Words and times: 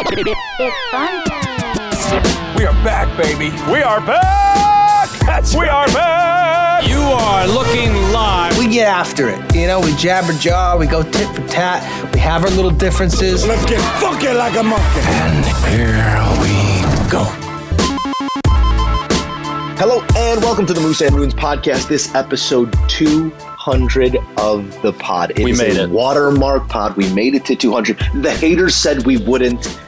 It's 0.00 0.90
fun 0.92 1.24
time. 1.24 2.54
We 2.56 2.64
are 2.64 2.72
back, 2.84 3.08
baby. 3.20 3.50
We 3.70 3.82
are 3.82 4.00
back! 4.00 5.08
That's 5.26 5.52
we 5.54 5.62
right. 5.62 5.70
are 5.70 5.86
back! 5.92 6.88
You 6.88 6.98
are 7.00 7.48
looking 7.48 7.92
live. 8.12 8.56
We 8.58 8.68
get 8.68 8.86
after 8.86 9.28
it. 9.28 9.54
You 9.56 9.66
know, 9.66 9.80
we 9.80 9.92
jabber 9.96 10.34
jaw, 10.34 10.76
we 10.78 10.86
go 10.86 11.02
tit 11.02 11.34
for 11.34 11.44
tat, 11.48 11.82
we 12.14 12.20
have 12.20 12.44
our 12.44 12.50
little 12.50 12.70
differences. 12.70 13.44
Let's 13.44 13.68
get 13.68 13.80
funky 14.00 14.28
like 14.28 14.56
a 14.56 14.62
monkey. 14.62 15.00
And 15.00 15.44
here 15.66 16.14
we 16.42 17.10
go. 17.10 17.24
Hello 19.80 20.04
and 20.16 20.40
welcome 20.42 20.64
to 20.66 20.72
the 20.74 20.80
Moose 20.80 21.00
and 21.00 21.14
Runes 21.16 21.34
podcast. 21.34 21.88
This 21.88 22.14
episode 22.14 22.72
200 22.88 24.16
of 24.36 24.80
the 24.82 24.92
pod. 24.92 25.32
It 25.32 25.40
We 25.42 25.52
made 25.54 25.76
a 25.76 25.84
it. 25.84 25.90
watermark 25.90 26.68
pod. 26.68 26.96
We 26.96 27.12
made 27.12 27.34
it 27.34 27.44
to 27.46 27.56
200. 27.56 27.98
The 28.22 28.30
haters 28.32 28.76
said 28.76 29.04
we 29.04 29.16
wouldn't. 29.16 29.80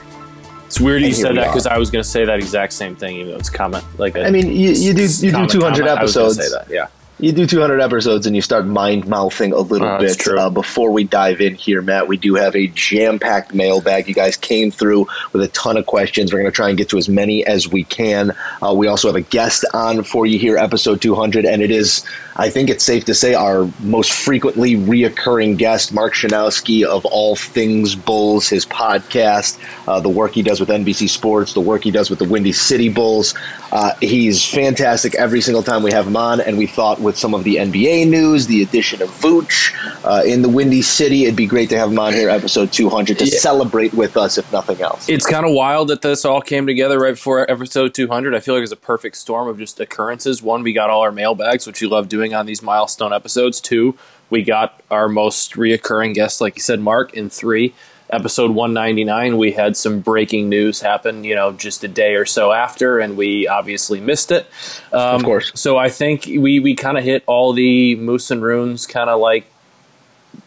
It's 0.70 0.80
weird 0.80 1.02
you 1.02 1.12
said 1.12 1.36
that 1.36 1.48
because 1.48 1.66
I 1.66 1.78
was 1.78 1.90
going 1.90 2.04
to 2.04 2.08
say 2.08 2.24
that 2.24 2.38
exact 2.38 2.72
same 2.74 2.94
thing, 2.94 3.16
even 3.16 3.32
though 3.32 3.38
it's 3.38 3.50
comment. 3.50 3.84
Like 3.98 4.14
a 4.14 4.24
I 4.24 4.30
mean, 4.30 4.46
you, 4.52 4.70
you 4.70 4.94
do 4.94 5.02
you 5.02 5.32
do 5.32 5.46
200 5.48 5.58
comment. 5.58 5.88
I 5.88 6.00
was 6.00 6.16
episodes. 6.16 6.36
say 6.36 6.48
that, 6.48 6.70
yeah. 6.70 6.86
You 7.20 7.32
do 7.32 7.46
200 7.46 7.82
episodes 7.82 8.26
and 8.26 8.34
you 8.34 8.40
start 8.40 8.66
mind 8.66 9.06
mouthing 9.06 9.52
a 9.52 9.58
little 9.58 9.86
Oh, 9.86 9.98
bit. 9.98 10.26
Uh, 10.26 10.48
before 10.48 10.90
we 10.90 11.04
dive 11.04 11.42
in 11.42 11.54
here, 11.54 11.82
Matt, 11.82 12.08
we 12.08 12.16
do 12.16 12.34
have 12.34 12.56
a 12.56 12.68
jam 12.68 13.18
packed 13.18 13.52
mailbag. 13.52 14.08
You 14.08 14.14
guys 14.14 14.36
came 14.38 14.70
through 14.70 15.06
with 15.34 15.42
a 15.42 15.48
ton 15.48 15.76
of 15.76 15.84
questions. 15.84 16.32
We're 16.32 16.38
going 16.40 16.50
to 16.50 16.56
try 16.56 16.70
and 16.70 16.78
get 16.78 16.88
to 16.90 16.96
as 16.98 17.10
many 17.10 17.44
as 17.44 17.68
we 17.68 17.84
can. 17.84 18.32
Uh, 18.62 18.72
we 18.74 18.86
also 18.86 19.08
have 19.08 19.16
a 19.16 19.20
guest 19.20 19.66
on 19.74 20.02
for 20.02 20.24
you 20.24 20.38
here, 20.38 20.56
episode 20.56 21.02
200, 21.02 21.44
and 21.44 21.60
it 21.60 21.70
is, 21.70 22.06
I 22.36 22.48
think 22.48 22.70
it's 22.70 22.84
safe 22.84 23.04
to 23.04 23.14
say, 23.14 23.34
our 23.34 23.68
most 23.80 24.12
frequently 24.12 24.76
reoccurring 24.76 25.58
guest, 25.58 25.92
Mark 25.92 26.14
Schanowski 26.14 26.84
of 26.84 27.04
All 27.04 27.36
Things 27.36 27.94
Bulls, 27.96 28.48
his 28.48 28.64
podcast, 28.64 29.58
uh, 29.86 30.00
the 30.00 30.08
work 30.08 30.32
he 30.32 30.42
does 30.42 30.58
with 30.58 30.70
NBC 30.70 31.06
Sports, 31.10 31.52
the 31.52 31.60
work 31.60 31.84
he 31.84 31.90
does 31.90 32.08
with 32.08 32.18
the 32.18 32.24
Windy 32.24 32.52
City 32.52 32.88
Bulls. 32.88 33.34
Uh, 33.72 33.92
he's 34.00 34.42
fantastic 34.44 35.14
every 35.16 35.42
single 35.42 35.62
time 35.62 35.82
we 35.82 35.92
have 35.92 36.06
him 36.06 36.16
on, 36.16 36.40
and 36.40 36.56
we 36.56 36.66
thought 36.66 36.98
with 37.00 37.09
some 37.16 37.34
of 37.34 37.44
the 37.44 37.56
NBA 37.56 38.08
news, 38.08 38.46
the 38.46 38.62
addition 38.62 39.02
of 39.02 39.08
Vooch 39.20 39.72
uh, 40.04 40.22
in 40.24 40.42
the 40.42 40.48
Windy 40.48 40.82
City, 40.82 41.24
it'd 41.24 41.36
be 41.36 41.46
great 41.46 41.68
to 41.70 41.78
have 41.78 41.90
him 41.90 41.98
on 41.98 42.12
here, 42.12 42.28
episode 42.30 42.72
200, 42.72 43.18
to 43.18 43.24
Yeah. 43.24 43.38
celebrate 43.38 43.92
with 43.94 44.16
us, 44.16 44.38
if 44.38 44.50
nothing 44.52 44.80
else. 44.80 45.08
It's 45.08 45.26
kind 45.26 45.46
of 45.46 45.52
wild 45.52 45.88
that 45.88 46.02
this 46.02 46.24
all 46.24 46.40
came 46.40 46.66
together 46.66 46.98
right 46.98 47.14
before 47.14 47.50
episode 47.50 47.94
200. 47.94 48.34
I 48.34 48.40
feel 48.40 48.54
like 48.54 48.62
it's 48.62 48.72
a 48.72 48.76
perfect 48.76 49.16
storm 49.16 49.48
of 49.48 49.58
just 49.58 49.78
occurrences. 49.80 50.42
One, 50.42 50.62
we 50.62 50.72
got 50.72 50.90
all 50.90 51.02
our 51.02 51.12
mailbags, 51.12 51.66
which 51.66 51.80
you 51.82 51.88
love 51.88 52.08
doing 52.08 52.34
on 52.34 52.46
these 52.46 52.62
milestone 52.62 53.12
episodes. 53.12 53.60
Two, 53.60 53.96
we 54.30 54.42
got 54.42 54.80
our 54.90 55.08
most 55.08 55.54
reoccurring 55.54 56.14
guest, 56.14 56.40
like 56.40 56.56
you 56.56 56.62
said, 56.62 56.80
Mark. 56.80 57.16
And 57.16 57.32
three, 57.32 57.74
episode 58.12 58.50
199, 58.50 59.36
we 59.38 59.52
had 59.52 59.76
some 59.76 60.00
breaking 60.00 60.48
news 60.48 60.80
happen, 60.80 61.24
you 61.24 61.34
know, 61.34 61.52
just 61.52 61.84
a 61.84 61.88
day 61.88 62.14
or 62.14 62.26
so 62.26 62.52
after, 62.52 62.98
and 62.98 63.16
we 63.16 63.46
obviously 63.48 64.00
missed 64.00 64.30
it. 64.32 64.46
Um, 64.92 65.16
Of 65.16 65.24
course. 65.24 65.52
So 65.54 65.76
I 65.76 65.88
think 65.90 66.24
we, 66.26 66.60
we 66.60 66.74
kind 66.74 66.98
of 66.98 67.04
hit 67.04 67.22
all 67.26 67.52
the 67.52 67.94
Moose 67.96 68.30
and 68.30 68.42
Runes 68.42 68.86
kind 68.86 69.08
of 69.10 69.20
like 69.20 69.46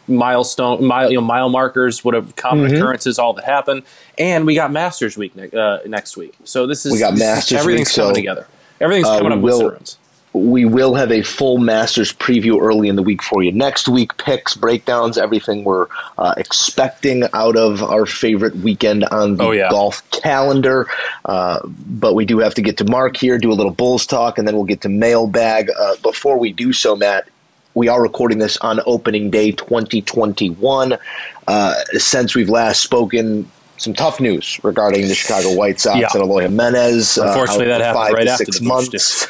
milestone 0.07 0.83
mile 0.85 1.09
you 1.09 1.15
know 1.15 1.21
mile 1.21 1.47
markers 1.47 2.03
what 2.03 2.13
have 2.13 2.35
common 2.35 2.65
Mm-hmm. 2.65 2.75
occurrences 2.75 3.17
all 3.17 3.31
that 3.33 3.45
happen 3.45 3.83
and 4.17 4.45
we 4.45 4.53
got 4.53 4.69
masters 4.69 5.15
week 5.17 5.33
ne- 5.35 5.49
uh, 5.51 5.79
next 5.87 6.17
week 6.17 6.33
so 6.43 6.67
this 6.67 6.85
is 6.85 6.91
We 6.91 6.99
got 6.99 7.17
Masters 7.17 7.59
everything's 7.59 7.87
week, 7.89 7.95
coming 7.95 8.13
so, 8.13 8.15
together 8.15 8.47
everything's 8.81 9.07
uh, 9.07 9.17
coming 9.17 9.31
up 9.31 9.39
with 9.39 9.61
runes 9.61 9.97
we 10.33 10.65
will 10.65 10.95
have 10.95 11.11
a 11.11 11.21
full 11.21 11.59
Masters 11.59 12.11
preview 12.11 12.59
early 12.59 12.87
in 12.89 12.95
the 12.95 13.03
week 13.03 13.21
for 13.21 13.43
you. 13.43 13.51
Next 13.51 13.87
week, 13.87 14.17
picks, 14.17 14.55
breakdowns, 14.55 15.17
everything 15.17 15.63
we're 15.63 15.85
uh, 16.17 16.33
expecting 16.37 17.23
out 17.33 17.55
of 17.55 17.83
our 17.83 18.07
favorite 18.07 18.55
weekend 18.57 19.03
on 19.05 19.37
the 19.37 19.43
Oh, 19.43 19.51
yeah. 19.51 19.69
golf 19.69 20.01
calendar. 20.09 20.87
Uh, 21.23 21.59
but 21.65 22.15
we 22.15 22.25
do 22.25 22.39
have 22.39 22.55
to 22.55 22.63
get 22.63 22.77
to 22.77 22.85
Mark 22.85 23.15
here, 23.15 23.37
do 23.37 23.51
a 23.51 23.53
little 23.53 23.71
Bulls 23.71 24.07
talk, 24.07 24.39
and 24.39 24.47
then 24.47 24.55
we'll 24.55 24.65
get 24.65 24.81
to 24.81 24.89
mailbag. 24.89 25.69
Uh, 25.79 25.95
before 26.01 26.39
we 26.39 26.51
do 26.51 26.73
so, 26.73 26.95
Matt, 26.95 27.27
we 27.75 27.87
are 27.87 28.01
recording 28.01 28.39
this 28.39 28.57
on 28.57 28.79
opening 28.87 29.29
day 29.29 29.51
2021. 29.51 30.97
Uh, 31.47 31.73
since 31.93 32.33
we've 32.35 32.49
last 32.49 32.81
spoken, 32.81 33.49
some 33.83 33.93
tough 33.93 34.19
news 34.21 34.59
regarding 34.63 35.07
the 35.07 35.13
Chicago 35.15 35.53
White 35.53 35.79
Sox 35.79 35.99
Yeah. 35.99 36.07
and 36.13 36.23
Eloy 36.23 36.43
Jimenez. 36.43 37.17
uh, 37.17 37.27
unfortunately 37.27 37.65
out 37.71 37.79
that 37.79 37.81
happened 37.85 38.03
five 38.05 38.13
right 38.13 38.23
to 38.25 38.31
after 38.31 38.45
six 38.45 38.59
the 38.59 38.65
months. 38.65 39.27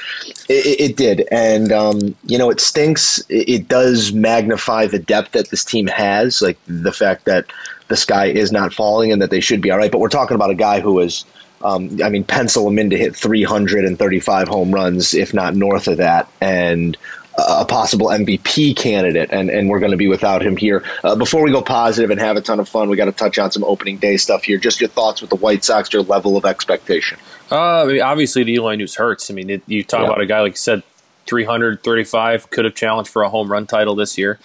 It, 0.49 0.65
it- 0.65 0.79
it 0.91 0.97
did, 0.97 1.27
and 1.31 1.71
um, 1.71 2.15
you 2.25 2.37
know 2.37 2.49
it 2.49 2.59
stinks. 2.59 3.19
It, 3.29 3.49
it 3.49 3.67
does 3.67 4.13
magnify 4.13 4.87
the 4.87 4.99
depth 4.99 5.31
that 5.31 5.49
this 5.49 5.63
team 5.63 5.87
has, 5.87 6.41
like 6.41 6.57
the 6.67 6.91
fact 6.91 7.25
that 7.25 7.45
the 7.87 7.95
sky 7.97 8.27
is 8.27 8.51
not 8.51 8.73
falling 8.73 9.11
and 9.11 9.21
that 9.21 9.29
they 9.31 9.39
should 9.39 9.61
be 9.61 9.71
all 9.71 9.77
right. 9.77 9.91
But 9.91 9.99
we're 9.99 10.09
talking 10.09 10.35
about 10.35 10.49
a 10.51 10.55
guy 10.55 10.79
who 10.81 10.99
is, 10.99 11.25
um, 11.63 11.99
I 12.03 12.09
mean, 12.09 12.23
pencil 12.23 12.67
him 12.67 12.77
in 12.79 12.89
to 12.91 12.97
hit 12.97 13.15
335 13.15 14.47
home 14.47 14.71
runs, 14.71 15.13
if 15.13 15.33
not 15.33 15.55
north 15.55 15.87
of 15.87 15.97
that, 15.97 16.27
and 16.41 16.97
a 17.37 17.65
possible 17.65 18.07
MVP 18.07 18.75
candidate, 18.75 19.29
and, 19.31 19.49
and 19.49 19.67
we're 19.69 19.79
going 19.79 19.91
to 19.91 19.97
be 19.97 20.07
without 20.07 20.43
him 20.43 20.55
here. 20.55 20.83
Uh, 21.03 21.15
before 21.15 21.41
we 21.43 21.51
go 21.51 21.61
positive 21.61 22.11
and 22.11 22.19
have 22.19 22.37
a 22.37 22.41
ton 22.41 22.59
of 22.59 22.69
fun, 22.69 22.89
we 22.89 22.95
got 22.97 23.05
to 23.05 23.11
touch 23.11 23.39
on 23.39 23.51
some 23.51 23.63
opening 23.63 23.97
day 23.97 24.17
stuff 24.17 24.43
here. 24.43 24.57
Just 24.57 24.79
your 24.79 24.89
thoughts 24.89 25.19
with 25.21 25.29
the 25.31 25.35
White 25.35 25.63
Sox, 25.63 25.91
your 25.91 26.03
level 26.03 26.37
of 26.37 26.45
expectation. 26.45 27.17
Uh, 27.51 27.83
I 27.83 27.85
mean, 27.85 28.01
obviously, 28.01 28.43
the 28.43 28.53
Eloy 28.53 28.75
news 28.75 28.95
hurts. 28.95 29.31
I 29.31 29.33
mean, 29.33 29.49
it, 29.49 29.63
you 29.65 29.83
talk 29.83 30.01
Yeah. 30.01 30.07
about 30.07 30.21
a 30.21 30.25
guy 30.27 30.41
like 30.41 30.53
you 30.53 30.57
said, 30.57 30.83
335 31.25 32.49
could 32.49 32.65
have 32.65 32.75
challenged 32.75 33.09
for 33.09 33.23
a 33.23 33.29
home 33.29 33.51
run 33.51 33.65
title 33.67 33.95
this 33.95 34.17
year. 34.17 34.39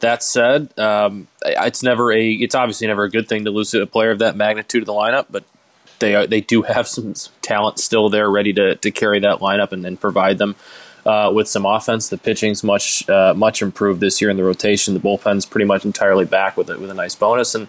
That 0.00 0.22
said, 0.22 0.78
um, 0.78 1.26
it's 1.44 1.82
never 1.82 2.12
a. 2.12 2.30
It's 2.32 2.54
obviously 2.54 2.86
never 2.86 3.02
a 3.04 3.10
good 3.10 3.28
thing 3.28 3.44
to 3.46 3.50
lose 3.50 3.74
a 3.74 3.84
player 3.86 4.12
of 4.12 4.20
that 4.20 4.36
magnitude 4.36 4.82
of 4.82 4.86
the 4.86 4.92
lineup, 4.92 5.26
but 5.28 5.42
they 5.98 6.14
are, 6.14 6.24
they 6.26 6.40
do 6.40 6.62
have 6.62 6.86
some 6.86 7.14
talent 7.42 7.80
still 7.80 8.08
there, 8.08 8.30
ready 8.30 8.52
to, 8.52 8.76
to 8.76 8.90
carry 8.92 9.18
that 9.20 9.38
lineup 9.40 9.72
and, 9.72 9.84
and 9.84 10.00
provide 10.00 10.38
them 10.38 10.54
uh, 11.06 11.30
with 11.34 11.48
some 11.48 11.66
offense. 11.66 12.08
The 12.08 12.18
pitching's 12.18 12.62
much 12.62 13.08
uh, 13.08 13.34
much 13.34 13.62
improved 13.62 14.00
this 14.00 14.20
year 14.20 14.30
in 14.30 14.36
the 14.36 14.44
rotation. 14.44 14.94
The 14.94 15.00
bullpen's 15.00 15.46
pretty 15.46 15.66
much 15.66 15.84
entirely 15.84 16.24
back 16.24 16.56
with 16.56 16.70
it 16.70 16.80
with 16.80 16.90
a 16.90 16.94
nice 16.94 17.14
bonus 17.14 17.54
and 17.54 17.68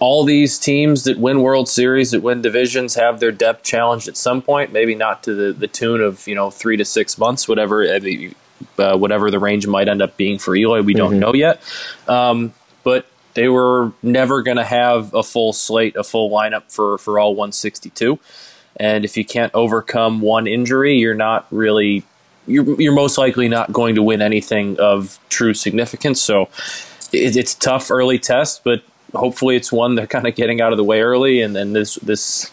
all 0.00 0.24
these 0.24 0.58
teams 0.58 1.04
that 1.04 1.18
win 1.18 1.42
World 1.42 1.68
Series, 1.68 2.12
that 2.12 2.22
win 2.22 2.40
divisions, 2.40 2.94
have 2.94 3.20
their 3.20 3.32
depth 3.32 3.64
challenged 3.64 4.08
at 4.08 4.16
some 4.16 4.42
point. 4.42 4.72
Maybe 4.72 4.94
not 4.94 5.24
to 5.24 5.34
the, 5.34 5.52
the 5.52 5.66
tune 5.66 6.00
of 6.00 6.26
you 6.26 6.34
know 6.34 6.50
three 6.50 6.76
to 6.76 6.84
six 6.84 7.18
months, 7.18 7.48
whatever 7.48 7.84
uh, 7.84 8.96
whatever 8.96 9.30
the 9.30 9.38
range 9.38 9.66
might 9.66 9.88
end 9.88 10.02
up 10.02 10.16
being 10.16 10.38
for 10.38 10.54
Eloy. 10.54 10.82
We 10.82 10.94
don't 10.94 11.18
know 11.18 11.34
yet, 11.34 11.60
um, 12.06 12.52
but 12.84 13.06
they 13.34 13.48
were 13.48 13.92
never 14.02 14.42
going 14.42 14.56
to 14.56 14.64
have 14.64 15.14
a 15.14 15.22
full 15.22 15.52
slate, 15.52 15.96
a 15.96 16.04
full 16.04 16.30
lineup 16.30 16.70
for 16.72 16.98
for 16.98 17.18
all 17.18 17.34
162. 17.34 18.18
And 18.76 19.04
if 19.04 19.16
you 19.16 19.24
can't 19.24 19.52
overcome 19.54 20.20
one 20.20 20.46
injury, 20.46 20.98
you're 20.98 21.14
not 21.14 21.46
really 21.50 22.04
you're, 22.48 22.80
you're 22.80 22.94
most 22.94 23.18
likely 23.18 23.48
not 23.48 23.72
going 23.72 23.94
to 23.94 24.02
win 24.02 24.22
anything 24.22 24.78
of 24.80 25.18
true 25.28 25.54
significance. 25.54 26.20
So 26.20 26.48
it, 27.12 27.36
it's 27.36 27.54
tough 27.54 27.90
early 27.90 28.18
test, 28.18 28.64
but 28.64 28.82
hopefully 29.14 29.56
it's 29.56 29.72
one 29.72 29.94
they're 29.94 30.06
kind 30.06 30.26
of 30.26 30.34
getting 30.34 30.60
out 30.60 30.72
of 30.72 30.76
the 30.76 30.84
way 30.84 31.00
early, 31.00 31.40
and 31.40 31.54
then 31.54 31.72
this 31.72 31.96
this 31.96 32.50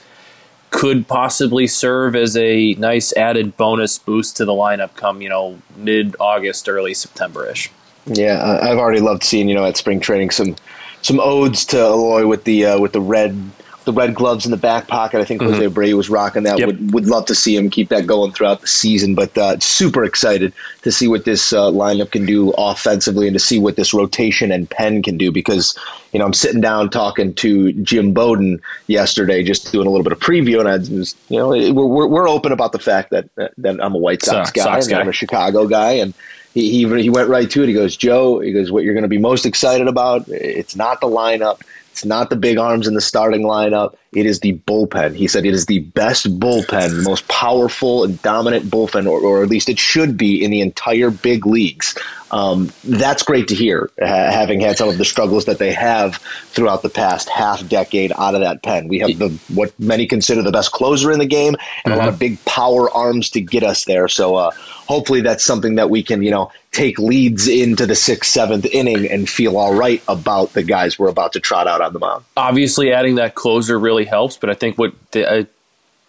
could 0.71 1.07
possibly 1.07 1.67
serve 1.67 2.15
as 2.15 2.35
a 2.35 2.73
nice 2.73 3.15
added 3.15 3.55
bonus 3.55 3.97
boost 3.97 4.35
to 4.35 4.43
the 4.43 4.51
lineup 4.51 4.93
come 4.95 5.21
you 5.21 5.29
know 5.29 5.59
mid 5.75 6.15
August, 6.19 6.67
early 6.67 6.93
September 6.93 7.47
ish. 7.47 7.71
Yeah, 8.05 8.59
I've 8.61 8.77
already 8.77 9.01
loved 9.01 9.23
seeing 9.23 9.49
you 9.49 9.55
know 9.55 9.65
at 9.65 9.77
spring 9.77 9.99
training 9.99 10.31
some 10.31 10.55
some 11.01 11.19
odes 11.19 11.65
to 11.65 11.77
Eloy 11.77 12.27
with 12.27 12.43
the 12.43 12.65
uh, 12.65 12.79
with 12.79 12.93
the 12.93 13.01
red 13.01 13.51
the 13.85 13.93
red 13.93 14.13
gloves 14.15 14.45
in 14.45 14.51
the 14.51 14.57
back 14.57 14.87
pocket. 14.87 15.19
I 15.19 15.23
think 15.23 15.41
Jose 15.41 15.65
Abreu 15.65 15.95
was 15.95 16.09
rocking 16.09 16.43
that. 16.43 16.59
Yep. 16.59 16.67
Would 16.67 16.93
would 16.93 17.05
love 17.07 17.25
to 17.27 17.35
see 17.35 17.55
him 17.55 17.69
keep 17.69 17.89
that 17.89 18.05
going 18.05 18.31
throughout 18.31 18.61
the 18.61 18.67
season. 18.67 19.15
But 19.15 19.37
uh, 19.37 19.59
super 19.59 20.03
excited 20.03 20.53
to 20.81 20.91
see 20.91 21.07
what 21.07 21.25
this 21.25 21.53
uh, 21.53 21.71
lineup 21.71 22.11
can 22.11 22.25
do 22.25 22.51
offensively 22.57 23.27
and 23.27 23.35
to 23.35 23.39
see 23.39 23.59
what 23.59 23.75
this 23.75 23.93
rotation 23.93 24.51
and 24.51 24.69
pen 24.69 25.01
can 25.01 25.17
do. 25.17 25.31
Because 25.31 25.77
you 26.11 26.19
know 26.19 26.25
I'm 26.25 26.33
sitting 26.33 26.61
down 26.61 26.89
talking 26.89 27.33
to 27.35 27.71
Jim 27.73 28.11
Bowden 28.13 28.61
yesterday, 28.87 29.43
just 29.43 29.71
doing 29.71 29.87
a 29.87 29.89
little 29.89 30.03
bit 30.03 30.13
of 30.13 30.19
preview, 30.19 30.59
and 30.59 30.67
I 30.67 30.77
was 30.77 31.15
you 31.29 31.37
know 31.37 31.49
we're 31.49 32.07
we're, 32.07 32.25
open 32.25 32.51
about 32.51 32.71
the 32.71 32.79
fact 32.79 33.11
that 33.11 33.29
that, 33.35 33.79
I'm 33.79 33.93
a 33.93 33.97
White 33.97 34.23
Sox 34.23 34.49
Sox 34.49 34.51
guy 34.51 34.63
Sox 34.63 34.87
and 34.87 34.95
I'm 34.95 35.07
a 35.07 35.13
Chicago 35.13 35.67
guy 35.67 35.91
and 35.91 36.15
he, 36.55 36.71
he 36.71 37.01
he 37.03 37.09
went 37.09 37.29
right 37.29 37.49
to 37.51 37.63
it. 37.63 37.67
He 37.67 37.73
goes, 37.73 37.95
Joe. 37.95 38.39
He 38.39 38.51
goes, 38.51 38.71
what 38.71 38.83
you're 38.83 38.93
going 38.93 39.03
to 39.03 39.09
be 39.09 39.17
most 39.19 39.45
excited 39.45 39.87
about? 39.87 40.27
It's 40.29 40.75
not 40.75 41.01
the 41.01 41.07
lineup. 41.07 41.61
It's 41.95 42.03
not 42.03 42.29
the 42.29 42.35
big 42.35 42.57
arms 42.57 42.87
in 42.87 42.93
the 42.93 42.99
starting 42.99 43.43
lineup. 43.43 43.95
It 44.11 44.25
is 44.25 44.41
the 44.41 44.57
bullpen. 44.67 45.15
He 45.15 45.29
said 45.29 45.45
it 45.45 45.53
is 45.53 45.67
the 45.67 45.79
best 45.79 46.25
bullpen, 46.41 46.89
the 46.89 47.09
most 47.09 47.25
powerful 47.29 48.03
and 48.03 48.21
dominant 48.21 48.65
bullpen, 48.65 49.09
or, 49.09 49.21
or 49.21 49.43
at 49.43 49.47
least 49.47 49.69
it 49.69 49.79
should 49.79 50.17
be 50.17 50.43
in 50.43 50.51
the 50.51 50.59
entire 50.59 51.09
big 51.09 51.45
leagues. 51.45 51.97
Um, 52.31 52.69
that's 52.83 53.23
great 53.23 53.47
to 53.47 53.55
hear, 53.55 53.89
ha- 53.97 54.29
having 54.29 54.59
had 54.59 54.77
some 54.77 54.89
of 54.89 54.97
the 54.97 55.05
struggles 55.05 55.45
that 55.45 55.57
they 55.57 55.71
have 55.71 56.17
throughout 56.47 56.81
the 56.81 56.89
past 56.89 57.29
half 57.29 57.65
decade 57.69 58.11
out 58.17 58.35
of 58.35 58.41
that 58.41 58.61
pen. 58.61 58.89
We 58.89 58.99
have 58.99 59.17
the 59.17 59.29
what 59.53 59.71
many 59.79 60.05
consider 60.05 60.41
the 60.41 60.51
best 60.51 60.73
closer 60.73 61.13
in 61.13 61.19
the 61.19 61.25
game, 61.25 61.55
and 61.85 61.93
a 61.93 61.97
lot 61.97 62.09
of 62.09 62.19
big 62.19 62.43
power 62.43 62.91
arms 62.91 63.29
to 63.29 63.39
get 63.39 63.63
us 63.63 63.85
there. 63.85 64.09
So 64.09 64.35
uh, 64.35 64.51
hopefully, 64.53 65.21
that's 65.21 65.45
something 65.45 65.75
that 65.75 65.89
we 65.89 66.03
can, 66.03 66.23
you 66.23 66.31
know, 66.31 66.51
take 66.75 66.99
leads 66.99 67.47
into 67.47 67.85
the 67.85 67.95
sixth, 67.95 68.29
seventh 68.29 68.65
inning 68.65 69.09
and 69.09 69.29
feel 69.29 69.57
all 69.57 69.73
right 69.73 70.03
about 70.09 70.51
the 70.51 70.61
guys 70.61 70.99
we're 70.99 71.07
about 71.07 71.31
to 71.31 71.39
trot 71.39 71.67
out 71.67 71.79
on 71.79 71.93
the 71.93 71.99
mound. 71.99 72.25
obviously 72.35 72.91
adding 72.91 73.15
that 73.15 73.33
closer 73.33 73.79
really 73.79 74.03
helps 74.03 74.35
but 74.35 74.49
i 74.49 74.53
think 74.53 74.77
what 74.77 74.93
the 75.11 75.25
uh, 75.25 75.43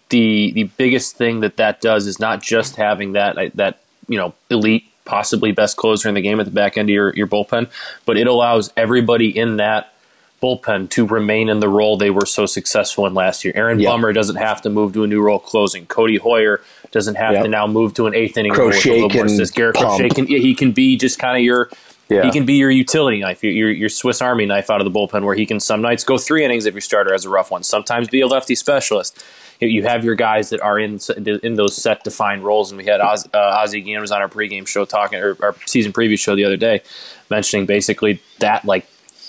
the 0.09 0.51
the 0.51 0.63
biggest 0.63 1.15
thing 1.15 1.39
that 1.39 1.55
that 1.57 1.79
does 1.79 2.05
is 2.05 2.19
not 2.19 2.41
just 2.41 2.75
having 2.75 3.13
that 3.13 3.37
uh, 3.37 3.49
that 3.55 3.79
you 4.09 4.17
know 4.17 4.33
elite 4.49 4.83
possibly 5.05 5.53
best 5.53 5.77
closer 5.77 6.09
in 6.09 6.15
the 6.15 6.21
game 6.21 6.37
at 6.37 6.45
the 6.45 6.51
back 6.51 6.77
end 6.77 6.89
of 6.89 6.93
your, 6.93 7.13
your 7.15 7.27
bullpen 7.27 7.69
but 8.05 8.17
it 8.17 8.27
allows 8.27 8.73
everybody 8.75 9.35
in 9.35 9.57
that 9.57 9.93
bullpen 10.41 10.89
to 10.89 11.05
remain 11.07 11.49
in 11.49 11.59
the 11.59 11.69
role 11.69 11.97
they 11.97 12.09
were 12.11 12.25
so 12.25 12.45
successful 12.45 13.05
in 13.07 13.13
last 13.13 13.43
year 13.43 13.53
aaron 13.55 13.79
Yeah. 13.79 13.89
bummer 13.89 14.13
doesn't 14.13 14.35
have 14.35 14.61
to 14.61 14.69
move 14.69 14.93
to 14.93 15.03
a 15.03 15.07
new 15.07 15.21
role 15.21 15.39
closing 15.39 15.85
codi 15.87 16.19
heuer 16.19 16.59
doesn't 16.91 17.15
have 17.15 17.33
Yep. 17.33 17.43
to 17.43 17.49
now 17.49 17.65
move 17.67 17.93
to 17.95 18.07
an 18.07 18.13
eighth 18.15 18.37
inning 18.37 18.53
role 18.53 18.69
Crochet 18.71 18.99
more 19.01 19.09
can. 19.09 19.27
Garrett 19.53 19.75
pump. 19.75 19.99
Crochet 19.99 20.09
can, 20.09 20.27
he 20.27 20.53
can 20.55 20.71
be 20.71 20.95
just 20.95 21.17
kind 21.19 21.37
of 21.37 21.43
your 21.43 21.69
Yeah. 22.09 22.23
he 22.23 22.31
can 22.31 22.45
be 22.45 22.53
your 22.53 22.71
utility 22.71 23.19
knife, 23.19 23.43
your, 23.43 23.51
your 23.51 23.69
your 23.71 23.89
Swiss 23.89 24.21
Army 24.21 24.45
knife 24.45 24.69
out 24.69 24.79
of 24.79 24.85
the 24.85 24.91
bullpen, 24.97 25.23
where 25.25 25.35
he 25.35 25.45
can 25.45 25.59
some 25.59 25.81
nights 25.81 26.03
go 26.05 26.17
three 26.17 26.45
innings 26.45 26.65
if 26.65 26.73
your 26.73 26.81
starter 26.81 27.11
has 27.11 27.25
a 27.25 27.29
rough 27.29 27.51
one. 27.51 27.63
Sometimes 27.63 28.07
be 28.07 28.21
a 28.21 28.27
lefty 28.27 28.55
specialist. 28.55 29.21
You- 29.59 29.83
have 29.83 30.05
your 30.05 30.13
guys 30.15 30.49
that 30.51 30.61
are 30.61 30.77
in 30.79 30.99
in 31.43 31.55
those 31.55 31.75
set 31.75 32.03
defined 32.03 32.43
roles, 32.43 32.71
and 32.71 32.77
we 32.77 32.85
had 32.85 33.01
Oz, 33.01 33.27
uh, 33.33 33.57
Ozzy 33.57 33.83
Guillen 33.83 33.99
was 34.01 34.11
on 34.11 34.21
our 34.21 34.29
pregame 34.29 34.67
show 34.67 34.85
talking, 34.85 35.19
or 35.19 35.35
our 35.41 35.55
season 35.65 35.91
preview 35.91 36.17
show 36.17 36.35
the 36.35 36.45
other 36.45 36.55
day, 36.57 36.81
mentioning 37.31 37.65
basically 37.65 38.21
that 38.39 38.63
like 38.65 38.85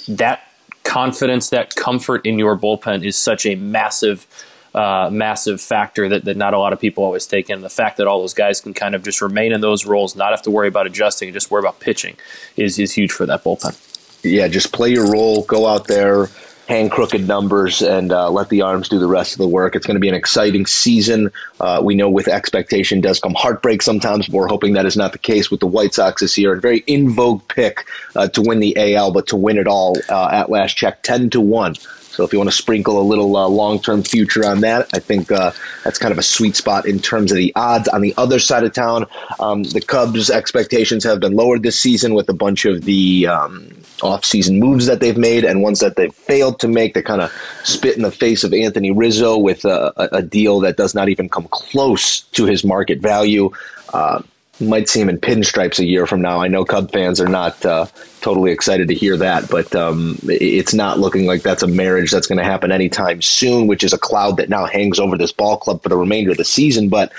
that 0.06 0.42
confidence, 0.88 1.50
that 1.50 1.74
comfort 1.74 2.24
in 2.26 2.38
your 2.38 2.56
bullpen 2.56 3.04
is 3.04 3.16
such 3.16 3.44
a 3.44 3.54
massive, 3.56 4.26
uh, 4.74 5.10
massive 5.12 5.60
factor 5.60 6.08
that, 6.08 6.24
that 6.24 6.36
not 6.36 6.54
a 6.54 6.58
lot 6.58 6.72
of 6.72 6.80
people 6.80 7.04
always 7.04 7.26
take 7.26 7.50
in. 7.50 7.60
The 7.60 7.68
fact 7.68 7.98
that 7.98 8.06
all 8.06 8.20
those 8.20 8.34
guys 8.34 8.60
can 8.60 8.72
kind 8.72 8.94
of 8.94 9.04
just 9.04 9.20
remain 9.20 9.52
in 9.52 9.60
those 9.60 9.84
roles, 9.84 10.16
not 10.16 10.30
have 10.30 10.42
to 10.42 10.50
worry 10.50 10.68
about 10.68 10.86
adjusting, 10.86 11.28
and 11.28 11.34
just 11.34 11.50
worry 11.50 11.60
about 11.60 11.78
pitching, 11.78 12.16
is 12.56 12.78
is 12.78 12.92
huge 12.92 13.12
for 13.12 13.26
that 13.26 13.44
bullpen. 13.44 13.76
yeah, 14.24 14.48
just 14.48 14.72
play 14.72 14.90
your 14.90 15.10
role, 15.12 15.44
go 15.44 15.66
out 15.66 15.86
there, 15.86 16.28
hang 16.68 16.90
crooked 16.90 17.26
numbers, 17.26 17.80
and 17.80 18.12
uh, 18.12 18.30
let 18.30 18.50
the 18.50 18.60
arms 18.60 18.90
do 18.90 18.98
the 18.98 19.06
rest 19.06 19.32
of 19.32 19.38
the 19.38 19.48
work. 19.48 19.74
It's 19.74 19.86
going 19.86 19.94
to 19.96 20.00
be 20.00 20.08
an 20.08 20.14
exciting 20.14 20.66
season. 20.66 21.32
Uh, 21.60 21.80
we 21.82 21.94
know 21.94 22.10
with 22.10 22.28
expectation 22.28 23.00
does 23.00 23.18
come 23.20 23.34
heartbreak 23.34 23.80
sometimes, 23.80 24.28
but 24.28 24.36
we're 24.36 24.48
hoping 24.48 24.74
that 24.74 24.84
is 24.84 24.96
not 24.96 25.12
the 25.12 25.18
case 25.18 25.50
with 25.50 25.60
the 25.60 25.66
White 25.66 25.94
Sox 25.94 26.20
this 26.20 26.36
year. 26.36 26.52
A 26.54 26.60
very 26.60 26.80
in 26.86 27.10
vogue 27.10 27.40
pick 27.48 27.86
uh, 28.14 28.28
to 28.28 28.42
win 28.42 28.60
the 28.60 28.76
AL, 28.76 29.12
but 29.12 29.26
to 29.28 29.36
win 29.36 29.56
it 29.56 29.66
all 29.66 29.96
uh, 30.10 30.28
at 30.30 30.50
last 30.50 30.76
check, 30.76 31.02
10 31.02 31.30
to 31.30 31.40
1. 31.40 31.74
So 31.74 32.24
if 32.24 32.32
you 32.32 32.38
want 32.38 32.50
to 32.50 32.56
sprinkle 32.56 33.00
a 33.00 33.02
little 33.02 33.36
uh, 33.36 33.48
long-term 33.48 34.02
future 34.02 34.44
on 34.44 34.60
that, 34.60 34.90
I 34.92 34.98
think 34.98 35.32
uh, 35.32 35.52
that's 35.84 35.98
kind 35.98 36.12
of 36.12 36.18
a 36.18 36.22
sweet 36.22 36.56
spot 36.56 36.84
in 36.84 36.98
terms 36.98 37.30
of 37.30 37.36
the 37.36 37.52
odds. 37.56 37.88
On 37.88 38.02
the 38.02 38.12
other 38.18 38.40
side 38.40 38.64
of 38.64 38.74
town, 38.74 39.06
um, 39.40 39.62
the 39.62 39.80
Cubs' 39.80 40.28
expectations 40.28 41.04
have 41.04 41.20
been 41.20 41.34
lowered 41.34 41.62
this 41.62 41.80
season 41.80 42.14
with 42.14 42.28
a 42.28 42.34
bunch 42.34 42.64
of 42.64 42.84
the 42.84 43.28
um, 43.28 43.70
off-season 44.02 44.58
moves 44.58 44.86
that 44.86 45.00
they've 45.00 45.16
made 45.16 45.44
and 45.44 45.62
ones 45.62 45.80
that 45.80 45.96
they've 45.96 46.14
failed 46.14 46.60
to 46.60 46.68
make. 46.68 46.94
They 46.94 47.02
kind 47.02 47.22
of 47.22 47.32
spit 47.64 47.96
in 47.96 48.02
the 48.02 48.10
face 48.10 48.44
of 48.44 48.52
Anthony 48.52 48.90
Rizzo 48.90 49.36
with 49.38 49.64
a, 49.64 49.92
a, 50.12 50.22
deal 50.22 50.60
that 50.60 50.76
does 50.76 50.94
not 50.94 51.08
even 51.08 51.28
come 51.28 51.48
close 51.50 52.20
to 52.20 52.44
his 52.44 52.64
market 52.64 53.00
value. 53.00 53.50
Uh, 53.92 54.22
might 54.60 54.88
see 54.88 55.00
him 55.00 55.08
in 55.08 55.18
pinstripes 55.18 55.78
a 55.78 55.86
year 55.86 56.06
from 56.06 56.20
now. 56.20 56.40
I 56.40 56.48
know 56.48 56.64
Cub 56.64 56.90
fans 56.90 57.20
are 57.20 57.28
not 57.28 57.64
uh, 57.64 57.86
totally 58.20 58.50
excited 58.50 58.88
to 58.88 58.94
hear 58.94 59.16
that, 59.16 59.48
but 59.48 59.74
um, 59.74 60.18
it's 60.24 60.74
not 60.74 60.98
looking 60.98 61.26
like 61.26 61.42
that's 61.42 61.62
a 61.62 61.68
marriage 61.68 62.10
that's 62.10 62.26
going 62.26 62.38
to 62.38 62.44
happen 62.44 62.72
anytime 62.72 63.22
soon, 63.22 63.66
which 63.66 63.84
is 63.84 63.92
a 63.92 63.98
cloud 63.98 64.36
that 64.38 64.48
now 64.48 64.66
hangs 64.66 64.98
over 64.98 65.16
this 65.16 65.32
ball 65.32 65.56
club 65.56 65.82
for 65.82 65.88
the 65.88 65.96
remainder 65.96 66.32
of 66.32 66.36
the 66.36 66.44
season. 66.44 66.88
But 66.88 67.12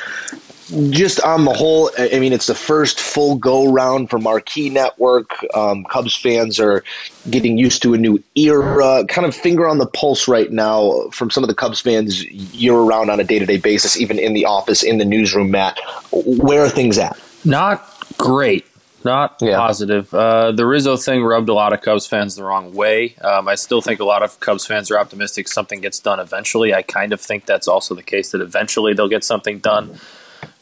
just 0.89 1.19
on 1.21 1.45
the 1.45 1.53
whole, 1.53 1.89
I 1.97 2.19
mean, 2.19 2.33
it's 2.33 2.47
the 2.47 2.55
first 2.55 2.99
full 2.99 3.35
go 3.35 3.71
round 3.71 4.09
for 4.09 4.19
Marquee 4.19 4.69
Network. 4.69 5.31
Um, 5.53 5.83
Cubs 5.85 6.15
fans 6.15 6.59
are 6.59 6.83
getting 7.29 7.57
used 7.57 7.81
to 7.83 7.93
a 7.93 7.97
new 7.97 8.23
era. 8.35 9.05
Kind 9.07 9.25
of 9.27 9.35
finger 9.35 9.67
on 9.67 9.77
the 9.77 9.87
pulse 9.87 10.27
right 10.27 10.51
now 10.51 11.07
from 11.11 11.29
some 11.29 11.43
of 11.43 11.47
the 11.47 11.55
Cubs 11.55 11.81
fans 11.81 12.23
year 12.25 12.77
round 12.77 13.09
on 13.09 13.19
a 13.19 13.23
day 13.23 13.39
to 13.39 13.45
day 13.45 13.57
basis, 13.57 13.99
even 13.99 14.19
in 14.19 14.33
the 14.33 14.45
office, 14.45 14.83
in 14.83 14.97
the 14.97 15.05
newsroom. 15.05 15.51
Matt, 15.51 15.79
where 16.11 16.63
are 16.63 16.69
things 16.69 16.97
at? 16.97 17.17
Not 17.45 17.85
great. 18.17 18.65
Not 19.05 19.37
Yeah. 19.41 19.55
positive. 19.57 20.13
Uh, 20.13 20.51
the 20.51 20.65
Rizzo 20.65 20.97
thing 20.97 21.23
rubbed 21.23 21.47
a 21.47 21.53
lot 21.53 21.71
of 21.71 21.81
Cubs 21.81 22.05
fans 22.05 22.35
the 22.35 22.43
wrong 22.43 22.73
way. 22.73 23.15
Um, 23.21 23.47
I 23.47 23.55
still 23.55 23.81
think 23.81 24.01
a 24.01 24.05
lot 24.05 24.23
of 24.23 24.39
Cubs 24.41 24.65
fans 24.65 24.91
are 24.91 24.99
optimistic 24.99 25.47
something 25.47 25.79
gets 25.79 25.99
done 25.99 26.19
eventually. 26.19 26.73
I 26.73 26.81
kind 26.81 27.13
of 27.13 27.21
think 27.21 27.45
that's 27.45 27.67
also 27.67 27.95
the 27.95 28.03
case 28.03 28.31
that 28.31 28.41
eventually 28.41 28.93
they'll 28.93 29.07
get 29.07 29.23
something 29.23 29.59
done. 29.59 29.99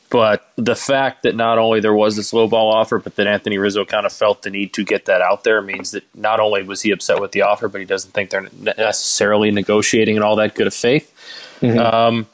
But 0.09 0.49
the 0.55 0.75
fact 0.75 1.23
that 1.23 1.35
not 1.35 1.57
only 1.57 1.81
there 1.81 1.93
was 1.93 2.15
this 2.15 2.31
low 2.31 2.47
ball 2.47 2.71
offer, 2.73 2.97
but 2.97 3.15
that 3.15 3.27
Anthony 3.27 3.57
Rizzo 3.57 3.83
kind 3.83 4.05
of 4.05 4.13
felt 4.13 4.41
the 4.43 4.49
need 4.49 4.73
to 4.73 4.85
get 4.85 5.05
that 5.05 5.21
out 5.21 5.43
there 5.43 5.61
means 5.61 5.91
that 5.91 6.03
not 6.15 6.39
only 6.39 6.63
was 6.63 6.81
he 6.81 6.91
upset 6.91 7.19
with 7.19 7.33
the 7.33 7.41
offer, 7.41 7.67
but 7.67 7.81
he 7.81 7.85
doesn't 7.85 8.11
think 8.11 8.29
they're 8.29 8.47
necessarily 8.77 9.51
negotiating 9.51 10.15
in 10.15 10.23
all 10.23 10.37
that 10.37 10.55
good 10.55 10.67
of 10.67 10.73
faith. 10.73 11.13
Um, 11.77 12.27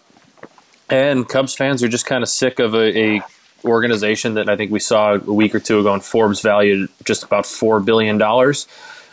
and 0.90 1.28
Cubs 1.28 1.56
fans 1.56 1.82
are 1.82 1.88
just 1.88 2.06
kind 2.06 2.22
of 2.22 2.30
sick 2.30 2.60
of 2.60 2.76
a, 2.76 3.16
a 3.16 3.22
organization 3.66 4.36
that 4.36 4.50
I 4.50 4.56
think 4.56 4.72
we 4.72 4.80
saw 4.80 5.16
a 5.16 5.20
week 5.20 5.56
or 5.56 5.60
two 5.60 5.80
ago 5.80 5.94
in 5.96 6.02
Forbes 6.02 6.42
valued 6.42 6.90
just 7.04 7.24
about 7.24 7.46
four 7.46 7.80
billion 7.80 8.18
dollars, 8.18 8.68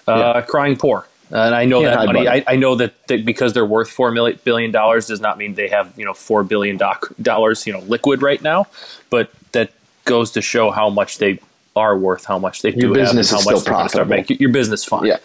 uh, 0.06 0.42
crying 0.42 0.76
poor. 0.76 1.06
And 1.30 1.54
I 1.54 1.64
know 1.64 1.80
Can't 1.82 2.00
that 2.00 2.06
money. 2.06 2.28
I, 2.28 2.44
I 2.46 2.56
know 2.56 2.74
that, 2.76 3.06
that 3.06 3.24
because 3.24 3.52
they're 3.52 3.64
worth 3.64 3.90
four 3.90 4.10
million 4.10 4.38
billion 4.44 4.70
dollars 4.72 5.06
does 5.06 5.20
not 5.20 5.38
mean 5.38 5.54
they 5.54 5.68
have 5.68 5.96
you 5.96 6.04
know 6.04 6.14
four 6.14 6.42
billion 6.42 6.76
doc- 6.76 7.12
dollars 7.22 7.66
you 7.66 7.72
know 7.72 7.80
liquid 7.80 8.22
right 8.22 8.42
now, 8.42 8.66
but 9.10 9.30
that 9.52 9.70
goes 10.04 10.32
to 10.32 10.42
show 10.42 10.70
how 10.70 10.90
much 10.90 11.18
they 11.18 11.38
are 11.76 11.96
worth, 11.96 12.24
how 12.24 12.38
much 12.38 12.62
they 12.62 12.70
Your 12.70 12.80
do 12.80 12.86
have, 12.88 12.96
and 12.96 13.04
business 13.16 13.30
how 13.30 13.36
much 13.36 13.44
still 13.44 13.60
they're 13.60 13.74
gonna 13.74 13.88
start 13.88 14.08
making. 14.08 14.38
Your 14.38 14.50
business 14.50 14.84
fine. 14.84 15.06
Yeah. 15.06 15.18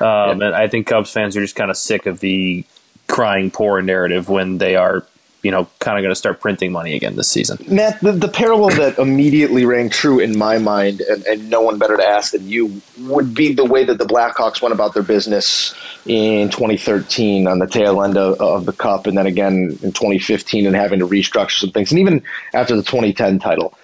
Um, 0.00 0.42
And 0.42 0.54
I 0.56 0.66
think 0.66 0.88
Cubs 0.88 1.12
fans 1.12 1.36
are 1.36 1.40
just 1.40 1.54
kind 1.54 1.70
of 1.70 1.76
sick 1.76 2.06
of 2.06 2.18
the 2.20 2.64
crying 3.06 3.50
poor 3.50 3.80
narrative 3.80 4.28
when 4.28 4.58
they 4.58 4.74
are, 4.74 5.06
you 5.44 5.50
know, 5.50 5.68
kind 5.78 5.98
of 5.98 6.02
going 6.02 6.10
to 6.10 6.16
start 6.16 6.40
printing 6.40 6.72
money 6.72 6.94
again 6.94 7.16
this 7.16 7.28
season. 7.28 7.58
Matt, 7.68 8.00
the, 8.00 8.12
the 8.12 8.28
parallel 8.28 8.70
that 8.78 8.98
immediately 8.98 9.66
rang 9.66 9.90
true 9.90 10.18
in 10.18 10.36
my 10.36 10.56
mind, 10.56 11.02
and, 11.02 11.22
and 11.26 11.50
no 11.50 11.60
one 11.60 11.78
better 11.78 11.98
to 11.98 12.02
ask 12.02 12.32
than 12.32 12.48
you, 12.48 12.80
would 13.00 13.34
be 13.34 13.52
the 13.52 13.64
way 13.64 13.84
that 13.84 13.98
the 13.98 14.06
Blackhawks 14.06 14.62
went 14.62 14.72
about 14.72 14.94
their 14.94 15.02
business 15.02 15.74
in 16.06 16.48
2013 16.48 17.46
on 17.46 17.58
the 17.58 17.66
tail 17.66 18.02
end 18.02 18.16
of, 18.16 18.40
of 18.40 18.64
the 18.64 18.72
Cup, 18.72 19.06
and 19.06 19.18
then 19.18 19.26
again 19.26 19.78
in 19.82 19.92
2015 19.92 20.66
and 20.66 20.74
having 20.74 20.98
to 21.00 21.06
restructure 21.06 21.60
some 21.60 21.70
things, 21.70 21.92
and 21.92 22.00
even 22.00 22.22
after 22.54 22.74
the 22.74 22.82
2010 22.82 23.38
title. 23.38 23.76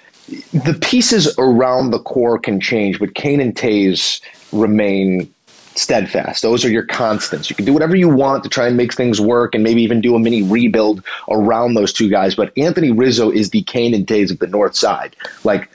The 0.53 0.79
pieces 0.81 1.35
around 1.39 1.91
the 1.91 1.99
core 1.99 2.39
can 2.39 2.61
change, 2.61 3.01
but 3.01 3.15
Kane 3.15 3.41
and 3.41 3.55
Toews 3.55 4.21
remain 4.53 5.33
steadfast. 5.81 6.43
Those 6.43 6.65
are 6.65 6.71
your 6.71 6.85
constants. 6.85 7.50
You 7.50 7.56
can 7.56 7.65
do 7.65 7.73
whatever 7.73 7.97
you 7.97 8.09
want 8.09 8.43
to 8.44 8.49
try 8.49 8.67
and 8.67 8.77
make 8.77 8.93
things 8.93 9.21
work 9.21 9.54
and 9.54 9.64
maybe 9.64 9.83
even 9.83 10.00
do 10.00 10.14
a 10.14 10.19
mini 10.19 10.43
rebuild 10.43 11.02
around 11.28 11.75
those 11.75 11.93
two 11.93 12.09
guys. 12.09 12.35
But 12.35 12.57
Anthony 12.57 12.90
Rizzo 12.90 13.31
is 13.31 13.50
the 13.50 13.62
Kane 13.62 13.95
and 13.95 14.07
Toews 14.07 14.31
of 14.31 14.38
the 14.38 14.47
North 14.47 14.76
Side. 14.76 15.16
Like, 15.45 15.71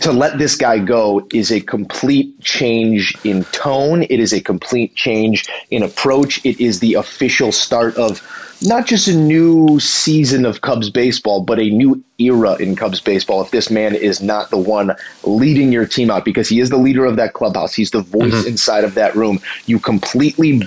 to 0.00 0.12
let 0.12 0.38
this 0.38 0.56
guy 0.56 0.78
go 0.78 1.26
is 1.32 1.50
a 1.50 1.60
complete 1.60 2.40
change 2.40 3.16
in 3.24 3.44
tone. 3.44 4.04
It 4.04 4.20
is 4.20 4.32
a 4.32 4.40
complete 4.40 4.94
change 4.94 5.48
in 5.70 5.82
approach. 5.82 6.44
It 6.44 6.60
is 6.60 6.80
the 6.80 6.94
official 6.94 7.50
start 7.50 7.96
of 7.96 8.20
not 8.62 8.86
just 8.86 9.08
a 9.08 9.16
new 9.16 9.78
season 9.80 10.46
of 10.46 10.60
Cubs 10.62 10.90
baseball, 10.90 11.42
but 11.42 11.58
a 11.58 11.70
new 11.70 12.02
era 12.18 12.54
in 12.54 12.76
Cubs 12.76 13.00
baseball. 13.00 13.42
If 13.42 13.50
this 13.50 13.70
man 13.70 13.94
is 13.94 14.22
not 14.22 14.50
the 14.50 14.56
one 14.56 14.92
leading 15.24 15.72
your 15.72 15.86
team 15.86 16.10
out, 16.10 16.24
because 16.24 16.48
he 16.48 16.60
is 16.60 16.70
the 16.70 16.78
leader 16.78 17.04
of 17.04 17.16
that 17.16 17.34
clubhouse, 17.34 17.74
he's 17.74 17.90
the 17.90 18.00
voice 18.00 18.46
inside 18.46 18.84
of 18.84 18.94
that 18.94 19.14
room. 19.14 19.40
You 19.66 19.78
completely 19.78 20.62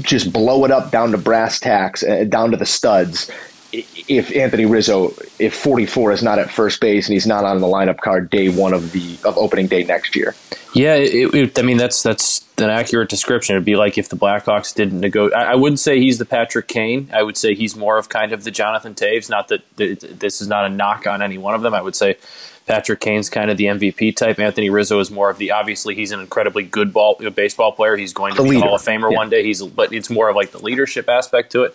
just 0.00 0.32
blow 0.32 0.64
it 0.64 0.70
up 0.70 0.90
down 0.90 1.12
to 1.12 1.18
brass 1.18 1.60
tacks, 1.60 2.02
uh, 2.02 2.24
down 2.24 2.50
to 2.50 2.56
the 2.56 2.66
studs. 2.66 3.30
If 3.72 4.34
Anthony 4.36 4.66
Rizzo, 4.66 5.14
if 5.38 5.54
44 5.54 6.12
is 6.12 6.22
not 6.22 6.38
at 6.38 6.50
first 6.50 6.80
base 6.80 7.06
and 7.06 7.14
he's 7.14 7.26
not 7.26 7.44
on 7.44 7.60
the 7.60 7.66
lineup 7.66 7.98
card 7.98 8.30
day 8.30 8.48
one 8.48 8.74
of 8.74 8.92
the 8.92 9.18
of 9.24 9.36
opening 9.38 9.66
day 9.66 9.84
next 9.84 10.14
year, 10.14 10.34
Yeah, 10.74 10.94
it, 10.94 11.34
it, 11.34 11.58
I 11.58 11.62
mean 11.62 11.78
that's 11.78 12.02
that's 12.02 12.41
an 12.62 12.70
accurate 12.70 13.08
description. 13.10 13.54
It'd 13.56 13.64
be 13.64 13.76
like 13.76 13.98
if 13.98 14.08
the 14.08 14.16
Blackhawks 14.16 14.74
didn't 14.74 15.00
negotiate. 15.00 15.36
I, 15.38 15.52
I 15.52 15.54
wouldn't 15.54 15.80
say 15.80 15.98
he's 16.00 16.18
the 16.18 16.24
Patrick 16.24 16.68
Kane. 16.68 17.10
I 17.12 17.22
would 17.22 17.36
say 17.36 17.54
he's 17.54 17.76
more 17.76 17.98
of 17.98 18.08
kind 18.08 18.32
of 18.32 18.44
the 18.44 18.50
Jonathan 18.50 18.94
Toews. 18.94 19.28
Not 19.28 19.48
that 19.48 19.76
th- 19.76 20.00
this 20.00 20.40
is 20.40 20.48
not 20.48 20.64
a 20.64 20.68
knock 20.68 21.06
on 21.06 21.22
any 21.22 21.38
one 21.38 21.54
of 21.54 21.62
them. 21.62 21.74
I 21.74 21.82
would 21.82 21.94
say 21.96 22.16
Patrick 22.66 23.00
Kane's 23.00 23.28
kind 23.28 23.50
of 23.50 23.56
the 23.56 23.64
MVP 23.64 24.14
type. 24.16 24.38
Anthony 24.38 24.70
Rizzo 24.70 25.00
is 25.00 25.10
more 25.10 25.28
of 25.30 25.38
the 25.38 25.50
obviously 25.50 25.94
he's 25.94 26.12
an 26.12 26.20
incredibly 26.20 26.62
good 26.62 26.92
ball 26.92 27.16
baseball 27.34 27.72
player. 27.72 27.96
He's 27.96 28.12
going 28.12 28.34
to 28.34 28.42
The 28.42 28.48
be 28.48 28.48
a 28.50 28.52
leader. 28.58 28.66
Hall 28.66 28.76
of 28.76 28.82
Famer 28.82 29.10
Yeah. 29.10 29.16
one 29.16 29.30
day. 29.30 29.42
He's 29.44 29.62
but 29.62 29.92
it's 29.92 30.08
more 30.10 30.28
of 30.28 30.36
like 30.36 30.52
the 30.52 30.60
leadership 30.62 31.08
aspect 31.08 31.52
to 31.52 31.64
it. 31.64 31.74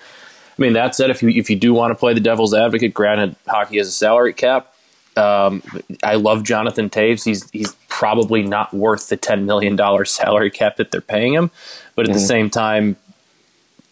I 0.58 0.62
mean 0.62 0.74
that 0.74 0.96
said, 0.96 1.10
if 1.12 1.22
you 1.22 1.29
if 1.29 1.50
you 1.50 1.56
do 1.56 1.74
want 1.74 1.91
to 1.91 1.96
play 1.96 2.13
the 2.13 2.20
devil's 2.20 2.53
advocate, 2.53 2.94
granted 2.94 3.36
hockey 3.48 3.77
has 3.77 3.88
a 3.88 3.91
salary 3.91 4.34
cap. 4.34 4.74
Um, 5.17 5.63
I 6.03 6.15
love 6.15 6.43
Jonathan 6.43 6.89
Toews. 6.89 7.25
He's 7.25 7.50
he's 7.51 7.74
probably 7.97 8.43
not 8.43 8.71
worth 8.74 9.09
the 9.09 9.17
$10 9.17 9.45
million 9.45 9.75
salary 10.05 10.51
cap 10.51 10.75
that 10.75 10.91
they're 10.91 11.01
paying 11.01 11.33
him. 11.33 11.50
But 11.95 12.05
at 12.05 12.09
mm-hmm. 12.09 12.19
the 12.19 12.25
same 12.25 12.50
time, 12.51 12.95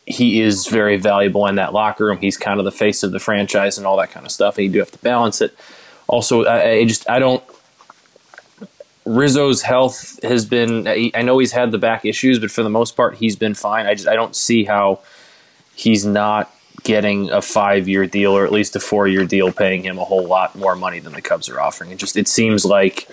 he 0.05 0.41
is 0.41 0.67
very 0.67 0.97
valuable 0.97 1.47
in 1.47 1.55
that 1.55 1.73
locker 1.73 2.05
room. 2.05 2.19
He's 2.19 2.37
kind 2.37 2.59
of 2.59 2.65
the 2.65 2.71
face 2.71 3.01
of 3.01 3.11
the 3.11 3.19
franchise 3.19 3.79
and 3.79 3.87
all 3.87 3.97
that 3.97 4.11
kind 4.11 4.23
of 4.23 4.31
stuff. 4.31 4.57
And 4.57 4.65
you 4.65 4.71
do 4.71 4.79
have 4.79 4.91
to 4.91 4.99
balance 4.99 5.41
it. 5.41 5.57
Also, 6.07 6.45
I, 6.45 6.69
I 6.69 6.85
just, 6.85 7.09
I 7.09 7.17
don't, 7.17 7.43
Rizzo's 9.05 9.63
health 9.63 10.19
has 10.23 10.45
been. 10.45 10.87
I 10.87 11.21
know 11.21 11.37
he's 11.39 11.51
had 11.51 11.71
the 11.71 11.77
back 11.77 12.05
issues, 12.05 12.39
but 12.39 12.51
for 12.51 12.63
the 12.63 12.69
most 12.69 12.95
part, 12.95 13.15
he's 13.15 13.35
been 13.35 13.53
fine. 13.53 13.85
I 13.85 13.93
just 13.93 14.07
I 14.07 14.15
don't 14.15 14.35
see 14.35 14.65
how 14.65 14.99
he's 15.75 16.05
not 16.05 16.51
getting 16.85 17.29
a 17.31 17.41
five 17.41 17.89
year 17.89 18.07
deal 18.07 18.31
or 18.31 18.45
at 18.45 18.51
least 18.51 18.75
a 18.75 18.79
four 18.79 19.07
year 19.07 19.25
deal, 19.25 19.51
paying 19.51 19.83
him 19.83 19.97
a 19.97 20.05
whole 20.05 20.25
lot 20.25 20.55
more 20.55 20.75
money 20.75 20.99
than 20.99 21.11
the 21.11 21.21
Cubs 21.21 21.49
are 21.49 21.59
offering. 21.59 21.91
It 21.91 21.97
just 21.97 22.15
it 22.15 22.27
seems 22.27 22.63
like 22.63 23.09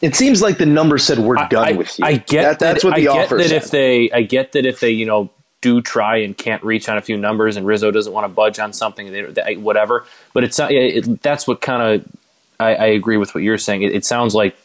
it 0.00 0.14
seems 0.14 0.40
like 0.40 0.58
the 0.58 0.66
number 0.66 0.98
said 0.98 1.18
we're 1.18 1.34
done 1.48 1.68
I, 1.68 1.72
with 1.72 1.98
you. 1.98 2.04
I 2.04 2.16
get 2.18 2.42
that, 2.42 2.58
that's 2.60 2.84
what 2.84 2.94
the 2.94 3.08
I 3.08 3.14
get 3.14 3.30
that 3.30 3.48
said. 3.48 3.52
if 3.52 3.70
they 3.70 4.10
I 4.12 4.22
get 4.22 4.52
that 4.52 4.64
if 4.64 4.78
they 4.78 4.90
you 4.90 5.06
know 5.06 5.30
do 5.60 5.80
try 5.80 6.18
and 6.18 6.36
can't 6.36 6.62
reach 6.62 6.88
on 6.88 6.98
a 6.98 7.02
few 7.02 7.16
numbers 7.16 7.56
and 7.56 7.66
Rizzo 7.66 7.90
doesn't 7.90 8.12
want 8.12 8.24
to 8.24 8.28
budge 8.28 8.58
on 8.58 8.72
something 8.72 9.12
they, 9.12 9.22
they, 9.22 9.56
whatever 9.56 10.06
but 10.32 10.44
it's 10.44 10.58
not 10.58 10.72
it, 10.72 11.22
that's 11.22 11.46
what 11.46 11.60
kind 11.60 11.82
of 11.82 12.06
I, 12.58 12.74
I, 12.74 12.86
agree 12.86 13.16
with 13.16 13.32
what 13.32 13.44
you're 13.44 13.58
saying 13.58 13.82
it, 13.82 13.94
it 13.94 14.04
sounds 14.04 14.34
like 14.34 14.56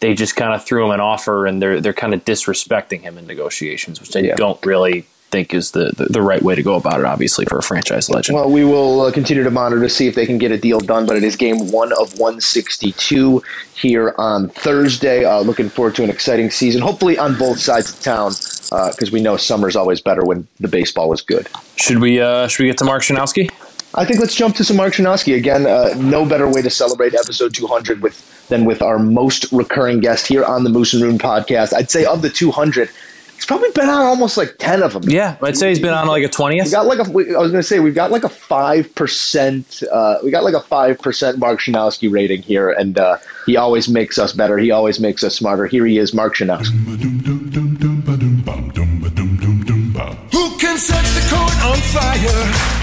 they 0.00 0.14
just 0.14 0.36
kind 0.36 0.54
of 0.54 0.64
threw 0.64 0.84
him 0.84 0.90
an 0.90 1.00
offer 1.00 1.46
and 1.46 1.60
they're 1.60 1.80
they're 1.80 1.94
kind 1.94 2.14
of 2.14 2.24
disrespecting 2.24 3.00
him 3.00 3.16
in 3.18 3.26
negotiations, 3.26 4.00
which 4.00 4.14
I 4.14 4.20
yeah. 4.20 4.34
don't 4.34 4.64
really 4.64 5.06
think 5.36 5.52
is 5.52 5.72
the, 5.72 5.92
the, 5.96 6.06
the 6.06 6.22
right 6.22 6.42
way 6.42 6.54
to 6.54 6.62
go 6.62 6.74
about 6.74 7.00
it. 7.00 7.06
Obviously, 7.06 7.44
for 7.44 7.58
a 7.58 7.62
franchise 7.62 8.08
legend. 8.08 8.36
Well, 8.36 8.50
we 8.50 8.64
will 8.64 9.02
uh, 9.02 9.12
continue 9.12 9.44
to 9.44 9.50
monitor 9.50 9.82
to 9.82 9.88
see 9.88 10.06
if 10.06 10.14
they 10.14 10.24
can 10.24 10.38
get 10.38 10.50
a 10.50 10.58
deal 10.58 10.80
done. 10.80 11.06
But 11.06 11.16
it 11.16 11.24
is 11.24 11.36
game 11.36 11.70
one 11.70 11.92
of 11.92 12.18
162 12.18 13.42
here 13.74 14.14
on 14.16 14.48
Thursday. 14.48 15.24
Uh, 15.24 15.40
looking 15.40 15.68
forward 15.68 15.94
to 15.96 16.04
an 16.04 16.10
exciting 16.10 16.50
season, 16.50 16.80
hopefully 16.80 17.18
on 17.18 17.36
both 17.36 17.58
sides 17.58 17.92
of 17.92 18.00
town, 18.00 18.30
because 18.30 19.08
uh, 19.08 19.12
we 19.12 19.20
know 19.20 19.36
summer's 19.36 19.76
always 19.76 20.00
better 20.00 20.24
when 20.24 20.46
the 20.60 20.68
baseball 20.68 21.12
is 21.12 21.20
good. 21.20 21.48
Should 21.76 21.98
we 21.98 22.20
uh, 22.20 22.48
should 22.48 22.62
we 22.62 22.68
get 22.68 22.78
to 22.78 22.84
Mark 22.84 23.02
Schanowski? 23.02 23.50
I 23.94 24.04
think 24.04 24.20
let's 24.20 24.34
jump 24.34 24.56
to 24.56 24.64
some 24.64 24.76
Mark 24.76 24.94
Schanowski 24.94 25.36
again. 25.36 25.66
Uh, 25.66 25.94
no 25.96 26.26
better 26.26 26.48
way 26.48 26.60
to 26.60 26.70
celebrate 26.70 27.14
episode 27.14 27.54
200 27.54 28.02
with 28.02 28.32
than 28.48 28.64
with 28.64 28.80
our 28.80 28.98
most 28.98 29.50
recurring 29.52 30.00
guest 30.00 30.26
here 30.26 30.44
on 30.44 30.62
the 30.64 30.70
Moose 30.70 30.94
and 30.94 31.02
Rune 31.02 31.18
podcast. 31.18 31.74
I'd 31.74 31.90
say 31.90 32.04
of 32.04 32.22
the 32.22 32.30
200, 32.30 32.88
he's 33.36 33.46
probably 33.46 33.70
been 33.74 33.88
on 33.88 34.02
almost 34.02 34.36
like 34.36 34.56
10 34.58 34.82
of 34.82 34.94
them. 34.94 35.04
Yeah, 35.06 35.36
I'd 35.42 35.56
say 35.56 35.68
he's 35.68 35.78
been 35.78 35.94
on 35.94 36.08
like 36.08 36.24
a 36.24 36.28
20th. 36.28 36.64
We 36.64 36.70
got 36.70 36.86
like 36.86 36.98
a, 36.98 37.02
I 37.02 37.40
was 37.40 37.50
going 37.52 37.52
to 37.52 37.62
say, 37.62 37.78
we've 37.78 37.94
got 37.94 38.10
like 38.10 38.24
a 38.24 38.28
5%, 38.28 39.84
uh, 39.92 40.18
we 40.24 40.30
got 40.30 40.42
like 40.42 40.54
a 40.54 40.60
5% 40.60 41.38
Mark 41.38 41.60
Schanowski 41.60 42.10
rating 42.10 42.42
here, 42.42 42.70
and 42.70 42.98
uh, 42.98 43.18
he 43.44 43.56
always 43.56 43.88
makes 43.88 44.18
us 44.18 44.32
better. 44.32 44.58
He 44.58 44.70
always 44.70 44.98
makes 44.98 45.22
us 45.22 45.36
smarter. 45.36 45.66
Here 45.66 45.86
he 45.86 45.98
is, 45.98 46.12
Mark 46.12 46.34
Schanowski. 46.34 46.72
Who 50.32 50.58
can 50.58 50.78
set 50.78 51.04
the 51.04 51.26
court 51.30 51.64
on 51.64 51.76
fire? 51.92 52.76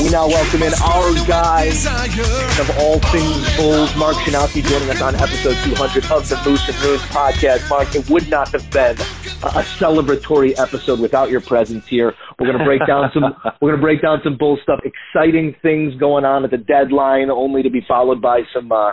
We 0.00 0.08
now 0.08 0.26
welcome 0.28 0.62
in 0.62 0.72
our 0.82 1.12
guy 1.26 1.66
of 1.66 2.70
all 2.78 2.98
things 3.12 3.56
Bulls, 3.58 3.94
Mark 3.96 4.16
Schanowski, 4.16 4.64
joining 4.64 4.88
us 4.88 5.02
on 5.02 5.14
episode 5.14 5.52
200 5.62 6.04
of 6.10 6.26
the 6.26 6.40
Moose 6.48 6.66
and 6.68 6.78
Runes 6.80 7.02
podcast. 7.02 7.68
Mark, 7.68 7.94
it 7.94 8.08
would 8.08 8.26
not 8.30 8.48
have 8.52 8.70
been 8.70 8.96
a 9.42 9.62
celebratory 9.76 10.58
episode 10.58 11.00
without 11.00 11.28
your 11.28 11.42
presence 11.42 11.86
here. 11.86 12.14
We're 12.38 12.46
going 12.46 12.58
to 12.58 12.64
break 12.64 12.80
down 12.86 13.10
some. 13.12 13.24
we're 13.60 13.72
going 13.72 13.80
to 13.80 13.84
break 13.84 14.00
down 14.00 14.20
some 14.24 14.38
Bull 14.38 14.58
stuff. 14.62 14.80
Exciting 14.84 15.54
things 15.60 15.94
going 15.96 16.24
on 16.24 16.44
at 16.44 16.50
the 16.50 16.56
deadline, 16.56 17.28
only 17.28 17.62
to 17.62 17.70
be 17.70 17.82
followed 17.86 18.22
by 18.22 18.40
some. 18.54 18.72
Uh, 18.72 18.92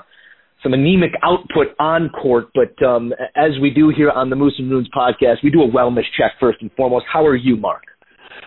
some 0.63 0.73
anemic 0.73 1.11
output 1.21 1.67
on 1.79 2.09
court, 2.09 2.47
but 2.55 2.83
um, 2.83 3.13
as 3.35 3.51
we 3.61 3.69
do 3.69 3.93
here 3.95 4.09
on 4.09 4.31
the 4.31 4.35
Moose 4.35 4.55
and 4.57 4.71
Runes 4.71 4.89
podcast, 4.89 5.43
we 5.43 5.51
do 5.51 5.61
a 5.61 5.69
wellness 5.69 6.05
check 6.17 6.31
first 6.39 6.57
and 6.61 6.71
foremost. 6.71 7.05
How 7.13 7.23
are 7.27 7.35
you, 7.35 7.55
Mark? 7.55 7.83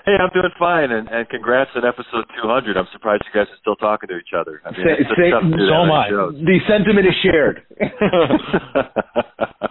Hey, 0.05 0.17
I'm 0.19 0.31
doing 0.33 0.51
fine, 0.59 0.91
and, 0.91 1.09
and 1.09 1.29
congrats 1.29 1.71
on 1.77 1.85
episode 1.85 2.25
200. 2.43 2.77
I'm 2.77 2.89
surprised 2.93 3.23
you 3.27 3.33
guys 3.39 3.49
are 3.53 3.59
still 3.61 3.77
talking 3.77 4.09
to 4.09 4.17
each 4.17 4.33
other. 4.37 4.61
I 4.65 4.71
mean, 4.71 4.81
say, 4.81 5.05
say, 5.17 5.31
so 5.31 5.37
am 5.85 5.93
I. 5.93 6.11
The 6.11 6.61
sentiment 6.69 7.07
is 7.07 7.15
shared. 7.23 7.63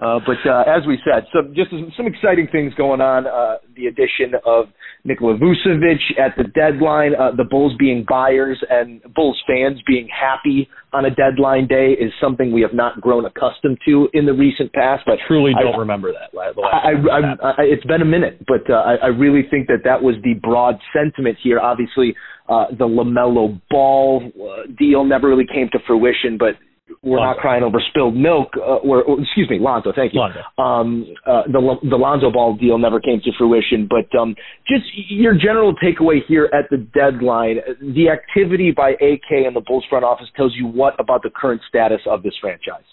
Uh, 0.00 0.18
but 0.24 0.38
uh, 0.48 0.64
as 0.66 0.86
we 0.86 0.98
said, 1.04 1.26
some 1.32 1.54
just 1.54 1.70
some 1.96 2.06
exciting 2.06 2.48
things 2.50 2.72
going 2.74 3.00
on. 3.00 3.26
Uh, 3.26 3.56
the 3.76 3.86
addition 3.86 4.32
of 4.46 4.66
Nikola 5.04 5.36
Vucevic 5.36 6.00
at 6.18 6.34
the 6.36 6.44
deadline, 6.44 7.12
uh, 7.14 7.30
the 7.36 7.44
Bulls 7.44 7.74
being 7.78 8.06
buyers 8.08 8.62
and 8.70 9.02
Bulls 9.14 9.40
fans 9.46 9.78
being 9.86 10.08
happy 10.08 10.68
on 10.92 11.04
a 11.04 11.10
deadline 11.10 11.66
day 11.66 11.92
is 11.92 12.12
something 12.20 12.50
we 12.50 12.62
have 12.62 12.72
not 12.72 13.00
grown 13.00 13.26
accustomed 13.26 13.78
to 13.86 14.08
in 14.14 14.24
the 14.24 14.32
recent 14.32 14.72
past. 14.72 15.02
But 15.04 15.18
truly 15.28 15.52
don't 15.52 15.74
I, 15.74 15.78
remember 15.78 16.12
that. 16.12 16.30
I, 16.38 16.92
I, 16.92 17.50
I, 17.50 17.62
it's 17.62 17.84
been 17.84 18.00
a 18.00 18.06
minute, 18.06 18.42
but 18.46 18.68
uh, 18.70 18.76
I, 18.76 18.94
I 18.94 19.06
really 19.08 19.42
think 19.50 19.66
that 19.68 19.84
that 19.84 20.02
was 20.02 20.16
the 20.24 20.34
broad 20.34 20.76
sentiment 20.94 21.36
here. 21.42 21.60
Obviously, 21.60 22.14
uh, 22.48 22.66
the 22.70 22.86
LaMelo 22.86 23.60
Ball 23.70 24.30
uh, 24.34 24.72
deal 24.78 25.04
never 25.04 25.28
really 25.28 25.46
came 25.46 25.68
to 25.72 25.78
fruition, 25.86 26.38
but 26.38 26.56
we're 27.02 27.18
Lonzo. 27.18 27.34
not 27.34 27.40
crying 27.40 27.62
over 27.62 27.80
spilled 27.88 28.16
milk, 28.16 28.48
uh, 28.56 28.82
or, 28.84 29.02
or, 29.02 29.20
excuse 29.20 29.48
me, 29.48 29.58
Lonzo, 29.58 29.92
thank 29.94 30.12
you. 30.12 30.20
Lonzo. 30.20 30.40
Um, 30.58 31.06
uh, 31.26 31.42
the 31.46 31.76
the 31.88 31.96
Lonzo 31.96 32.30
Ball 32.30 32.56
deal 32.56 32.78
never 32.78 33.00
came 33.00 33.20
to 33.24 33.30
fruition, 33.38 33.88
but 33.88 34.06
um, 34.18 34.34
just 34.68 34.84
your 35.08 35.34
general 35.34 35.74
takeaway 35.74 36.20
here 36.26 36.50
at 36.52 36.70
the 36.70 36.76
deadline: 36.76 37.58
the 37.80 38.08
activity 38.08 38.72
by 38.72 38.90
AK 38.90 39.30
and 39.30 39.56
the 39.56 39.62
Bulls 39.66 39.84
front 39.88 40.04
office 40.04 40.28
tells 40.36 40.54
you 40.56 40.66
what 40.66 40.98
about 40.98 41.22
the 41.22 41.30
current 41.30 41.60
status 41.68 42.00
of 42.06 42.22
this 42.22 42.34
franchise? 42.40 42.84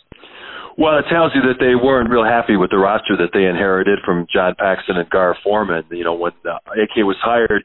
Well, 0.78 1.00
it 1.00 1.06
tells 1.10 1.32
you 1.34 1.42
that 1.42 1.58
they 1.60 1.74
weren't 1.74 2.10
real 2.10 2.24
happy 2.24 2.56
with 2.56 2.70
the 2.70 2.78
roster 2.78 3.18
that 3.18 3.34
they 3.34 3.46
inherited 3.46 3.98
from 4.06 4.28
John 4.32 4.54
Paxson 4.60 4.98
and 4.98 5.10
Gar 5.10 5.36
Forman. 5.44 5.84
You 5.90 6.04
know, 6.04 6.14
when 6.14 6.34
uh, 6.46 6.62
AK 6.70 7.02
was 7.02 7.18
hired, 7.20 7.64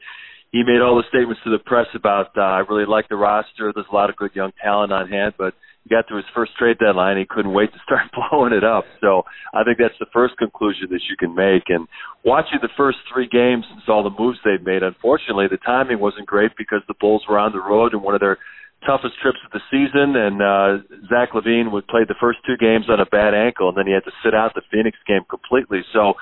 he 0.51 0.63
made 0.65 0.81
all 0.81 0.97
the 0.97 1.03
statements 1.09 1.41
to 1.43 1.51
the 1.51 1.59
press 1.59 1.87
about 1.93 2.29
uh, 2.37 2.41
I 2.41 2.59
really 2.69 2.85
like 2.85 3.09
the 3.09 3.15
roster. 3.15 3.71
There's 3.73 3.85
a 3.89 3.95
lot 3.95 4.09
of 4.09 4.15
good 4.15 4.31
young 4.33 4.51
talent 4.63 4.91
on 4.93 5.09
hand, 5.09 5.33
but 5.37 5.53
he 5.53 5.72
got 5.89 6.07
to 6.07 6.15
his 6.15 6.25
first 6.33 6.55
trade 6.57 6.77
deadline. 6.79 7.17
He 7.17 7.25
couldn't 7.25 7.53
wait 7.53 7.71
to 7.73 7.79
start 7.83 8.07
blowing 8.31 8.53
it 8.53 8.63
up. 8.63 8.85
So 9.01 9.23
I 9.53 9.63
think 9.63 9.77
that's 9.77 9.97
the 9.99 10.11
first 10.13 10.37
conclusion 10.37 10.87
that 10.91 11.01
you 11.09 11.15
can 11.17 11.35
make. 11.35 11.63
And 11.67 11.87
watching 12.23 12.59
the 12.61 12.71
first 12.77 12.97
three 13.11 13.27
games 13.27 13.65
since 13.69 13.83
all 13.87 14.03
the 14.03 14.15
moves 14.15 14.39
they've 14.43 14.63
made, 14.63 14.83
unfortunately, 14.83 15.47
the 15.49 15.57
timing 15.57 15.99
wasn't 15.99 16.27
great 16.27 16.51
because 16.57 16.81
the 16.87 16.95
Bulls 16.99 17.23
were 17.27 17.39
on 17.39 17.51
the 17.51 17.61
road 17.61 17.93
in 17.93 18.01
one 18.01 18.15
of 18.15 18.21
their 18.21 18.37
toughest 18.85 19.15
trips 19.21 19.39
of 19.45 19.51
the 19.51 19.63
season. 19.71 20.15
And 20.15 20.41
uh, 20.41 20.83
Zach 21.07 21.31
LaVine 21.33 21.71
would 21.71 21.87
play 21.87 22.03
the 22.07 22.19
first 22.19 22.39
two 22.45 22.57
games 22.57 22.85
on 22.89 22.99
a 22.99 23.05
bad 23.05 23.33
ankle, 23.33 23.69
and 23.69 23.77
then 23.77 23.87
he 23.87 23.93
had 23.93 24.05
to 24.05 24.15
sit 24.23 24.33
out 24.33 24.53
the 24.55 24.63
Phoenix 24.71 24.97
game 25.07 25.23
completely. 25.29 25.83
So 25.91 26.13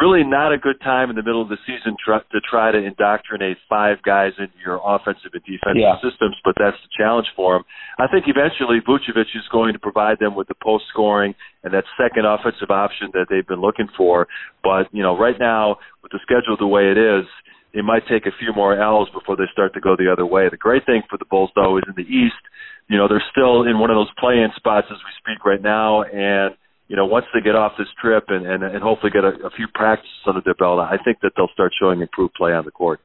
really 0.00 0.24
not 0.24 0.52
a 0.52 0.58
good 0.58 0.80
time 0.80 1.10
in 1.10 1.16
the 1.16 1.22
middle 1.22 1.42
of 1.42 1.48
the 1.48 1.60
season 1.66 1.96
tr- 2.02 2.24
to 2.32 2.40
try 2.40 2.72
to 2.72 2.78
indoctrinate 2.78 3.58
five 3.68 4.00
guys 4.02 4.32
into 4.38 4.56
your 4.64 4.80
offensive 4.82 5.30
and 5.34 5.44
defensive 5.44 5.84
yeah. 5.84 6.00
systems, 6.00 6.36
but 6.44 6.54
that's 6.58 6.76
the 6.80 6.90
challenge 6.96 7.26
for 7.36 7.54
them. 7.54 7.64
I 7.98 8.08
think 8.08 8.24
eventually 8.26 8.80
Vucevic 8.80 9.28
is 9.36 9.46
going 9.52 9.72
to 9.74 9.78
provide 9.78 10.18
them 10.18 10.34
with 10.34 10.48
the 10.48 10.56
post 10.62 10.84
scoring 10.88 11.34
and 11.62 11.74
that 11.74 11.84
second 12.00 12.24
offensive 12.24 12.70
option 12.70 13.12
that 13.12 13.26
they've 13.28 13.46
been 13.46 13.60
looking 13.60 13.88
for. 13.96 14.28
But, 14.62 14.88
you 14.92 15.02
know, 15.02 15.16
right 15.16 15.36
now, 15.38 15.76
with 16.02 16.12
the 16.12 16.20
schedule 16.22 16.56
the 16.58 16.66
way 16.66 16.88
it 16.88 16.98
is, 16.98 17.28
it 17.72 17.84
might 17.84 18.04
take 18.08 18.26
a 18.26 18.36
few 18.38 18.52
more 18.52 18.76
L's 18.76 19.08
before 19.12 19.36
they 19.36 19.48
start 19.52 19.72
to 19.74 19.80
go 19.80 19.96
the 19.96 20.12
other 20.12 20.26
way. 20.26 20.48
The 20.50 20.60
great 20.60 20.84
thing 20.84 21.02
for 21.08 21.16
the 21.16 21.24
Bulls, 21.24 21.50
though, 21.54 21.78
is 21.78 21.84
in 21.88 21.94
the 21.96 22.08
East, 22.08 22.40
you 22.88 22.98
know, 22.98 23.08
they're 23.08 23.24
still 23.30 23.64
in 23.64 23.78
one 23.78 23.90
of 23.90 23.96
those 23.96 24.12
play 24.18 24.40
in 24.40 24.50
spots 24.56 24.88
as 24.90 24.98
we 25.00 25.12
speak 25.20 25.44
right 25.44 25.62
now, 25.62 26.02
and 26.02 26.54
you 26.92 26.96
know, 26.96 27.06
once 27.06 27.24
they 27.32 27.40
get 27.40 27.56
off 27.56 27.72
this 27.78 27.88
trip 27.98 28.24
and, 28.28 28.44
and, 28.44 28.62
and 28.62 28.82
hopefully 28.82 29.10
get 29.10 29.24
a, 29.24 29.28
a 29.46 29.50
few 29.56 29.66
practices 29.72 30.12
under 30.26 30.42
their 30.44 30.52
belt, 30.52 30.78
I 30.78 30.98
think 31.02 31.20
that 31.22 31.32
they'll 31.34 31.48
start 31.54 31.72
showing 31.80 32.02
improved 32.02 32.34
play 32.34 32.52
on 32.52 32.66
the 32.66 32.70
court. 32.70 33.00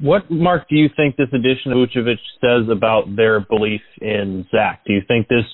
What, 0.00 0.30
Mark, 0.30 0.70
do 0.70 0.76
you 0.76 0.88
think 0.96 1.16
this 1.16 1.28
addition 1.34 1.72
of 1.72 1.76
Vucevic 1.76 2.16
says 2.40 2.70
about 2.74 3.14
their 3.14 3.40
belief 3.40 3.82
in 4.00 4.46
Zach? 4.50 4.84
Do 4.86 4.94
you 4.94 5.02
think 5.06 5.28
this 5.28 5.44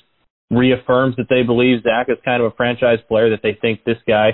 reaffirms 0.49 1.17
that 1.17 1.25
they 1.29 1.43
believe 1.43 1.83
Zach 1.83 2.07
is 2.07 2.15
kind 2.23 2.41
of 2.41 2.53
a 2.53 2.55
franchise 2.55 2.99
player, 3.09 3.29
that 3.31 3.41
they 3.43 3.57
think 3.59 3.83
this 3.83 3.97
guy 4.07 4.29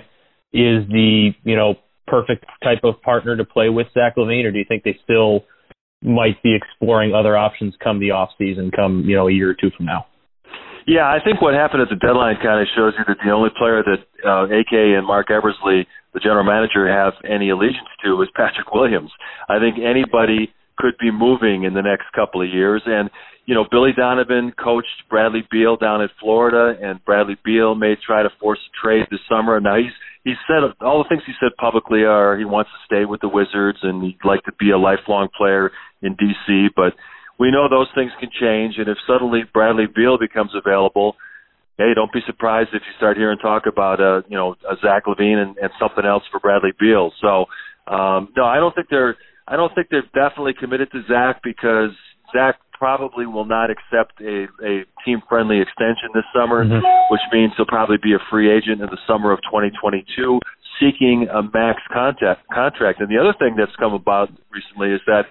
is 0.53 0.87
the, 0.87 1.31
you 1.43 1.55
know, 1.55 1.77
perfect 2.05 2.45
type 2.63 2.83
of 2.83 3.01
partner 3.01 3.35
to 3.35 3.45
play 3.45 3.69
with 3.69 3.87
Zach 3.95 4.15
LaVine, 4.15 4.45
or 4.45 4.51
do 4.51 4.59
you 4.59 4.65
think 4.67 4.83
they 4.83 4.99
still 5.03 5.45
might 6.03 6.43
be 6.43 6.55
exploring 6.55 7.15
other 7.15 7.35
options 7.35 7.73
come 7.83 7.99
the 7.99 8.11
off 8.11 8.29
season, 8.37 8.69
come, 8.69 9.05
you 9.07 9.15
know, 9.15 9.27
a 9.27 9.31
year 9.31 9.49
or 9.49 9.55
two 9.55 9.71
from 9.75 9.87
now? 9.87 10.05
Yeah, 10.87 11.05
I 11.05 11.19
think 11.23 11.41
what 11.41 11.53
happened 11.53 11.81
at 11.83 11.89
the 11.89 12.01
deadline 12.01 12.37
kind 12.41 12.61
of 12.61 12.67
shows 12.75 12.93
you 12.97 13.05
that 13.07 13.17
the 13.23 13.31
only 13.31 13.49
player 13.57 13.83
that 13.83 14.01
uh, 14.25 14.45
AK 14.49 14.73
and 14.97 15.05
Marc 15.05 15.29
Eversley, 15.29 15.85
the 16.13 16.19
general 16.19 16.43
manager, 16.43 16.89
have 16.89 17.13
any 17.23 17.49
allegiance 17.49 17.89
to 18.03 18.21
is 18.21 18.29
Patrick 18.35 18.73
Williams. 18.73 19.11
I 19.47 19.59
think 19.59 19.77
anybody 19.77 20.53
could 20.77 20.97
be 20.99 21.11
moving 21.11 21.63
in 21.63 21.73
the 21.73 21.81
next 21.81 22.05
couple 22.15 22.41
of 22.41 22.49
years. 22.49 22.81
And, 22.85 23.09
you 23.45 23.53
know, 23.53 23.65
Billy 23.69 23.91
Donovan 23.95 24.53
coached 24.57 25.05
Bradley 25.09 25.43
Beal 25.51 25.77
down 25.77 26.01
in 26.01 26.09
Florida, 26.19 26.73
and 26.81 27.03
Bradley 27.05 27.37
Beal 27.45 27.75
may 27.75 27.95
try 27.95 28.23
to 28.23 28.29
force 28.39 28.59
a 28.59 28.71
trade 28.81 29.05
this 29.11 29.19
summer. 29.29 29.59
Now, 29.59 29.77
he's 29.77 29.93
he 30.23 30.33
said 30.47 30.61
all 30.81 31.01
the 31.01 31.09
things 31.09 31.23
he 31.25 31.33
said 31.39 31.49
publicly 31.57 32.03
are 32.03 32.37
he 32.37 32.45
wants 32.45 32.69
to 32.69 32.85
stay 32.85 33.05
with 33.05 33.21
the 33.21 33.27
Wizards 33.27 33.79
and 33.81 34.03
he'd 34.03 34.19
like 34.23 34.43
to 34.43 34.51
be 34.59 34.69
a 34.69 34.77
lifelong 34.77 35.29
player 35.35 35.71
in 36.03 36.15
DC, 36.15 36.67
but 36.75 36.93
we 37.41 37.49
know 37.49 37.67
those 37.67 37.89
things 37.95 38.11
can 38.19 38.29
change, 38.29 38.75
and 38.77 38.87
if 38.87 38.97
suddenly 39.09 39.41
Bradley 39.51 39.87
Beal 39.89 40.19
becomes 40.19 40.51
available, 40.53 41.15
hey, 41.79 41.89
don't 41.95 42.13
be 42.13 42.21
surprised 42.27 42.69
if 42.69 42.83
you 42.85 42.93
start 42.97 43.17
hearing 43.17 43.39
talk 43.39 43.65
about 43.65 43.99
uh, 43.99 44.21
you 44.29 44.37
know 44.37 44.53
a 44.69 44.75
Zach 44.77 45.05
LaVine 45.09 45.41
and, 45.41 45.57
and 45.57 45.71
something 45.81 46.05
else 46.05 46.21
for 46.31 46.39
Bradley 46.39 46.69
Beal. 46.79 47.11
So 47.19 47.45
um, 47.91 48.29
no, 48.37 48.45
I 48.45 48.57
don't 48.57 48.75
think 48.75 48.87
they're 48.91 49.17
I 49.47 49.57
don't 49.57 49.73
think 49.73 49.87
they're 49.89 50.05
definitely 50.13 50.53
committed 50.53 50.91
to 50.91 51.01
Zach 51.09 51.41
because 51.43 51.97
Zach 52.31 52.61
probably 52.77 53.25
will 53.25 53.45
not 53.45 53.69
accept 53.73 54.21
a, 54.21 54.45
a 54.61 54.85
team 55.03 55.21
friendly 55.27 55.61
extension 55.61 56.13
this 56.13 56.25
summer, 56.33 56.63
mm-hmm. 56.63 56.85
which 57.09 57.25
means 57.33 57.53
he'll 57.57 57.65
probably 57.65 57.97
be 58.01 58.13
a 58.13 58.21
free 58.29 58.53
agent 58.53 58.81
in 58.81 58.89
the 58.93 59.01
summer 59.07 59.31
of 59.31 59.39
2022 59.49 60.39
seeking 60.79 61.27
a 61.29 61.43
max 61.43 61.81
contact, 61.93 62.41
contract. 62.53 63.01
And 63.01 63.09
the 63.09 63.21
other 63.21 63.37
thing 63.37 63.53
that's 63.55 63.75
come 63.77 63.93
about 63.93 64.29
recently 64.49 64.89
is 64.89 65.01
that 65.05 65.25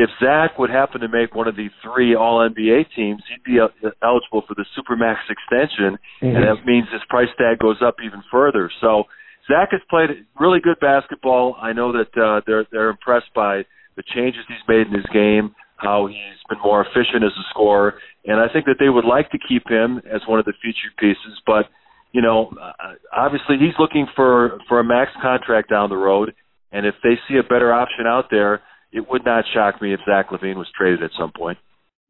if 0.00 0.08
Zach 0.18 0.58
would 0.58 0.70
happen 0.70 1.02
to 1.02 1.08
make 1.08 1.34
one 1.34 1.46
of 1.46 1.56
the 1.56 1.68
three 1.84 2.14
All 2.14 2.40
NBA 2.40 2.86
teams, 2.96 3.22
he'd 3.28 3.44
be 3.44 3.60
eligible 3.60 4.42
for 4.48 4.54
the 4.56 4.64
Supermax 4.72 5.28
extension, 5.28 5.98
mm-hmm. 6.22 6.36
and 6.36 6.42
that 6.42 6.64
means 6.64 6.88
his 6.90 7.02
price 7.10 7.28
tag 7.36 7.58
goes 7.58 7.76
up 7.84 7.96
even 8.02 8.22
further. 8.32 8.70
So 8.80 9.04
Zach 9.46 9.68
has 9.72 9.82
played 9.90 10.24
really 10.40 10.60
good 10.60 10.80
basketball. 10.80 11.54
I 11.60 11.74
know 11.74 11.92
that 11.92 12.16
uh, 12.16 12.40
they're 12.46 12.64
they're 12.72 12.88
impressed 12.88 13.34
by 13.34 13.68
the 13.96 14.02
changes 14.14 14.40
he's 14.48 14.64
made 14.66 14.86
in 14.86 14.94
his 14.94 15.06
game, 15.12 15.54
how 15.76 16.06
he's 16.06 16.40
been 16.48 16.60
more 16.64 16.80
efficient 16.80 17.22
as 17.22 17.36
a 17.36 17.44
scorer, 17.50 18.00
and 18.24 18.40
I 18.40 18.50
think 18.50 18.64
that 18.64 18.76
they 18.80 18.88
would 18.88 19.04
like 19.04 19.30
to 19.32 19.38
keep 19.38 19.68
him 19.68 20.00
as 20.10 20.22
one 20.26 20.38
of 20.38 20.46
the 20.46 20.54
featured 20.62 20.96
pieces. 20.98 21.36
But 21.44 21.68
you 22.12 22.22
know, 22.22 22.54
uh, 22.56 22.96
obviously 23.12 23.56
he's 23.60 23.76
looking 23.78 24.06
for 24.16 24.60
for 24.66 24.80
a 24.80 24.84
max 24.84 25.10
contract 25.20 25.68
down 25.68 25.90
the 25.90 26.00
road, 26.00 26.32
and 26.72 26.86
if 26.86 26.94
they 27.02 27.20
see 27.28 27.36
a 27.36 27.42
better 27.42 27.70
option 27.70 28.06
out 28.06 28.30
there 28.30 28.62
it 28.92 29.08
would 29.08 29.24
not 29.24 29.44
shock 29.52 29.80
me 29.80 29.94
if 29.94 30.00
Zach 30.06 30.30
LaVine 30.30 30.56
was 30.56 30.68
traded 30.76 31.02
at 31.02 31.10
some 31.18 31.32
point. 31.32 31.58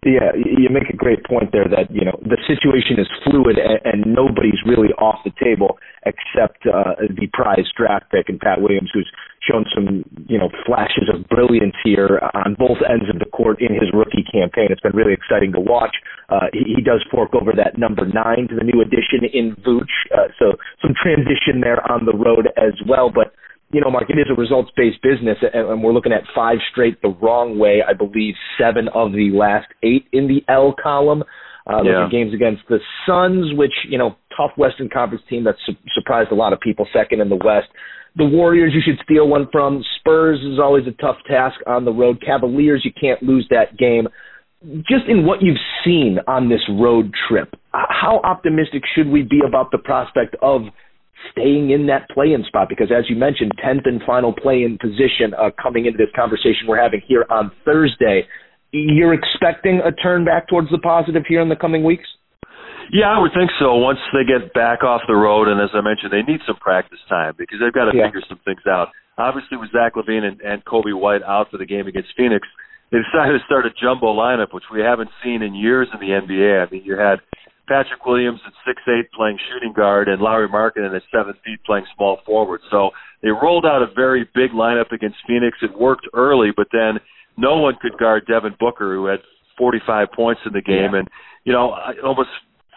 Yeah, 0.01 0.33
you 0.33 0.73
make 0.73 0.89
a 0.89 0.97
great 0.97 1.29
point 1.29 1.53
there 1.53 1.69
that, 1.69 1.93
you 1.93 2.09
know, 2.09 2.17
the 2.25 2.41
situation 2.49 2.97
is 2.97 3.05
fluid 3.21 3.61
and, 3.61 3.85
and 3.85 4.15
nobody's 4.17 4.57
really 4.65 4.97
off 4.97 5.21
the 5.29 5.33
table 5.37 5.77
except 6.09 6.65
uh, 6.65 6.97
the 7.05 7.29
prize 7.37 7.69
draft 7.77 8.09
pick 8.09 8.33
and 8.33 8.41
Pat 8.41 8.65
Williams, 8.65 8.89
who's 8.95 9.13
shown 9.45 9.69
some, 9.69 10.01
you 10.25 10.41
know, 10.41 10.49
flashes 10.65 11.05
of 11.13 11.29
brilliance 11.29 11.77
here 11.85 12.17
on 12.33 12.57
both 12.57 12.81
ends 12.89 13.13
of 13.13 13.21
the 13.21 13.29
court 13.29 13.61
in 13.61 13.77
his 13.77 13.93
rookie 13.93 14.25
campaign. 14.25 14.73
It's 14.73 14.81
been 14.81 14.97
really 14.97 15.13
exciting 15.13 15.53
to 15.53 15.61
watch. 15.61 15.93
Uh, 16.33 16.49
he, 16.57 16.81
he 16.81 16.81
does 16.81 17.05
fork 17.13 17.37
over 17.37 17.53
that 17.53 17.77
number 17.77 18.09
nine 18.09 18.49
to 18.49 18.57
the 18.57 18.65
new 18.65 18.81
addition 18.81 19.29
in 19.29 19.53
Vooch, 19.61 19.93
uh, 20.17 20.33
so 20.41 20.57
some 20.81 20.97
transition 20.97 21.61
there 21.61 21.85
on 21.93 22.09
the 22.09 22.17
road 22.17 22.49
as 22.57 22.73
well. 22.89 23.13
But 23.13 23.37
you 23.73 23.81
know, 23.81 23.91
Mark, 23.91 24.11
it 24.11 24.19
is 24.19 24.27
a 24.31 24.41
results 24.41 24.71
based 24.77 25.01
business, 25.03 25.39
and 25.55 25.83
we're 25.83 25.93
looking 25.93 26.13
at 26.13 26.23
five 26.35 26.59
straight 26.73 27.01
the 27.03 27.15
wrong 27.23 27.59
way. 27.59 27.83
I 27.87 27.93
believe 27.93 28.35
seven 28.59 28.89
of 28.95 29.13
the 29.13 29.31
last 29.33 29.69
eight 29.83 30.07
in 30.13 30.27
the 30.27 30.43
L 30.49 30.75
column. 30.81 31.23
Uh, 31.67 31.83
yeah. 31.85 32.09
games 32.11 32.35
against 32.35 32.63
the 32.69 32.79
Suns, 33.07 33.53
which, 33.57 33.75
you 33.89 33.99
know, 33.99 34.17
tough 34.35 34.51
Western 34.57 34.89
Conference 34.89 35.23
team 35.29 35.45
that 35.45 35.55
su- 35.67 35.77
surprised 35.95 36.33
a 36.33 36.35
lot 36.35 36.53
of 36.53 36.59
people, 36.59 36.89
second 36.93 37.21
in 37.21 37.29
the 37.29 37.39
West. 37.45 37.69
The 38.17 38.25
Warriors, 38.25 38.73
you 38.75 38.81
should 38.85 38.99
steal 39.05 39.29
one 39.29 39.47
from. 39.53 39.85
Spurs 39.99 40.41
is 40.41 40.59
always 40.59 40.87
a 40.89 41.03
tough 41.03 41.19
task 41.29 41.57
on 41.67 41.85
the 41.85 41.93
road. 41.93 42.21
Cavaliers, 42.25 42.83
you 42.85 42.91
can't 42.99 43.23
lose 43.23 43.47
that 43.51 43.77
game. 43.77 44.09
Just 44.79 45.05
in 45.07 45.25
what 45.25 45.43
you've 45.43 45.61
seen 45.85 46.19
on 46.27 46.49
this 46.49 46.63
road 46.69 47.13
trip, 47.29 47.55
how 47.73 48.21
optimistic 48.25 48.83
should 48.95 49.07
we 49.07 49.23
be 49.23 49.41
about 49.47 49.71
the 49.71 49.79
prospect 49.79 50.35
of 50.43 50.63
staying 51.33 51.71
in 51.71 51.87
that 51.87 52.09
play-in 52.11 52.45
spot 52.45 52.69
because, 52.69 52.89
as 52.91 53.09
you 53.09 53.17
mentioned, 53.17 53.53
10th 53.65 53.87
and 53.87 54.01
final 54.07 54.33
play-in 54.33 54.79
position 54.79 55.35
uh, 55.39 55.51
coming 55.61 55.87
into 55.87 55.99
this 55.99 56.11
conversation 56.15 56.67
we're 56.69 56.81
having 56.81 57.01
here 57.07 57.25
on 57.31 57.51
Thursday. 57.65 58.27
You're 58.73 59.15
expecting 59.15 59.81
a 59.85 59.93
turn 59.93 60.25
back 60.25 60.49
towards 60.49 60.71
the 60.71 60.79
positive 60.79 61.25
here 61.29 61.41
in 61.41 61.49
the 61.49 61.57
coming 61.57 61.85
weeks? 61.85 62.07
Yeah, 62.93 63.07
I 63.07 63.19
would 63.21 63.31
think 63.35 63.51
so. 63.59 63.77
Once 63.77 63.99
they 64.13 64.27
get 64.27 64.53
back 64.53 64.83
off 64.83 65.03
the 65.07 65.15
road, 65.15 65.47
and 65.47 65.61
as 65.61 65.71
I 65.75 65.81
mentioned, 65.81 66.11
they 66.11 66.27
need 66.27 66.41
some 66.47 66.57
practice 66.57 66.99
time 67.09 67.35
because 67.39 67.59
they've 67.63 67.73
got 67.73 67.91
to 67.91 67.97
yeah. 67.97 68.07
figure 68.07 68.23
some 68.29 68.41
things 68.45 68.67
out. 68.67 68.89
Obviously, 69.17 69.59
with 69.59 69.71
Zach 69.71 69.95
LaVine 69.95 70.27
and, 70.27 70.41
and 70.41 70.65
Coby 70.65 70.97
White 70.97 71.23
out 71.23 71.51
for 71.51 71.59
the 71.59 71.67
game 71.67 71.87
against 71.87 72.11
Phoenix, 72.17 72.47
they 72.91 72.99
decided 72.99 73.39
to 73.39 73.45
start 73.47 73.67
a 73.67 73.71
jumbo 73.71 74.11
lineup, 74.11 74.53
which 74.53 74.67
we 74.73 74.81
haven't 74.81 75.11
seen 75.23 75.43
in 75.43 75.55
years 75.55 75.87
in 75.95 76.01
the 76.01 76.11
NBA. 76.11 76.67
I 76.67 76.71
mean, 76.71 76.83
you 76.85 76.99
had 76.99 77.23
Patrick 77.71 78.05
Williams 78.05 78.41
at 78.45 78.53
six 78.67 78.83
eight 78.91 79.07
playing 79.13 79.39
shooting 79.47 79.73
guard 79.73 80.09
and 80.09 80.21
Lauri 80.21 80.49
Markkanen 80.49 80.95
at 80.95 81.03
seven 81.15 81.35
feet 81.45 81.63
playing 81.65 81.87
small 81.95 82.19
forward. 82.27 82.61
So 82.69 82.91
they 83.23 83.31
rolled 83.31 83.65
out 83.65 83.81
a 83.81 83.95
very 83.95 84.29
big 84.35 84.51
lineup 84.51 84.91
against 84.91 85.19
Phoenix. 85.25 85.57
It 85.63 85.79
worked 85.79 86.09
early, 86.13 86.51
but 86.57 86.67
then 86.73 86.99
no 87.37 87.59
one 87.59 87.75
could 87.81 87.97
guard 87.97 88.27
Devin 88.27 88.57
Booker, 88.59 88.95
who 88.95 89.07
had 89.07 89.21
45 89.57 90.09
points 90.11 90.41
in 90.45 90.53
the 90.53 90.61
game. 90.61 90.93
Yeah. 90.93 90.99
And 90.99 91.09
you 91.45 91.53
know, 91.53 91.71
I 91.71 91.93
almost 92.05 92.31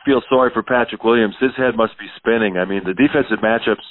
feel 0.05 0.21
sorry 0.29 0.51
for 0.53 0.61
Patrick 0.61 1.03
Williams. 1.03 1.35
His 1.41 1.51
head 1.57 1.75
must 1.75 1.97
be 1.97 2.05
spinning. 2.17 2.57
I 2.57 2.65
mean, 2.65 2.83
the 2.85 2.93
defensive 2.93 3.41
matchups 3.43 3.81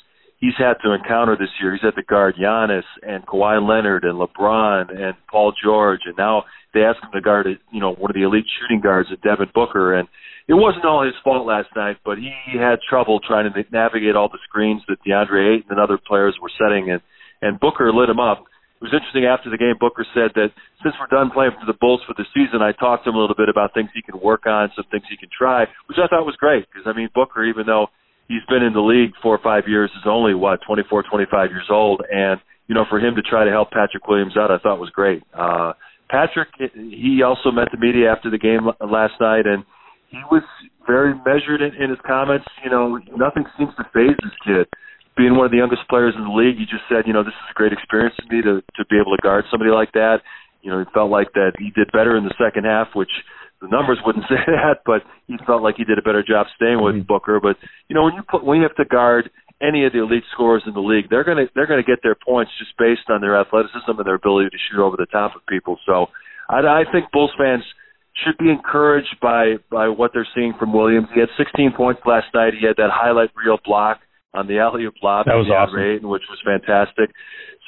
he's 0.42 0.58
had 0.58 0.74
to 0.84 0.92
encounter 0.92 1.36
this 1.38 1.48
year. 1.62 1.72
He's 1.72 1.80
had 1.80 1.94
to 1.94 2.02
guard 2.02 2.34
Giannis 2.34 2.84
and 3.06 3.24
Kawhi 3.24 3.66
Leonard 3.66 4.04
and 4.04 4.18
LeBron 4.18 4.90
and 4.90 5.14
Paul 5.30 5.54
George, 5.64 6.00
and 6.04 6.18
now 6.18 6.42
they 6.74 6.80
ask 6.80 7.00
him 7.00 7.10
to 7.14 7.22
guard, 7.22 7.46
you 7.70 7.80
know, 7.80 7.94
one 7.94 8.10
of 8.10 8.14
the 8.14 8.26
elite 8.26 8.44
shooting 8.60 8.82
guards, 8.82 9.08
at 9.12 9.22
Devin 9.22 9.54
Booker, 9.54 9.94
and 9.94 10.08
it 10.48 10.54
wasn't 10.54 10.84
all 10.84 11.06
his 11.06 11.14
fault 11.22 11.46
last 11.46 11.68
night, 11.76 11.96
but 12.04 12.18
he 12.18 12.34
had 12.58 12.82
trouble 12.90 13.20
trying 13.20 13.50
to 13.50 13.64
navigate 13.70 14.16
all 14.16 14.28
the 14.28 14.42
screens 14.48 14.82
that 14.88 14.98
DeAndre 15.06 15.56
Ayton 15.56 15.70
and 15.70 15.80
other 15.80 15.96
players 15.96 16.36
were 16.42 16.50
setting, 16.58 16.90
and 16.90 17.00
and 17.40 17.58
Booker 17.58 17.92
lit 17.92 18.08
him 18.08 18.20
up. 18.20 18.46
It 18.78 18.86
was 18.86 18.94
interesting 18.94 19.26
after 19.26 19.50
the 19.50 19.58
game. 19.58 19.74
Booker 19.78 20.06
said 20.14 20.30
that 20.34 20.54
since 20.82 20.94
we're 20.98 21.10
done 21.10 21.30
playing 21.30 21.58
for 21.58 21.66
the 21.66 21.78
Bulls 21.78 22.02
for 22.06 22.14
the 22.14 22.26
season, 22.34 22.62
I 22.62 22.70
talked 22.70 23.02
to 23.02 23.10
him 23.10 23.16
a 23.16 23.18
little 23.18 23.34
bit 23.34 23.50
about 23.50 23.74
things 23.74 23.90
he 23.94 24.02
can 24.02 24.18
work 24.18 24.46
on, 24.46 24.70
some 24.74 24.86
things 24.90 25.06
he 25.10 25.16
can 25.18 25.30
try, 25.30 25.66
which 25.86 25.98
I 25.98 26.06
thought 26.06 26.26
was 26.26 26.38
great 26.38 26.66
because 26.70 26.86
I 26.86 26.94
mean 26.94 27.10
Booker, 27.14 27.42
even 27.44 27.66
though 27.66 27.90
he's 28.28 28.44
been 28.48 28.62
in 28.62 28.72
the 28.72 28.80
league 28.80 29.12
four 29.22 29.34
or 29.34 29.42
five 29.42 29.64
years, 29.66 29.90
is 29.96 30.06
only 30.06 30.34
what 30.34 30.60
24, 30.66 31.04
25 31.04 31.50
years 31.50 31.68
old, 31.70 32.02
and 32.10 32.40
you 32.68 32.74
know 32.74 32.84
for 32.88 32.98
him 32.98 33.14
to 33.16 33.22
try 33.22 33.44
to 33.44 33.50
help 33.50 33.70
Patrick 33.70 34.06
Williams 34.06 34.36
out, 34.36 34.50
I 34.50 34.58
thought 34.58 34.78
was 34.78 34.90
great. 34.90 35.22
Uh, 35.32 35.72
Patrick, 36.10 36.48
he 36.74 37.22
also 37.24 37.50
met 37.50 37.68
the 37.72 37.78
media 37.78 38.12
after 38.12 38.30
the 38.30 38.38
game 38.38 38.68
last 38.84 39.14
night, 39.20 39.46
and 39.46 39.64
he 40.12 40.20
was 40.30 40.44
very 40.86 41.14
measured 41.24 41.64
in, 41.64 41.72
in 41.80 41.88
his 41.88 41.98
comments. 42.06 42.44
You 42.62 42.70
know, 42.70 43.00
nothing 43.16 43.44
seems 43.56 43.72
to 43.80 43.84
phase 43.96 44.16
this 44.20 44.36
kid. 44.44 44.68
Being 45.16 45.36
one 45.36 45.46
of 45.46 45.52
the 45.52 45.60
youngest 45.60 45.88
players 45.88 46.12
in 46.16 46.24
the 46.24 46.36
league, 46.36 46.56
he 46.56 46.64
just 46.64 46.84
said, 46.88 47.04
you 47.08 47.12
know, 47.12 47.24
this 47.24 47.32
is 47.32 47.48
a 47.50 47.56
great 47.56 47.72
experience 47.72 48.14
for 48.16 48.28
me 48.28 48.40
to 48.42 48.60
to 48.60 48.82
be 48.88 49.00
able 49.00 49.16
to 49.16 49.20
guard 49.24 49.44
somebody 49.50 49.72
like 49.72 49.92
that. 49.92 50.20
You 50.60 50.70
know, 50.70 50.78
he 50.78 50.86
felt 50.92 51.10
like 51.10 51.32
that 51.32 51.56
he 51.58 51.72
did 51.72 51.90
better 51.92 52.16
in 52.16 52.24
the 52.24 52.36
second 52.36 52.64
half, 52.64 52.88
which 52.94 53.10
the 53.62 53.70
numbers 53.70 53.98
wouldn't 54.04 54.26
say 54.28 54.42
that, 54.46 54.82
but 54.84 55.02
he 55.26 55.38
felt 55.46 55.62
like 55.62 55.76
he 55.78 55.84
did 55.84 55.96
a 55.96 56.02
better 56.02 56.22
job 56.22 56.46
staying 56.56 56.82
with 56.82 56.96
mm-hmm. 56.98 57.06
Booker. 57.06 57.38
But 57.40 57.56
you 57.88 57.94
know, 57.94 58.04
when 58.04 58.14
you 58.14 58.22
put 58.28 58.44
when 58.44 58.58
you 58.58 58.66
have 58.66 58.76
to 58.76 58.84
guard 58.84 59.30
any 59.62 59.86
of 59.86 59.92
the 59.94 60.02
elite 60.02 60.26
scorers 60.34 60.66
in 60.66 60.74
the 60.74 60.82
league, 60.82 61.08
they're 61.08 61.24
gonna 61.24 61.46
they're 61.54 61.70
gonna 61.70 61.86
get 61.86 62.02
their 62.02 62.18
points 62.18 62.50
just 62.58 62.76
based 62.76 63.08
on 63.08 63.22
their 63.22 63.38
athleticism 63.38 63.94
and 63.94 64.04
their 64.04 64.18
ability 64.18 64.50
to 64.50 64.58
shoot 64.68 64.82
over 64.82 64.98
the 64.98 65.06
top 65.06 65.36
of 65.36 65.46
people. 65.46 65.78
So 65.86 66.10
I, 66.50 66.60
I 66.60 66.84
think 66.90 67.06
Bulls 67.12 67.32
fans 67.38 67.62
should 68.26 68.36
be 68.36 68.50
encouraged 68.50 69.16
by 69.22 69.56
by 69.70 69.88
what 69.88 70.10
they're 70.12 70.28
seeing 70.34 70.52
from 70.58 70.74
Williams. 70.74 71.08
He 71.14 71.20
had 71.20 71.30
16 71.38 71.72
points 71.76 72.02
last 72.04 72.26
night. 72.34 72.52
He 72.58 72.66
had 72.66 72.76
that 72.76 72.90
highlight 72.92 73.30
reel 73.38 73.58
block 73.64 74.00
on 74.34 74.48
the 74.48 74.58
alley 74.58 74.84
oop 74.84 74.94
lob 75.02 75.26
that 75.26 75.36
was 75.36 75.48
awesome. 75.48 75.78
Ayton, 75.78 76.08
which 76.08 76.24
was 76.28 76.40
fantastic. 76.44 77.14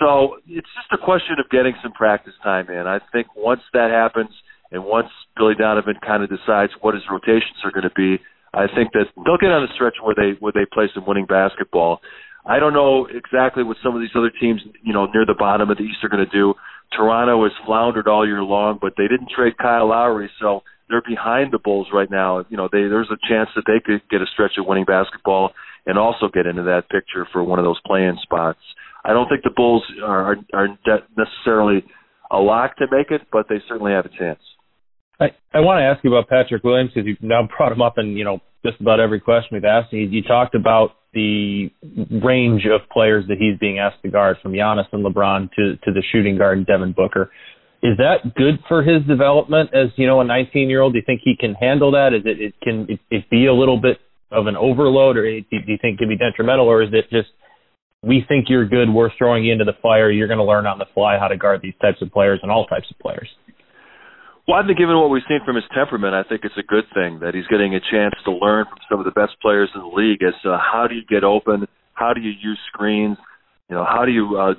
So 0.00 0.40
it's 0.48 0.68
just 0.74 0.90
a 0.92 0.98
question 0.98 1.36
of 1.38 1.48
getting 1.50 1.74
some 1.82 1.92
practice 1.92 2.34
time 2.42 2.68
in. 2.68 2.86
I 2.86 2.98
think 3.12 3.28
once 3.36 3.60
that 3.72 3.90
happens, 3.90 4.30
and 4.74 4.84
once 4.84 5.06
Billy 5.36 5.54
Donovan 5.54 5.94
kind 6.04 6.24
of 6.24 6.28
decides 6.28 6.72
what 6.82 6.94
his 6.94 7.04
rotations 7.08 7.62
are 7.62 7.70
going 7.70 7.86
to 7.86 7.94
be, 7.94 8.18
I 8.52 8.66
think 8.66 8.90
that 8.92 9.06
they'll 9.24 9.38
get 9.38 9.54
on 9.54 9.62
a 9.62 9.72
stretch 9.74 9.94
where 10.02 10.18
they 10.18 10.34
where 10.40 10.52
they 10.52 10.66
play 10.66 10.90
some 10.92 11.06
winning 11.06 11.26
basketball. 11.26 12.00
I 12.44 12.58
don't 12.58 12.74
know 12.74 13.06
exactly 13.06 13.62
what 13.62 13.78
some 13.82 13.94
of 13.94 14.02
these 14.02 14.14
other 14.14 14.30
teams, 14.34 14.60
you 14.82 14.92
know, 14.92 15.06
near 15.06 15.24
the 15.24 15.38
bottom 15.38 15.70
of 15.70 15.78
the 15.78 15.84
East 15.84 16.02
are 16.02 16.10
going 16.10 16.26
to 16.26 16.30
do. 16.30 16.54
Toronto 16.92 17.42
has 17.44 17.52
floundered 17.64 18.06
all 18.06 18.26
year 18.26 18.42
long, 18.42 18.78
but 18.82 18.94
they 18.98 19.08
didn't 19.08 19.30
trade 19.34 19.56
Kyle 19.56 19.88
Lowry, 19.88 20.28
so 20.40 20.62
they're 20.90 21.02
behind 21.06 21.52
the 21.52 21.58
Bulls 21.58 21.86
right 21.92 22.10
now. 22.10 22.44
You 22.50 22.56
know, 22.56 22.68
they, 22.70 22.82
there's 22.90 23.10
a 23.10 23.28
chance 23.28 23.48
that 23.56 23.64
they 23.66 23.80
could 23.82 24.02
get 24.10 24.20
a 24.20 24.26
stretch 24.34 24.58
of 24.58 24.66
winning 24.66 24.84
basketball 24.84 25.52
and 25.86 25.98
also 25.98 26.28
get 26.28 26.46
into 26.46 26.62
that 26.64 26.90
picture 26.90 27.26
for 27.32 27.42
one 27.42 27.58
of 27.58 27.64
those 27.64 27.80
play-in 27.86 28.18
spots. 28.22 28.60
I 29.04 29.12
don't 29.12 29.28
think 29.28 29.42
the 29.42 29.54
Bulls 29.54 29.82
are, 30.02 30.36
are 30.52 30.68
necessarily 31.16 31.84
a 32.30 32.38
lock 32.38 32.76
to 32.76 32.86
make 32.90 33.10
it, 33.10 33.22
but 33.32 33.46
they 33.48 33.62
certainly 33.68 33.92
have 33.92 34.04
a 34.04 34.10
chance. 34.10 34.40
I, 35.20 35.26
I 35.52 35.60
want 35.60 35.78
to 35.78 35.84
ask 35.84 36.02
you 36.04 36.14
about 36.14 36.28
Patrick 36.28 36.64
Williams 36.64 36.90
because 36.94 37.06
you've 37.06 37.22
now 37.22 37.48
brought 37.56 37.72
him 37.72 37.82
up 37.82 37.98
in 37.98 38.16
you 38.16 38.24
know 38.24 38.40
just 38.64 38.80
about 38.80 39.00
every 39.00 39.20
question 39.20 39.50
we've 39.52 39.64
asked. 39.64 39.92
You, 39.92 40.00
you 40.00 40.22
talked 40.22 40.54
about 40.54 40.92
the 41.12 41.70
range 42.22 42.62
of 42.66 42.88
players 42.90 43.24
that 43.28 43.36
he's 43.38 43.58
being 43.58 43.78
asked 43.78 44.02
to 44.02 44.10
guard, 44.10 44.38
from 44.42 44.52
Giannis 44.52 44.86
and 44.92 45.04
LeBron 45.04 45.50
to 45.52 45.76
to 45.76 45.92
the 45.92 46.02
shooting 46.12 46.36
guard 46.36 46.58
and 46.58 46.66
Devin 46.66 46.92
Booker. 46.92 47.30
Is 47.82 47.98
that 47.98 48.34
good 48.34 48.60
for 48.66 48.82
his 48.82 49.02
development 49.06 49.70
as 49.74 49.88
you 49.96 50.06
know 50.06 50.20
a 50.20 50.24
19 50.24 50.68
year 50.68 50.80
old? 50.80 50.94
Do 50.94 50.98
you 50.98 51.04
think 51.04 51.20
he 51.22 51.36
can 51.38 51.54
handle 51.54 51.92
that? 51.92 52.14
Is 52.14 52.22
it, 52.24 52.40
it 52.40 52.54
can 52.62 52.86
it, 52.88 53.00
it 53.10 53.30
be 53.30 53.46
a 53.46 53.54
little 53.54 53.80
bit 53.80 53.98
of 54.32 54.46
an 54.46 54.56
overload, 54.56 55.16
or 55.16 55.22
do 55.22 55.46
you 55.50 55.78
think 55.80 55.94
it 55.94 55.98
can 55.98 56.08
be 56.08 56.16
detrimental, 56.16 56.66
or 56.66 56.82
is 56.82 56.90
it 56.92 57.08
just 57.10 57.28
we 58.02 58.24
think 58.26 58.46
you're 58.48 58.66
good, 58.66 58.92
we're 58.92 59.10
throwing 59.16 59.44
you 59.44 59.52
into 59.52 59.64
the 59.64 59.72
fire, 59.80 60.10
you're 60.10 60.28
going 60.28 60.38
to 60.38 60.44
learn 60.44 60.66
on 60.66 60.78
the 60.78 60.84
fly 60.92 61.18
how 61.18 61.28
to 61.28 61.36
guard 61.36 61.60
these 61.62 61.74
types 61.80 62.02
of 62.02 62.10
players 62.10 62.38
and 62.42 62.50
all 62.50 62.66
types 62.66 62.86
of 62.90 62.98
players? 62.98 63.28
Well, 64.46 64.60
I 64.60 64.66
think 64.66 64.76
given 64.76 65.00
what 65.00 65.08
we've 65.08 65.24
seen 65.26 65.40
from 65.44 65.56
his 65.56 65.64
temperament, 65.72 66.12
I 66.12 66.22
think 66.22 66.44
it's 66.44 66.58
a 66.60 66.66
good 66.68 66.84
thing 66.92 67.20
that 67.24 67.32
he's 67.32 67.48
getting 67.48 67.74
a 67.74 67.80
chance 67.80 68.12
to 68.28 68.30
learn 68.30 68.66
from 68.68 68.76
some 68.90 69.00
of 69.00 69.08
the 69.08 69.16
best 69.16 69.40
players 69.40 69.72
in 69.74 69.80
the 69.80 69.88
league 69.88 70.20
as 70.20 70.36
to 70.44 70.60
how 70.60 70.84
do 70.84 70.94
you 70.94 71.04
get 71.08 71.24
open, 71.24 71.64
how 71.94 72.12
do 72.12 72.20
you 72.20 72.32
use 72.36 72.60
screens, 72.68 73.16
you 73.70 73.74
know, 73.74 73.84
how 73.88 74.04
do 74.04 74.12
you 74.12 74.36
uh, 74.36 74.52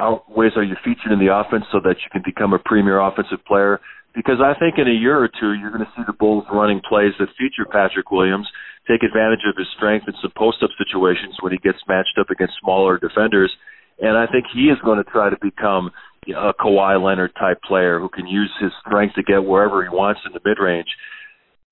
how 0.00 0.24
ways 0.26 0.52
are 0.56 0.64
you 0.64 0.74
featured 0.80 1.12
in 1.12 1.20
the 1.20 1.28
offense 1.28 1.64
so 1.70 1.80
that 1.84 2.00
you 2.00 2.08
can 2.08 2.22
become 2.24 2.54
a 2.54 2.58
premier 2.64 2.96
offensive 2.96 3.44
player? 3.44 3.78
Because 4.16 4.40
I 4.40 4.56
think 4.56 4.80
in 4.80 4.88
a 4.88 4.96
year 4.96 5.20
or 5.20 5.28
two, 5.28 5.52
you're 5.52 5.68
going 5.68 5.84
to 5.84 5.92
see 5.92 6.02
the 6.06 6.16
Bulls 6.16 6.48
running 6.48 6.80
plays 6.88 7.12
that 7.20 7.28
feature 7.36 7.68
Patrick 7.68 8.10
Williams, 8.10 8.48
take 8.88 9.04
advantage 9.04 9.44
of 9.44 9.52
his 9.60 9.68
strength 9.76 10.08
in 10.08 10.16
some 10.24 10.32
post-up 10.32 10.72
situations 10.80 11.36
when 11.44 11.52
he 11.52 11.60
gets 11.60 11.84
matched 11.84 12.16
up 12.16 12.32
against 12.32 12.56
smaller 12.64 12.96
defenders, 12.96 13.52
and 14.00 14.16
I 14.16 14.24
think 14.24 14.48
he 14.48 14.72
is 14.72 14.80
going 14.80 14.96
to 14.96 15.04
try 15.04 15.28
to 15.28 15.36
become 15.36 15.92
a 16.32 16.52
Kawhi 16.54 17.02
Leonard 17.02 17.32
type 17.38 17.58
player 17.62 17.98
who 17.98 18.08
can 18.08 18.26
use 18.26 18.50
his 18.60 18.72
strength 18.86 19.14
to 19.14 19.22
get 19.22 19.44
wherever 19.44 19.82
he 19.82 19.88
wants 19.88 20.20
in 20.26 20.32
the 20.32 20.40
mid 20.44 20.58
range. 20.58 20.88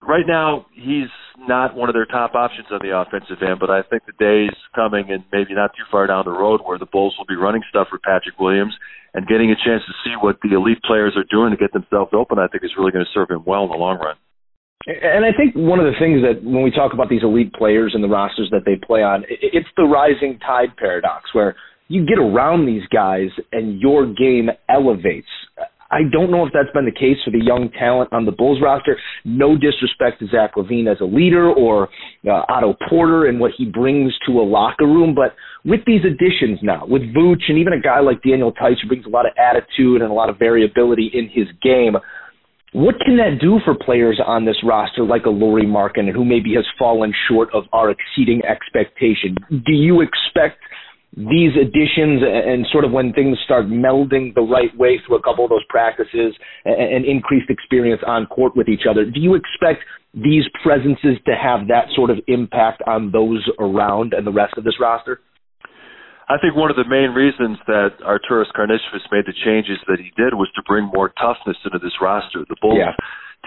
Right 0.06 0.26
now, 0.26 0.66
he's 0.74 1.08
not 1.48 1.74
one 1.74 1.88
of 1.88 1.94
their 1.94 2.04
top 2.04 2.34
options 2.34 2.68
on 2.70 2.80
the 2.84 2.92
offensive 2.92 3.40
end, 3.40 3.56
but 3.58 3.70
I 3.70 3.80
think 3.82 4.04
the 4.04 4.12
day 4.20 4.44
is 4.52 4.58
coming, 4.74 5.08
and 5.08 5.24
maybe 5.32 5.54
not 5.54 5.72
too 5.72 5.88
far 5.90 6.06
down 6.06 6.24
the 6.26 6.36
road, 6.36 6.60
where 6.62 6.78
the 6.78 6.86
Bulls 6.86 7.14
will 7.16 7.24
be 7.24 7.40
running 7.40 7.62
stuff 7.70 7.88
for 7.88 7.98
Patrick 7.98 8.38
Williams 8.38 8.76
and 9.14 9.26
getting 9.26 9.50
a 9.50 9.56
chance 9.56 9.80
to 9.86 9.94
see 10.04 10.12
what 10.20 10.36
the 10.42 10.54
elite 10.54 10.82
players 10.84 11.16
are 11.16 11.24
doing 11.30 11.50
to 11.52 11.56
get 11.56 11.72
themselves 11.72 12.12
open. 12.12 12.38
I 12.38 12.48
think 12.48 12.64
is 12.64 12.76
really 12.76 12.92
going 12.92 13.04
to 13.04 13.14
serve 13.14 13.30
him 13.30 13.44
well 13.46 13.64
in 13.64 13.70
the 13.70 13.80
long 13.80 13.96
run. 13.96 14.16
And 14.86 15.24
I 15.24 15.32
think 15.32 15.54
one 15.56 15.80
of 15.80 15.86
the 15.86 15.96
things 15.98 16.20
that 16.20 16.44
when 16.44 16.62
we 16.62 16.70
talk 16.70 16.92
about 16.92 17.08
these 17.08 17.22
elite 17.22 17.54
players 17.54 17.92
and 17.94 18.04
the 18.04 18.08
rosters 18.08 18.50
that 18.50 18.68
they 18.68 18.76
play 18.76 19.00
on, 19.00 19.24
it's 19.28 19.68
the 19.78 19.84
rising 19.84 20.38
tide 20.44 20.76
paradox 20.76 21.32
where 21.32 21.56
you 21.88 22.06
get 22.06 22.18
around 22.18 22.66
these 22.66 22.86
guys 22.92 23.28
and 23.52 23.80
your 23.80 24.06
game 24.06 24.48
elevates. 24.68 25.28
I 25.90 26.00
don't 26.10 26.30
know 26.30 26.44
if 26.44 26.52
that's 26.52 26.72
been 26.74 26.86
the 26.86 26.90
case 26.90 27.18
for 27.24 27.30
the 27.30 27.42
young 27.42 27.70
talent 27.78 28.12
on 28.12 28.24
the 28.24 28.32
Bulls 28.32 28.58
roster. 28.60 28.98
No 29.24 29.56
disrespect 29.56 30.18
to 30.20 30.26
Zach 30.26 30.56
LaVine 30.56 30.90
as 30.90 31.00
a 31.00 31.04
leader 31.04 31.52
or 31.52 31.88
uh, 32.26 32.42
Otto 32.48 32.74
Porter 32.88 33.26
and 33.26 33.38
what 33.38 33.52
he 33.56 33.64
brings 33.64 34.12
to 34.26 34.40
a 34.40 34.42
locker 34.42 34.86
room, 34.86 35.14
but 35.14 35.36
with 35.64 35.80
these 35.86 36.00
additions 36.04 36.58
now, 36.62 36.84
with 36.86 37.02
Vooch 37.14 37.42
and 37.48 37.58
even 37.58 37.72
a 37.72 37.80
guy 37.80 38.00
like 38.00 38.22
Daniel 38.22 38.52
Theis 38.52 38.76
who 38.82 38.88
brings 38.88 39.06
a 39.06 39.08
lot 39.08 39.24
of 39.24 39.32
attitude 39.38 40.02
and 40.02 40.10
a 40.10 40.14
lot 40.14 40.30
of 40.30 40.38
variability 40.38 41.10
in 41.14 41.28
his 41.28 41.46
game, 41.62 41.94
what 42.72 42.96
can 43.04 43.16
that 43.18 43.38
do 43.40 43.60
for 43.64 43.74
players 43.74 44.20
on 44.26 44.44
this 44.44 44.56
roster 44.64 45.04
like 45.04 45.26
a 45.26 45.30
Lauri 45.30 45.64
Markkanen 45.64 46.12
who 46.12 46.24
maybe 46.24 46.54
has 46.54 46.64
fallen 46.76 47.12
short 47.28 47.50
of 47.54 47.64
our 47.72 47.90
exceeding 47.90 48.42
expectation? 48.44 49.36
Do 49.48 49.72
you 49.72 50.00
expect– 50.00 50.58
these 51.16 51.54
additions 51.54 52.22
and 52.26 52.66
sort 52.72 52.84
of 52.84 52.90
when 52.90 53.12
things 53.12 53.38
start 53.44 53.66
melding 53.66 54.34
the 54.34 54.42
right 54.42 54.74
way 54.76 55.00
through 55.06 55.16
a 55.16 55.22
couple 55.22 55.44
of 55.44 55.50
those 55.50 55.64
practices 55.68 56.34
and 56.64 57.04
increased 57.04 57.48
experience 57.50 58.02
on 58.06 58.26
court 58.26 58.56
with 58.56 58.68
each 58.68 58.82
other, 58.90 59.04
do 59.04 59.20
you 59.20 59.34
expect 59.34 59.86
these 60.12 60.42
presences 60.62 61.18
to 61.26 61.34
have 61.38 61.68
that 61.68 61.86
sort 61.94 62.10
of 62.10 62.18
impact 62.26 62.82
on 62.86 63.12
those 63.12 63.46
around 63.60 64.12
and 64.12 64.26
the 64.26 64.32
rest 64.32 64.54
of 64.56 64.64
this 64.64 64.74
roster? 64.80 65.20
I 66.26 66.34
think 66.40 66.56
one 66.56 66.70
of 66.70 66.76
the 66.76 66.88
main 66.88 67.10
reasons 67.14 67.58
that 67.66 68.00
Arturas 68.02 68.50
Karnisovas 68.56 69.06
made 69.12 69.26
the 69.26 69.36
changes 69.44 69.78
that 69.86 70.00
he 70.00 70.10
did 70.16 70.34
was 70.34 70.50
to 70.56 70.62
bring 70.66 70.90
more 70.92 71.12
toughness 71.20 71.58
into 71.64 71.78
this 71.78 71.92
roster. 72.00 72.44
The 72.48 72.56
Bulls 72.60 72.78
yeah 72.78 72.96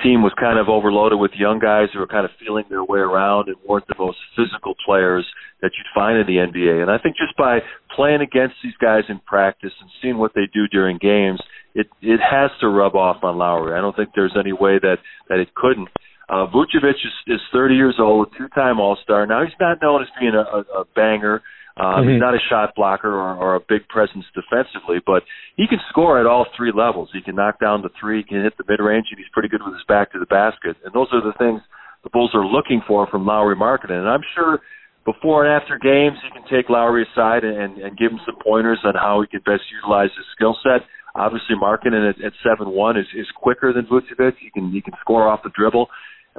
team 0.04 0.22
was 0.22 0.34
kind 0.40 0.60
of 0.60 0.70
overloaded 0.70 1.20
with 1.20 1.32
young 1.38 1.60
guys 1.60 1.90
who 1.94 2.00
were 2.00 2.08
kind 2.08 2.26
of 2.26 2.32
feeling 2.40 2.66
their 2.70 2.84
way 2.84 3.00
around 3.00 3.48
and 3.48 3.58
weren't 3.68 3.88
the 3.88 3.96
most 3.98 4.18
physical 4.36 4.76
players 4.86 5.26
that 5.62 5.72
you'd 5.78 5.94
find 5.94 6.18
in 6.18 6.28
the 6.28 6.40
NBA. 6.42 6.82
And 6.82 6.92
I 6.92 6.98
think 6.98 7.16
just 7.18 7.36
by 7.38 7.60
playing 7.96 8.22
against 8.22 8.56
these 8.64 8.78
guys 8.80 9.04
in 9.10 9.20
practice 9.26 9.74
and 9.82 9.90
seeing 10.02 10.18
what 10.18 10.34
they 10.36 10.48
do 10.54 10.68
during 10.68 10.98
games, 10.98 11.42
it 11.76 11.88
it 12.02 12.20
has 12.20 12.52
to 12.62 12.68
rub 12.68 12.96
off 12.96 13.24
on 13.24 13.38
Lauri. 13.38 13.78
I 13.78 13.82
don't 13.82 13.96
think 13.96 14.10
there's 14.16 14.36
any 14.38 14.54
way 14.54 14.80
that 14.82 14.98
that 15.30 15.40
it 15.40 15.54
couldn't. 15.56 15.90
Uh, 16.30 16.46
Vucevic 16.48 16.92
is, 16.92 17.16
is 17.28 17.40
30 17.54 17.76
years 17.76 17.96
old, 18.00 18.28
a 18.28 18.38
two-time 18.38 18.82
All-Star. 18.82 19.26
Now 19.26 19.44
he's 19.44 19.56
not 19.62 19.82
known 19.82 20.02
as 20.02 20.10
being 20.20 20.34
a, 20.36 20.44
a, 20.44 20.82
a 20.82 20.86
banger 20.94 21.42
um, 21.78 21.86
mm-hmm. 21.86 22.10
He's 22.10 22.20
not 22.20 22.34
a 22.34 22.42
shot 22.50 22.74
blocker 22.76 23.14
or, 23.14 23.38
or 23.38 23.56
a 23.56 23.60
big 23.62 23.88
presence 23.88 24.26
defensively, 24.34 24.98
but 25.06 25.22
he 25.56 25.68
can 25.68 25.78
score 25.90 26.20
at 26.20 26.26
all 26.26 26.46
three 26.58 26.74
levels. 26.74 27.10
He 27.14 27.22
can 27.22 27.36
knock 27.36 27.60
down 27.60 27.82
the 27.82 27.94
three, 28.00 28.26
he 28.26 28.28
can 28.28 28.42
hit 28.42 28.58
the 28.58 28.66
mid 28.68 28.82
range, 28.82 29.06
and 29.12 29.20
he's 29.20 29.30
pretty 29.32 29.50
good 29.50 29.62
with 29.64 29.74
his 29.74 29.86
back 29.88 30.12
to 30.14 30.20
the 30.20 30.26
basket. 30.26 30.76
And 30.84 30.94
those 30.94 31.08
are 31.14 31.22
the 31.22 31.38
things 31.38 31.62
the 32.04 32.10
Bulls 32.10 32.32
are 32.34 32.46
looking 32.46 32.82
for 32.88 33.06
from 33.08 33.26
Lauri 33.26 33.56
Markkanen. 33.56 34.02
And 34.02 34.10
I'm 34.10 34.26
sure 34.34 34.60
before 35.06 35.46
and 35.46 35.54
after 35.54 35.78
games, 35.78 36.18
he 36.26 36.30
can 36.34 36.44
take 36.50 36.70
Lauri 36.70 37.06
aside 37.06 37.44
and, 37.44 37.78
and 37.78 37.98
give 37.98 38.12
him 38.12 38.20
some 38.26 38.36
pointers 38.42 38.80
on 38.84 38.96
how 38.96 39.22
he 39.22 39.28
can 39.28 39.42
best 39.46 39.64
utilize 39.72 40.10
his 40.18 40.26
skill 40.36 40.58
set. 40.64 40.82
Obviously, 41.16 41.56
Markkanen 41.62 42.10
at, 42.10 42.18
at 42.26 42.34
seven 42.42 42.74
one 42.74 42.98
is, 42.98 43.08
is 43.16 43.28
quicker 43.36 43.72
than 43.72 43.86
Vucevic. 43.86 44.34
He 44.42 44.50
can 44.50 44.72
he 44.72 44.82
can 44.82 44.94
score 45.02 45.28
off 45.28 45.42
the 45.44 45.50
dribble, 45.56 45.88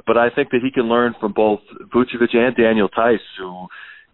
but 0.05 0.17
I 0.17 0.29
think 0.29 0.51
that 0.51 0.61
he 0.63 0.71
can 0.71 0.87
learn 0.87 1.15
from 1.19 1.33
both 1.33 1.59
Vucevic 1.93 2.35
and 2.35 2.55
Daniel 2.55 2.89
Theis, 2.95 3.19
who 3.37 3.67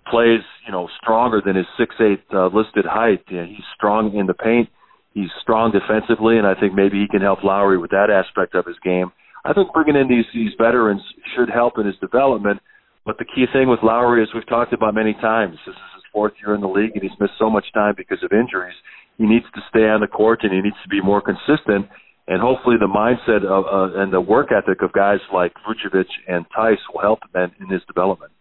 plays, 0.09 0.41
you 0.65 0.71
know, 0.71 0.87
stronger 1.01 1.41
than 1.45 1.55
his 1.55 1.65
six 1.77 1.95
eight 1.99 2.23
uh, 2.33 2.47
listed 2.47 2.85
height. 2.85 3.23
You 3.27 3.43
he's 3.43 3.65
strong 3.75 4.15
in 4.15 4.27
the 4.27 4.33
paint. 4.33 4.69
He's 5.13 5.31
strong 5.41 5.71
defensively, 5.71 6.37
and 6.37 6.45
I 6.45 6.59
think 6.59 6.73
maybe 6.73 6.99
he 6.99 7.07
can 7.07 7.21
help 7.21 7.43
Lauri 7.43 7.77
with 7.77 7.91
that 7.91 8.09
aspect 8.11 8.53
of 8.53 8.65
his 8.65 8.75
game. 8.83 9.11
I 9.45 9.53
think 9.53 9.71
bringing 9.73 9.95
in 9.95 10.09
these 10.09 10.25
these 10.33 10.51
veterans 10.57 11.01
should 11.35 11.49
help 11.49 11.77
in 11.77 11.85
his 11.85 11.95
development. 12.01 12.59
But 13.05 13.19
the 13.19 13.25
key 13.25 13.45
thing 13.53 13.69
with 13.69 13.79
Lauri, 13.83 14.23
as 14.23 14.29
we've 14.33 14.47
talked 14.47 14.73
about 14.73 14.95
many 14.95 15.13
times, 15.13 15.57
this 15.65 15.75
is 15.75 15.93
his 15.93 16.03
fourth 16.11 16.33
year 16.43 16.55
in 16.55 16.61
the 16.61 16.67
league, 16.67 16.91
and 16.95 17.03
he's 17.03 17.19
missed 17.19 17.37
so 17.37 17.51
much 17.51 17.65
time 17.73 17.93
because 17.95 18.17
of 18.23 18.31
injuries. 18.33 18.75
He 19.17 19.25
needs 19.25 19.45
to 19.53 19.61
stay 19.69 19.85
on 19.87 20.01
the 20.01 20.07
court, 20.07 20.39
and 20.41 20.51
he 20.51 20.59
needs 20.59 20.75
to 20.83 20.89
be 20.89 21.01
more 21.01 21.21
consistent. 21.21 21.87
And 22.27 22.41
hopefully, 22.41 22.77
the 22.79 22.89
mindset 22.89 23.45
of 23.45 23.65
uh, 23.69 24.01
and 24.01 24.11
the 24.11 24.19
work 24.19 24.49
ethic 24.51 24.81
of 24.81 24.91
guys 24.91 25.19
like 25.31 25.53
Vucevic 25.61 26.09
and 26.27 26.45
Theis 26.49 26.79
will 26.91 27.01
help 27.01 27.19
him 27.33 27.51
in 27.61 27.69
his 27.69 27.83
development. 27.85 28.31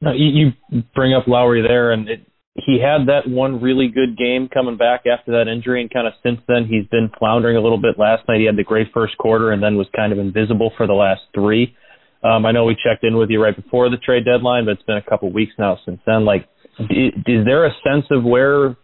No, 0.00 0.12
you, 0.12 0.52
bring 0.94 1.14
up 1.14 1.26
Lauri 1.26 1.62
there, 1.62 1.92
and 1.92 2.08
it, 2.08 2.26
he 2.54 2.78
had 2.80 3.08
that 3.08 3.28
one 3.28 3.60
really 3.60 3.88
good 3.88 4.16
game 4.16 4.48
coming 4.52 4.76
back 4.76 5.04
after 5.06 5.32
that 5.32 5.50
injury, 5.50 5.80
and 5.80 5.90
kind 5.92 6.06
of 6.06 6.12
since 6.22 6.40
then 6.46 6.66
he's 6.68 6.86
been 6.88 7.10
floundering 7.18 7.56
a 7.56 7.60
little 7.60 7.80
bit. 7.80 7.98
Last 7.98 8.28
night 8.28 8.40
he 8.40 8.46
had 8.46 8.56
the 8.56 8.64
great 8.64 8.88
first 8.92 9.16
quarter, 9.18 9.50
and 9.50 9.62
then 9.62 9.76
was 9.76 9.88
kind 9.96 10.12
of 10.12 10.18
invisible 10.18 10.72
for 10.76 10.86
the 10.86 10.92
last 10.92 11.22
three. 11.34 11.74
Um, 12.22 12.46
I 12.46 12.52
know 12.52 12.64
we 12.64 12.74
checked 12.74 13.04
in 13.04 13.16
with 13.16 13.28
you 13.30 13.42
right 13.42 13.54
before 13.54 13.90
the 13.90 13.98
trade 13.98 14.24
deadline, 14.24 14.64
but 14.64 14.72
it's 14.72 14.82
been 14.82 14.96
a 14.96 15.02
couple 15.02 15.30
weeks 15.32 15.52
now 15.58 15.78
since 15.84 16.00
then. 16.06 16.24
Like, 16.24 16.48
is 16.78 17.44
there 17.44 17.66
a 17.66 17.72
sense 17.84 18.06
of 18.10 18.24
where 18.24 18.76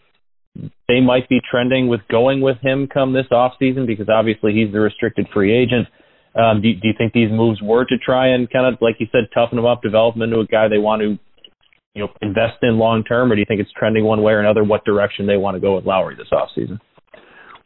they 0.89 1.01
might 1.01 1.29
be 1.29 1.41
trending 1.51 1.89
with 1.89 2.01
going 2.11 2.41
with 2.41 2.59
him 2.61 2.87
come 2.93 3.13
this 3.13 3.27
off 3.31 3.55
season? 3.59 3.87
Because 3.87 4.09
obviously 4.09 4.53
he's 4.53 4.73
the 4.73 4.81
restricted 4.81 5.27
free 5.33 5.57
agent. 5.57 5.89
Um, 6.35 6.63
do, 6.63 6.73
do 6.75 6.87
you 6.87 6.95
think 6.97 7.13
these 7.13 7.31
moves 7.31 7.61
were 7.61 7.85
to 7.85 7.99
try 7.99 8.29
and 8.29 8.49
kind 8.51 8.73
of, 8.73 8.81
like 8.81 8.97
you 8.99 9.07
said, 9.11 9.27
toughen 9.35 9.59
him 9.59 9.67
up, 9.67 9.83
develop 9.83 10.15
him 10.15 10.23
into 10.23 10.39
a 10.39 10.47
guy 10.47 10.69
they 10.69 10.79
want 10.79 11.03
to, 11.03 11.19
you 11.95 12.03
know, 12.03 12.09
invest 12.23 12.63
in 12.63 12.79
long 12.79 13.03
term, 13.03 13.33
or 13.33 13.35
do 13.35 13.41
you 13.41 13.47
think 13.47 13.61
it's 13.61 13.73
trending 13.77 14.05
one 14.05 14.23
way 14.23 14.33
or 14.33 14.41
another? 14.41 14.63
What 14.63 14.85
direction 14.85 15.27
they 15.27 15.37
want 15.37 15.57
to 15.57 15.61
go 15.61 15.75
with 15.75 15.85
Lauri 15.85 16.15
this 16.15 16.31
offseason? 16.31 16.79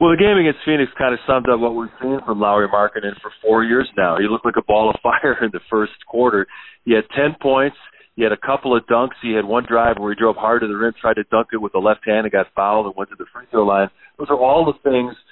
Well, 0.00 0.10
the 0.10 0.16
game 0.16 0.38
against 0.38 0.64
Phoenix 0.64 0.90
kind 0.96 1.12
of 1.12 1.20
summed 1.26 1.48
up 1.48 1.60
what 1.60 1.76
we've 1.76 1.92
seen 2.00 2.18
from 2.24 2.40
Lauri 2.40 2.66
Markkanen 2.68 3.20
for 3.20 3.30
four 3.42 3.64
years 3.64 3.88
now. 3.96 4.16
He 4.18 4.26
looked 4.26 4.44
like 4.44 4.56
a 4.56 4.64
ball 4.64 4.90
of 4.90 4.96
fire 5.02 5.36
in 5.44 5.50
the 5.52 5.60
first 5.70 5.92
quarter. 6.08 6.46
He 6.84 6.94
had 6.94 7.04
10 7.14 7.36
points. 7.40 7.76
He 8.16 8.22
had 8.22 8.32
a 8.32 8.36
couple 8.36 8.76
of 8.76 8.86
dunks. 8.86 9.20
He 9.22 9.34
had 9.34 9.44
one 9.44 9.66
drive 9.68 9.96
where 9.98 10.10
he 10.10 10.18
drove 10.18 10.36
hard 10.36 10.62
to 10.62 10.68
the 10.68 10.76
rim, 10.76 10.94
tried 11.00 11.14
to 11.14 11.24
dunk 11.30 11.48
it 11.52 11.60
with 11.60 11.72
the 11.72 11.78
left 11.78 12.06
hand, 12.06 12.24
and 12.24 12.32
got 12.32 12.46
fouled 12.56 12.86
and 12.86 12.94
went 12.96 13.10
to 13.10 13.16
the 13.18 13.26
free 13.32 13.44
throw 13.50 13.66
line. 13.66 13.90
Those 14.18 14.28
are 14.30 14.38
all 14.38 14.64
the 14.64 14.90
things– 14.90 15.14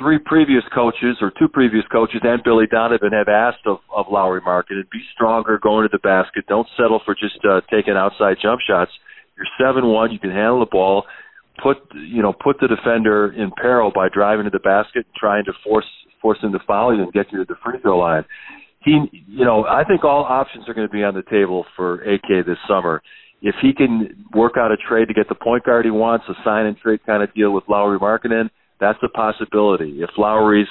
three 0.00 0.18
previous 0.18 0.64
coaches 0.74 1.18
or 1.20 1.30
two 1.38 1.46
previous 1.46 1.84
coaches 1.92 2.20
and 2.24 2.42
Billy 2.42 2.66
Donovan 2.66 3.12
have 3.12 3.28
asked 3.28 3.66
of, 3.66 3.78
of 3.94 4.06
Lauri 4.10 4.40
Markkanen 4.40 4.88
be 4.90 5.00
stronger 5.14 5.58
going 5.62 5.86
to 5.86 5.92
the 5.92 5.98
basket. 5.98 6.46
Don't 6.48 6.66
settle 6.76 7.00
for 7.04 7.14
just 7.14 7.38
uh, 7.44 7.60
taking 7.70 7.94
outside 7.94 8.38
jump 8.42 8.60
shots. 8.66 8.90
You're 9.36 9.46
seven 9.60 9.86
one. 9.86 10.10
You 10.10 10.18
can 10.18 10.30
handle 10.30 10.60
the 10.60 10.70
ball. 10.70 11.04
Put 11.62 11.76
you 11.94 12.22
know 12.22 12.32
put 12.32 12.56
the 12.60 12.68
defender 12.68 13.32
in 13.32 13.52
peril 13.56 13.92
by 13.94 14.08
driving 14.08 14.44
to 14.44 14.50
the 14.50 14.58
basket 14.58 15.04
and 15.06 15.14
trying 15.14 15.44
to 15.44 15.52
force 15.62 15.84
force 16.22 16.38
him 16.42 16.52
to 16.52 16.58
foul 16.66 16.96
you 16.96 17.02
and 17.02 17.12
get 17.12 17.26
you 17.30 17.38
to 17.38 17.44
the 17.44 17.56
free 17.62 17.78
throw 17.82 17.98
line. 17.98 18.24
He 18.82 18.98
you 19.28 19.44
know 19.44 19.66
I 19.66 19.84
think 19.84 20.02
all 20.02 20.24
options 20.24 20.68
are 20.68 20.74
going 20.74 20.88
to 20.88 20.92
be 20.92 21.04
on 21.04 21.14
the 21.14 21.24
table 21.30 21.66
for 21.76 22.00
AK 22.02 22.46
this 22.46 22.58
summer. 22.66 23.02
If 23.42 23.54
he 23.62 23.72
can 23.72 24.26
work 24.34 24.54
out 24.58 24.70
a 24.70 24.76
trade 24.76 25.08
to 25.08 25.14
get 25.14 25.28
the 25.28 25.34
point 25.34 25.64
guard 25.64 25.84
he 25.84 25.90
wants, 25.90 26.26
a 26.28 26.34
sign 26.44 26.66
and 26.66 26.76
trade 26.76 27.00
kind 27.06 27.22
of 27.22 27.32
deal 27.34 27.52
with 27.52 27.64
Lauri 27.68 27.98
Markkanen 27.98 28.50
that's 28.80 28.98
a 29.02 29.08
possibility. 29.08 30.02
If 30.02 30.10
Lauri's 30.16 30.68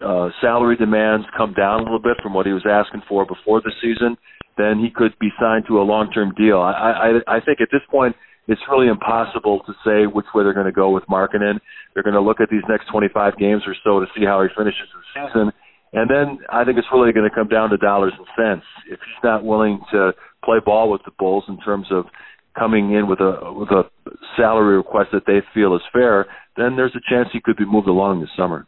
uh, 0.00 0.28
salary 0.40 0.76
demands 0.76 1.26
come 1.36 1.54
down 1.54 1.80
a 1.80 1.82
little 1.82 1.98
bit 1.98 2.16
from 2.22 2.34
what 2.34 2.46
he 2.46 2.52
was 2.52 2.66
asking 2.68 3.02
for 3.08 3.26
before 3.26 3.60
the 3.60 3.72
season, 3.82 4.16
then 4.56 4.78
he 4.78 4.90
could 4.90 5.18
be 5.18 5.30
signed 5.40 5.64
to 5.68 5.80
a 5.80 5.82
long-term 5.82 6.34
deal. 6.36 6.60
I, 6.60 7.18
I, 7.26 7.36
I 7.36 7.40
think 7.40 7.60
at 7.60 7.68
this 7.72 7.82
point 7.90 8.14
it's 8.46 8.60
really 8.70 8.88
impossible 8.88 9.62
to 9.66 9.72
say 9.84 10.06
which 10.06 10.26
way 10.34 10.42
they're 10.42 10.54
going 10.54 10.66
to 10.66 10.72
go 10.72 10.90
with 10.90 11.04
Markkanen. 11.04 11.60
They're 11.94 12.02
going 12.02 12.14
to 12.14 12.20
look 12.20 12.40
at 12.40 12.48
these 12.50 12.62
next 12.68 12.86
25 12.90 13.38
games 13.38 13.62
or 13.66 13.74
so 13.84 14.00
to 14.00 14.06
see 14.16 14.24
how 14.24 14.42
he 14.42 14.48
finishes 14.56 14.88
the 14.92 15.02
season, 15.14 15.52
and 15.92 16.10
then 16.10 16.38
I 16.50 16.64
think 16.64 16.78
it's 16.78 16.88
really 16.92 17.12
going 17.12 17.28
to 17.28 17.34
come 17.34 17.48
down 17.48 17.70
to 17.70 17.76
dollars 17.76 18.12
and 18.16 18.26
cents. 18.36 18.66
If 18.90 19.00
he's 19.00 19.24
not 19.24 19.44
willing 19.44 19.80
to 19.92 20.12
play 20.44 20.58
ball 20.64 20.90
with 20.90 21.02
the 21.04 21.12
Bulls 21.18 21.44
in 21.48 21.58
terms 21.60 21.86
of 21.90 22.04
coming 22.58 22.92
in 22.92 23.08
with 23.08 23.20
a 23.20 23.52
with 23.52 23.70
a 23.70 23.84
salary 24.36 24.76
request 24.76 25.10
that 25.12 25.24
they 25.26 25.40
feel 25.54 25.74
is 25.76 25.82
fair, 25.92 26.26
then 26.58 26.76
there's 26.76 26.96
a 26.96 27.10
chance 27.10 27.28
he 27.32 27.40
could 27.40 27.56
be 27.56 27.64
moved 27.64 27.88
along 27.88 28.20
this 28.20 28.30
summer. 28.36 28.66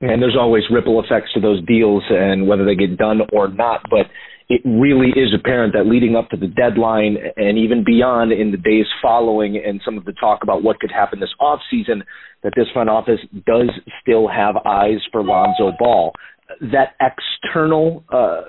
And 0.00 0.20
there's 0.20 0.36
always 0.38 0.62
ripple 0.70 1.02
effects 1.02 1.32
to 1.32 1.40
those 1.40 1.64
deals 1.64 2.02
and 2.10 2.46
whether 2.46 2.66
they 2.66 2.74
get 2.74 2.98
done 2.98 3.20
or 3.32 3.48
not. 3.48 3.80
But 3.88 4.06
it 4.48 4.60
really 4.64 5.08
is 5.08 5.34
apparent 5.34 5.72
that 5.72 5.86
leading 5.86 6.14
up 6.14 6.28
to 6.30 6.36
the 6.36 6.46
deadline 6.46 7.16
and 7.36 7.58
even 7.58 7.82
beyond 7.82 8.30
in 8.30 8.50
the 8.50 8.58
days 8.58 8.86
following 9.00 9.56
and 9.56 9.80
some 9.84 9.96
of 9.96 10.04
the 10.04 10.12
talk 10.12 10.40
about 10.42 10.62
what 10.62 10.78
could 10.80 10.92
happen 10.92 11.18
this 11.18 11.34
off 11.40 11.60
season, 11.70 12.04
that 12.42 12.52
this 12.54 12.66
front 12.72 12.90
office 12.90 13.20
does 13.46 13.70
still 14.02 14.28
have 14.28 14.56
eyes 14.66 15.00
for 15.10 15.22
Lonzo 15.22 15.72
Ball. 15.78 16.12
That 16.72 16.94
external, 17.00 18.04
uh, 18.12 18.42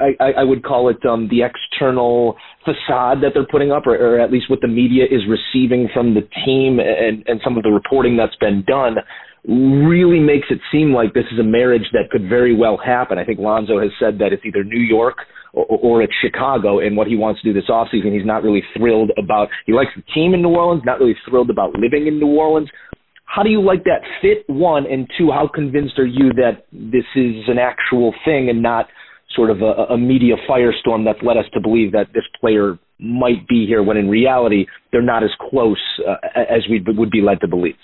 I, 0.00 0.32
I 0.38 0.44
would 0.44 0.64
call 0.64 0.88
it 0.88 1.04
um, 1.04 1.28
the 1.28 1.42
external 1.42 2.36
facade 2.64 3.18
that 3.22 3.32
they're 3.34 3.46
putting 3.50 3.70
up, 3.70 3.86
or, 3.86 3.94
or 3.94 4.20
at 4.20 4.32
least 4.32 4.48
what 4.48 4.60
the 4.62 4.68
media 4.68 5.04
is 5.04 5.20
receiving 5.28 5.88
from 5.92 6.14
the 6.14 6.22
team 6.44 6.80
and, 6.80 7.22
and 7.26 7.40
some 7.44 7.56
of 7.56 7.62
the 7.62 7.70
reporting 7.70 8.16
that's 8.16 8.36
been 8.36 8.64
done 8.66 8.96
really 9.46 10.20
makes 10.20 10.46
it 10.50 10.60
seem 10.70 10.92
like 10.92 11.14
this 11.14 11.24
is 11.32 11.38
a 11.38 11.42
marriage 11.42 11.88
that 11.92 12.10
could 12.10 12.28
very 12.28 12.54
well 12.54 12.78
happen. 12.78 13.18
I 13.18 13.24
think 13.24 13.38
Lonzo 13.38 13.80
has 13.80 13.90
said 13.98 14.18
that 14.18 14.32
it's 14.32 14.44
either 14.44 14.62
New 14.62 14.80
York 14.80 15.16
or, 15.52 15.66
or 15.66 16.02
it's 16.02 16.12
Chicago 16.22 16.78
and 16.78 16.96
what 16.96 17.08
he 17.08 17.16
wants 17.16 17.42
to 17.42 17.52
do 17.52 17.52
this 17.52 17.68
offseason. 17.68 18.14
He's 18.14 18.26
not 18.26 18.42
really 18.42 18.62
thrilled 18.76 19.10
about, 19.18 19.48
he 19.66 19.72
likes 19.72 19.90
the 19.96 20.02
team 20.14 20.34
in 20.34 20.42
New 20.42 20.54
Orleans, 20.54 20.82
not 20.86 21.00
really 21.00 21.16
thrilled 21.28 21.50
about 21.50 21.74
living 21.74 22.06
in 22.06 22.18
New 22.18 22.38
Orleans. 22.38 22.68
How 23.34 23.42
do 23.42 23.48
you 23.48 23.62
like 23.62 23.84
that 23.84 24.02
fit, 24.20 24.44
one? 24.46 24.84
And 24.84 25.08
two, 25.16 25.30
how 25.30 25.48
convinced 25.48 25.98
are 25.98 26.06
you 26.06 26.34
that 26.34 26.66
this 26.70 27.08
is 27.16 27.48
an 27.48 27.56
actual 27.56 28.12
thing 28.26 28.50
and 28.50 28.62
not 28.62 28.88
sort 29.34 29.48
of 29.48 29.62
a, 29.62 29.94
a 29.94 29.96
media 29.96 30.34
firestorm 30.48 31.06
that's 31.06 31.22
led 31.22 31.38
us 31.38 31.46
to 31.54 31.60
believe 31.60 31.92
that 31.92 32.08
this 32.12 32.24
player 32.38 32.78
might 32.98 33.48
be 33.48 33.64
here 33.66 33.82
when 33.82 33.96
in 33.96 34.10
reality 34.10 34.66
they're 34.90 35.00
not 35.00 35.24
as 35.24 35.30
close 35.48 35.80
uh, 36.06 36.16
as 36.36 36.68
we 36.68 36.84
would 36.86 37.10
be 37.10 37.22
led 37.22 37.40
to 37.40 37.48
believe? 37.48 37.76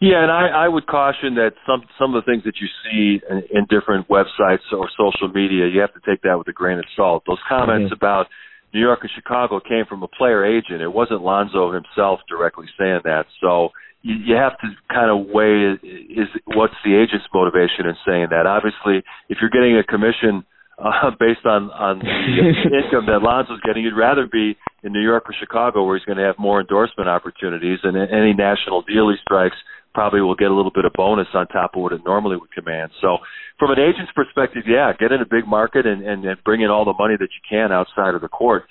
Yeah, 0.00 0.22
and 0.22 0.32
I, 0.32 0.66
I 0.66 0.68
would 0.68 0.86
caution 0.88 1.36
that 1.36 1.52
some 1.64 1.82
some 1.96 2.12
of 2.14 2.24
the 2.24 2.30
things 2.30 2.42
that 2.44 2.54
you 2.60 2.66
see 2.84 3.22
in, 3.30 3.42
in 3.48 3.64
different 3.70 4.08
websites 4.08 4.66
or 4.72 4.90
social 4.98 5.32
media, 5.32 5.68
you 5.72 5.80
have 5.80 5.94
to 5.94 6.00
take 6.04 6.20
that 6.22 6.36
with 6.36 6.48
a 6.48 6.52
grain 6.52 6.78
of 6.78 6.84
salt. 6.96 7.22
Those 7.26 7.38
comments 7.48 7.94
mm-hmm. 7.94 8.04
about 8.04 8.26
New 8.74 8.80
York 8.80 8.98
and 9.02 9.10
Chicago 9.14 9.60
came 9.60 9.84
from 9.88 10.02
a 10.02 10.08
player 10.08 10.44
agent. 10.44 10.82
It 10.82 10.92
wasn't 10.92 11.22
Lonzo 11.22 11.72
himself 11.72 12.20
directly 12.28 12.66
saying 12.76 13.00
that. 13.04 13.24
So 13.40 13.70
you, 14.06 14.14
you 14.30 14.34
have 14.38 14.54
to 14.62 14.70
kind 14.86 15.10
of 15.10 15.26
weigh 15.34 15.74
is 15.82 16.30
what's 16.54 16.78
the 16.86 16.94
agent's 16.94 17.26
motivation 17.34 17.90
in 17.90 17.98
saying 18.06 18.30
that. 18.30 18.46
Obviously, 18.46 19.02
if 19.28 19.42
you're 19.42 19.50
getting 19.50 19.74
a 19.74 19.82
commission 19.82 20.46
uh, 20.78 21.10
based 21.18 21.42
on 21.42 21.74
on 21.74 21.98
the 21.98 22.06
income 22.78 23.10
that 23.10 23.26
Lonzo's 23.26 23.60
getting, 23.66 23.82
you'd 23.82 23.98
rather 23.98 24.30
be 24.30 24.54
in 24.86 24.92
New 24.92 25.02
York 25.02 25.26
or 25.26 25.34
Chicago, 25.34 25.82
where 25.82 25.98
he's 25.98 26.06
going 26.06 26.18
to 26.18 26.24
have 26.24 26.38
more 26.38 26.60
endorsement 26.60 27.10
opportunities, 27.10 27.82
and 27.82 27.98
any 27.98 28.32
national 28.32 28.82
deal 28.86 29.10
he 29.10 29.16
strikes 29.26 29.56
probably 29.92 30.20
will 30.20 30.36
get 30.36 30.52
a 30.52 30.54
little 30.54 30.70
bit 30.70 30.84
of 30.84 30.92
bonus 30.92 31.26
on 31.32 31.48
top 31.48 31.72
of 31.74 31.82
what 31.82 31.92
it 31.92 32.02
normally 32.04 32.36
would 32.36 32.52
command. 32.52 32.92
So 33.00 33.16
from 33.58 33.72
an 33.72 33.80
agent's 33.80 34.12
perspective, 34.14 34.64
yeah, 34.68 34.92
get 34.92 35.10
in 35.10 35.22
a 35.22 35.26
big 35.26 35.48
market 35.48 35.86
and, 35.86 36.04
and, 36.06 36.22
and 36.22 36.36
bring 36.44 36.60
in 36.60 36.68
all 36.68 36.84
the 36.84 36.92
money 36.92 37.16
that 37.18 37.32
you 37.32 37.42
can 37.48 37.72
outside 37.72 38.14
of 38.14 38.20
the 38.20 38.28
court. 38.28 38.64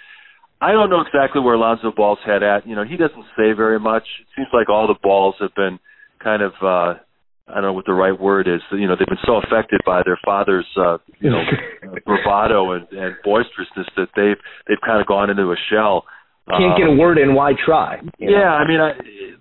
I 0.62 0.72
don't 0.72 0.90
know 0.90 1.02
exactly 1.02 1.42
where 1.42 1.58
Lonzo 1.58 1.92
Ball's 1.96 2.20
head 2.26 2.44
at. 2.44 2.68
You 2.68 2.76
know, 2.76 2.84
he 2.84 2.98
doesn't 2.98 3.26
say 3.38 3.54
very 3.54 3.80
much. 3.80 4.04
It 4.22 4.28
seems 4.36 4.48
like 4.54 4.70
all 4.70 4.88
the 4.88 5.00
balls 5.02 5.36
have 5.40 5.54
been 5.56 5.80
kind 6.24 6.42
of 6.42 6.54
uh 6.62 7.00
I 7.48 7.56
don't 7.56 7.64
know 7.64 7.74
what 7.74 7.86
the 7.86 7.94
right 7.94 8.20
word 8.20 8.48
is. 8.48 8.62
You 8.72 8.88
know, 8.88 8.96
they've 8.98 9.08
been 9.08 9.18
so 9.26 9.36
affected 9.38 9.80
by 9.86 10.02
their 10.04 10.18
father's, 10.26 10.66
uh, 10.78 10.98
you 11.20 11.30
know, 11.30 11.44
bravado 12.06 12.72
and, 12.72 12.88
and 12.90 13.16
boisterousness 13.24 13.88
that 13.96 14.08
they've 14.16 14.42
they've 14.68 14.82
kind 14.84 15.00
of 15.00 15.06
gone 15.08 15.30
into 15.30 15.44
a 15.44 15.56
shell. 15.70 16.06
Can't 16.48 16.78
get 16.78 16.88
a 16.88 16.92
um, 16.92 16.98
word 16.98 17.18
in. 17.18 17.34
Why 17.34 17.54
try? 17.54 18.02
You 18.18 18.32
know? 18.32 18.38
Yeah, 18.38 18.54
I 18.54 18.68
mean, 18.68 18.80
I, 18.80 18.92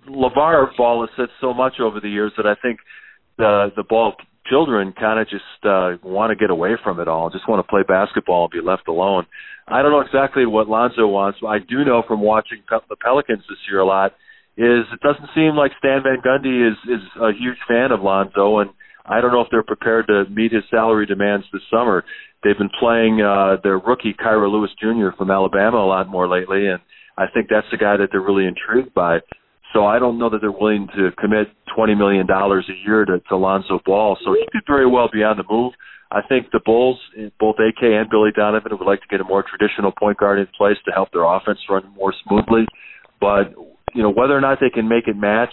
LaVar 0.09 0.75
Ball 0.77 1.01
has 1.01 1.09
said 1.15 1.29
so 1.39 1.53
much 1.53 1.73
over 1.79 1.99
the 1.99 2.09
years 2.09 2.31
that 2.37 2.45
I 2.45 2.55
think 2.61 2.79
the 3.37 3.71
the 3.75 3.83
ball 3.83 4.13
children 4.49 4.93
kind 4.93 5.19
of 5.19 5.27
just 5.29 5.43
uh, 5.63 5.97
want 6.03 6.31
to 6.31 6.35
get 6.35 6.49
away 6.49 6.71
from 6.83 6.99
it 6.99 7.07
all, 7.07 7.29
just 7.29 7.47
want 7.47 7.65
to 7.65 7.69
play 7.69 7.81
basketball 7.87 8.45
and 8.45 8.51
be 8.51 8.65
left 8.65 8.87
alone. 8.87 9.25
I 9.67 9.81
don't 9.81 9.91
know 9.91 10.01
exactly 10.01 10.45
what 10.45 10.69
Lonzo 10.69 11.07
wants. 11.07 11.39
But 11.41 11.47
I 11.47 11.59
do 11.59 11.83
know 11.83 12.03
from 12.07 12.21
watching 12.21 12.61
the 12.69 12.95
Pelicans 12.95 13.43
this 13.49 13.57
year 13.69 13.79
a 13.79 13.85
lot 13.85 14.13
is 14.57 14.85
it 14.93 15.01
doesn't 15.01 15.29
seem 15.35 15.55
like 15.55 15.71
Stan 15.79 16.01
Van 16.03 16.21
Gundy 16.23 16.71
is 16.71 16.77
is 16.87 17.03
a 17.21 17.31
huge 17.33 17.57
fan 17.67 17.91
of 17.91 18.01
Lonzo, 18.01 18.59
and 18.59 18.69
I 19.05 19.19
don't 19.19 19.31
know 19.31 19.41
if 19.41 19.47
they're 19.51 19.63
prepared 19.63 20.07
to 20.07 20.25
meet 20.29 20.53
his 20.53 20.63
salary 20.69 21.05
demands 21.05 21.45
this 21.51 21.61
summer. 21.69 22.05
They've 22.43 22.57
been 22.57 22.71
playing 22.79 23.21
uh, 23.21 23.57
their 23.63 23.79
rookie 23.79 24.13
Kira 24.13 24.49
Lewis 24.49 24.71
Jr. 24.79 25.15
from 25.17 25.29
Alabama 25.29 25.77
a 25.77 25.87
lot 25.87 26.07
more 26.07 26.27
lately, 26.27 26.67
and 26.67 26.79
I 27.17 27.25
think 27.33 27.47
that's 27.49 27.67
the 27.71 27.77
guy 27.77 27.97
that 27.97 28.09
they're 28.11 28.21
really 28.21 28.45
intrigued 28.45 28.93
by. 28.93 29.19
So 29.75 29.85
I 29.85 29.99
don't 29.99 30.17
know 30.17 30.29
that 30.29 30.39
they're 30.39 30.55
willing 30.55 30.87
to 30.95 31.11
commit 31.19 31.47
twenty 31.75 31.95
million 31.95 32.25
dollars 32.25 32.65
a 32.69 32.87
year 32.87 33.03
to, 33.03 33.19
to 33.27 33.35
Lonzo 33.35 33.81
Ball. 33.85 34.17
So 34.23 34.31
he 34.31 34.45
could 34.49 34.63
very 34.65 34.87
well 34.87 35.09
be 35.11 35.19
on 35.21 35.35
the 35.35 35.43
move. 35.49 35.73
I 36.11 36.21
think 36.21 36.47
the 36.53 36.61
Bulls, 36.63 36.97
both 37.39 37.55
AK 37.59 37.83
and 37.83 38.09
Billy 38.09 38.29
Donovan, 38.33 38.71
would 38.71 38.87
like 38.87 39.01
to 39.01 39.07
get 39.09 39.19
a 39.19 39.25
more 39.25 39.43
traditional 39.43 39.91
point 39.91 40.17
guard 40.17 40.39
in 40.39 40.47
place 40.57 40.77
to 40.85 40.91
help 40.91 41.11
their 41.11 41.25
offense 41.25 41.59
run 41.69 41.83
more 41.93 42.13
smoothly. 42.25 42.65
But 43.19 43.51
you 43.93 44.01
know 44.01 44.11
whether 44.11 44.31
or 44.31 44.39
not 44.39 44.59
they 44.61 44.69
can 44.69 44.87
make 44.87 45.09
it 45.09 45.17
match, 45.17 45.51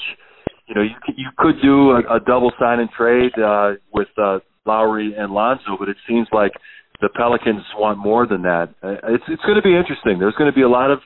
you 0.69 0.77
know 0.77 0.83
you 0.83 0.95
you 1.17 1.31
could 1.37 1.57
do 1.61 1.91
a, 1.91 2.17
a 2.17 2.21
double 2.21 2.53
sign 2.61 2.79
and 2.79 2.91
trade 2.91 3.33
uh, 3.43 3.73
with 3.93 4.09
uh, 4.23 4.39
Lowry 4.65 5.15
and 5.19 5.33
Lonzo, 5.33 5.75
but 5.81 5.89
it 5.89 5.97
seems 6.09 6.29
like 6.31 6.53
the 7.01 7.09
Pelicans 7.09 7.65
want 7.77 7.99
more 7.99 8.29
than 8.29 8.43
that. 8.43 8.69
Uh, 8.85 9.03
it's 9.11 9.25
it's 9.27 9.43
going 9.43 9.57
to 9.57 9.67
be 9.67 9.75
interesting. 9.75 10.21
There's 10.21 10.37
going 10.39 10.51
to 10.51 10.55
be 10.55 10.63
a 10.63 10.71
lot 10.71 10.93
of 10.93 11.01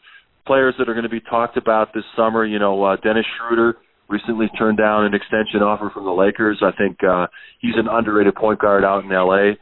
players 0.46 0.74
that 0.78 0.88
are 0.88 0.94
going 0.94 1.04
to 1.04 1.10
be 1.10 1.20
talked 1.20 1.56
about 1.56 1.92
this 1.94 2.04
summer. 2.16 2.44
You 2.44 2.58
know, 2.58 2.82
uh, 2.82 2.96
Dennis 2.96 3.26
Schroeder 3.36 3.76
recently 4.08 4.46
turned 4.58 4.78
down 4.78 5.04
an 5.04 5.14
extension 5.14 5.62
offer 5.62 5.90
from 5.92 6.04
the 6.04 6.12
Lakers. 6.12 6.62
I 6.62 6.70
think 6.76 6.98
uh, 7.02 7.26
he's 7.60 7.74
an 7.76 7.88
underrated 7.90 8.34
point 8.34 8.60
guard 8.60 8.84
out 8.84 9.04
in 9.04 9.12
L.A. 9.12 9.58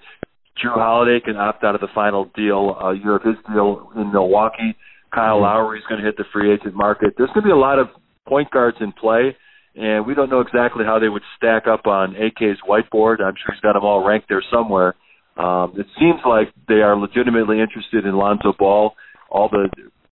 Jrue 0.63 0.75
Holiday 0.75 1.21
can 1.25 1.37
opt 1.37 1.65
out 1.65 1.75
of 1.75 1.81
the 1.81 1.89
final 1.95 2.31
deal, 2.37 2.77
uh, 2.81 2.91
year 2.93 3.17
of 3.17 3.23
his 3.23 3.37
deal 3.53 3.91
in 3.97 4.13
Milwaukee. 4.13 4.77
Kyle 5.13 5.37
mm-hmm. 5.37 5.45
Lowry 5.45 5.79
is 5.79 5.85
going 5.89 6.01
to 6.01 6.07
hit 6.07 6.17
the 6.17 6.25
free 6.33 6.53
agent 6.53 6.75
market. 6.75 7.15
There's 7.17 7.31
going 7.31 7.43
to 7.43 7.49
be 7.49 7.53
a 7.53 7.57
lot 7.57 7.79
of 7.79 7.89
point 8.27 8.51
guards 8.51 8.77
in 8.81 8.93
play, 8.93 9.37
and 9.75 10.07
we 10.07 10.15
don't 10.15 10.31
know 10.31 10.41
exactly 10.41 10.85
how 10.85 10.99
they 10.99 11.09
would 11.09 11.23
stack 11.37 11.67
up 11.67 11.87
on 11.87 12.15
AK's 12.17 12.59
whiteboard. 12.69 13.21
I'm 13.21 13.35
sure 13.35 13.53
he's 13.53 13.61
got 13.61 13.73
them 13.73 13.85
all 13.85 14.07
ranked 14.07 14.29
there 14.29 14.43
somewhere. 14.53 14.95
Um, 15.37 15.75
it 15.77 15.87
seems 15.99 16.21
like 16.25 16.55
they 16.69 16.83
are 16.87 16.97
legitimately 16.97 17.61
interested 17.61 18.07
in 18.07 18.15
Lonzo 18.15 18.53
Ball. 18.57 18.95
All 19.31 19.49
the 19.49 19.69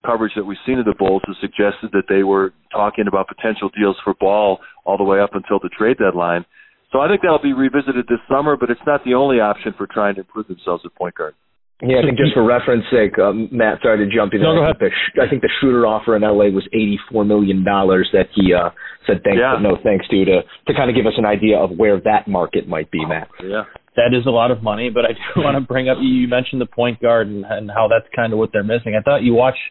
coverage 0.05 0.33
that 0.35 0.43
we've 0.43 0.57
seen 0.65 0.79
of 0.79 0.85
the 0.85 0.95
Bulls 0.97 1.21
has 1.27 1.35
suggested 1.41 1.91
that 1.93 2.09
they 2.09 2.23
were 2.23 2.53
talking 2.71 3.05
about 3.07 3.27
potential 3.27 3.69
deals 3.77 3.95
for 4.03 4.13
Ball 4.19 4.59
all 4.85 4.97
the 4.97 5.03
way 5.03 5.19
up 5.19 5.33
until 5.33 5.59
the 5.59 5.69
trade 5.69 5.97
deadline. 5.97 6.45
So 6.91 6.99
I 6.99 7.07
think 7.07 7.21
that'll 7.21 7.41
be 7.41 7.53
revisited 7.53 8.05
this 8.07 8.19
summer, 8.27 8.57
but 8.57 8.69
it's 8.69 8.81
not 8.85 9.03
the 9.05 9.13
only 9.13 9.39
option 9.39 9.73
for 9.77 9.87
trying 9.87 10.15
to 10.15 10.21
improve 10.21 10.47
themselves 10.47 10.83
at 10.85 10.93
point 10.95 11.15
guard. 11.15 11.35
Yeah, 11.81 11.97
I 11.97 12.05
think 12.05 12.17
just 12.17 12.37
for 12.37 12.45
reference 12.45 12.85
sake, 12.93 13.17
um, 13.17 13.49
Matt, 13.51 13.81
sorry 13.81 14.05
to 14.05 14.15
jump 14.15 14.33
in. 14.33 14.41
No, 14.41 14.53
go 14.53 14.61
ahead. 14.61 14.77
I 15.17 15.27
think 15.27 15.41
the 15.41 15.49
Schroeder 15.59 15.87
offer 15.87 16.15
in 16.15 16.21
LA 16.21 16.53
was 16.53 16.67
eighty-four 16.73 17.25
million 17.25 17.65
dollars 17.65 18.07
that 18.13 18.29
he 18.35 18.53
uh, 18.53 18.69
said 19.07 19.25
thanks, 19.25 19.41
yeah. 19.41 19.57
but 19.57 19.65
no 19.65 19.77
thanks 19.81 20.07
to 20.09 20.25
to 20.25 20.41
to 20.45 20.73
kind 20.77 20.91
of 20.91 20.95
give 20.95 21.07
us 21.07 21.17
an 21.17 21.25
idea 21.25 21.57
of 21.57 21.71
where 21.71 21.99
that 22.01 22.27
market 22.27 22.67
might 22.67 22.91
be, 22.91 23.03
Matt. 23.03 23.29
Yeah, 23.41 23.65
that 23.97 24.13
is 24.13 24.27
a 24.27 24.29
lot 24.29 24.51
of 24.51 24.61
money. 24.61 24.91
But 24.93 25.05
I 25.05 25.13
do 25.17 25.25
want 25.41 25.57
to 25.57 25.61
bring 25.65 25.89
up 25.89 25.97
you 25.99 26.27
mentioned 26.27 26.61
the 26.61 26.69
point 26.69 27.01
guard 27.01 27.25
and, 27.25 27.45
and 27.49 27.71
how 27.71 27.89
that's 27.89 28.05
kind 28.15 28.31
of 28.31 28.37
what 28.37 28.51
they're 28.53 28.63
missing. 28.63 28.93
I 28.93 29.01
thought 29.01 29.23
you 29.23 29.33
watched 29.33 29.65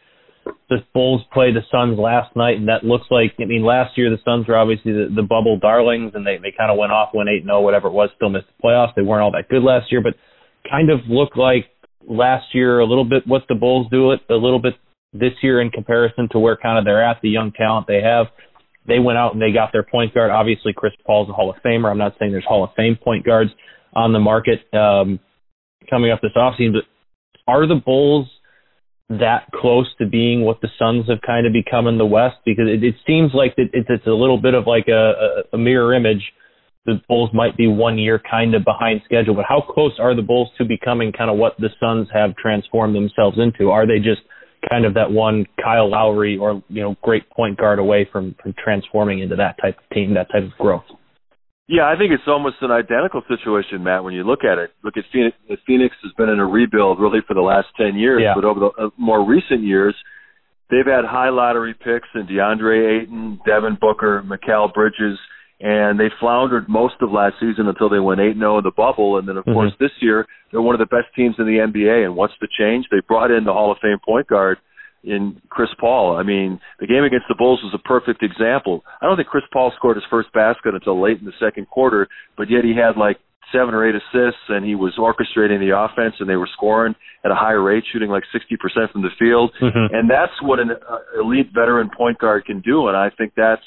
the 0.68 0.78
Bulls 0.94 1.22
play 1.32 1.52
the 1.52 1.62
Suns 1.70 1.98
last 1.98 2.34
night, 2.36 2.56
and 2.56 2.68
that 2.68 2.84
looks 2.84 3.06
like 3.10 3.34
I 3.40 3.44
mean 3.44 3.62
last 3.62 3.98
year 3.98 4.10
the 4.10 4.22
Suns 4.24 4.46
were 4.46 4.56
obviously 4.56 4.92
the, 4.92 5.12
the 5.14 5.22
bubble 5.22 5.58
darlings, 5.58 6.12
and 6.14 6.26
they 6.26 6.38
they 6.38 6.54
kind 6.56 6.70
of 6.70 6.78
went 6.78 6.92
off, 6.92 7.10
went 7.12 7.28
eight 7.28 7.44
zero, 7.44 7.60
whatever 7.60 7.88
it 7.88 7.92
was, 7.92 8.10
still 8.16 8.30
missed 8.30 8.46
the 8.46 8.68
playoffs. 8.68 8.94
They 8.94 9.02
weren't 9.02 9.22
all 9.22 9.32
that 9.32 9.48
good 9.48 9.62
last 9.62 9.90
year, 9.90 10.00
but 10.00 10.14
kind 10.68 10.90
of 10.90 11.00
looked 11.08 11.36
like 11.36 11.66
last 12.08 12.54
year 12.54 12.78
a 12.78 12.86
little 12.86 13.04
bit 13.04 13.26
what 13.26 13.42
the 13.48 13.54
Bulls 13.54 13.88
do 13.90 14.12
it 14.12 14.20
a 14.30 14.34
little 14.34 14.60
bit 14.60 14.74
this 15.12 15.32
year 15.42 15.60
in 15.60 15.70
comparison 15.70 16.28
to 16.30 16.38
where 16.38 16.56
kind 16.56 16.78
of 16.78 16.84
they're 16.84 17.04
at, 17.04 17.20
the 17.22 17.28
young 17.28 17.52
talent 17.52 17.86
they 17.86 18.00
have. 18.00 18.26
They 18.86 18.98
went 18.98 19.18
out 19.18 19.32
and 19.32 19.42
they 19.42 19.52
got 19.52 19.72
their 19.72 19.82
point 19.82 20.14
guard. 20.14 20.30
Obviously, 20.30 20.72
Chris 20.72 20.92
Paul's 21.06 21.28
a 21.28 21.32
Hall 21.32 21.50
of 21.50 21.56
Famer. 21.64 21.90
I'm 21.90 21.98
not 21.98 22.14
saying 22.18 22.32
there's 22.32 22.44
Hall 22.44 22.64
of 22.64 22.70
Fame 22.76 22.96
point 22.96 23.24
guards 23.24 23.50
on 23.92 24.12
the 24.12 24.18
market 24.18 24.60
um, 24.72 25.20
coming 25.88 26.10
up 26.10 26.20
this 26.22 26.32
offseason, 26.36 26.72
but 26.72 26.84
are 27.46 27.66
the 27.66 27.80
Bulls 27.84 28.28
that 29.10 29.50
close 29.52 29.88
to 29.98 30.06
being 30.06 30.42
what 30.42 30.60
the 30.60 30.68
Suns 30.78 31.06
have 31.08 31.20
kind 31.26 31.46
of 31.46 31.52
become 31.52 31.86
in 31.86 31.98
the 31.98 32.06
West? 32.06 32.36
Because 32.44 32.68
it, 32.68 32.82
it 32.84 32.94
seems 33.06 33.32
like 33.34 33.54
it, 33.56 33.70
it's, 33.72 33.88
it's 33.90 34.06
a 34.06 34.10
little 34.10 34.38
bit 34.38 34.54
of 34.54 34.66
like 34.66 34.86
a, 34.88 35.42
a, 35.52 35.56
a 35.56 35.58
mirror 35.58 35.92
image. 35.92 36.22
The 36.86 37.00
Bulls 37.08 37.30
might 37.34 37.56
be 37.56 37.66
one 37.66 37.98
year 37.98 38.20
kind 38.30 38.54
of 38.54 38.64
behind 38.64 39.02
schedule, 39.04 39.34
but 39.34 39.44
how 39.46 39.60
close 39.60 39.92
are 39.98 40.14
the 40.14 40.22
Bulls 40.22 40.48
to 40.58 40.64
becoming 40.64 41.12
kind 41.12 41.30
of 41.30 41.36
what 41.36 41.54
the 41.58 41.68
Suns 41.80 42.08
have 42.14 42.34
transformed 42.36 42.94
themselves 42.94 43.38
into? 43.38 43.70
Are 43.70 43.86
they 43.86 43.98
just 43.98 44.22
kind 44.68 44.84
of 44.84 44.94
that 44.94 45.10
one 45.10 45.46
Kyle 45.62 45.90
Lowry 45.90 46.36
or 46.38 46.62
you 46.68 46.82
know 46.82 46.96
great 47.02 47.28
point 47.30 47.58
guard 47.58 47.78
away 47.78 48.08
from 48.10 48.34
from 48.42 48.54
transforming 48.62 49.20
into 49.20 49.36
that 49.36 49.56
type 49.60 49.78
of 49.78 49.94
team, 49.94 50.14
that 50.14 50.30
type 50.32 50.44
of 50.44 50.52
growth? 50.58 50.84
Yeah, 51.70 51.86
I 51.86 51.94
think 51.96 52.10
it's 52.10 52.26
almost 52.26 52.56
an 52.62 52.72
identical 52.72 53.22
situation, 53.30 53.84
Matt. 53.84 54.02
When 54.02 54.12
you 54.12 54.24
look 54.24 54.42
at 54.42 54.58
it, 54.58 54.74
look 54.82 54.96
at 54.96 55.04
Phoenix. 55.12 55.36
Phoenix 55.68 55.94
has 56.02 56.10
been 56.18 56.28
in 56.28 56.40
a 56.40 56.46
rebuild 56.46 56.98
really 56.98 57.20
for 57.28 57.34
the 57.34 57.46
last 57.46 57.68
ten 57.78 57.94
years, 57.94 58.20
yeah. 58.24 58.34
but 58.34 58.44
over 58.44 58.58
the 58.58 58.70
uh, 58.74 58.90
more 58.98 59.24
recent 59.24 59.62
years, 59.62 59.94
they've 60.68 60.84
had 60.84 61.04
high 61.04 61.28
lottery 61.28 61.74
picks 61.74 62.08
in 62.16 62.26
DeAndre 62.26 63.02
Ayton, 63.02 63.38
Devin 63.46 63.78
Booker, 63.80 64.20
Mikal 64.26 64.74
Bridges, 64.74 65.16
and 65.60 66.00
they 66.00 66.10
floundered 66.18 66.68
most 66.68 66.94
of 67.02 67.12
last 67.12 67.34
season 67.38 67.68
until 67.68 67.88
they 67.88 68.00
went 68.00 68.18
8 68.18 68.34
0 68.34 68.58
in 68.58 68.64
the 68.64 68.72
bubble. 68.76 69.18
And 69.18 69.28
then, 69.28 69.36
of 69.36 69.44
mm-hmm. 69.44 69.54
course, 69.54 69.72
this 69.78 69.94
year, 70.00 70.26
they're 70.50 70.60
one 70.60 70.74
of 70.74 70.80
the 70.80 70.90
best 70.90 71.14
teams 71.14 71.36
in 71.38 71.46
the 71.46 71.62
NBA. 71.62 72.04
And 72.04 72.16
what's 72.16 72.34
the 72.40 72.48
change? 72.50 72.86
They 72.90 72.98
brought 73.06 73.30
in 73.30 73.44
the 73.44 73.52
Hall 73.52 73.70
of 73.70 73.78
Fame 73.80 73.98
point 74.04 74.26
guard 74.26 74.58
in 75.02 75.40
Chris 75.48 75.70
Paul. 75.80 76.16
I 76.16 76.22
mean, 76.22 76.60
the 76.78 76.86
game 76.86 77.04
against 77.04 77.26
the 77.28 77.34
Bulls 77.36 77.60
was 77.62 77.74
a 77.74 77.88
perfect 77.88 78.22
example. 78.22 78.84
I 79.00 79.06
don't 79.06 79.16
think 79.16 79.28
Chris 79.28 79.44
Paul 79.52 79.72
scored 79.76 79.96
his 79.96 80.04
first 80.10 80.32
basket 80.32 80.74
until 80.74 81.00
late 81.00 81.18
in 81.18 81.24
the 81.24 81.32
second 81.40 81.68
quarter, 81.68 82.08
but 82.36 82.50
yet 82.50 82.64
he 82.64 82.74
had 82.76 82.96
like 82.98 83.18
seven 83.52 83.74
or 83.74 83.86
eight 83.86 83.94
assists 83.94 84.40
and 84.48 84.64
he 84.64 84.74
was 84.74 84.94
orchestrating 84.98 85.58
the 85.58 85.76
offense 85.76 86.14
and 86.20 86.28
they 86.28 86.36
were 86.36 86.48
scoring 86.52 86.94
at 87.24 87.30
a 87.30 87.34
higher 87.34 87.62
rate, 87.62 87.84
shooting 87.92 88.10
like 88.10 88.22
60% 88.34 88.92
from 88.92 89.02
the 89.02 89.10
field. 89.18 89.52
Mm-hmm. 89.60 89.94
And 89.94 90.10
that's 90.10 90.32
what 90.42 90.58
an 90.58 90.70
uh, 90.70 91.20
elite 91.20 91.50
veteran 91.54 91.90
point 91.96 92.18
guard 92.18 92.44
can 92.44 92.60
do. 92.60 92.88
And 92.88 92.96
I 92.96 93.10
think 93.16 93.32
that's 93.36 93.62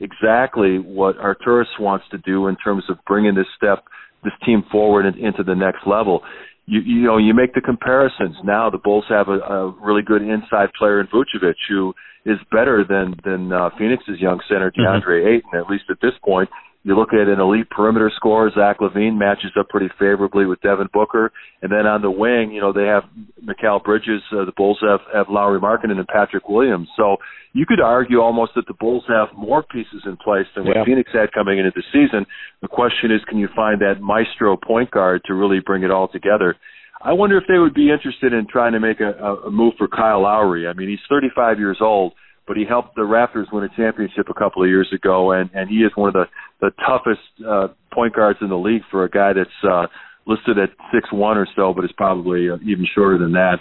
exactly 0.00 0.78
what 0.78 1.16
Arturas 1.16 1.70
wants 1.78 2.04
to 2.10 2.18
do 2.18 2.48
in 2.48 2.56
terms 2.56 2.84
of 2.88 2.98
bringing 3.06 3.34
this 3.34 3.46
step, 3.56 3.84
this 4.24 4.32
team 4.44 4.64
forward 4.70 5.06
and 5.06 5.16
into 5.16 5.42
the 5.42 5.54
next 5.54 5.86
level. 5.86 6.22
You, 6.66 6.80
you 6.80 7.02
know, 7.02 7.18
you 7.18 7.34
make 7.34 7.54
the 7.54 7.60
comparisons. 7.60 8.36
Now 8.44 8.70
the 8.70 8.78
Bulls 8.78 9.04
have 9.08 9.28
a, 9.28 9.38
a 9.38 9.70
really 9.80 10.02
good 10.02 10.22
inside 10.22 10.70
player 10.78 11.00
in 11.00 11.08
Vucevic 11.08 11.54
who 11.68 11.92
is 12.24 12.38
better 12.50 12.84
than 12.88 13.14
than 13.24 13.52
uh, 13.52 13.70
Phoenix's 13.76 14.20
young 14.20 14.40
center 14.48 14.70
DeAndre 14.70 15.02
mm-hmm. 15.02 15.28
Ayton, 15.28 15.60
at 15.60 15.68
least 15.68 15.84
at 15.90 15.98
this 16.00 16.12
point. 16.24 16.48
You 16.84 16.96
look 16.96 17.12
at 17.12 17.28
an 17.28 17.38
elite 17.38 17.70
perimeter 17.70 18.10
scorer, 18.16 18.50
Zach 18.50 18.78
LaVine 18.80 19.16
matches 19.16 19.52
up 19.58 19.68
pretty 19.68 19.88
favorably 20.00 20.46
with 20.46 20.60
Devin 20.62 20.88
Booker. 20.92 21.30
And 21.62 21.70
then 21.70 21.86
on 21.86 22.02
the 22.02 22.10
wing, 22.10 22.50
you 22.50 22.60
know, 22.60 22.72
they 22.72 22.86
have 22.86 23.04
Mikal 23.38 23.82
Bridges. 23.84 24.20
Uh, 24.32 24.44
the 24.44 24.52
Bulls 24.56 24.78
have, 24.82 25.00
have 25.14 25.26
Lauri 25.28 25.60
Markkanen 25.60 25.98
and 25.98 26.08
Patrick 26.08 26.48
Williams. 26.48 26.88
So 26.96 27.18
you 27.52 27.66
could 27.66 27.80
argue 27.80 28.20
almost 28.20 28.52
that 28.56 28.66
the 28.66 28.74
Bulls 28.74 29.04
have 29.06 29.28
more 29.36 29.62
pieces 29.62 30.02
in 30.06 30.16
place 30.16 30.46
than 30.56 30.64
what 30.64 30.74
yeah. 30.74 30.84
Phoenix 30.84 31.10
had 31.12 31.30
coming 31.32 31.58
into 31.58 31.70
the 31.74 31.84
season. 31.92 32.26
The 32.62 32.68
question 32.68 33.12
is, 33.12 33.20
can 33.28 33.38
you 33.38 33.48
find 33.54 33.80
that 33.80 34.00
maestro 34.00 34.56
point 34.56 34.90
guard 34.90 35.22
to 35.26 35.34
really 35.34 35.60
bring 35.64 35.84
it 35.84 35.90
all 35.92 36.08
together? 36.08 36.56
I 37.00 37.12
wonder 37.12 37.38
if 37.38 37.44
they 37.46 37.58
would 37.58 37.74
be 37.74 37.90
interested 37.92 38.32
in 38.32 38.46
trying 38.50 38.72
to 38.72 38.80
make 38.80 39.00
a, 39.00 39.12
a 39.46 39.50
move 39.50 39.74
for 39.78 39.86
Kyle 39.86 40.22
Lowry. 40.22 40.66
I 40.66 40.72
mean, 40.72 40.88
he's 40.88 41.00
35 41.08 41.58
years 41.58 41.78
old 41.80 42.12
but 42.46 42.56
he 42.56 42.64
helped 42.68 42.94
the 42.96 43.02
Raptors 43.02 43.52
win 43.52 43.64
a 43.64 43.76
championship 43.76 44.28
a 44.28 44.34
couple 44.34 44.62
of 44.62 44.68
years 44.68 44.88
ago, 44.92 45.32
and 45.32 45.50
and 45.54 45.68
he 45.68 45.76
is 45.76 45.92
one 45.94 46.08
of 46.08 46.14
the 46.14 46.24
the 46.60 46.70
toughest 46.86 47.20
uh, 47.46 47.68
point 47.92 48.14
guards 48.14 48.38
in 48.40 48.48
the 48.48 48.56
league 48.56 48.82
for 48.90 49.04
a 49.04 49.10
guy 49.10 49.32
that's 49.32 49.50
uh, 49.64 49.86
listed 50.26 50.58
at 50.58 50.70
six 50.92 51.10
one 51.12 51.38
or 51.38 51.46
so, 51.56 51.72
but 51.74 51.84
is 51.84 51.92
probably 51.96 52.50
uh, 52.50 52.56
even 52.66 52.86
shorter 52.94 53.18
than 53.18 53.32
that. 53.32 53.58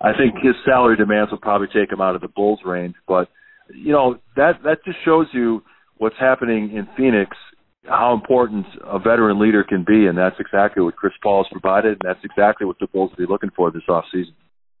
I 0.00 0.12
think 0.16 0.34
his 0.42 0.54
salary 0.64 0.96
demands 0.96 1.30
will 1.30 1.38
probably 1.38 1.68
take 1.68 1.90
him 1.90 2.00
out 2.00 2.14
of 2.14 2.20
the 2.20 2.28
Bulls 2.28 2.60
range, 2.64 2.94
but 3.06 3.28
you 3.74 3.92
know 3.92 4.18
that 4.36 4.62
that 4.64 4.84
just 4.84 4.98
shows 5.04 5.26
you 5.32 5.62
what's 5.98 6.16
happening 6.18 6.72
in 6.76 6.88
Phoenix, 6.96 7.36
how 7.84 8.14
important 8.14 8.66
a 8.84 8.98
veteran 8.98 9.40
leader 9.40 9.64
can 9.64 9.84
be, 9.86 10.06
and 10.06 10.16
that's 10.16 10.36
exactly 10.40 10.82
what 10.82 10.96
Chris 10.96 11.12
Paul 11.22 11.44
has 11.44 11.60
provided, 11.60 11.92
and 11.92 12.00
that's 12.02 12.24
exactly 12.24 12.66
what 12.66 12.78
the 12.80 12.86
Bulls 12.86 13.10
will 13.10 13.26
be 13.26 13.30
looking 13.30 13.50
for 13.54 13.70
this 13.70 13.82
offseason. 13.88 14.34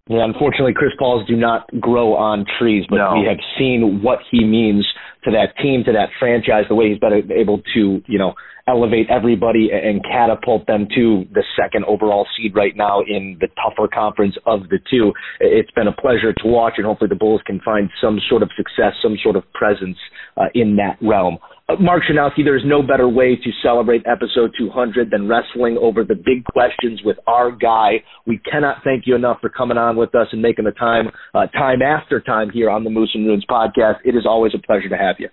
Yeah, 0.08 0.24
unfortunately, 0.24 0.74
Chris 0.76 0.92
Pauls 0.98 1.26
do 1.26 1.34
not 1.34 1.66
grow 1.80 2.14
on 2.14 2.44
trees, 2.58 2.84
but 2.90 2.96
no. 2.96 3.14
we 3.14 3.26
have 3.26 3.38
seen 3.58 4.00
what 4.02 4.18
he 4.30 4.44
means 4.44 4.86
to 5.24 5.30
that 5.30 5.56
team, 5.62 5.82
to 5.84 5.92
that 5.92 6.10
franchise, 6.18 6.64
the 6.68 6.74
way 6.74 6.90
he's 6.90 6.98
been 6.98 7.30
able 7.32 7.62
to, 7.74 8.02
you 8.06 8.18
know, 8.18 8.34
elevate 8.66 9.08
everybody 9.10 9.68
and 9.72 10.02
catapult 10.02 10.66
them 10.66 10.86
to 10.94 11.24
the 11.32 11.42
second 11.60 11.84
overall 11.84 12.26
seed 12.36 12.54
right 12.54 12.76
now 12.76 13.00
in 13.00 13.36
the 13.40 13.48
tougher 13.62 13.88
conference 13.92 14.36
of 14.46 14.68
the 14.70 14.78
two. 14.90 15.12
It's 15.40 15.70
been 15.72 15.86
a 15.86 15.92
pleasure 15.92 16.32
to 16.32 16.46
watch, 16.48 16.74
and 16.76 16.86
hopefully 16.86 17.08
the 17.08 17.16
Bulls 17.16 17.42
can 17.46 17.60
find 17.60 17.90
some 18.00 18.18
sort 18.28 18.42
of 18.42 18.50
success, 18.56 18.94
some 19.02 19.16
sort 19.22 19.36
of 19.36 19.44
presence 19.52 19.98
uh, 20.36 20.46
in 20.54 20.76
that 20.76 20.96
realm. 21.02 21.38
Uh, 21.68 21.76
Mark 21.76 22.02
Schanowski, 22.04 22.44
there's 22.44 22.64
no 22.64 22.82
better 22.82 23.08
way 23.08 23.36
to 23.36 23.50
celebrate 23.62 24.02
episode 24.06 24.52
200 24.58 25.10
than 25.10 25.28
wrestling 25.28 25.78
over 25.80 26.04
the 26.04 26.14
big 26.14 26.44
questions 26.44 27.00
with 27.04 27.16
our 27.26 27.50
guy. 27.50 28.02
We 28.26 28.38
cannot 28.38 28.78
thank 28.84 29.06
you 29.06 29.14
enough 29.14 29.38
for 29.40 29.48
coming 29.48 29.78
on 29.78 29.96
with 29.96 30.14
us 30.14 30.28
and 30.32 30.40
making 30.40 30.64
the 30.64 30.72
time, 30.72 31.10
uh, 31.34 31.46
time 31.48 31.82
after 31.82 32.20
time 32.20 32.50
here 32.50 32.70
on 32.70 32.84
the 32.84 32.90
Moose 32.90 33.10
and 33.14 33.26
Runes 33.26 33.44
podcast. 33.48 33.96
It 34.04 34.14
is 34.14 34.26
always 34.26 34.52
a 34.54 34.66
pleasure 34.66 34.88
to 34.88 34.96
have 34.96 35.16
you. 35.18 35.28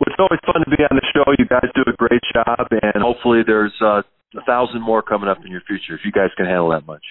Well, 0.00 0.08
it's 0.08 0.20
always 0.20 0.40
fun 0.44 0.64
to 0.64 0.70
be 0.70 0.82
on 0.84 0.96
the 0.96 1.06
show. 1.14 1.24
You 1.38 1.46
guys 1.46 1.68
do 1.74 1.82
a 1.86 1.96
great 1.96 2.22
job, 2.32 2.66
and 2.70 3.02
hopefully 3.02 3.42
there's 3.46 3.74
uh, 3.80 4.02
a 4.36 4.44
thousand 4.46 4.82
more 4.82 5.02
coming 5.02 5.28
up 5.28 5.38
in 5.44 5.50
your 5.50 5.62
future 5.66 5.94
if 5.94 6.00
you 6.04 6.12
guys 6.12 6.30
can 6.36 6.46
handle 6.46 6.70
that 6.70 6.86
much. 6.86 7.02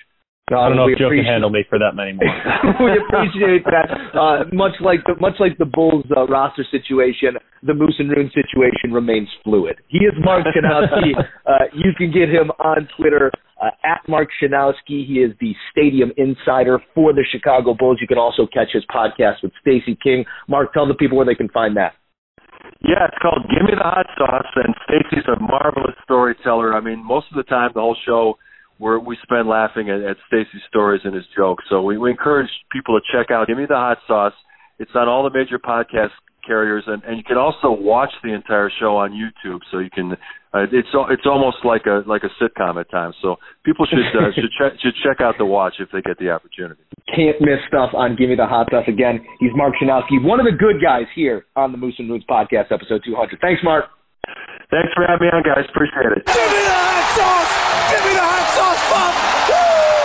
No, 0.52 0.60
I 0.60 0.68
don't 0.68 0.76
know 0.76 0.88
if 0.92 1.00
Joe 1.00 1.08
can 1.08 1.24
handle 1.24 1.50
me 1.50 1.64
for 1.70 1.80
that 1.80 1.96
many 1.96 2.12
more. 2.12 2.28
we 2.84 2.92
appreciate 3.00 3.64
that. 3.72 3.88
Uh, 4.12 4.44
much 4.52 4.76
like 4.82 5.00
the 5.08 5.16
much 5.16 5.40
like 5.40 5.58
the 5.58 5.64
Bulls 5.64 6.04
uh, 6.12 6.28
roster 6.28 6.66
situation, 6.70 7.40
the 7.64 7.74
Moose 7.74 7.96
and 8.00 8.12
Rune 8.12 8.30
situation 8.36 8.92
remains 8.92 9.30
fluid. 9.46 9.80
He 9.88 10.00
is 10.00 10.12
Mark 10.20 10.44
Schanowski. 10.52 11.16
uh, 11.48 11.72
you 11.74 11.96
can 11.98 12.12
get 12.12 12.28
him 12.28 12.52
on 12.60 12.90
Twitter 12.98 13.32
uh, 13.64 13.70
at 13.86 14.02
Mark 14.10 14.28
Schanowski. 14.44 15.08
He 15.08 15.24
is 15.24 15.32
the 15.40 15.54
stadium 15.72 16.12
insider 16.18 16.80
for 16.94 17.14
the 17.14 17.24
Chicago 17.32 17.74
Bulls. 17.74 18.00
You 18.02 18.08
can 18.08 18.18
also 18.18 18.46
catch 18.46 18.74
his 18.74 18.84
podcast 18.94 19.44
with 19.44 19.54
Stacey 19.62 19.98
King. 20.04 20.26
Mark, 20.50 20.74
tell 20.74 20.86
the 20.86 20.96
people 20.96 21.16
where 21.16 21.26
they 21.26 21.36
can 21.36 21.48
find 21.48 21.78
that. 21.78 21.94
Yeah, 22.84 23.06
it's 23.06 23.18
called 23.22 23.46
Give 23.50 23.62
Me 23.62 23.74
the 23.78 23.86
Hot 23.86 24.08
Sauce, 24.18 24.52
and 24.56 24.74
Stacey's 24.86 25.26
a 25.30 25.40
marvelous 25.40 25.96
storyteller. 26.04 26.74
I 26.74 26.82
mean, 26.82 27.06
most 27.06 27.28
of 27.30 27.38
the 27.38 27.44
time, 27.44 27.72
the 27.74 27.82
whole 27.82 27.98
show 28.06 28.38
we're, 28.80 28.98
we 28.98 29.16
spend 29.22 29.48
laughing 29.48 29.90
at, 29.92 30.02
at 30.02 30.18
Stacey's 30.28 30.66
stories 30.68 31.02
and 31.04 31.14
his 31.14 31.26
jokes. 31.38 31.64
So 31.70 31.84
we, 31.84 32.00
we 32.00 32.10
encourage 32.10 32.50
people 32.72 33.00
to 33.00 33.06
check 33.14 33.30
out 33.30 33.48
Give 33.48 33.58
Me 33.58 33.68
the 33.68 33.76
Hot 33.76 34.00
Sauce. 34.08 34.34
It's 34.80 34.92
on 34.96 35.08
all 35.08 35.24
the 35.24 35.30
major 35.30 35.60
podcast 35.60 36.10
carriers, 36.46 36.84
and, 36.88 37.04
and 37.04 37.18
you 37.18 37.24
can 37.24 37.38
also 37.38 37.72
watch 37.72 38.12
the 38.24 38.34
entire 38.34 38.72
show 38.80 38.98
on 38.98 39.12
YouTube. 39.12 39.60
So 39.72 39.80
you 39.80 39.90
can, 39.90 40.14
uh, 40.54 40.68
it's 40.72 40.90
it's 40.94 41.26
almost 41.26 41.58
like 41.64 41.86
a 41.86 42.04
like 42.08 42.24
a 42.24 42.32
sitcom 42.42 42.80
at 42.80 42.90
times. 42.92 43.16
So 43.22 43.38
people 43.66 43.86
should 43.86 44.00
uh, 44.00 44.32
should 44.36 44.52
check 44.58 44.74
should 44.82 44.96
check 45.04 45.22
out 45.22 45.36
the 45.38 45.46
watch 45.46 45.76
if 45.80 45.90
they 45.92 46.02
get 46.02 46.18
the 46.20 46.30
opportunity. 46.30 46.82
Can't 47.14 47.40
miss 47.42 47.60
stuff 47.68 47.92
on 47.94 48.16
Give 48.16 48.30
Me 48.30 48.36
the 48.36 48.48
Hot 48.48 48.68
Sauce. 48.72 48.86
Again, 48.88 49.24
he's 49.40 49.52
Mark 49.56 49.74
Schanowski, 49.82 50.24
one 50.24 50.40
of 50.40 50.46
the 50.46 50.56
good 50.56 50.82
guys 50.82 51.06
here 51.16 51.46
on 51.56 51.72
the 51.72 51.78
Moose 51.78 51.96
and 52.00 52.10
Runes 52.10 52.26
podcast, 52.30 52.72
episode 52.72 53.02
200. 53.06 53.40
Thanks, 53.42 53.62
Mark. 53.64 53.86
Thanks 54.70 54.94
for 54.96 55.04
having 55.08 55.28
me 55.28 55.34
on, 55.34 55.44
guys. 55.44 55.66
Appreciate 55.70 56.16
it. 56.16 56.26
Give 56.26 56.36
me 56.36 56.62
the 56.64 56.72
hot 56.72 57.06
sauce! 57.18 57.92
Give 57.92 58.04
me 58.06 58.14
the 58.16 58.24
hot 58.24 58.48
sauce, 58.56 58.84
Bob! 58.92 59.31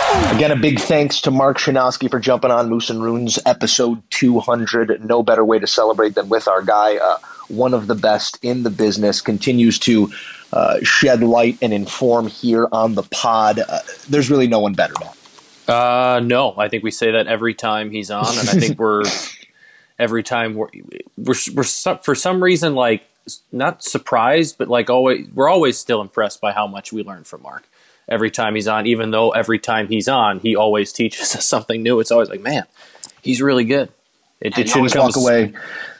Again, 0.09 0.51
a 0.51 0.55
big 0.55 0.79
thanks 0.79 1.19
to 1.21 1.31
Mark 1.31 1.57
Schanowski 1.57 2.09
for 2.09 2.19
jumping 2.19 2.49
on 2.49 2.69
Moose 2.69 2.89
and 2.89 3.03
Runes 3.03 3.39
episode 3.45 4.01
200. 4.11 5.03
No 5.03 5.21
better 5.21 5.43
way 5.43 5.59
to 5.59 5.67
celebrate 5.67 6.15
than 6.15 6.29
with 6.29 6.47
our 6.47 6.61
guy, 6.61 6.95
uh, 6.95 7.17
one 7.49 7.73
of 7.73 7.87
the 7.87 7.95
best 7.95 8.39
in 8.41 8.63
the 8.63 8.69
business, 8.69 9.19
continues 9.19 9.77
to 9.79 10.09
uh, 10.53 10.77
shed 10.81 11.23
light 11.23 11.57
and 11.61 11.73
inform 11.73 12.27
here 12.27 12.69
on 12.71 12.95
the 12.95 13.03
pod. 13.03 13.59
Uh, 13.59 13.79
there's 14.07 14.29
really 14.29 14.47
no 14.47 14.59
one 14.59 14.73
better, 14.73 14.93
man. 14.99 15.11
Uh, 15.67 16.21
no, 16.23 16.55
I 16.57 16.69
think 16.69 16.83
we 16.83 16.91
say 16.91 17.11
that 17.11 17.27
every 17.27 17.53
time 17.53 17.91
he's 17.91 18.09
on, 18.09 18.37
and 18.37 18.49
I 18.49 18.53
think 18.53 18.79
we're 18.79 19.03
every 19.99 20.23
time 20.23 20.55
we're 20.55 20.69
we're, 21.17 21.35
we're 21.53 21.63
for 21.63 22.15
some 22.15 22.41
reason 22.41 22.75
like 22.75 23.05
not 23.51 23.83
surprised, 23.83 24.57
but 24.57 24.69
like 24.69 24.89
always, 24.89 25.27
we're 25.33 25.49
always 25.49 25.77
still 25.77 25.99
impressed 25.99 26.39
by 26.39 26.53
how 26.53 26.65
much 26.65 26.93
we 26.93 27.03
learn 27.03 27.25
from 27.25 27.41
Mark 27.41 27.67
every 28.07 28.31
time 28.31 28.55
he's 28.55 28.67
on. 28.67 28.85
Even 28.87 29.11
though 29.11 29.31
every 29.31 29.59
time 29.59 29.87
he's 29.87 30.07
on, 30.07 30.39
he 30.39 30.55
always 30.55 30.91
teaches 30.91 31.35
us 31.35 31.45
something 31.45 31.81
new. 31.81 31.99
It's 31.99 32.11
always 32.11 32.29
like, 32.29 32.41
man, 32.41 32.65
he's 33.21 33.41
really 33.41 33.65
good. 33.65 33.89
It, 34.39 34.57
it 34.57 34.69
shouldn't 34.69 34.95
walk 34.95 35.15
away. 35.15 35.53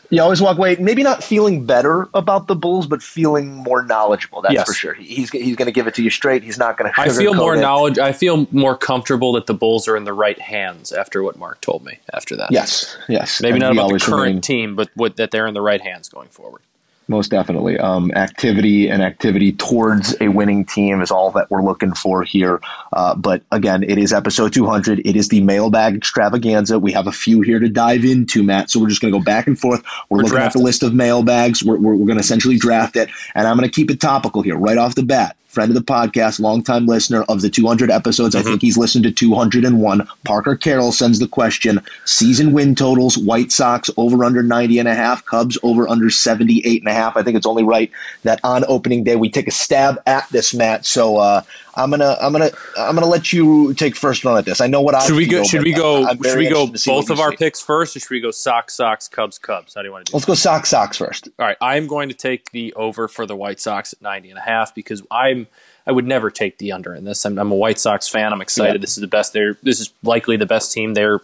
You 0.09 0.21
always 0.21 0.41
walk 0.41 0.57
away, 0.57 0.77
maybe 0.77 1.03
not 1.03 1.21
feeling 1.21 1.65
better 1.65 2.07
about 2.13 2.47
the 2.47 2.55
Bulls, 2.55 2.87
but 2.87 3.03
feeling 3.03 3.53
more 3.53 3.83
knowledgeable. 3.83 4.41
That's 4.41 4.53
yes. 4.53 4.65
for 4.65 4.73
sure. 4.73 4.93
He's 4.93 5.29
he's 5.31 5.57
going 5.57 5.65
to 5.65 5.71
give 5.71 5.85
it 5.85 5.95
to 5.95 6.03
you 6.03 6.09
straight. 6.09 6.43
He's 6.43 6.57
not 6.57 6.77
going 6.77 6.89
to. 6.89 7.01
I 7.01 7.09
feel 7.09 7.33
more 7.33 7.55
it. 7.55 7.59
knowledge. 7.59 7.99
I 7.99 8.13
feel 8.13 8.47
more 8.51 8.77
comfortable 8.77 9.33
that 9.33 9.47
the 9.47 9.53
Bulls 9.53 9.85
are 9.85 9.97
in 9.97 10.05
the 10.05 10.13
right 10.13 10.39
hands 10.39 10.93
after 10.93 11.23
what 11.23 11.37
Mark 11.37 11.59
told 11.59 11.83
me. 11.83 11.99
After 12.13 12.37
that, 12.37 12.51
yes, 12.51 12.97
yes. 13.09 13.41
Maybe 13.41 13.55
and 13.55 13.63
not 13.63 13.73
about 13.73 13.91
the 13.91 13.99
current 13.99 14.21
remain. 14.21 14.41
team, 14.41 14.75
but 14.77 14.89
what, 14.93 15.17
that 15.17 15.31
they're 15.31 15.47
in 15.47 15.53
the 15.53 15.61
right 15.61 15.81
hands 15.81 16.07
going 16.07 16.29
forward 16.29 16.61
most 17.07 17.31
definitely. 17.31 17.77
Um, 17.77 18.11
activity 18.11 18.89
and 18.89 19.01
activity 19.01 19.51
towards 19.53 20.15
a 20.21 20.27
winning 20.27 20.65
team 20.65 21.01
is 21.01 21.11
all 21.11 21.31
that 21.31 21.49
we're 21.49 21.63
looking 21.63 21.93
for 21.93 22.23
here. 22.23 22.61
Uh, 22.93 23.15
but 23.15 23.43
again, 23.51 23.83
it 23.83 23.97
is 23.97 24.13
episode 24.13 24.53
200. 24.53 24.99
It 24.99 25.15
is 25.15 25.29
the 25.29 25.41
mailbag 25.41 25.95
extravaganza. 25.95 26.79
We 26.79 26.91
have 26.93 27.07
a 27.07 27.11
few 27.11 27.41
here 27.41 27.59
to 27.59 27.69
dive 27.69 28.03
into, 28.03 28.43
Matt. 28.43 28.69
So 28.69 28.79
we're 28.79 28.89
just 28.89 29.01
going 29.01 29.13
to 29.13 29.19
go 29.19 29.23
back 29.23 29.47
and 29.47 29.57
forth. 29.57 29.83
We're, 30.09 30.17
we're 30.17 30.23
looking 30.23 30.37
drafting. 30.37 30.59
at 30.59 30.61
the 30.61 30.65
list 30.65 30.83
of 30.83 30.93
mailbags. 30.93 31.63
We're, 31.63 31.77
we're, 31.77 31.95
we're 31.95 32.07
going 32.07 32.17
to 32.17 32.23
essentially 32.23 32.57
draft 32.57 32.95
it. 32.95 33.09
And 33.35 33.47
I'm 33.47 33.57
going 33.57 33.69
to 33.69 33.75
keep 33.75 33.89
it 33.91 34.01
topical 34.01 34.41
here 34.41 34.57
right 34.57 34.77
off 34.77 34.95
the 34.95 35.03
bat 35.03 35.37
friend 35.57 35.75
of 35.75 35.85
the 35.87 35.91
podcast, 35.91 36.39
longtime 36.39 36.85
listener 36.85 37.23
of 37.23 37.41
the 37.41 37.49
200 37.49 37.89
episodes. 37.89 38.35
Mm-hmm. 38.35 38.47
I 38.47 38.51
think 38.51 38.61
he's 38.61 38.77
listened 38.77 39.05
to 39.05 39.11
201. 39.11 40.07
Parker 40.23 40.55
Carroll 40.55 40.91
sends 40.91 41.17
the 41.17 41.27
question 41.27 41.81
season 42.05 42.51
win 42.51 42.75
totals, 42.75 43.17
White 43.17 43.51
Sox 43.51 43.89
over 43.97 44.23
under 44.23 44.43
90 44.43 44.77
and 44.77 44.87
a 44.87 44.93
half, 44.93 45.25
Cubs 45.25 45.57
over 45.63 45.87
under 45.87 46.11
78 46.11 46.83
and 46.83 46.87
a 46.87 46.93
half. 46.93 47.17
I 47.17 47.23
think 47.23 47.35
it's 47.35 47.47
only 47.47 47.63
right 47.63 47.89
that 48.21 48.39
on 48.43 48.65
opening 48.67 49.03
day 49.03 49.15
we 49.15 49.31
take 49.31 49.47
a 49.47 49.51
stab 49.51 49.99
at 50.05 50.29
this, 50.29 50.53
Matt. 50.53 50.85
So 50.85 51.17
uh, 51.17 51.41
I'm 51.77 51.91
gonna 51.91 52.17
I'm 52.19 52.31
gonna 52.31 52.49
I'm 52.75 52.95
gonna 52.95 53.07
let 53.07 53.31
you 53.31 53.73
take 53.75 53.95
first 53.95 54.25
run 54.25 54.35
at 54.37 54.45
this. 54.45 54.59
I 54.59 54.67
know 54.67 54.81
what 54.81 54.95
I 54.95 55.05
should 55.05 55.15
we 55.15 55.27
go. 55.27 55.43
Should 55.43 55.63
we 55.63 55.73
go? 55.73 56.07
I'm 56.07 56.21
Should 56.21 56.37
we 56.37 56.49
go 56.49 56.63
interested 56.63 56.73
to 56.73 56.77
see 56.79 56.89
both 56.89 57.09
of 57.11 57.19
our 57.19 57.31
picks 57.31 57.61
first, 57.61 57.95
or 57.95 57.99
should 57.99 58.09
we 58.09 58.19
go 58.19 58.31
Sox, 58.31 58.73
Sox, 58.73 59.07
Cubs, 59.07 59.37
Cubs? 59.37 59.75
How 59.75 59.83
do 59.83 59.87
you 59.87 59.91
want 59.91 60.07
to 60.07 60.11
do? 60.11 60.15
Let's 60.15 60.25
go 60.25 60.33
Sox 60.33 60.69
Sox 60.69 60.97
first. 60.97 61.29
All 61.37 61.45
right, 61.45 61.57
I'm 61.61 61.85
going 61.85 62.09
to 62.09 62.15
take 62.15 62.51
the 62.51 62.73
over 62.73 63.07
for 63.07 63.27
the 63.27 63.35
White 63.35 63.59
Sox 63.59 63.93
at 63.93 64.01
90 64.01 64.31
and 64.31 64.39
a 64.39 64.41
half 64.41 64.73
because 64.73 65.03
I'm 65.11 65.47
I 65.85 65.91
would 65.91 66.07
never 66.07 66.31
take 66.31 66.57
the 66.57 66.71
under 66.71 66.95
in 66.95 67.05
this. 67.05 67.23
I'm, 67.25 67.37
I'm 67.37 67.51
a 67.51 67.55
White 67.55 67.79
Sox 67.79 68.09
fan. 68.09 68.33
I'm 68.33 68.41
excited. 68.41 68.75
Yeah. 68.75 68.81
This 68.81 68.97
is 68.97 69.01
the 69.01 69.07
best. 69.07 69.33
They're 69.33 69.57
this 69.61 69.79
is 69.79 69.91
likely 70.03 70.35
the 70.35 70.47
best 70.47 70.71
team 70.71 70.95
they're 70.95 71.21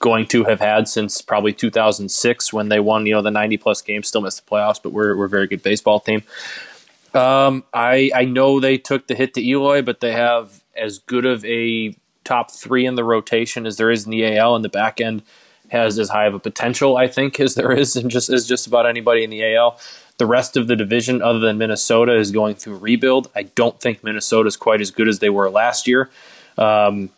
going 0.00 0.26
to 0.26 0.44
have 0.44 0.60
had 0.60 0.88
since 0.88 1.22
probably 1.22 1.52
2006 1.52 2.52
when 2.52 2.68
they 2.68 2.80
won 2.80 3.06
you 3.06 3.14
know 3.14 3.22
the 3.22 3.30
90 3.30 3.56
plus 3.58 3.80
games. 3.80 4.08
Still 4.08 4.22
missed 4.22 4.44
the 4.44 4.50
playoffs, 4.50 4.80
but 4.82 4.92
we're 4.92 5.16
we're 5.16 5.26
a 5.26 5.28
very 5.28 5.46
good 5.46 5.62
baseball 5.62 6.00
team. 6.00 6.24
Um, 7.14 7.64
I 7.72 8.10
I 8.14 8.24
know 8.24 8.60
they 8.60 8.78
took 8.78 9.06
the 9.06 9.14
hit 9.14 9.34
to 9.34 9.42
Eloy, 9.42 9.82
but 9.82 10.00
they 10.00 10.12
have 10.12 10.62
as 10.76 10.98
good 10.98 11.24
of 11.24 11.44
a 11.44 11.96
top 12.24 12.50
three 12.50 12.86
in 12.86 12.94
the 12.96 13.04
rotation 13.04 13.66
as 13.66 13.76
there 13.76 13.90
is 13.90 14.04
in 14.04 14.10
the 14.10 14.36
AL, 14.36 14.56
and 14.56 14.64
the 14.64 14.68
back 14.68 15.00
end 15.00 15.22
has 15.70 15.98
as 15.98 16.08
high 16.10 16.26
of 16.26 16.34
a 16.34 16.38
potential, 16.38 16.96
I 16.96 17.06
think, 17.08 17.38
as 17.40 17.54
there 17.54 17.72
is 17.72 17.96
in 17.96 18.08
just 18.10 18.30
as 18.30 18.46
just 18.46 18.66
about 18.66 18.86
anybody 18.86 19.24
in 19.24 19.30
the 19.30 19.54
AL. 19.54 19.78
The 20.16 20.26
rest 20.26 20.56
of 20.56 20.68
the 20.68 20.76
division, 20.76 21.22
other 21.22 21.40
than 21.40 21.58
Minnesota, 21.58 22.16
is 22.16 22.30
going 22.30 22.54
through 22.54 22.78
rebuild. 22.78 23.30
I 23.34 23.44
don't 23.44 23.80
think 23.80 24.04
Minnesota 24.04 24.46
is 24.46 24.56
quite 24.56 24.80
as 24.80 24.92
good 24.92 25.08
as 25.08 25.18
they 25.18 25.30
were 25.30 25.50
last 25.50 25.88
year. 25.88 26.08
Um, 26.56 27.10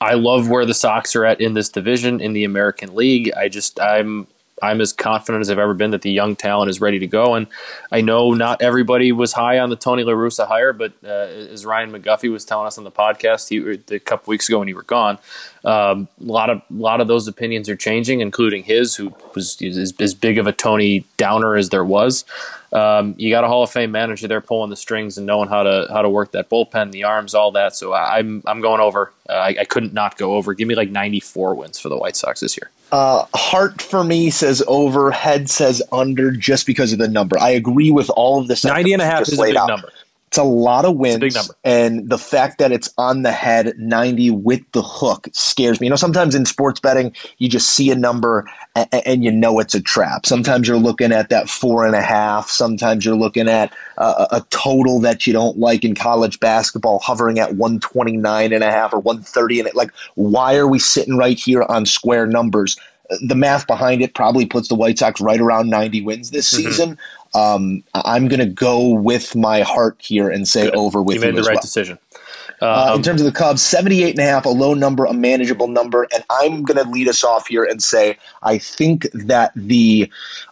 I 0.00 0.14
love 0.14 0.48
where 0.48 0.64
the 0.64 0.74
Sox 0.74 1.14
are 1.16 1.24
at 1.24 1.40
in 1.40 1.54
this 1.54 1.68
division 1.68 2.20
in 2.20 2.32
the 2.32 2.44
American 2.44 2.94
League. 2.94 3.32
I 3.36 3.48
just 3.48 3.80
I'm 3.80 4.26
I'm 4.62 4.80
as 4.80 4.92
confident 4.92 5.40
as 5.40 5.50
I've 5.50 5.58
ever 5.58 5.74
been 5.74 5.90
that 5.92 6.02
the 6.02 6.10
young 6.10 6.36
talent 6.36 6.70
is 6.70 6.80
ready 6.80 6.98
to 6.98 7.06
go. 7.06 7.34
And 7.34 7.46
I 7.92 8.00
know 8.00 8.32
not 8.32 8.62
everybody 8.62 9.12
was 9.12 9.32
high 9.32 9.58
on 9.58 9.70
the 9.70 9.76
Tony 9.76 10.04
La 10.04 10.12
Russa 10.12 10.46
hire, 10.46 10.72
but 10.72 10.92
uh, 11.04 11.08
as 11.08 11.64
Ryan 11.64 11.92
McGuffey 11.92 12.30
was 12.30 12.44
telling 12.44 12.66
us 12.66 12.78
on 12.78 12.84
the 12.84 12.90
podcast 12.90 13.48
he, 13.48 13.94
a 13.94 13.98
couple 13.98 14.30
weeks 14.30 14.48
ago 14.48 14.58
when 14.58 14.68
you 14.68 14.74
were 14.74 14.82
gone, 14.82 15.18
um, 15.64 16.08
a 16.20 16.24
lot 16.24 16.50
of 16.50 16.58
a 16.58 16.74
lot 16.74 17.00
of 17.00 17.08
those 17.08 17.26
opinions 17.28 17.68
are 17.68 17.76
changing, 17.76 18.20
including 18.20 18.62
his, 18.62 18.96
who 18.96 19.14
was 19.34 19.60
as, 19.60 19.94
as 19.98 20.14
big 20.14 20.38
of 20.38 20.46
a 20.46 20.52
Tony 20.52 21.04
Downer 21.16 21.56
as 21.56 21.70
there 21.70 21.84
was. 21.84 22.24
Um, 22.72 23.14
you 23.16 23.30
got 23.30 23.44
a 23.44 23.48
Hall 23.48 23.62
of 23.62 23.70
Fame 23.70 23.90
manager 23.90 24.28
there 24.28 24.40
pulling 24.40 24.70
the 24.70 24.76
strings 24.76 25.16
and 25.16 25.26
knowing 25.26 25.48
how 25.48 25.62
to 25.62 25.86
how 25.90 26.02
to 26.02 26.08
work 26.08 26.32
that 26.32 26.50
bullpen, 26.50 26.92
the 26.92 27.04
arms, 27.04 27.34
all 27.34 27.52
that. 27.52 27.74
So 27.74 27.94
I'm 27.94 28.42
I'm 28.46 28.60
going 28.60 28.80
over. 28.80 29.12
Uh, 29.28 29.32
I, 29.32 29.56
I 29.60 29.64
couldn't 29.64 29.92
not 29.92 30.16
go 30.16 30.34
over. 30.34 30.54
Give 30.54 30.68
me 30.68 30.74
like 30.74 30.90
94 30.90 31.54
wins 31.54 31.78
for 31.78 31.88
the 31.88 31.96
White 31.96 32.16
Sox 32.16 32.40
this 32.40 32.56
year. 32.56 32.70
Uh, 32.90 33.26
heart 33.34 33.82
for 33.82 34.02
me 34.02 34.30
says 34.30 34.62
over, 34.66 35.10
head 35.10 35.50
says 35.50 35.82
under, 35.92 36.30
just 36.30 36.66
because 36.66 36.92
of 36.92 36.98
the 36.98 37.08
number. 37.08 37.38
I 37.38 37.50
agree 37.50 37.90
with 37.90 38.10
all 38.10 38.40
of 38.40 38.48
this. 38.48 38.64
90 38.64 38.94
and 38.94 39.02
a 39.02 39.04
half 39.04 39.22
is 39.22 39.38
a 39.38 39.42
big 39.42 39.56
out. 39.56 39.68
number. 39.68 39.90
It's 40.28 40.36
a 40.36 40.42
lot 40.42 40.84
of 40.84 40.96
wins. 40.96 41.20
big 41.20 41.34
number. 41.34 41.54
And 41.64 42.08
the 42.10 42.18
fact 42.18 42.58
that 42.58 42.70
it's 42.70 42.92
on 42.98 43.22
the 43.22 43.32
head, 43.32 43.72
90 43.78 44.30
with 44.32 44.60
the 44.72 44.82
hook, 44.82 45.26
scares 45.32 45.80
me. 45.80 45.86
You 45.86 45.90
know, 45.90 45.96
sometimes 45.96 46.34
in 46.34 46.44
sports 46.44 46.80
betting, 46.80 47.14
you 47.38 47.48
just 47.48 47.70
see 47.70 47.90
a 47.90 47.94
number 47.94 48.46
and, 48.76 48.88
and 49.06 49.24
you 49.24 49.32
know 49.32 49.58
it's 49.58 49.74
a 49.74 49.80
trap. 49.80 50.26
Sometimes 50.26 50.68
you're 50.68 50.76
looking 50.76 51.12
at 51.12 51.30
that 51.30 51.48
four 51.48 51.86
and 51.86 51.94
a 51.94 52.02
half. 52.02 52.50
Sometimes 52.50 53.06
you're 53.06 53.16
looking 53.16 53.48
at 53.48 53.72
uh, 53.96 54.26
a 54.30 54.42
total 54.50 55.00
that 55.00 55.26
you 55.26 55.32
don't 55.32 55.58
like 55.58 55.82
in 55.82 55.94
college 55.94 56.38
basketball 56.40 56.98
hovering 56.98 57.38
at 57.38 57.54
129 57.54 58.52
and 58.52 58.62
a 58.62 58.70
half 58.70 58.92
or 58.92 58.98
130. 58.98 59.60
And 59.60 59.68
it 59.68 59.74
like, 59.74 59.92
why 60.14 60.56
are 60.56 60.68
we 60.68 60.78
sitting 60.78 61.16
right 61.16 61.38
here 61.38 61.62
on 61.70 61.86
square 61.86 62.26
numbers? 62.26 62.76
The 63.22 63.34
math 63.34 63.66
behind 63.66 64.02
it 64.02 64.14
probably 64.14 64.44
puts 64.46 64.68
the 64.68 64.74
White 64.74 64.98
Sox 64.98 65.20
right 65.20 65.40
around 65.40 65.70
90 65.70 66.02
wins 66.02 66.30
this 66.30 66.52
Mm-hmm. 66.52 66.62
season. 66.68 66.98
Um, 67.34 67.82
I'm 67.94 68.28
going 68.28 68.40
to 68.40 68.46
go 68.46 68.88
with 68.88 69.36
my 69.36 69.60
heart 69.60 69.96
here 70.00 70.28
and 70.30 70.48
say 70.48 70.64
Good. 70.64 70.74
over 70.76 71.02
with 71.02 71.16
you 71.16 71.20
made 71.20 71.36
the 71.36 71.42
right 71.42 71.54
well. 71.54 71.60
decision. 71.60 71.98
Uh, 72.60 72.88
Um, 72.90 72.96
in 72.96 73.02
terms 73.02 73.20
of 73.20 73.26
the 73.26 73.32
Cubs, 73.32 73.62
78 73.62 74.10
and 74.10 74.18
a 74.18 74.22
half, 74.22 74.44
a 74.46 74.48
low 74.48 74.74
number, 74.74 75.04
a 75.04 75.12
manageable 75.12 75.68
number. 75.68 76.08
And 76.12 76.24
I'm 76.30 76.64
going 76.64 76.82
to 76.82 76.90
lead 76.90 77.06
us 77.06 77.22
off 77.22 77.46
here 77.46 77.64
and 77.64 77.82
say 77.82 78.16
I 78.42 78.58
think 78.58 79.06
that 79.12 79.52
the 79.54 80.10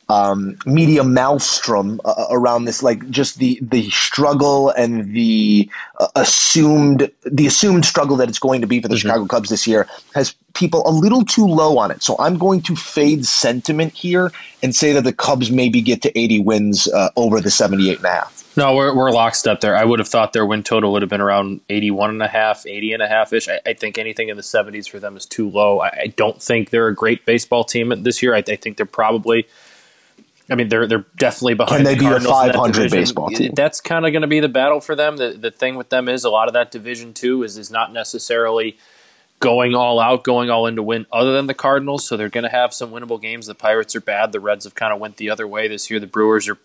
um, 0.09 0.57
media 0.67 1.03
maelstrom 1.03 2.01
uh, 2.05 2.27
around 2.31 2.65
this, 2.65 2.83
like 2.83 3.09
just 3.11 3.39
the 3.39 3.59
the 3.61 3.91
struggle 3.91 4.71
and 4.71 5.13
the 5.15 5.69
uh, 5.99 6.09
assumed 6.15 7.11
the 7.25 7.47
assumed 7.47 7.85
struggle 7.85 8.17
that 8.17 8.29
it's 8.29 8.39
going 8.39 8.61
to 8.61 8.67
be 8.67 8.81
for 8.81 8.89
the 8.89 8.97
Chicago 8.97 9.27
Cubs 9.27 9.51
this 9.51 9.67
year, 9.67 9.89
has 10.15 10.35
people 10.55 10.83
a 10.87 10.91
little 10.91 11.25
too 11.25 11.47
low 11.47 11.79
on 11.79 11.91
it. 11.91 12.03
So 12.03 12.17
I'm 12.19 12.39
going 12.39 12.63
to 12.63 12.77
fade 12.77 13.27
sentiment 13.27 13.93
here 13.93 14.33
and 14.63 14.75
say 14.75 14.93
that 14.93 15.05
the 15.05 15.13
Cubs 15.13 15.51
maybe 15.51 15.81
get 15.81 16.03
to 16.03 16.19
80 16.19 16.41
wins 16.41 16.89
uh, 16.89 17.11
over 17.17 17.41
the 17.41 17.51
78 17.51 17.99
and 17.99 18.07
a 18.07 18.11
half. 18.11 18.37
No, 18.57 18.75
we're, 18.75 18.95
we're 18.97 19.11
lockstep 19.11 19.61
there. 19.61 19.77
I 19.77 19.85
would 19.85 19.99
have 19.99 20.09
thought 20.09 20.33
their 20.33 20.47
win 20.47 20.63
total 20.63 20.93
would 20.93 21.03
have 21.03 21.11
been 21.11 21.21
around 21.21 21.61
81 21.69 22.09
and 22.09 22.23
a 22.23 22.29
half, 22.29 22.65
80 22.65 22.95
and 22.95 23.03
a 23.03 23.07
half 23.07 23.35
ish. 23.35 23.51
I, 23.51 23.61
I 23.67 23.75
think 23.75 23.99
anything 23.99 24.31
in 24.31 24.37
the 24.39 24.43
70s 24.43 24.89
for 24.89 24.99
them 24.99 25.15
is 25.15 25.27
too 25.27 25.51
low. 25.51 25.81
I, 25.81 25.89
I 25.89 26.07
don't 26.17 26.41
think 26.41 26.71
they're 26.71 26.89
a 26.89 26.95
great 26.95 27.27
baseball 27.27 27.65
team 27.65 27.93
this 28.03 28.23
year. 28.23 28.35
I, 28.35 28.39
I 28.39 28.57
think 28.57 28.79
they're 28.79 28.87
probably, 28.87 29.47
I 30.49 30.55
mean, 30.55 30.69
they're 30.69 30.87
they're 30.87 31.05
definitely 31.17 31.55
behind. 31.55 31.79
Can 31.79 31.85
they 31.85 31.95
the 31.95 32.01
be 32.01 32.07
a 32.07 32.11
Cardinals 32.11 32.41
in 32.43 32.47
that 32.47 32.55
500 32.55 32.73
division. 32.73 32.99
baseball 32.99 33.29
team? 33.31 33.53
That's 33.55 33.81
kind 33.81 34.07
of 34.07 34.13
going 34.13 34.23
to 34.23 34.29
be 34.29 34.41
the 34.41 34.49
battle 34.49 34.81
for 34.81 34.95
them. 34.95 35.17
The 35.17 35.31
the 35.31 35.51
thing 35.51 35.77
with 35.77 35.89
them 35.91 36.09
is 36.09 36.25
a 36.25 36.31
lot 36.31 36.49
of 36.49 36.55
that 36.55 36.71
division 36.71 37.15
too 37.15 37.43
is 37.43 37.59
is 37.59 37.71
not 37.71 37.93
necessarily 37.93 38.77
going 39.41 39.75
all 39.75 40.01
out, 40.01 40.25
going 40.25 40.49
all 40.51 40.67
in 40.67 40.77
to 40.77 40.83
win, 40.83 41.07
other 41.13 41.33
than 41.33 41.47
the 41.47 41.55
Cardinals. 41.55 42.07
So 42.07 42.17
they're 42.17 42.29
going 42.29 42.45
to 42.45 42.51
have 42.51 42.73
some 42.73 42.91
winnable 42.91 43.21
games. 43.21 43.47
The 43.47 43.55
Pirates 43.55 43.95
are 43.97 44.01
bad. 44.01 44.33
The 44.33 44.41
Reds 44.41 44.65
have 44.65 44.75
kind 44.75 44.93
of 44.93 45.01
went 45.01 45.17
the 45.17 45.31
other 45.31 45.47
way 45.47 45.69
this 45.69 45.91
year. 45.91 46.01
The 46.01 46.07
Brewers 46.07 46.49
are 46.49 46.59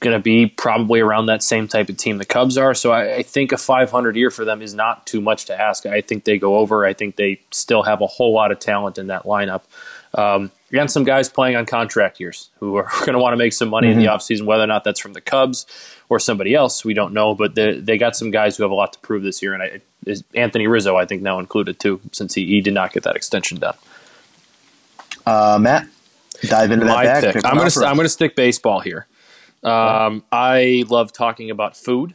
going 0.00 0.16
to 0.16 0.22
be 0.22 0.46
probably 0.46 1.00
around 1.00 1.26
that 1.26 1.42
same 1.42 1.68
type 1.68 1.88
of 1.88 1.96
team 1.96 2.18
the 2.18 2.24
Cubs 2.24 2.56
are. 2.56 2.74
So 2.74 2.90
I, 2.90 3.16
I 3.16 3.22
think 3.22 3.52
a 3.52 3.58
500 3.58 4.16
year 4.16 4.30
for 4.30 4.44
them 4.44 4.62
is 4.62 4.74
not 4.74 5.06
too 5.06 5.20
much 5.20 5.44
to 5.46 5.60
ask. 5.60 5.84
I 5.86 6.00
think 6.00 6.24
they 6.24 6.38
go 6.38 6.56
over. 6.56 6.86
I 6.86 6.94
think 6.94 7.16
they 7.16 7.40
still 7.50 7.82
have 7.82 8.00
a 8.00 8.06
whole 8.06 8.32
lot 8.32 8.50
of 8.50 8.58
talent 8.58 8.96
in 8.96 9.08
that 9.08 9.24
lineup. 9.24 9.62
Um, 10.14 10.50
against 10.70 10.94
some 10.94 11.04
guys 11.04 11.28
playing 11.28 11.56
on 11.56 11.66
contract 11.66 12.20
years 12.20 12.50
who 12.60 12.76
are 12.76 12.88
going 13.00 13.12
to 13.12 13.18
want 13.18 13.32
to 13.32 13.36
make 13.36 13.52
some 13.52 13.68
money 13.68 13.90
in 13.90 13.98
the 13.98 14.06
offseason, 14.06 14.44
whether 14.44 14.62
or 14.62 14.68
not 14.68 14.84
that's 14.84 15.00
from 15.00 15.12
the 15.12 15.20
Cubs 15.20 15.66
or 16.08 16.18
somebody 16.18 16.54
else, 16.54 16.84
we 16.84 16.94
don't 16.94 17.12
know. 17.12 17.34
But 17.34 17.54
they, 17.54 17.78
they 17.78 17.98
got 17.98 18.16
some 18.16 18.30
guys 18.30 18.56
who 18.56 18.62
have 18.62 18.70
a 18.70 18.74
lot 18.74 18.92
to 18.92 18.98
prove 19.00 19.22
this 19.22 19.42
year. 19.42 19.54
And 19.54 19.62
I, 19.62 19.80
is 20.06 20.24
Anthony 20.34 20.66
Rizzo, 20.66 20.96
I 20.96 21.06
think, 21.06 21.22
now 21.22 21.38
included 21.38 21.78
too, 21.80 22.00
since 22.12 22.34
he, 22.34 22.46
he 22.46 22.60
did 22.60 22.74
not 22.74 22.92
get 22.92 23.02
that 23.02 23.16
extension 23.16 23.58
done. 23.58 23.74
Uh, 25.26 25.58
Matt, 25.60 25.86
dive 26.42 26.70
into 26.70 26.86
that 26.86 26.92
my 26.92 27.04
bag. 27.04 27.34
pick. 27.34 27.44
I'm 27.44 27.54
gonna 27.54 27.66
out 27.66 27.72
for 27.72 27.84
us. 27.84 27.90
I'm 27.90 27.96
gonna 27.96 28.08
stick 28.08 28.34
baseball 28.34 28.80
here. 28.80 29.06
Um, 29.62 30.24
I 30.32 30.84
love 30.88 31.12
talking 31.12 31.50
about 31.50 31.76
food 31.76 32.14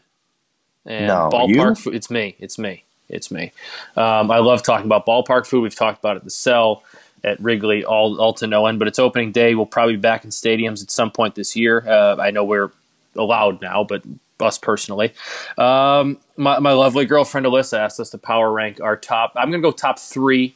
and 0.85 1.07
No, 1.07 1.29
ballpark 1.31 1.77
food. 1.77 1.95
It's 1.95 2.09
me. 2.09 2.35
It's 2.39 2.57
me. 2.57 2.83
It's 3.07 3.29
me. 3.29 3.51
Um, 3.95 4.31
I 4.31 4.39
love 4.39 4.63
talking 4.63 4.87
about 4.87 5.05
ballpark 5.05 5.45
food. 5.45 5.61
We've 5.61 5.75
talked 5.75 5.99
about 5.99 6.17
it 6.17 6.23
the 6.23 6.31
cell 6.31 6.83
at 7.25 7.39
Wrigley, 7.41 7.83
all 7.83 8.21
all 8.21 8.33
to 8.35 8.47
no 8.47 8.67
end. 8.67 8.79
But 8.79 8.87
it's 8.87 8.99
opening 8.99 9.31
day. 9.31 9.55
We'll 9.55 9.65
probably 9.65 9.95
be 9.95 10.01
back 10.01 10.23
in 10.23 10.29
stadiums 10.29 10.81
at 10.81 10.91
some 10.91 11.11
point 11.11 11.35
this 11.35 11.55
year. 11.55 11.83
Uh, 11.85 12.15
I 12.17 12.31
know 12.31 12.45
we're 12.45 12.71
allowed 13.15 13.61
now, 13.61 13.83
but 13.83 14.03
us 14.39 14.57
personally. 14.57 15.13
Um, 15.57 16.17
my, 16.37 16.59
my 16.59 16.73
lovely 16.73 17.05
girlfriend 17.05 17.45
Alyssa 17.45 17.79
asked 17.79 17.99
us 17.99 18.09
to 18.11 18.17
power 18.17 18.51
rank 18.51 18.81
our 18.81 18.97
top. 18.97 19.33
I'm 19.35 19.49
going 19.49 19.61
to 19.61 19.67
go 19.67 19.71
top 19.71 19.99
three 19.99 20.55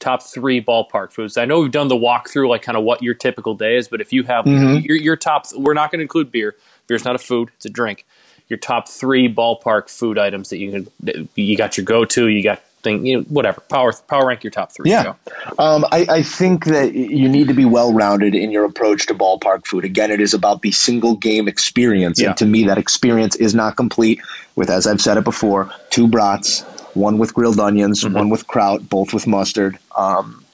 top 0.00 0.20
three 0.20 0.60
ballpark 0.60 1.12
foods. 1.12 1.36
I 1.36 1.44
know 1.44 1.60
we've 1.60 1.70
done 1.70 1.86
the 1.86 1.94
walkthrough, 1.94 2.48
like 2.48 2.62
kind 2.62 2.76
of 2.76 2.82
what 2.82 3.02
your 3.02 3.14
typical 3.14 3.54
day 3.54 3.76
is, 3.76 3.86
but 3.86 4.00
if 4.00 4.12
you 4.12 4.24
have 4.24 4.46
your, 4.84 4.96
your 4.96 5.16
top, 5.16 5.46
we're 5.54 5.74
not 5.74 5.92
going 5.92 6.00
to 6.00 6.02
include 6.02 6.32
beer. 6.32 6.56
Beer's 6.88 7.04
not 7.04 7.14
a 7.14 7.18
food; 7.18 7.50
it's 7.54 7.66
a 7.66 7.70
drink. 7.70 8.04
Your 8.48 8.58
top 8.58 8.88
three 8.88 9.32
ballpark 9.32 9.88
food 9.88 10.18
items 10.18 10.50
that 10.50 10.58
you 10.58 10.72
can, 11.04 11.28
you 11.36 11.56
got 11.56 11.76
your 11.76 11.86
go 11.86 12.04
to, 12.04 12.26
you 12.26 12.42
got 12.42 12.60
thing, 12.82 13.06
you 13.06 13.18
know, 13.18 13.22
whatever. 13.24 13.60
Power 13.62 13.92
power 14.08 14.26
rank 14.26 14.42
your 14.44 14.50
top 14.50 14.72
three. 14.72 14.90
Yeah. 14.90 15.14
Um, 15.58 15.84
I, 15.92 16.06
I 16.08 16.22
think 16.22 16.64
that 16.66 16.94
you 16.94 17.28
need 17.28 17.48
to 17.48 17.54
be 17.54 17.64
well 17.64 17.92
rounded 17.92 18.34
in 18.34 18.50
your 18.50 18.64
approach 18.64 19.06
to 19.06 19.14
ballpark 19.14 19.66
food. 19.66 19.84
Again, 19.84 20.10
it 20.10 20.20
is 20.20 20.34
about 20.34 20.62
the 20.62 20.70
single 20.72 21.16
game 21.16 21.48
experience. 21.48 22.20
Yeah. 22.20 22.28
And 22.28 22.36
to 22.38 22.46
me, 22.46 22.64
that 22.64 22.78
experience 22.78 23.36
is 23.36 23.54
not 23.54 23.76
complete 23.76 24.20
with, 24.56 24.70
as 24.70 24.86
I've 24.86 25.00
said 25.00 25.16
it 25.16 25.24
before, 25.24 25.70
two 25.90 26.06
brats, 26.08 26.62
one 26.94 27.18
with 27.18 27.34
grilled 27.34 27.60
onions, 27.60 28.04
Mm-hmm. 28.04 28.14
one 28.14 28.28
with 28.30 28.46
kraut, 28.46 28.88
both 28.88 29.12
with 29.14 29.26
mustard. 29.26 29.78
Um, 29.96 30.44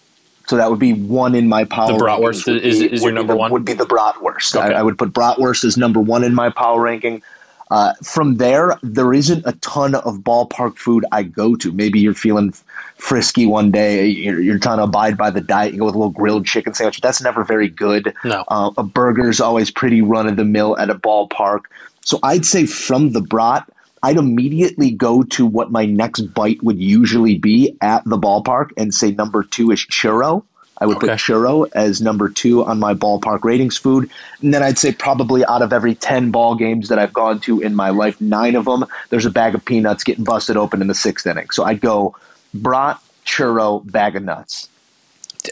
so 0.46 0.56
that 0.56 0.70
would 0.70 0.78
be 0.78 0.94
one 0.94 1.34
in 1.34 1.46
my 1.48 1.64
power. 1.64 1.88
The 1.88 1.98
bratwurst 2.04 2.48
is- 2.62 2.78
be- 2.80 2.90
is 2.92 3.02
your 3.02 3.12
number 3.12 3.34
the- 3.34 3.38
one? 3.38 3.52
Would 3.52 3.64
be 3.64 3.74
the 3.74 3.84
bratwurst. 3.84 4.56
Okay. 4.56 4.74
I, 4.74 4.80
I 4.80 4.82
would 4.82 4.96
put 4.96 5.12
bratwurst 5.12 5.64
as 5.64 5.76
number 5.76 6.00
one 6.00 6.24
in 6.24 6.34
my 6.34 6.48
power 6.50 6.80
ranking. 6.80 7.22
Uh, 7.70 7.92
from 8.02 8.36
there, 8.36 8.78
there 8.82 9.12
isn't 9.12 9.42
a 9.46 9.52
ton 9.52 9.94
of 9.94 10.18
ballpark 10.18 10.76
food 10.76 11.04
I 11.12 11.22
go 11.22 11.54
to. 11.56 11.72
Maybe 11.72 12.00
you're 12.00 12.14
feeling 12.14 12.52
frisky 12.96 13.46
one 13.46 13.70
day, 13.70 14.06
you're, 14.06 14.40
you're 14.40 14.58
trying 14.58 14.78
to 14.78 14.84
abide 14.84 15.16
by 15.16 15.30
the 15.30 15.40
diet, 15.40 15.72
you 15.72 15.80
go 15.80 15.86
with 15.86 15.94
a 15.94 15.98
little 15.98 16.12
grilled 16.12 16.46
chicken 16.46 16.74
sandwich. 16.74 17.00
That's 17.00 17.22
never 17.22 17.44
very 17.44 17.68
good. 17.68 18.14
No. 18.24 18.44
Uh, 18.48 18.70
a 18.76 18.82
burger's 18.82 19.40
always 19.40 19.70
pretty 19.70 20.02
run 20.02 20.26
of 20.26 20.36
the 20.36 20.44
mill 20.44 20.78
at 20.78 20.90
a 20.90 20.94
ballpark. 20.94 21.62
So 22.02 22.18
I'd 22.22 22.46
say 22.46 22.66
from 22.66 23.12
the 23.12 23.20
brat, 23.20 23.70
I'd 24.02 24.16
immediately 24.16 24.90
go 24.90 25.22
to 25.24 25.46
what 25.46 25.70
my 25.70 25.84
next 25.84 26.22
bite 26.34 26.62
would 26.62 26.78
usually 26.78 27.36
be 27.36 27.76
at 27.80 28.04
the 28.04 28.16
ballpark 28.16 28.70
and 28.76 28.94
say 28.94 29.10
number 29.10 29.42
two 29.42 29.70
is 29.70 29.80
churro. 29.80 30.44
I 30.80 30.86
would 30.86 30.96
Okay. 30.98 31.08
put 31.08 31.18
churro 31.18 31.68
as 31.74 32.00
number 32.00 32.28
two 32.28 32.64
on 32.64 32.78
my 32.78 32.94
ballpark 32.94 33.44
ratings 33.44 33.76
food. 33.76 34.08
And 34.40 34.54
then 34.54 34.62
I'd 34.62 34.78
say 34.78 34.92
probably 34.92 35.44
out 35.46 35.62
of 35.62 35.72
every 35.72 35.94
10 35.94 36.30
ball 36.30 36.54
games 36.54 36.88
that 36.88 36.98
I've 36.98 37.12
gone 37.12 37.40
to 37.40 37.60
in 37.60 37.74
my 37.74 37.90
life, 37.90 38.20
nine 38.20 38.54
of 38.56 38.64
them, 38.64 38.84
there's 39.10 39.26
a 39.26 39.30
bag 39.30 39.54
of 39.54 39.64
peanuts 39.64 40.04
getting 40.04 40.24
busted 40.24 40.56
open 40.56 40.80
in 40.80 40.86
the 40.86 40.94
sixth 40.94 41.26
inning. 41.26 41.50
So 41.50 41.64
I'd 41.64 41.80
go 41.80 42.16
brat, 42.54 43.00
churro, 43.26 43.88
bag 43.90 44.16
of 44.16 44.22
nuts. 44.22 44.68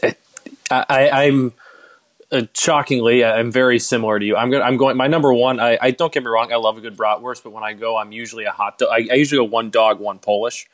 I, 0.03 0.15
I, 0.89 1.09
I'm 1.09 1.53
uh, 2.31 2.43
shockingly, 2.53 3.23
I'm 3.23 3.51
very 3.51 3.79
similar 3.79 4.19
to 4.19 4.25
you. 4.25 4.35
I'm 4.35 4.49
going. 4.49 4.61
I'm 4.61 4.77
going. 4.77 4.97
My 4.97 5.07
number 5.07 5.33
one. 5.33 5.59
I, 5.59 5.77
I 5.81 5.91
don't 5.91 6.11
get 6.11 6.23
me 6.23 6.29
wrong. 6.29 6.51
I 6.51 6.57
love 6.57 6.77
a 6.77 6.81
good 6.81 6.97
bratwurst, 6.97 7.43
but 7.43 7.51
when 7.51 7.63
I 7.63 7.73
go, 7.73 7.97
I'm 7.97 8.11
usually 8.11 8.43
a 8.43 8.51
hot 8.51 8.77
dog. 8.77 8.89
I, 8.91 9.07
I 9.11 9.15
usually 9.15 9.37
go 9.37 9.49
one 9.49 9.69
dog, 9.69 9.99
one 9.99 10.19
Polish. 10.19 10.67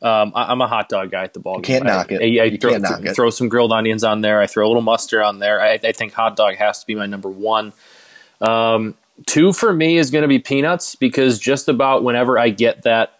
Um, 0.00 0.32
I, 0.34 0.52
I'm 0.52 0.60
a 0.60 0.68
hot 0.68 0.88
dog 0.88 1.10
guy 1.10 1.24
at 1.24 1.34
the 1.34 1.40
ball 1.40 1.56
game. 1.56 1.62
can't 1.62 1.84
knock 1.84 2.12
it. 2.12 2.20
I, 2.20 2.42
I 2.42 2.46
You 2.46 2.58
throw, 2.58 2.70
can't 2.70 2.82
knock 2.82 3.04
it. 3.04 3.14
throw 3.14 3.30
some 3.30 3.48
grilled 3.48 3.72
onions 3.72 4.04
on 4.04 4.20
there. 4.20 4.40
I 4.40 4.46
throw 4.46 4.66
a 4.66 4.68
little 4.68 4.82
mustard 4.82 5.22
on 5.22 5.38
there. 5.38 5.60
I, 5.60 5.72
I 5.82 5.92
think 5.92 6.12
hot 6.12 6.36
dog 6.36 6.54
has 6.56 6.80
to 6.80 6.86
be 6.86 6.94
my 6.94 7.06
number 7.06 7.28
one. 7.28 7.72
Um, 8.40 8.94
two 9.26 9.52
for 9.52 9.72
me 9.72 9.98
is 9.98 10.10
going 10.10 10.22
to 10.22 10.28
be 10.28 10.38
peanuts 10.38 10.94
because 10.94 11.38
just 11.38 11.68
about 11.68 12.04
whenever 12.04 12.38
I 12.38 12.50
get 12.50 12.82
that 12.82 13.18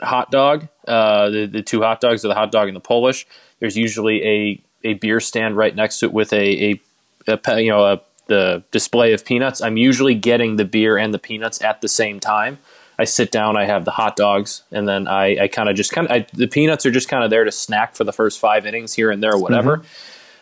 hot 0.00 0.30
dog, 0.30 0.68
uh, 0.86 1.30
the, 1.30 1.46
the 1.46 1.62
two 1.62 1.82
hot 1.82 2.00
dogs 2.00 2.22
the 2.22 2.34
hot 2.34 2.52
dog 2.52 2.68
and 2.68 2.76
the 2.76 2.80
Polish, 2.80 3.26
there's 3.58 3.76
usually 3.76 4.22
a, 4.24 4.62
a 4.84 4.94
beer 4.94 5.20
stand 5.20 5.56
right 5.56 5.74
next 5.74 5.98
to 6.00 6.06
it 6.06 6.12
with 6.12 6.32
a, 6.32 6.72
a, 6.72 7.40
a 7.44 7.60
you 7.60 7.70
know 7.70 7.84
a, 7.84 8.00
the 8.26 8.62
display 8.70 9.12
of 9.12 9.24
peanuts. 9.24 9.60
I'm 9.60 9.76
usually 9.76 10.14
getting 10.14 10.56
the 10.56 10.64
beer 10.64 10.96
and 10.96 11.12
the 11.12 11.18
peanuts 11.18 11.60
at 11.62 11.80
the 11.80 11.88
same 11.88 12.20
time. 12.20 12.58
I 13.00 13.04
sit 13.04 13.32
down, 13.32 13.56
I 13.56 13.64
have 13.64 13.86
the 13.86 13.92
hot 13.92 14.14
dogs, 14.14 14.62
and 14.70 14.86
then 14.86 15.08
I, 15.08 15.44
I 15.44 15.48
kind 15.48 15.70
of 15.70 15.74
just 15.74 15.90
kind 15.90 16.06
of 16.06 16.26
the 16.34 16.46
peanuts 16.46 16.84
are 16.84 16.90
just 16.90 17.08
kind 17.08 17.24
of 17.24 17.30
there 17.30 17.44
to 17.44 17.50
snack 17.50 17.96
for 17.96 18.04
the 18.04 18.12
first 18.12 18.38
five 18.38 18.66
innings 18.66 18.92
here 18.92 19.10
and 19.10 19.22
there, 19.22 19.38
whatever. 19.38 19.82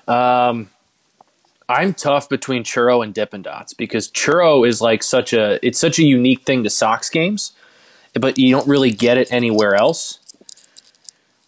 Um, 0.09 0.69
I'm 1.69 1.95
tough 1.95 2.29
between 2.29 2.65
churro 2.65 3.05
and 3.05 3.15
Dippin' 3.15 3.43
Dots 3.43 3.75
because 3.75 4.11
churro 4.11 4.67
is 4.67 4.81
like 4.81 5.05
such 5.05 5.33
a 5.33 5.65
it's 5.65 5.79
such 5.79 6.01
a 6.01 6.03
unique 6.03 6.43
thing 6.43 6.65
to 6.65 6.71
Sox 6.71 7.09
games, 7.09 7.53
but 8.15 8.39
you 8.39 8.51
don't 8.51 8.67
really 8.67 8.91
get 8.91 9.19
it 9.19 9.33
anywhere 9.33 9.77
else. 9.77 10.19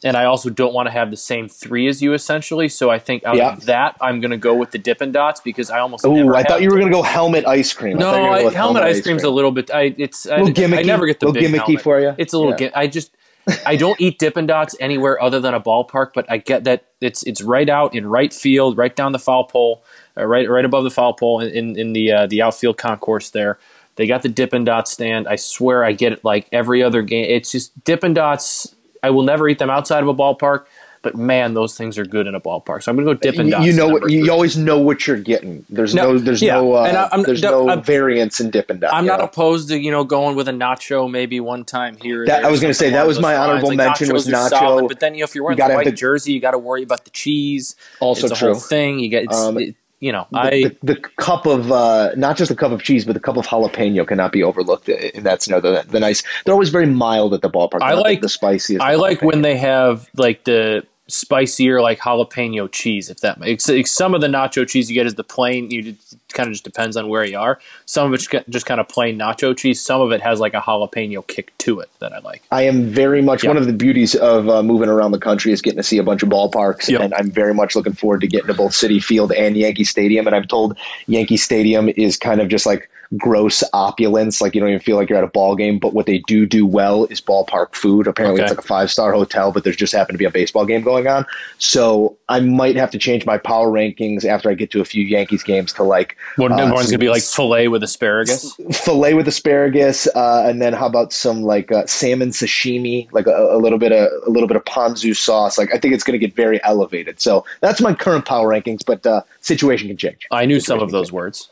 And 0.03 0.17
I 0.17 0.25
also 0.25 0.49
don't 0.49 0.73
want 0.73 0.87
to 0.87 0.93
have 0.93 1.11
the 1.11 1.17
same 1.17 1.47
three 1.49 1.87
as 1.87 2.01
you 2.01 2.15
essentially, 2.15 2.69
so 2.71 2.91
I 2.91 2.99
think 2.99 3.23
out 3.25 3.37
Yeah. 3.37 3.53
of 3.53 3.67
that 3.67 3.97
I'm 4.01 4.21
going 4.21 4.31
to 4.31 4.39
go 4.39 4.55
with 4.55 4.71
the 4.71 4.79
Dippin' 4.79 5.13
Dots 5.13 5.41
because 5.43 5.71
I 5.71 5.81
almost 5.81 6.05
Ooh, 6.07 6.35
I 6.35 6.43
thought 6.43 6.63
you 6.63 6.71
were 6.71 6.79
going 6.79 6.91
to 6.91 6.97
go 6.97 7.03
helmet 7.03 7.47
ice 7.47 7.73
cream. 7.75 7.99
I 7.99 8.01
thought 8.01 8.15
you 8.17 8.21
were 8.23 8.23
no, 8.23 8.29
gonna 8.31 8.41
I, 8.41 8.45
with 8.45 8.55
helmet 8.55 8.83
ice 8.83 9.03
cream's 9.03 9.25
a 9.25 9.31
little 9.31 9.51
bit. 9.51 9.71
I 9.71 9.95
it's 9.99 10.27
I, 10.27 10.41
Little 10.41 10.55
gimmicky- 10.55 10.79
I 10.79 10.83
never 10.83 11.07
get 11.07 11.21
the 11.21 11.27
little 11.27 11.43
big 11.43 11.51
gimmicky 11.53 11.59
helmet. 11.67 11.83
for 11.83 12.01
you. 12.01 12.15
It's 12.17 12.33
a 12.33 12.39
little. 12.39 12.53
Yeah. 12.53 12.69
Gi- 12.69 12.75
I 12.75 12.87
just 12.87 13.15
I 13.67 13.77
don't 13.77 14.01
eat 14.01 14.19
Dippin' 14.19 14.47
Dots 14.47 14.75
anywhere 14.81 15.21
other 15.23 15.39
than 15.41 15.53
a 15.55 15.61
ballpark, 15.61 16.13
but 16.15 16.25
I 16.31 16.39
get 16.39 16.65
that 16.65 16.85
it's 17.03 17.23
it's 17.25 17.43
right 17.43 17.69
out 17.69 17.95
in 17.95 18.07
right 18.07 18.33
field, 18.33 18.79
right 18.79 18.95
down 18.95 19.13
the 19.13 19.19
foul 19.19 19.45
pole, 19.45 19.83
uh, 20.17 20.25
right 20.27 20.49
right 20.49 20.65
above 20.65 20.85
the 20.85 20.91
foul 20.91 21.13
pole 21.13 21.41
in 21.41 21.51
in, 21.51 21.79
in 21.79 21.93
the 21.93 22.13
uh, 22.13 22.27
the 22.27 22.41
outfield 22.43 22.79
concourse 22.79 23.31
there. 23.31 23.59
They 23.97 24.07
got 24.07 24.23
the 24.23 24.29
Dippin' 24.31 24.65
Dots 24.65 24.91
stand. 24.93 25.29
I 25.29 25.37
swear 25.37 25.85
I 25.85 25.93
get 25.93 26.13
it 26.13 26.25
like 26.25 26.47
every 26.53 26.83
other 26.83 27.03
game. 27.03 27.27
It's 27.29 27.53
just 27.53 27.85
Dippin' 27.85 28.15
Dots. 28.15 28.75
I 29.03 29.11
will 29.11 29.23
never 29.23 29.49
eat 29.49 29.59
them 29.59 29.71
outside 29.71 30.03
of 30.03 30.09
a 30.09 30.15
ballpark. 30.15 30.65
But 31.03 31.15
man, 31.17 31.55
those 31.55 31.79
things 31.79 31.97
are 31.97 32.05
good 32.05 32.27
in 32.27 32.35
a 32.35 32.41
ballpark. 32.43 32.83
So 32.83 32.93
I'm 32.93 32.97
going 32.97 33.09
to 33.09 33.15
go 33.15 33.19
Dippin' 33.19 33.47
You, 33.47 33.53
Dots. 33.53 33.65
you 33.65 33.73
know 33.73 33.89
what? 33.89 34.11
You 34.11 34.31
always 34.31 34.59
know 34.59 34.79
what 34.79 35.07
you're 35.07 35.17
getting. 35.17 35.65
There's 35.71 35.95
No, 35.95 36.13
no, 36.13 36.19
there's 36.19 36.43
yeah, 36.43 36.57
no, 36.57 36.75
uh, 36.77 36.83
and 36.85 36.95
I- 36.99 37.05
I'm- 37.11 37.23
there's 37.23 37.41
no, 37.43 37.71
I'm- 37.71 37.83
variance 37.83 38.39
in 38.39 38.51
Dippin' 38.51 38.81
Dots. 38.81 38.93
I'm 38.93 39.07
not 39.07 39.19
know? 39.19 39.25
opposed 39.25 39.71
to 39.71 39.79
you 39.79 39.91
know 39.91 40.05
going 40.05 40.37
with 40.37 40.47
a 40.47 40.53
nacho 40.53 41.11
maybe 41.11 41.41
one 41.41 41.65
time 41.65 41.97
here. 42.03 42.27
That- 42.27 42.45
I 42.45 42.51
was 42.51 42.61
gonna 42.61 42.75
say, 42.75 42.91
that 42.91 43.07
was 43.07 43.19
my 43.19 43.33
lines. 43.35 43.49
honorable 43.49 43.69
Like, 43.69 43.77
mention 43.79 44.13
was 44.13 44.27
nacho. 44.27 44.51
solid, 44.51 44.89
but 44.89 45.01
then 45.01 45.15
you 45.15 45.21
know, 45.21 45.25
if 45.25 45.35
you're 45.35 45.43
wearing 45.43 45.57
You 45.59 45.67
the 45.69 45.75
white 45.75 45.85
the- 45.87 45.93
jersey, 45.93 46.35
you 46.35 46.41
got 46.41 46.51
to 46.51 46.59
worry 46.59 46.83
about 46.83 47.05
the 47.05 47.11
cheese. 47.11 47.77
Also 48.01 48.27
it's 48.27 48.37
a 48.37 48.39
true. 48.39 48.51
whole 48.53 48.61
thing. 48.61 48.99
You 49.01 49.09
get 49.09 49.25
it's, 49.25 49.35
Um, 49.39 49.57
it- 49.57 49.77
you 50.01 50.11
know 50.11 50.27
the, 50.31 50.39
I 50.39 50.51
the, 50.51 50.77
the 50.83 50.97
cup 50.97 51.47
of 51.47 51.71
uh, 51.71 52.11
not 52.17 52.37
just 52.37 52.49
the 52.49 52.57
cup 52.57 52.73
of 52.73 52.83
cheese, 52.83 53.05
but 53.05 53.13
the 53.13 53.21
cup 53.21 53.37
of 53.37 53.47
jalapeno 53.47 54.07
cannot 54.07 54.33
be 54.33 54.43
overlooked 54.43 54.89
in 54.89 55.23
that 55.25 55.43
scenario. 55.43 55.83
The, 55.83 55.89
the 55.89 56.01
nice, 56.01 56.23
they're 56.45 56.55
always 56.55 56.71
very 56.71 56.87
mild 56.87 57.35
at 57.35 57.43
the 57.43 57.51
ballpark. 57.51 57.83
I 57.83 57.95
like 57.95 58.23
the 58.23 58.29
spiciest. 58.29 58.81
I 58.81 58.95
like 58.95 59.21
jalapeno. 59.21 59.27
when 59.27 59.43
they 59.43 59.57
have 59.57 60.09
like 60.17 60.45
the 60.45 60.85
spicier 61.11 61.81
like 61.81 61.99
jalapeno 61.99 62.71
cheese. 62.71 63.11
If 63.11 63.21
that 63.21 63.39
makes 63.39 63.65
some 63.91 64.15
of 64.15 64.21
the 64.21 64.27
nacho 64.27 64.67
cheese 64.67 64.91
you 64.91 64.95
get 64.95 65.07
is 65.07 65.15
the 65.15 65.25
plain. 65.25 65.71
You 65.71 65.97
kind 66.33 66.47
of 66.47 66.53
just 66.53 66.65
depends 66.65 66.97
on 66.97 67.09
where 67.09 67.25
you 67.25 67.39
are. 67.39 67.59
Some 67.87 68.07
of 68.07 68.15
it's 68.15 68.29
just 68.49 68.67
kind 68.67 68.81
of 68.81 68.89
plain 68.89 69.19
nacho 69.19 69.57
cheese. 69.57 69.81
Some 69.81 70.01
of 70.01 70.13
it 70.13 70.21
has 70.21 70.41
like 70.41 70.55
a 70.55 70.61
jalapeno 70.61 71.27
kick 71.27 71.57
to 71.59 71.81
it 71.81 71.91
that 71.99 72.13
I 72.13 72.19
like. 72.21 72.43
I 72.51 72.63
am 72.63 72.85
very 72.91 73.23
much 73.23 73.45
one 73.45 73.57
of 73.57 73.67
the 73.67 73.73
beauties 73.73 74.15
of 74.15 74.49
uh, 74.49 74.63
moving 74.63 74.89
around 74.89 75.13
the 75.13 75.19
country 75.19 75.53
is 75.53 75.61
getting 75.61 75.79
to 75.79 75.83
see 75.83 75.99
a 75.99 76.03
bunch 76.03 76.23
of 76.23 76.29
ballparks, 76.29 76.89
Yep. 76.89 77.01
and 77.01 77.15
I'm 77.15 77.31
very 77.31 77.55
much 77.55 77.75
looking 77.77 77.93
forward 77.93 78.21
to 78.23 78.27
getting 78.27 78.47
to 78.49 78.55
both 78.55 78.73
Citi 78.73 79.03
Field 79.03 79.33
and 79.33 79.57
Yankee 79.57 79.85
Stadium. 79.85 80.27
And 80.27 80.37
I'm 80.37 80.47
told 80.47 80.79
Yankee 81.07 81.37
Stadium 81.37 81.89
is 81.91 82.17
kind 82.17 82.41
of 82.41 82.49
just 82.49 82.67
like 82.67 82.89
gross 83.17 83.65
opulence, 83.73 84.41
like 84.41 84.55
you 84.55 84.61
don't 84.61 84.71
even 84.71 84.81
feel 84.81 84.97
like 84.97 85.09
you're 85.09 85.19
at 85.19 85.25
a 85.25 85.29
ball 85.29 85.57
game. 85.57 85.79
But 85.79 85.93
what 85.93 86.07
they 86.07 86.19
do 86.19 86.47
do 86.47 86.65
well 86.65 87.07
is 87.07 87.21
ballpark 87.21 87.75
food. 87.75 88.07
Apparently, 88.07 88.41
it's 88.43 88.51
like 88.51 88.59
a 88.59 88.67
five 88.67 88.91
star 88.91 89.13
hotel, 89.13 89.53
but 89.53 89.65
there's 89.65 89.77
just 89.77 89.93
happened 89.93 90.15
to 90.15 90.19
be 90.19 90.25
a 90.25 90.31
baseball 90.31 90.65
game 90.65 90.83
going 90.83 91.07
on. 91.07 91.27
So 91.59 92.17
I 92.29 92.41
might 92.41 92.77
have 92.77 92.91
to 92.93 92.99
change 92.99 93.27
my 93.27 93.39
power 93.39 93.69
rankings 93.69 94.25
after 94.25 94.51
I 94.51 94.55
get 94.55 94.71
to 94.73 94.81
a 94.81 94.85
few 94.85 95.05
Yankees 95.05 95.43
games 95.43 95.73
to 95.75 95.83
like 95.83 96.17
One, 96.37 96.53
uh, 96.53 96.73
one's 96.73 96.87
gonna 96.87 96.99
be 96.99 97.09
like 97.09 97.23
fillet 97.23 97.69
with 97.69 97.83
asparagus. 97.83 98.55
filet 98.73 99.15
with 99.15 99.27
asparagus, 99.27 100.07
uh, 100.15 100.45
and 100.47 100.63
then 100.63 100.73
how 100.73 100.87
about 100.87 101.13
some 101.13 101.43
like 101.43 101.73
uh, 101.73 101.87
salmon 101.87 102.31
sashimi, 102.31 103.13
like 103.13 103.27
a, 103.27 103.55
a 103.55 103.59
little 103.59 103.79
bit 103.79 103.93
of 103.93 104.09
a 104.27 104.31
little 104.31 104.49
bit 104.49 104.57
of 104.57 104.65
ponzu 104.65 105.17
sauce. 105.17 105.59
Like 105.59 105.75
I 105.75 105.79
think 105.79 105.95
it's 105.95 106.05
going 106.05 106.19
to 106.19 106.25
get 106.25 106.35
very 106.35 106.63
elevated. 106.65 107.21
So 107.21 107.45
that's 107.61 107.81
my 107.81 107.95
current 107.95 108.25
power 108.25 108.49
rankings, 108.49 108.85
but 108.85 109.05
uh, 109.05 109.23
situation 109.41 109.89
can 109.89 109.97
change. 109.97 110.27
I 110.31 110.47
knew 110.47 110.61
some 110.61 110.81
of 110.81 110.91
those 110.91 111.11
words. 111.11 111.51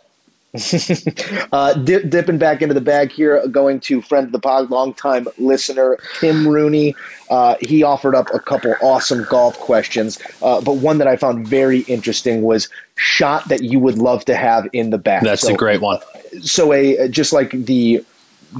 Uh, 1.52 1.72
dip, 1.74 2.08
dipping 2.10 2.36
back 2.38 2.60
into 2.62 2.74
the 2.74 2.80
bag 2.80 3.10
here, 3.10 3.46
going 3.48 3.80
to 3.80 4.02
friend 4.02 4.26
of 4.26 4.32
the 4.32 4.38
pod, 4.38 4.70
longtime 4.70 5.26
listener 5.38 5.98
Tim 6.20 6.46
Rooney. 6.46 6.94
Uh, 7.30 7.56
he 7.60 7.82
offered 7.82 8.14
up 8.14 8.28
a 8.34 8.38
couple 8.38 8.74
awesome 8.82 9.24
golf 9.24 9.58
questions, 9.58 10.18
uh, 10.42 10.60
but 10.60 10.74
one 10.74 10.98
that 10.98 11.06
I 11.08 11.16
found 11.16 11.46
very 11.48 11.80
interesting 11.80 12.42
was 12.42 12.68
shot 12.96 13.48
that 13.48 13.62
you 13.62 13.78
would 13.80 13.96
love 13.98 14.24
to 14.26 14.36
have 14.36 14.68
in 14.72 14.90
the 14.90 14.98
bag. 14.98 15.24
That's 15.24 15.42
So- 15.42 15.54
a 15.54 15.56
great 15.56 15.80
one. 15.80 16.00
so 16.42 16.72
a 16.72 17.08
just 17.08 17.32
like 17.32 17.50
the 17.52 18.04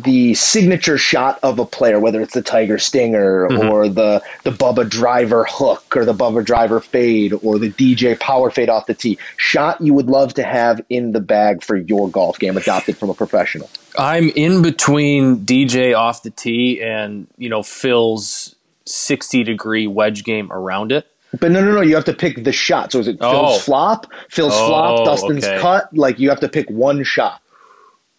the 0.05 0.35
signature 0.35 0.99
shot 0.99 1.39
of 1.43 1.59
a 1.59 1.65
player, 1.65 1.99
whether 1.99 2.21
it's 2.21 2.35
the 2.35 2.43
Tiger 2.43 2.79
Stinger 2.79 3.49
Mm-hmm. 3.49 3.69
or 3.69 3.89
the 3.89 4.23
the 4.45 4.51
Bubba 4.51 4.89
Driver 4.89 5.47
hook 5.49 5.97
or 5.97 6.05
the 6.05 6.13
Bubba 6.15 6.45
Driver 6.45 6.81
fade 6.81 7.33
or 7.43 7.59
the 7.59 7.71
DJ 7.71 8.19
power 8.19 8.51
fade 8.51 8.69
off 8.69 8.87
the 8.87 8.95
tee, 8.95 9.19
shot 9.37 9.81
you 9.81 9.95
would 9.95 10.07
love 10.07 10.35
to 10.35 10.43
have 10.43 10.81
in 10.91 11.13
the 11.13 11.21
bag 11.21 11.63
for 11.63 11.77
your 11.77 12.09
golf 12.11 12.39
game, 12.39 12.57
adopted 12.57 12.97
from 12.99 13.09
a 13.11 13.15
professional. 13.15 13.71
I'm 13.99 14.29
in 14.31 14.61
between 14.63 15.39
DJ 15.47 15.97
off 15.97 16.23
the 16.23 16.31
tee 16.31 16.83
and 16.83 17.27
you 17.39 17.49
know 17.49 17.63
Phil's 17.63 18.55
60 18.85 19.45
degree 19.45 19.87
wedge 19.87 20.25
game 20.25 20.51
around 20.53 20.93
it. 20.93 21.07
But 21.41 21.51
no, 21.51 21.63
no, 21.63 21.73
no. 21.73 21.81
You 21.83 21.95
have 21.95 22.07
to 22.07 22.15
pick 22.15 22.43
the 22.45 22.53
shot. 22.53 22.93
So 22.93 23.01
is 23.01 23.09
it 23.09 23.19
Oh. 23.21 23.31
Phil's 23.51 23.65
flop, 23.65 24.07
Phil's 24.31 24.55
Oh, 24.57 24.67
flop, 24.69 25.05
Dustin's 25.05 25.45
okay. 25.45 25.59
cut? 25.61 25.95
Like 25.95 26.19
you 26.19 26.31
have 26.31 26.41
to 26.41 26.49
pick 26.49 26.71
one 26.71 27.05
shot. 27.05 27.43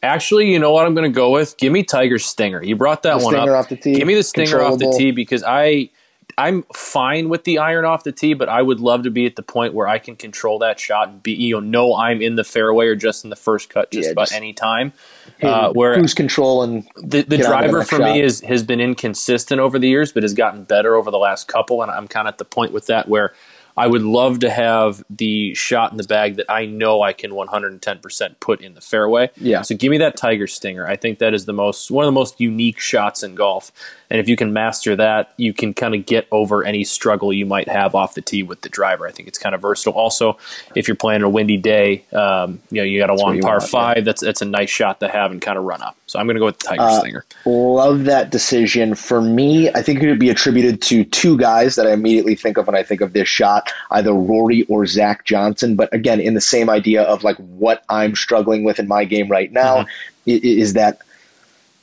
Actually, 0.01 0.51
you 0.51 0.59
know 0.59 0.71
what 0.71 0.85
I'm 0.85 0.95
going 0.95 1.11
to 1.11 1.15
go 1.15 1.31
with? 1.31 1.57
Give 1.57 1.73
me 1.73 1.83
Tiger 1.83 2.19
Stinger. 2.19 2.63
You 2.63 2.75
brought 2.77 3.03
that 3.03 3.19
The 3.19 3.23
one 3.25 3.33
stinger 3.33 3.55
up. 3.55 3.63
off 3.65 3.69
the 3.69 3.75
tee, 3.75 3.95
Give 3.95 4.07
me 4.07 4.15
the 4.15 4.23
Stinger 4.23 4.61
off 4.61 4.79
the 4.79 4.93
tee 4.97 5.11
because 5.11 5.43
I 5.45 5.89
I'm 6.37 6.63
fine 6.73 7.27
with 7.27 7.43
the 7.43 7.57
iron 7.57 7.83
off 7.83 8.05
the 8.05 8.13
tee, 8.13 8.33
but 8.33 8.47
I 8.47 8.61
would 8.61 8.79
love 8.79 9.03
to 9.03 9.09
be 9.11 9.25
at 9.25 9.35
the 9.35 9.41
point 9.41 9.73
where 9.73 9.89
I 9.89 9.99
can 9.99 10.15
control 10.15 10.59
that 10.59 10.79
shot 10.79 11.09
and 11.09 11.21
be 11.21 11.33
you 11.33 11.55
know 11.55 11.59
know 11.59 11.95
I'm 11.95 12.21
in 12.21 12.35
the 12.35 12.45
fairway 12.45 12.87
or 12.87 12.95
just 12.95 13.25
in 13.25 13.29
the 13.29 13.35
first 13.35 13.69
cut 13.69 13.91
just 13.91 14.05
Yeah, 14.05 14.11
about 14.13 14.27
just- 14.27 14.33
any 14.37 14.53
time. 14.53 14.93
Uh, 15.41 15.71
where 15.73 15.93
Cruise 15.95 16.13
control 16.13 16.63
and 16.63 16.83
the, 16.95 17.21
the 17.21 17.37
get 17.37 17.45
on 17.45 17.51
to 17.61 17.67
the 17.67 17.67
driver 17.69 17.77
next 17.79 17.89
for 17.89 17.99
me 17.99 18.21
is 18.21 18.41
has 18.41 18.63
been 18.63 18.79
inconsistent 18.79 19.59
over 19.59 19.77
the 19.79 19.87
years, 19.89 20.13
but 20.13 20.23
has 20.23 20.33
gotten 20.33 20.63
better 20.63 20.95
over 20.95 21.11
the 21.11 21.17
last 21.19 21.47
couple, 21.49 21.81
and 21.81 21.91
I'm 21.91 22.07
kind 22.07 22.27
of 22.27 22.33
at 22.33 22.37
the 22.37 22.45
point 22.45 22.71
with 22.71 22.87
that 22.87 23.09
where 23.09 23.33
I 23.79 23.87
would 23.87 24.01
love 24.01 24.39
to 24.39 24.49
have 24.49 25.01
the 25.09 25.53
shot 25.55 25.91
in 25.91 25.97
the 25.97 26.03
bag 26.03 26.35
that 26.35 26.51
I 26.51 26.65
know 26.65 27.01
I 27.01 27.13
can 27.13 27.31
110% 27.31 28.39
put 28.41 28.61
in 28.61 28.73
the 28.73 28.81
fairway. 28.81 29.29
Yeah. 29.37 29.61
So 29.61 29.73
give 29.75 29.89
me 29.89 29.97
that 29.99 30.17
Tiger 30.17 30.47
Stinger. 30.47 30.85
I 30.85 30.97
think 30.97 31.19
that 31.19 31.33
is 31.33 31.45
the 31.45 31.53
most 31.53 31.89
one 31.89 32.03
of 32.03 32.07
the 32.09 32.11
most 32.11 32.41
unique 32.41 32.79
shots 32.79 33.23
in 33.23 33.35
golf, 33.35 33.71
and 34.09 34.19
if 34.19 34.27
you 34.27 34.35
can 34.35 34.53
master 34.53 34.95
that, 34.95 35.33
you 35.37 35.53
can 35.53 35.73
kind 35.73 35.95
of 35.95 36.05
get 36.05 36.27
over 36.31 36.63
any 36.63 36.83
struggle 36.83 37.31
you 37.31 37.45
might 37.45 37.67
have 37.67 37.95
off 37.95 38.15
the 38.15 38.21
tee 38.21 38.43
with 38.43 38.61
the 38.61 38.69
driver. 38.69 39.07
I 39.07 39.11
think 39.11 39.27
it's 39.27 39.37
kind 39.37 39.53
of 39.53 39.61
versatile. 39.61 39.93
Also, 39.93 40.37
if 40.75 40.87
you're 40.87 40.95
playing 40.95 41.21
a 41.21 41.29
windy 41.29 41.57
day, 41.57 42.05
um, 42.13 42.59
you 42.71 42.77
know 42.77 42.83
you 42.83 42.99
got 42.99 43.09
a 43.09 43.13
what 43.13 43.23
long 43.23 43.41
par 43.41 43.53
want, 43.53 43.63
yeah. 43.63 43.69
five. 43.69 44.05
That's 44.05 44.21
that's 44.21 44.41
a 44.41 44.45
nice 44.45 44.69
shot 44.69 44.99
to 44.99 45.09
have 45.09 45.31
and 45.31 45.41
kind 45.41 45.57
of 45.57 45.63
run 45.63 45.81
up. 45.81 45.97
So 46.07 46.19
I'm 46.19 46.25
going 46.25 46.35
to 46.35 46.39
go 46.39 46.45
with 46.45 46.59
the 46.59 46.67
Tiger 46.67 46.81
Uh. 46.81 47.49
Love 47.49 48.05
that 48.05 48.31
decision. 48.31 48.95
For 48.95 49.21
me, 49.21 49.69
I 49.69 49.81
think 49.81 50.01
it 50.01 50.09
would 50.09 50.19
be 50.19 50.29
attributed 50.29 50.81
to 50.83 51.03
two 51.05 51.37
guys 51.37 51.75
that 51.75 51.85
I 51.85 51.93
immediately 51.93 52.35
think 52.35 52.57
of 52.57 52.67
when 52.67 52.75
I 52.75 52.83
think 52.83 53.01
of 53.01 53.13
this 53.13 53.27
shot, 53.27 53.71
either 53.91 54.13
Rory 54.13 54.63
or 54.63 54.85
Zach 54.85 55.25
Johnson. 55.25 55.75
But 55.75 55.93
again, 55.93 56.19
in 56.19 56.33
the 56.33 56.41
same 56.41 56.69
idea 56.69 57.03
of 57.03 57.23
like 57.23 57.37
what 57.37 57.83
I'm 57.89 58.15
struggling 58.15 58.63
with 58.63 58.79
in 58.79 58.87
my 58.87 59.05
game 59.05 59.29
right 59.29 59.51
now 59.51 59.85
Mm-hmm. 60.29 60.45
is 60.45 60.73
that 60.73 60.99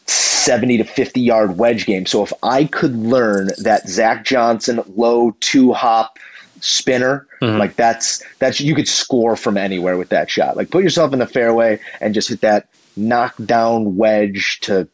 70 0.07 0.79
to 0.79 0.85
50 0.85 1.21
yard 1.21 1.59
wedge 1.59 1.87
game. 1.87 2.07
So 2.07 2.23
if 2.23 2.33
I 2.43 2.65
could 2.65 2.95
learn 2.97 3.49
that 3.59 3.89
Zach 3.89 4.25
Johnson 4.25 4.81
low 4.97 5.37
two 5.41 5.73
hop 5.73 6.19
spinner, 6.61 7.27
Mhm. 7.43 7.59
like 7.59 7.77
that's 7.77 8.23
that's 8.39 8.61
you 8.61 8.75
could 8.75 8.89
score 8.89 9.37
from 9.37 9.57
anywhere 9.57 9.97
with 9.97 10.09
that 10.11 10.31
shot. 10.31 10.57
Like 10.57 10.71
put 10.71 10.83
yourself 10.85 11.13
in 11.13 11.19
the 11.19 11.27
fairway 11.27 11.81
and 12.01 12.15
just 12.15 12.29
hit 12.29 12.41
that 12.43 12.67
knock 12.97 13.35
down 13.45 13.97
wedge 13.97 14.61
to 14.61 14.89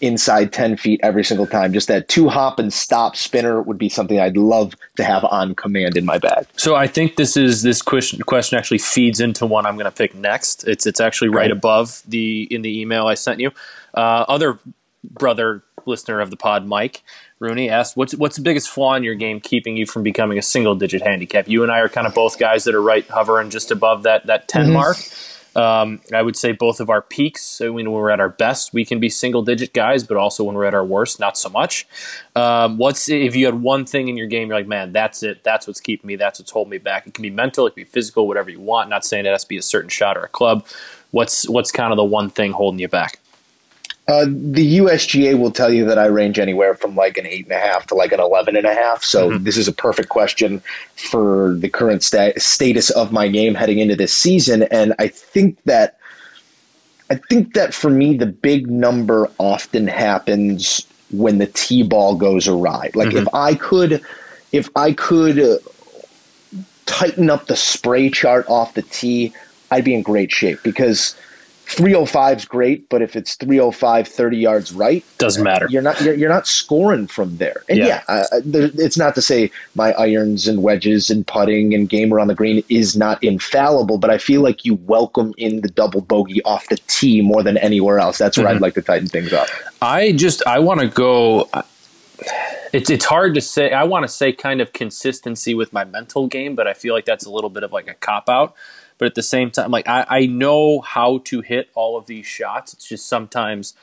inside 0.00 0.52
10 0.52 0.76
feet 0.76 1.00
every 1.02 1.24
single 1.24 1.46
time. 1.46 1.72
Just 1.72 1.88
that 1.88 2.08
two 2.08 2.28
hop 2.28 2.58
and 2.58 2.72
stop 2.72 3.16
spinner 3.16 3.60
would 3.62 3.78
be 3.78 3.88
something 3.88 4.18
I'd 4.20 4.36
love 4.36 4.74
to 4.96 5.04
have 5.04 5.24
on 5.24 5.54
command 5.54 5.96
in 5.96 6.04
my 6.04 6.18
bag. 6.18 6.46
So 6.56 6.74
I 6.74 6.86
think 6.86 7.16
this 7.16 7.36
is 7.36 7.62
this 7.62 7.82
question 7.82 8.20
question 8.22 8.58
actually 8.58 8.78
feeds 8.78 9.20
into 9.20 9.46
one 9.46 9.66
I'm 9.66 9.74
going 9.76 9.84
to 9.86 9.90
pick 9.90 10.14
next. 10.14 10.66
It's 10.68 10.86
it's 10.86 11.00
actually 11.00 11.28
right 11.30 11.38
Right. 11.38 11.50
above 11.50 12.02
the 12.06 12.46
in 12.50 12.62
the 12.62 12.80
email 12.80 13.06
I 13.06 13.14
sent 13.14 13.40
you. 13.40 13.50
Uh, 13.94 14.24
other 14.28 14.58
brother 15.04 15.62
listener 15.86 16.20
of 16.20 16.30
the 16.30 16.36
pod, 16.36 16.66
Mike 16.66 17.02
Rooney 17.38 17.70
asked, 17.70 17.96
"What's 17.96 18.14
what's 18.14 18.36
the 18.36 18.42
biggest 18.42 18.68
flaw 18.68 18.94
in 18.94 19.04
your 19.04 19.14
game 19.14 19.40
keeping 19.40 19.76
you 19.76 19.86
from 19.86 20.02
becoming 20.02 20.36
a 20.38 20.42
single 20.42 20.74
digit 20.74 21.02
handicap?" 21.02 21.48
You 21.48 21.62
and 21.62 21.70
I 21.72 21.78
are 21.78 21.88
kind 21.88 22.06
of 22.06 22.14
both 22.14 22.38
guys 22.38 22.64
that 22.64 22.74
are 22.74 22.82
right 22.82 23.06
hovering 23.08 23.48
just 23.50 23.70
above 23.70 24.02
that 24.02 24.26
that 24.26 24.48
10 24.48 24.66
Mhm. 24.68 24.72
mark. 24.72 24.96
Um, 25.56 26.00
I 26.14 26.22
would 26.22 26.36
say 26.36 26.52
both 26.52 26.80
of 26.80 26.90
our 26.90 27.02
peaks. 27.02 27.60
I 27.60 27.66
mean 27.66 27.90
when 27.90 27.92
we're 27.92 28.10
at 28.10 28.20
our 28.20 28.28
best, 28.28 28.72
we 28.72 28.84
can 28.84 29.00
be 29.00 29.08
single 29.08 29.42
digit 29.42 29.72
guys, 29.72 30.04
but 30.04 30.16
also 30.16 30.44
when 30.44 30.54
we're 30.54 30.64
at 30.64 30.74
our 30.74 30.84
worst, 30.84 31.18
not 31.18 31.36
so 31.36 31.48
much. 31.48 31.86
Um, 32.36 32.78
what's 32.78 33.08
if 33.08 33.34
you 33.34 33.46
had 33.46 33.56
one 33.56 33.84
thing 33.84 34.08
in 34.08 34.16
your 34.16 34.26
game, 34.26 34.48
you're 34.48 34.58
like, 34.58 34.66
man, 34.66 34.92
that's 34.92 35.22
it. 35.22 35.42
That's 35.42 35.66
what's 35.66 35.80
keeping 35.80 36.06
me. 36.06 36.16
That's 36.16 36.38
what's 36.38 36.50
holding 36.50 36.70
me 36.70 36.78
back. 36.78 37.06
It 37.06 37.14
can 37.14 37.22
be 37.22 37.30
mental, 37.30 37.66
it 37.66 37.70
can 37.70 37.82
be 37.82 37.88
physical, 37.88 38.26
whatever 38.28 38.50
you 38.50 38.60
want. 38.60 38.88
Not 38.88 39.04
saying 39.04 39.26
it 39.26 39.30
has 39.30 39.42
to 39.42 39.48
be 39.48 39.58
a 39.58 39.62
certain 39.62 39.90
shot 39.90 40.16
or 40.16 40.22
a 40.22 40.28
club. 40.28 40.66
What's 41.10 41.48
what's 41.48 41.72
kind 41.72 41.92
of 41.92 41.96
the 41.96 42.04
one 42.04 42.30
thing 42.30 42.52
holding 42.52 42.80
you 42.80 42.88
back? 42.88 43.18
Uh, 44.08 44.24
the 44.26 44.78
USGA 44.78 45.38
will 45.38 45.50
tell 45.50 45.70
you 45.70 45.84
that 45.84 45.98
I 45.98 46.06
range 46.06 46.38
anywhere 46.38 46.74
from 46.74 46.96
like 46.96 47.18
an 47.18 47.26
eight 47.26 47.44
and 47.44 47.52
a 47.52 47.58
half 47.58 47.86
to 47.88 47.94
like 47.94 48.10
an 48.10 48.20
eleven 48.20 48.56
and 48.56 48.64
a 48.66 48.72
half. 48.74 49.04
So 49.04 49.32
Mhm. 49.32 49.44
this 49.44 49.58
is 49.58 49.68
a 49.68 49.72
perfect 49.72 50.08
question 50.08 50.62
for 50.96 51.54
the 51.58 51.68
current 51.68 52.02
sta- 52.02 52.32
status 52.38 52.88
of 52.88 53.12
my 53.12 53.28
game 53.28 53.54
heading 53.54 53.78
into 53.80 53.96
this 53.96 54.14
season. 54.14 54.62
And 54.64 54.94
I 54.98 55.08
think 55.08 55.58
that 55.66 55.96
I 57.10 57.16
think 57.30 57.54
that 57.54 57.72
for 57.74 57.88
me, 57.90 58.16
the 58.16 58.26
big 58.26 58.70
number 58.70 59.30
often 59.38 59.86
happens 59.86 60.86
when 61.10 61.38
the 61.38 61.46
T 61.46 61.82
ball 61.82 62.14
goes 62.14 62.46
awry. 62.48 62.90
Like 62.94 63.14
if 63.14 63.28
I 63.34 63.54
could, 63.54 64.02
if 64.52 64.68
I 64.76 64.92
could 64.92 65.38
uh, 65.38 65.56
tighten 66.86 67.30
up 67.30 67.46
the 67.46 67.56
spray 67.56 68.10
chart 68.10 68.46
off 68.48 68.74
the 68.74 68.82
tee, 68.82 69.32
I'd 69.70 69.84
be 69.84 69.94
in 69.94 70.02
great 70.02 70.30
shape 70.32 70.58
because 70.62 71.14
305 71.68 72.38
is 72.38 72.44
great, 72.46 72.88
but 72.88 73.02
if 73.02 73.14
it's 73.14 73.34
305 73.36 74.08
30 74.08 74.36
yards 74.38 74.72
right, 74.72 75.04
Doesn't 75.18 75.42
matter. 75.44 75.66
You're 75.70 75.82
not 75.82 76.00
you're, 76.00 76.14
you're 76.14 76.28
not 76.30 76.46
scoring 76.46 77.06
from 77.06 77.36
there. 77.36 77.62
And 77.68 77.78
Yeah. 77.78 77.86
yeah, 77.86 78.02
uh, 78.08 78.24
it's 78.44 78.96
not 78.96 79.14
to 79.16 79.22
say 79.22 79.50
my 79.74 79.92
irons 79.92 80.48
and 80.48 80.62
wedges 80.62 81.10
and 81.10 81.26
putting 81.26 81.74
and 81.74 81.88
game 81.88 82.12
around 82.12 82.28
the 82.28 82.34
green 82.34 82.64
is 82.70 82.96
not 82.96 83.22
infallible, 83.22 83.98
but 83.98 84.08
I 84.10 84.16
feel 84.18 84.40
like 84.40 84.64
you 84.64 84.76
welcome 84.86 85.34
in 85.36 85.60
the 85.60 85.68
double 85.68 86.00
bogey 86.00 86.42
off 86.44 86.68
the 86.68 86.78
tee 86.86 87.20
more 87.20 87.42
than 87.42 87.58
anywhere 87.58 87.98
else. 87.98 88.16
That's 88.18 88.38
where 88.38 88.46
Mhm. 88.46 88.56
I'd 88.56 88.60
like 88.62 88.74
to 88.74 88.82
tighten 88.82 89.08
things 89.08 89.32
up. 89.32 89.48
I 89.82 90.12
just 90.12 90.42
I 90.46 90.58
want 90.60 90.80
to 90.80 90.88
go. 90.88 91.50
It's 92.72 92.90
it's 92.90 93.04
hard 93.04 93.34
to 93.34 93.40
say. 93.40 93.72
I 93.72 93.84
want 93.84 94.04
to 94.04 94.08
say 94.08 94.32
kind 94.32 94.60
of 94.60 94.72
consistency 94.72 95.54
with 95.54 95.72
my 95.72 95.84
mental 95.84 96.26
game, 96.26 96.54
but 96.54 96.66
I 96.66 96.74
feel 96.74 96.94
like 96.94 97.04
that's 97.06 97.24
a 97.24 97.30
little 97.30 97.48
bit 97.50 97.62
of 97.62 97.72
like 97.72 97.88
a 97.88 97.94
cop 97.94 98.28
out. 98.28 98.54
But 98.98 99.06
at 99.06 99.14
the 99.14 99.22
same 99.22 99.50
time, 99.50 99.70
like 99.70 99.88
I, 99.88 100.04
I 100.08 100.26
know 100.26 100.80
how 100.80 101.18
to 101.24 101.40
hit 101.40 101.70
all 101.74 101.96
of 101.96 102.06
these 102.06 102.26
shots. 102.26 102.72
It's 102.72 102.88
just 102.88 103.06
sometimes 103.06 103.74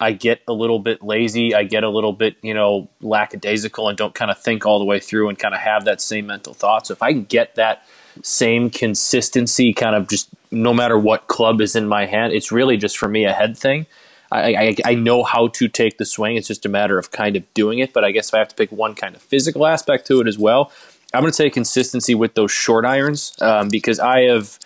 I 0.00 0.12
get 0.12 0.42
a 0.46 0.52
little 0.52 0.78
bit 0.78 1.02
lazy. 1.02 1.54
I 1.54 1.64
get 1.64 1.84
a 1.84 1.88
little 1.88 2.12
bit 2.12 2.36
you 2.42 2.54
know 2.54 2.88
lackadaisical 3.00 3.88
and 3.88 3.96
don't 3.98 4.14
kind 4.14 4.30
of 4.30 4.38
think 4.38 4.66
all 4.66 4.78
the 4.78 4.84
way 4.84 5.00
through 5.00 5.28
and 5.28 5.38
kind 5.38 5.54
of 5.54 5.60
have 5.60 5.84
that 5.86 6.00
same 6.00 6.26
mental 6.26 6.54
thought. 6.54 6.86
So 6.86 6.92
if 6.92 7.02
I 7.02 7.12
can 7.12 7.24
get 7.24 7.54
that 7.56 7.84
same 8.22 8.70
consistency, 8.70 9.72
kind 9.72 9.96
of 9.96 10.08
just 10.08 10.28
no 10.50 10.72
matter 10.72 10.98
what 10.98 11.26
club 11.26 11.60
is 11.60 11.76
in 11.76 11.86
my 11.86 12.06
hand, 12.06 12.32
it's 12.32 12.52
really 12.52 12.76
just 12.76 12.98
for 12.98 13.08
me 13.08 13.24
a 13.24 13.32
head 13.32 13.56
thing. 13.56 13.86
I, 14.30 14.54
I, 14.54 14.76
I 14.84 14.94
know 14.94 15.24
how 15.24 15.48
to 15.48 15.68
take 15.68 15.96
the 15.96 16.04
swing. 16.04 16.36
It's 16.36 16.48
just 16.48 16.66
a 16.66 16.68
matter 16.68 16.98
of 16.98 17.10
kind 17.10 17.36
of 17.36 17.54
doing 17.54 17.78
it. 17.78 17.92
But 17.92 18.04
I 18.04 18.10
guess 18.10 18.28
if 18.28 18.34
I 18.34 18.38
have 18.38 18.48
to 18.48 18.54
pick 18.54 18.70
one 18.70 18.94
kind 18.94 19.16
of 19.16 19.22
physical 19.22 19.66
aspect 19.66 20.06
to 20.08 20.20
it 20.20 20.26
as 20.26 20.38
well, 20.38 20.70
I'm 21.14 21.22
going 21.22 21.30
to 21.30 21.36
say 21.36 21.48
consistency 21.50 22.14
with 22.14 22.34
those 22.34 22.52
short 22.52 22.84
irons 22.84 23.34
um, 23.40 23.68
because 23.70 23.98
I 23.98 24.22
have, 24.22 24.58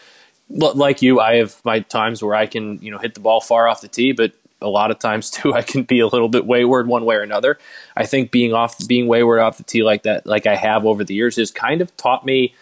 like 0.49 1.01
you, 1.03 1.20
I 1.20 1.36
have 1.36 1.57
my 1.64 1.80
times 1.80 2.22
where 2.22 2.34
I 2.34 2.47
can 2.47 2.78
you 2.82 2.90
know 2.90 2.99
hit 2.99 3.14
the 3.14 3.20
ball 3.20 3.40
far 3.40 3.68
off 3.68 3.80
the 3.80 3.88
tee, 3.88 4.12
but 4.12 4.32
a 4.61 4.68
lot 4.68 4.90
of 4.90 4.99
times 4.99 5.30
too 5.36 5.55
I 5.55 5.62
can 5.62 5.82
be 5.84 6.01
a 6.01 6.07
little 6.07 6.28
bit 6.28 6.47
wayward 6.47 6.86
one 6.88 7.05
way 7.05 7.16
or 7.16 7.22
another. 7.22 7.59
I 7.97 8.07
think 8.07 8.30
being 8.30 8.53
off, 8.53 8.76
being 8.86 9.07
wayward 9.07 9.40
off 9.40 9.57
the 9.57 9.64
tee 9.64 9.82
like 9.82 10.03
that, 10.03 10.26
like 10.26 10.47
I 10.47 10.57
have 10.57 10.84
over 10.84 11.05
the 11.05 11.14
years, 11.14 11.36
has 11.36 11.51
kind 11.51 11.80
of 11.80 11.97
taught 11.97 12.24
me 12.26 12.55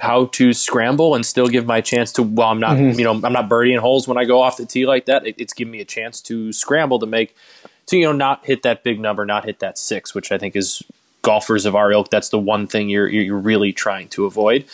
how 0.00 0.26
to 0.26 0.52
scramble 0.52 1.16
and 1.16 1.26
still 1.26 1.48
give 1.48 1.66
my 1.66 1.80
chance 1.80 2.12
to 2.12 2.22
well 2.22 2.50
i'm 2.50 2.60
not 2.60 2.76
Mhm. 2.76 2.96
you 2.98 3.02
know 3.02 3.10
i'm 3.10 3.32
not 3.32 3.48
birdieing 3.48 3.80
holes 3.80 4.06
when 4.06 4.16
i 4.16 4.24
go 4.24 4.40
off 4.40 4.56
the 4.56 4.64
tee 4.64 4.86
like 4.86 5.06
that 5.06 5.26
it, 5.26 5.34
it's 5.38 5.52
giving 5.52 5.72
me 5.72 5.80
a 5.80 5.84
chance 5.84 6.20
to 6.20 6.52
scramble 6.52 7.00
to 7.00 7.06
make 7.06 7.34
to 7.86 7.96
you 7.96 8.04
know 8.04 8.12
not 8.12 8.46
hit 8.46 8.62
that 8.62 8.84
big 8.84 9.00
number 9.00 9.26
not 9.26 9.44
hit 9.44 9.58
that 9.58 9.76
six 9.76 10.14
which 10.14 10.30
i 10.30 10.38
think 10.38 10.54
is 10.54 10.84
golfers 11.22 11.66
of 11.66 11.74
our 11.74 11.90
ilk 11.92 12.10
that's 12.10 12.28
the 12.30 12.38
one 12.38 12.66
thing 12.66 12.88
you're 12.88 13.08
you're 13.08 13.36
really 13.36 13.72
trying 13.72 14.08
to 14.08 14.24
avoid 14.24 14.64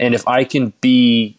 and 0.00 0.14
if 0.14 0.26
i 0.28 0.44
can 0.44 0.72
be 0.80 1.36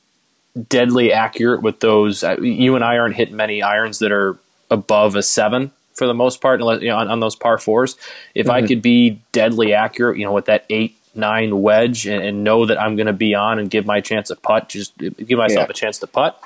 deadly 0.69 1.11
accurate 1.11 1.61
with 1.61 1.79
those 1.79 2.23
uh, 2.23 2.37
you 2.41 2.75
and 2.75 2.83
i 2.83 2.97
aren't 2.97 3.15
hitting 3.15 3.35
many 3.35 3.61
irons 3.61 3.99
that 3.99 4.11
are 4.11 4.37
above 4.71 5.15
a 5.15 5.23
seven 5.23 5.71
for 5.93 6.07
the 6.07 6.13
most 6.13 6.41
part 6.41 6.59
unless, 6.59 6.81
you 6.81 6.89
know, 6.89 6.97
on, 6.97 7.07
on 7.09 7.19
those 7.19 7.35
par 7.35 7.57
fours 7.57 7.97
if 8.35 8.49
i 8.49 8.61
Mhm. 8.61 8.67
could 8.67 8.81
be 8.81 9.19
deadly 9.31 9.73
accurate 9.73 10.17
you 10.17 10.25
know 10.25 10.31
with 10.33 10.45
that 10.45 10.65
eight 10.69 10.95
nine 11.15 11.61
wedge 11.61 12.07
and, 12.07 12.23
and 12.23 12.43
know 12.43 12.65
that 12.65 12.81
I'm 12.81 12.95
going 12.95 13.05
to 13.05 13.13
be 13.13 13.35
on 13.35 13.59
and 13.59 13.69
give 13.69 13.85
my 13.85 14.01
chance 14.01 14.31
a 14.31 14.35
putt, 14.35 14.67
just 14.67 14.97
give 14.97 15.37
myself 15.37 15.67
Yeah. 15.67 15.69
a 15.69 15.73
chance 15.73 15.99
to 15.99 16.07
putt. 16.07 16.41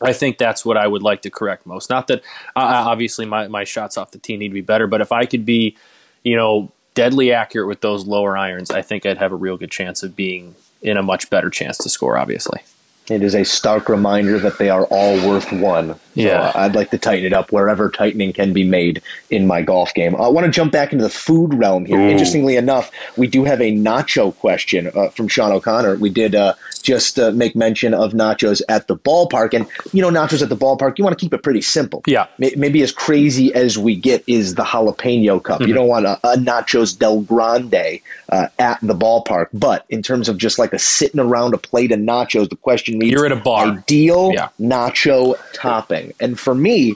I 0.00 0.14
think 0.14 0.38
that's 0.38 0.64
what 0.64 0.78
I 0.78 0.86
would 0.86 1.02
like 1.02 1.20
to 1.22 1.30
correct 1.30 1.66
most. 1.66 1.90
Not 1.90 2.06
that 2.06 2.20
uh, 2.56 2.84
obviously 2.88 3.26
my, 3.26 3.48
my 3.48 3.64
shots 3.64 3.98
off 3.98 4.10
the 4.12 4.16
tee 4.18 4.38
need 4.38 4.48
to 4.48 4.54
be 4.54 4.62
better, 4.62 4.86
but 4.86 5.02
if 5.02 5.12
I 5.12 5.26
could 5.26 5.44
be, 5.44 5.76
you 6.24 6.36
know, 6.36 6.72
deadly 6.94 7.32
accurate 7.32 7.68
with 7.68 7.80
those 7.80 8.06
lower 8.06 8.36
irons, 8.36 8.70
I 8.70 8.82
think 8.82 9.06
I'd 9.06 9.18
have 9.18 9.32
a 9.32 9.36
real 9.36 9.56
good 9.56 9.70
chance 9.70 10.02
of 10.02 10.16
being 10.16 10.54
in 10.80 10.96
a 10.96 11.02
much 11.02 11.30
better 11.30 11.50
chance 11.50 11.78
to 11.78 11.88
score. 11.88 12.18
Obviously, 12.18 12.60
It 13.08 13.22
is 13.22 13.34
a 13.34 13.44
stark 13.44 13.88
reminder 13.88 14.38
that 14.38 14.58
they 14.58 14.70
are 14.70 14.84
all 14.86 15.16
worth 15.28 15.52
one. 15.52 15.96
So 16.14 16.20
Yeah. 16.20 16.40
uh, 16.40 16.52
I'd 16.54 16.74
like 16.74 16.90
to 16.90 16.98
tighten 16.98 17.24
it 17.26 17.32
up 17.32 17.52
wherever 17.52 17.90
tightening 17.90 18.32
can 18.32 18.52
be 18.52 18.64
made 18.64 19.02
in 19.30 19.46
my 19.46 19.62
golf 19.62 19.94
game. 19.94 20.14
I 20.16 20.28
want 20.28 20.44
to 20.46 20.50
jump 20.52 20.72
back 20.72 20.92
into 20.92 21.04
the 21.04 21.10
food 21.10 21.54
realm 21.54 21.84
here. 21.86 21.98
Ooh. 22.00 22.08
Interestingly 22.08 22.56
enough, 22.56 22.90
we 23.16 23.26
do 23.26 23.44
have 23.44 23.60
a 23.60 23.72
nacho 23.72 24.34
question 24.36 24.90
uh, 24.94 25.08
from 25.08 25.28
Sean 25.28 25.52
O'Connor. 25.52 25.96
We 25.96 26.10
did 26.10 26.34
uh, 26.34 26.54
just 26.82 27.18
uh, 27.18 27.30
make 27.30 27.54
mention 27.56 27.94
of 27.94 28.12
nachos 28.12 28.60
at 28.68 28.88
the 28.88 28.96
ballpark. 28.96 29.54
And, 29.54 29.66
you 29.92 30.02
know, 30.02 30.10
nachos 30.10 30.42
at 30.42 30.48
the 30.48 30.56
ballpark, 30.56 30.98
you 30.98 31.04
want 31.04 31.16
to 31.18 31.22
keep 31.22 31.32
it 31.32 31.42
pretty 31.42 31.62
simple. 31.62 32.02
Yeah. 32.06 32.26
May- 32.38 32.54
Maybe 32.56 32.82
as 32.82 32.92
crazy 32.92 33.52
as 33.54 33.78
we 33.78 33.96
get 33.96 34.22
is 34.26 34.54
the 34.54 34.64
jalapeno 34.64 35.42
cup. 35.42 35.60
Mm-hmm. 35.60 35.68
You 35.68 35.74
don't 35.74 35.88
want 35.88 36.06
a, 36.06 36.18
a 36.24 36.36
nachos 36.36 36.96
del 36.98 37.20
grande 37.22 38.00
uh, 38.28 38.48
at 38.58 38.78
the 38.82 38.94
ballpark. 38.94 39.46
But 39.52 39.84
in 39.88 40.02
terms 40.02 40.28
of 40.28 40.36
just 40.38 40.58
like 40.58 40.72
a 40.72 40.78
sitting 40.78 41.20
around 41.20 41.54
a 41.54 41.58
plate 41.58 41.90
of 41.92 41.98
nachos, 42.00 42.48
the 42.50 42.56
question 42.56 42.98
reads 42.98 43.12
You're 43.12 43.26
at 43.26 43.32
a 43.32 43.36
bar. 43.36 43.66
ideal 43.66 44.32
Yeah. 44.34 44.48
nacho 44.60 45.36
topping. 45.54 46.01
And 46.20 46.38
for 46.38 46.54
me, 46.54 46.94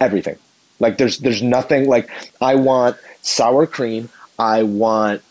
everything. 0.00 0.36
Like 0.78 0.98
there's 0.98 1.18
there's 1.18 1.42
nothing 1.42 1.88
like 1.88 2.10
I 2.40 2.54
want 2.54 2.96
sour 3.22 3.66
cream, 3.66 4.08
I 4.38 4.62
want 4.62 5.22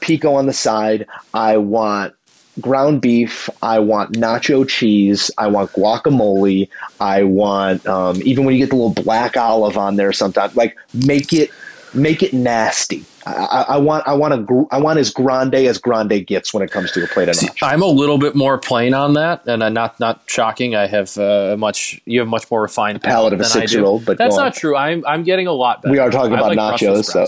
pico 0.00 0.34
on 0.34 0.46
the 0.46 0.52
side, 0.52 1.06
I 1.32 1.58
want 1.58 2.14
ground 2.60 3.00
beef, 3.00 3.48
I 3.62 3.78
want 3.78 4.12
nacho 4.12 4.68
cheese, 4.68 5.30
I 5.38 5.46
want 5.46 5.70
guacamole, 5.72 6.68
I 6.98 7.22
want 7.22 7.86
um, 7.86 8.20
even 8.24 8.44
when 8.44 8.54
you 8.54 8.60
get 8.60 8.70
the 8.70 8.76
little 8.76 9.02
black 9.02 9.36
olive 9.36 9.78
on 9.78 9.96
there 9.96 10.12
sometimes 10.12 10.56
like 10.56 10.76
make 10.92 11.32
it 11.32 11.50
make 11.94 12.22
it 12.22 12.32
nasty. 12.32 13.04
I, 13.36 13.64
I, 13.68 13.78
want 13.78 14.06
I 14.06 14.12
want 14.12 14.34
a 14.34 14.66
I 14.70 14.78
want 14.78 14.98
as 14.98 15.10
grande 15.10 15.54
as 15.54 15.78
grande 15.78 16.26
gets 16.26 16.52
when 16.52 16.62
it 16.62 16.70
comes 16.70 16.92
to 16.92 17.04
a 17.04 17.06
plate 17.06 17.28
of 17.28 17.36
nachos. 17.36 17.58
I'm 17.62 17.82
a 17.82 17.86
little 17.86 18.18
bit 18.18 18.34
more 18.34 18.58
plain 18.58 18.94
on 18.94 19.14
that, 19.14 19.46
and 19.46 19.62
uh, 19.62 19.68
not 19.68 19.98
not 20.00 20.22
shocking. 20.26 20.74
I 20.74 20.86
have 20.86 21.16
uh, 21.18 21.56
much. 21.58 22.00
You 22.04 22.20
have 22.20 22.28
much 22.28 22.50
more 22.50 22.62
refined 22.62 23.02
palate 23.02 23.32
of 23.32 23.40
a 23.40 23.42
than 23.42 23.50
six-year-old, 23.50 24.04
but 24.04 24.18
that's 24.18 24.36
not 24.36 24.54
true. 24.54 24.76
I'm 24.76 25.04
I'm 25.06 25.22
getting 25.22 25.46
a 25.46 25.52
lot 25.52 25.82
better. 25.82 25.92
We 25.92 25.98
are 25.98 26.10
talking 26.10 26.34
I 26.34 26.38
about 26.38 26.56
like 26.56 26.80
nachos, 26.80 27.04
so. 27.04 27.26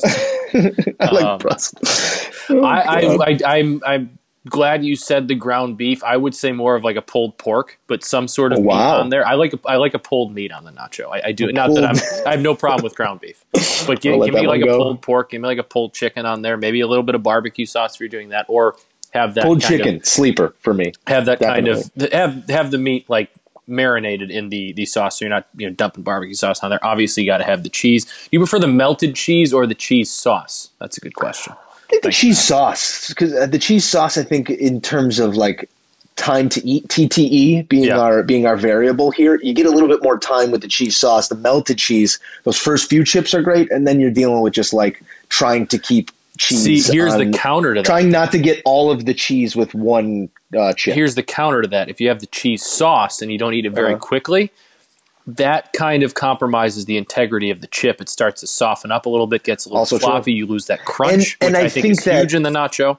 I 1.01 1.11
like 1.11 1.25
Um, 1.25 1.39
Brussels. 1.39 2.29
I, 2.51 2.55
I, 2.55 2.99
I, 3.27 3.59
I'm 3.59 3.81
I'm 3.87 4.19
glad 4.49 4.85
you 4.85 4.97
said 4.97 5.29
the 5.29 5.35
ground 5.35 5.77
beef. 5.77 6.03
I 6.05 6.17
would 6.17 6.35
say 6.35 6.53
more 6.53 6.75
of 6.75 6.83
like 6.85 6.97
a 6.97 7.03
pulled 7.03 7.39
pork, 7.39 7.79
but 7.87 8.03
some 8.05 8.27
sort 8.29 8.53
of 8.53 8.59
Oh, 8.59 8.63
wow. 8.63 8.75
meat 8.77 9.01
on 9.03 9.09
there. 9.11 9.27
I 9.27 9.35
like 9.35 9.53
a, 9.53 9.59
I 9.67 9.77
like 9.77 9.95
a 9.95 9.99
pulled 9.99 10.35
meat 10.35 10.51
on 10.53 10.65
the 10.65 10.73
nacho. 10.73 11.09
I, 11.13 11.29
I 11.29 11.33
do. 11.33 11.51
Not 11.53 11.75
that 11.75 11.85
I'm 11.85 11.97
I 12.27 12.33
have 12.33 12.41
no 12.41 12.55
problem 12.55 12.83
with 12.85 12.95
ground 12.97 13.21
beef, 13.21 13.45
but 13.87 14.01
give, 14.01 14.23
give 14.25 14.35
me 14.35 14.47
like 14.47 14.61
one 14.61 14.69
a 14.71 14.77
pulled 14.77 15.03
pork. 15.03 15.31
Give 15.31 15.41
me 15.41 15.47
like 15.49 15.59
a 15.59 15.63
pulled 15.63 15.95
chicken 15.95 16.27
on 16.27 16.43
there. 16.43 16.57
Maybe 16.57 16.81
a 16.81 16.87
little 16.87 17.05
bit 17.05 17.15
of 17.15 17.23
barbecue 17.23 17.67
sauce 17.67 17.95
if 17.95 18.01
you're 18.01 18.09
doing 18.09 18.31
that, 18.31 18.47
or 18.49 18.77
have 19.11 19.35
that 19.35 19.45
Pulled 19.45 19.61
kind 19.63 19.75
of- 19.75 19.79
chicken 19.81 20.05
sleeper 20.05 20.55
for 20.61 20.73
me. 20.75 20.93
have 21.07 21.27
that 21.27 21.39
kind 21.39 21.69
of 21.69 21.91
have 22.13 22.49
have 22.49 22.71
the 22.71 22.79
meat 22.79 23.09
like 23.11 23.31
marinated 23.69 24.31
in 24.31 24.49
the 24.49 24.73
the 24.73 24.85
sauce 24.85 25.19
so 25.19 25.25
you're 25.25 25.31
not 25.31 25.47
you 25.57 25.69
know 25.69 25.73
dumping 25.75 26.03
barbecue 26.03 26.35
sauce 26.35 26.61
on 26.65 26.71
there 26.71 26.85
obviously 26.85 27.23
you 27.23 27.29
got 27.31 27.39
to 27.39 27.45
have 27.45 27.63
the 27.63 27.69
cheese 27.69 28.05
do 28.05 28.11
you 28.33 28.39
prefer 28.41 28.59
the 28.59 28.67
melted 28.67 29.15
cheese 29.15 29.53
or 29.53 29.69
the 29.69 29.75
cheese 29.75 30.11
sauce 30.11 30.71
that's 30.81 30.97
a 30.99 31.01
good 31.01 31.15
question 31.15 31.53
think 31.93 32.03
the 32.03 32.11
cheese 32.11 32.41
sauce 32.43 33.09
because 33.09 33.33
uh, 33.35 33.47
the 33.47 33.59
cheese 33.59 33.85
sauce. 33.85 34.19
I 34.19 34.25
think 34.25 34.51
in 34.51 34.81
terms 34.81 35.19
of 35.19 35.37
like 35.37 35.69
time 36.17 36.49
to 36.51 36.67
eat 36.67 36.87
TTE 36.89 37.69
being 37.69 37.85
Yeah. 37.85 37.99
our 37.99 38.23
being 38.23 38.47
our 38.47 38.57
variable 38.57 39.11
here, 39.11 39.39
you 39.43 39.55
get 39.55 39.67
a 39.67 39.71
little 39.71 39.89
bit 39.89 40.03
more 40.03 40.19
time 40.19 40.51
with 40.51 40.61
the 40.61 40.69
cheese 40.69 40.97
sauce. 40.97 41.29
The 41.29 41.35
melted 41.37 41.79
cheese, 41.79 42.19
those 42.45 42.59
first 42.59 42.89
few 42.91 43.05
chips 43.05 43.33
are 43.35 43.43
great, 43.43 43.71
and 43.71 43.87
then 43.87 44.01
you're 44.01 44.11
dealing 44.11 44.41
with 44.43 44.53
just 44.53 44.73
like 44.73 45.03
trying 45.31 45.67
to 45.69 45.79
keep 45.79 46.11
cheese. 46.39 46.87
See, 46.87 46.93
here's 46.93 47.17
the 47.17 47.31
counter 47.31 47.75
to 47.75 47.81
that. 47.83 47.87
Trying 47.87 48.11
not 48.11 48.33
to 48.33 48.39
get 48.39 48.61
all 48.65 48.91
of 48.91 49.05
the 49.07 49.15
cheese 49.15 49.55
with 49.57 49.75
one 49.75 50.29
uh, 50.57 50.73
chip. 50.75 50.95
Here's 50.95 51.15
the 51.15 51.23
counter 51.23 51.63
to 51.63 51.69
that. 51.69 51.89
If 51.89 52.01
you 52.01 52.09
have 52.09 52.21
the 52.21 52.27
cheese 52.27 52.65
sauce 52.65 53.23
and 53.23 53.33
you 53.33 53.39
don't 53.39 53.55
eat 53.55 53.65
it 53.67 53.71
very 53.71 53.95
Uh-huh. 53.95 53.99
quickly, 54.01 54.51
that 55.27 55.73
kind 55.73 56.03
of 56.03 56.15
compromises 56.15 56.85
the 56.87 56.97
integrity 56.97 57.51
of 57.51 57.61
the 57.61 57.67
chip. 57.69 58.01
It 58.01 58.09
starts 58.09 58.41
to 58.41 58.47
soften 58.47 58.91
up 58.91 59.07
a 59.07 59.09
little 59.09 59.27
bit, 59.27 59.45
gets 59.45 59.65
a 59.67 59.69
little 59.69 59.79
Also 59.79 59.99
true. 59.99 60.07
floppy. 60.07 60.33
You 60.33 60.47
lose 60.47 60.67
that 60.67 60.85
crunch, 60.85 61.37
And- 61.41 61.49
and 61.49 61.55
which 61.55 61.63
I, 61.63 61.67
I 61.67 61.69
think, 61.69 61.83
think 61.85 61.99
is 61.99 62.05
that- 62.05 62.21
huge 62.21 62.35
in 62.35 62.43
the 62.43 62.51
nacho. 62.51 62.99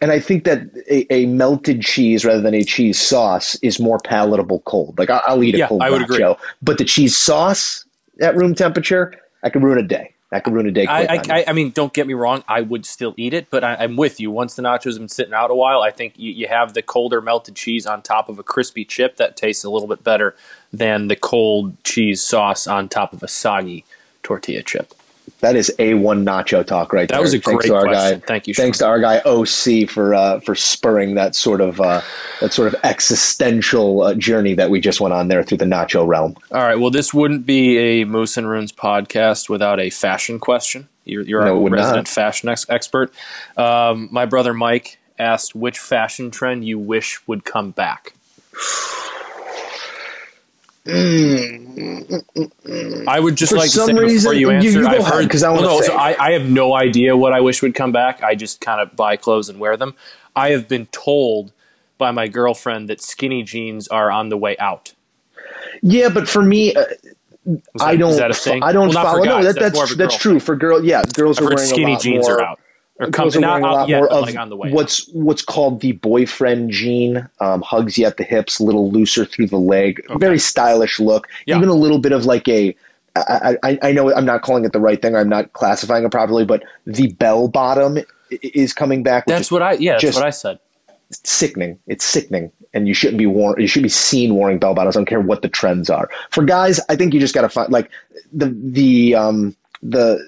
And 0.00 0.10
I 0.10 0.18
think 0.18 0.42
that 0.44 0.62
a, 0.90 1.06
a 1.14 1.26
melted 1.26 1.80
cheese 1.82 2.24
rather 2.24 2.40
than 2.40 2.54
a 2.54 2.64
cheese 2.64 3.00
sauce 3.00 3.54
is 3.62 3.78
more 3.78 4.00
palatable 4.00 4.58
cold. 4.64 4.98
Like 4.98 5.10
I, 5.10 5.20
I'll 5.28 5.44
eat 5.44 5.54
a 5.54 5.58
Yeah, 5.58 5.68
cold 5.68 5.80
I 5.82 5.90
would 5.90 6.02
nacho, 6.02 6.32
agree. 6.32 6.34
but 6.60 6.78
the 6.78 6.84
cheese 6.84 7.16
sauce 7.16 7.84
at 8.20 8.34
room 8.36 8.56
temperature, 8.56 9.14
I 9.44 9.50
could 9.50 9.62
ruin 9.62 9.78
a 9.78 9.82
day. 9.86 10.12
I 10.32 10.40
could 10.40 10.54
ruin 10.54 10.66
a 10.66 10.72
day. 10.72 10.86
I, 10.88 11.06
quick 11.06 11.10
on 11.20 11.24
you. 11.26 11.32
I, 11.34 11.38
I, 11.40 11.44
I 11.48 11.52
mean, 11.52 11.70
don't 11.70 11.92
get 11.92 12.06
me 12.08 12.14
wrong. 12.14 12.42
I 12.48 12.62
would 12.62 12.84
still 12.84 13.14
eat 13.16 13.32
it, 13.32 13.46
but 13.50 13.62
I, 13.62 13.76
I'm 13.76 13.96
with 13.96 14.18
you. 14.18 14.30
Once 14.32 14.54
the 14.56 14.62
nachos 14.62 14.92
have 14.94 14.98
been 14.98 15.08
sitting 15.08 15.34
out 15.34 15.50
a 15.52 15.54
while, 15.54 15.82
I 15.82 15.90
think 15.92 16.14
you, 16.18 16.32
you 16.32 16.48
have 16.48 16.72
the 16.74 16.82
colder 16.82 17.20
melted 17.20 17.54
cheese 17.54 17.86
on 17.86 18.02
top 18.02 18.28
of 18.28 18.38
a 18.40 18.42
crispy 18.42 18.84
chip 18.84 19.18
that 19.18 19.36
tastes 19.36 19.62
a 19.62 19.70
little 19.70 19.86
bit 19.88 20.02
better 20.02 20.34
than 20.72 21.08
the 21.08 21.16
cold 21.16 21.82
cheese 21.84 22.20
sauce 22.22 22.66
on 22.66 22.88
top 22.88 23.12
of 23.12 23.22
a 23.22 23.28
soggy 23.28 23.84
tortilla 24.22 24.62
chip. 24.62 24.94
That 25.40 25.54
is 25.56 25.72
a 25.78 25.94
one 25.94 26.24
nacho 26.24 26.64
talk 26.66 26.92
right 26.92 27.08
That 27.08 27.14
there. 27.16 27.22
was 27.22 27.34
a 27.34 27.38
Thanks 27.40 27.64
great 27.64 27.68
to 27.68 27.74
our 27.76 27.84
question. 27.84 28.20
Guy, 28.20 28.26
Thank 28.26 28.46
you, 28.48 28.54
Thanks 28.54 28.78
to 28.78 28.86
our 28.86 29.00
guy 29.00 29.20
OC 29.24 29.88
for 29.88 30.14
uh, 30.14 30.40
for 30.40 30.54
spurring 30.54 31.14
that 31.16 31.34
sort 31.34 31.60
of 31.60 31.80
uh, 31.80 32.00
that 32.40 32.52
sort 32.52 32.72
of 32.72 32.80
existential 32.84 34.02
uh, 34.02 34.14
journey 34.14 34.54
that 34.54 34.70
we 34.70 34.80
just 34.80 35.00
went 35.00 35.12
on 35.14 35.28
there 35.28 35.42
through 35.42 35.58
the 35.58 35.64
nacho 35.64 36.06
realm. 36.06 36.36
All 36.52 36.62
right. 36.62 36.78
Well, 36.78 36.90
this 36.90 37.12
wouldn't 37.12 37.44
be 37.46 37.78
a 37.78 38.04
Moose 38.04 38.36
and 38.36 38.48
Runes 38.48 38.72
podcast 38.72 39.48
without 39.48 39.78
a 39.80 39.90
fashion 39.90 40.38
question. 40.38 40.88
You're, 41.04 41.22
you're 41.22 41.44
No, 41.44 41.62
our 41.64 41.70
resident 41.70 42.06
not. 42.06 42.08
fashion 42.08 42.48
ex- 42.48 42.66
expert. 42.68 43.12
Um, 43.56 44.08
my 44.12 44.26
brother 44.26 44.54
Mike 44.54 44.98
asked 45.18 45.54
which 45.56 45.78
fashion 45.78 46.30
trend 46.30 46.64
you 46.64 46.78
wish 46.78 47.20
would 47.26 47.44
come 47.44 47.70
back. 47.72 48.12
I 53.08 53.20
would 53.20 53.36
just 53.36 53.52
For 53.52 53.58
like 53.58 53.70
to 53.70 53.76
some 53.76 53.86
say 53.88 53.94
reason- 53.94 54.32
you 54.34 54.38
you- 54.38 54.50
answer, 54.50 54.68
you 54.70 54.82
go 54.82 54.88
I've 54.88 55.06
heard 55.06 55.30
'cause 55.30 55.42
I 55.42 55.50
wanna 55.50 55.62
no, 55.62 55.80
say. 55.80 55.86
so 55.88 55.94
I, 55.94 56.16
I 56.18 56.32
have 56.32 56.48
no 56.50 56.74
idea 56.74 57.16
what 57.16 57.32
I 57.32 57.40
wish 57.40 57.62
would 57.62 57.74
come 57.74 57.92
back. 57.92 58.22
I 58.22 58.34
just 58.34 58.60
kind 58.60 58.80
of 58.80 58.96
buy 58.96 59.16
clothes 59.16 59.48
and 59.48 59.58
wear 59.60 59.76
them. 59.76 59.94
I 60.34 60.50
have 60.50 60.68
been 60.68 60.86
told 60.86 61.52
by 61.98 62.10
my 62.10 62.26
girlfriend 62.28 62.88
that 62.88 63.00
skinny 63.00 63.42
jeans 63.42 63.86
are 63.88 64.10
on 64.10 64.28
the 64.28 64.36
way 64.36 64.56
out. 64.58 64.92
Yeah, 65.82 66.08
but 66.08 66.28
for 66.28 66.42
me, 66.42 66.74
uh, 66.74 66.84
Is 67.44 67.60
I 67.80 67.96
don't. 67.96 68.10
Is 68.10 68.18
that 68.18 68.30
a 68.30 68.34
thing? 68.34 68.62
I 68.62 68.72
don't 68.72 68.88
Well, 68.94 69.04
follow. 69.04 69.24
No, 69.24 69.42
that, 69.42 69.56
that's 69.56 69.92
of 69.92 69.98
that's, 69.98 70.16
true 70.16 70.38
for 70.40 70.56
girl. 70.56 70.84
Yeah, 70.84 71.02
girls 71.14 71.38
I've 71.38 71.46
are 71.46 71.54
wearing 71.54 71.68
skinny 71.68 71.96
jeans 71.96 72.26
more, 72.28 72.40
are 72.40 72.44
out. 72.44 72.60
Or 72.98 73.08
girls 73.08 73.34
come, 73.34 73.44
are 73.44 73.46
not 73.46 73.62
wearing 73.62 73.64
a 73.64 73.68
out 73.68 73.74
lot 73.74 73.88
yet, 73.88 74.00
but 74.02 74.10
of 74.10 74.22
like 74.22 74.36
on 74.36 74.48
the 74.50 74.56
way. 74.56 74.68
out. 74.68 74.74
what's 74.74 75.08
what's 75.08 75.42
called 75.42 75.80
the 75.80 75.92
boyfriend 75.92 76.70
jean. 76.70 77.28
Um, 77.40 77.62
hugs 77.62 77.96
you 77.96 78.04
at 78.06 78.18
the 78.18 78.24
hips, 78.24 78.58
a 78.58 78.64
little 78.64 78.90
looser 78.90 79.24
through 79.24 79.46
the 79.46 79.58
leg. 79.58 80.02
Very 80.18 80.38
stylish 80.38 81.00
look. 81.00 81.26
Yeah. 81.46 81.56
Even 81.56 81.68
a 81.68 81.74
little 81.74 81.98
bit 81.98 82.12
of 82.12 82.26
like 82.26 82.46
a. 82.48 82.76
I, 83.14 83.58
I, 83.62 83.78
I 83.82 83.92
know 83.92 84.12
I'm 84.14 84.24
not 84.24 84.40
calling 84.40 84.64
it 84.64 84.72
the 84.72 84.80
right 84.80 85.00
thing. 85.00 85.14
I'm 85.14 85.28
not 85.28 85.52
classifying 85.52 86.04
it 86.04 86.10
properly, 86.10 86.46
but 86.46 86.62
the 86.86 87.12
bell 87.12 87.46
bottom 87.46 87.98
is 88.30 88.72
coming 88.72 89.02
back. 89.02 89.26
That's 89.26 89.50
what 89.50 89.62
I 89.62 89.72
yeah. 89.74 89.98
That's 90.00 90.16
what 90.16 90.24
I 90.24 90.30
said. 90.30 90.58
sickening. 91.10 91.78
It's 91.86 92.04
sickening, 92.04 92.52
and 92.72 92.88
you 92.88 92.94
shouldn't 92.94 93.18
be 93.18 93.26
worn. 93.26 93.60
You 93.60 93.66
should 93.66 93.82
be 93.82 93.88
seen 93.88 94.36
wearing 94.36 94.58
bell 94.58 94.74
bottoms. 94.74 94.96
I 94.96 95.00
don't 95.00 95.06
care 95.06 95.20
what 95.20 95.42
the 95.42 95.48
trends 95.48 95.90
are. 95.90 96.08
For 96.30 96.42
guys, 96.44 96.80
I 96.88 96.96
think 96.96 97.12
you 97.12 97.20
just 97.20 97.34
got 97.34 97.42
to 97.42 97.48
find 97.48 97.70
like 97.70 97.90
the 98.32 98.46
the 98.46 99.14
um 99.14 99.56
the 99.82 100.26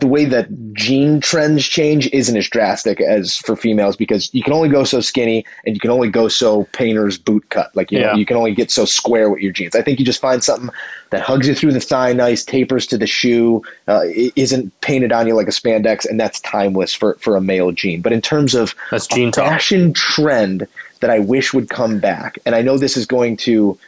the 0.00 0.06
way 0.06 0.24
that 0.24 0.48
jean 0.72 1.20
trends 1.20 1.66
change 1.68 2.08
isn't 2.14 2.34
as 2.36 2.48
drastic 2.48 2.98
as 3.02 3.36
for 3.36 3.54
females 3.54 3.94
because 3.94 4.32
you 4.32 4.42
can 4.42 4.54
only 4.54 4.70
go 4.70 4.84
so 4.84 5.02
skinny 5.02 5.44
and 5.66 5.76
you 5.76 5.80
can 5.80 5.90
only 5.90 6.08
go 6.08 6.28
so 6.28 6.64
painter's 6.72 7.18
boot 7.18 7.44
cut. 7.50 7.70
Like 7.76 7.92
you 7.92 7.98
Yeah. 7.98 8.06
know, 8.06 8.14
you 8.14 8.24
can 8.24 8.38
only 8.38 8.54
get 8.54 8.70
so 8.70 8.86
square 8.86 9.28
with 9.28 9.42
your 9.42 9.52
jeans. 9.52 9.74
I 9.76 9.82
think 9.82 9.98
you 9.98 10.04
just 10.06 10.20
find 10.22 10.42
something 10.42 10.70
that 11.10 11.20
hugs 11.20 11.46
you 11.46 11.54
through 11.54 11.72
the 11.72 11.80
thigh, 11.80 12.14
nice 12.14 12.42
tapers 12.42 12.86
to 12.86 12.96
the 12.96 13.06
shoe, 13.06 13.62
uh, 13.86 14.00
isn't 14.34 14.72
painted 14.80 15.12
on 15.12 15.26
you 15.26 15.34
like 15.34 15.46
a 15.48 15.50
spandex, 15.50 16.06
and 16.08 16.18
that's 16.18 16.40
timeless 16.40 16.94
for 16.94 17.14
for 17.20 17.36
a 17.36 17.40
male 17.42 17.70
jean. 17.70 18.00
But 18.00 18.12
in 18.14 18.22
terms 18.22 18.54
of 18.54 18.74
That's 18.90 19.06
talk. 19.06 19.34
fashion 19.34 19.92
trend 19.92 20.66
that 21.00 21.10
I 21.10 21.18
wish 21.18 21.52
would 21.52 21.68
come 21.68 21.98
back, 21.98 22.38
and 22.46 22.54
I 22.54 22.62
know 22.62 22.78
this 22.78 22.96
is 22.96 23.04
going 23.04 23.36
to. 23.38 23.78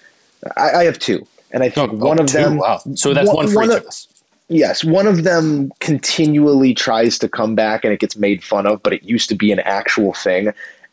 I, 0.59 0.71
I 0.81 0.85
have 0.85 0.99
two, 0.99 1.27
and 1.51 1.63
I 1.63 1.71
think 1.71 1.93
Oh, 1.95 1.97
one 1.97 2.21
oh, 2.21 2.25
of 2.25 2.29
two? 2.29 2.37
them. 2.37 2.59
Wow. 2.59 2.83
So 2.95 3.15
that's 3.15 3.33
one, 3.33 3.49
for 3.49 3.63
each 3.65 3.71
of 3.71 3.87
us. 3.87 4.07
Yes, 4.49 4.85
one 4.85 5.07
of 5.07 5.25
them 5.25 5.73
continually 5.81 6.75
tries 6.75 7.19
to 7.21 7.29
come 7.29 7.55
back 7.55 7.85
and 7.85 7.93
it 7.93 8.01
gets 8.01 8.17
made 8.17 8.45
fun 8.45 8.67
of, 8.67 8.83
but 8.83 8.93
it 8.93 9.03
used 9.03 9.29
to 9.31 9.35
be 9.35 9.53
an 9.53 9.61
actual 9.61 10.13
thing. 10.13 10.53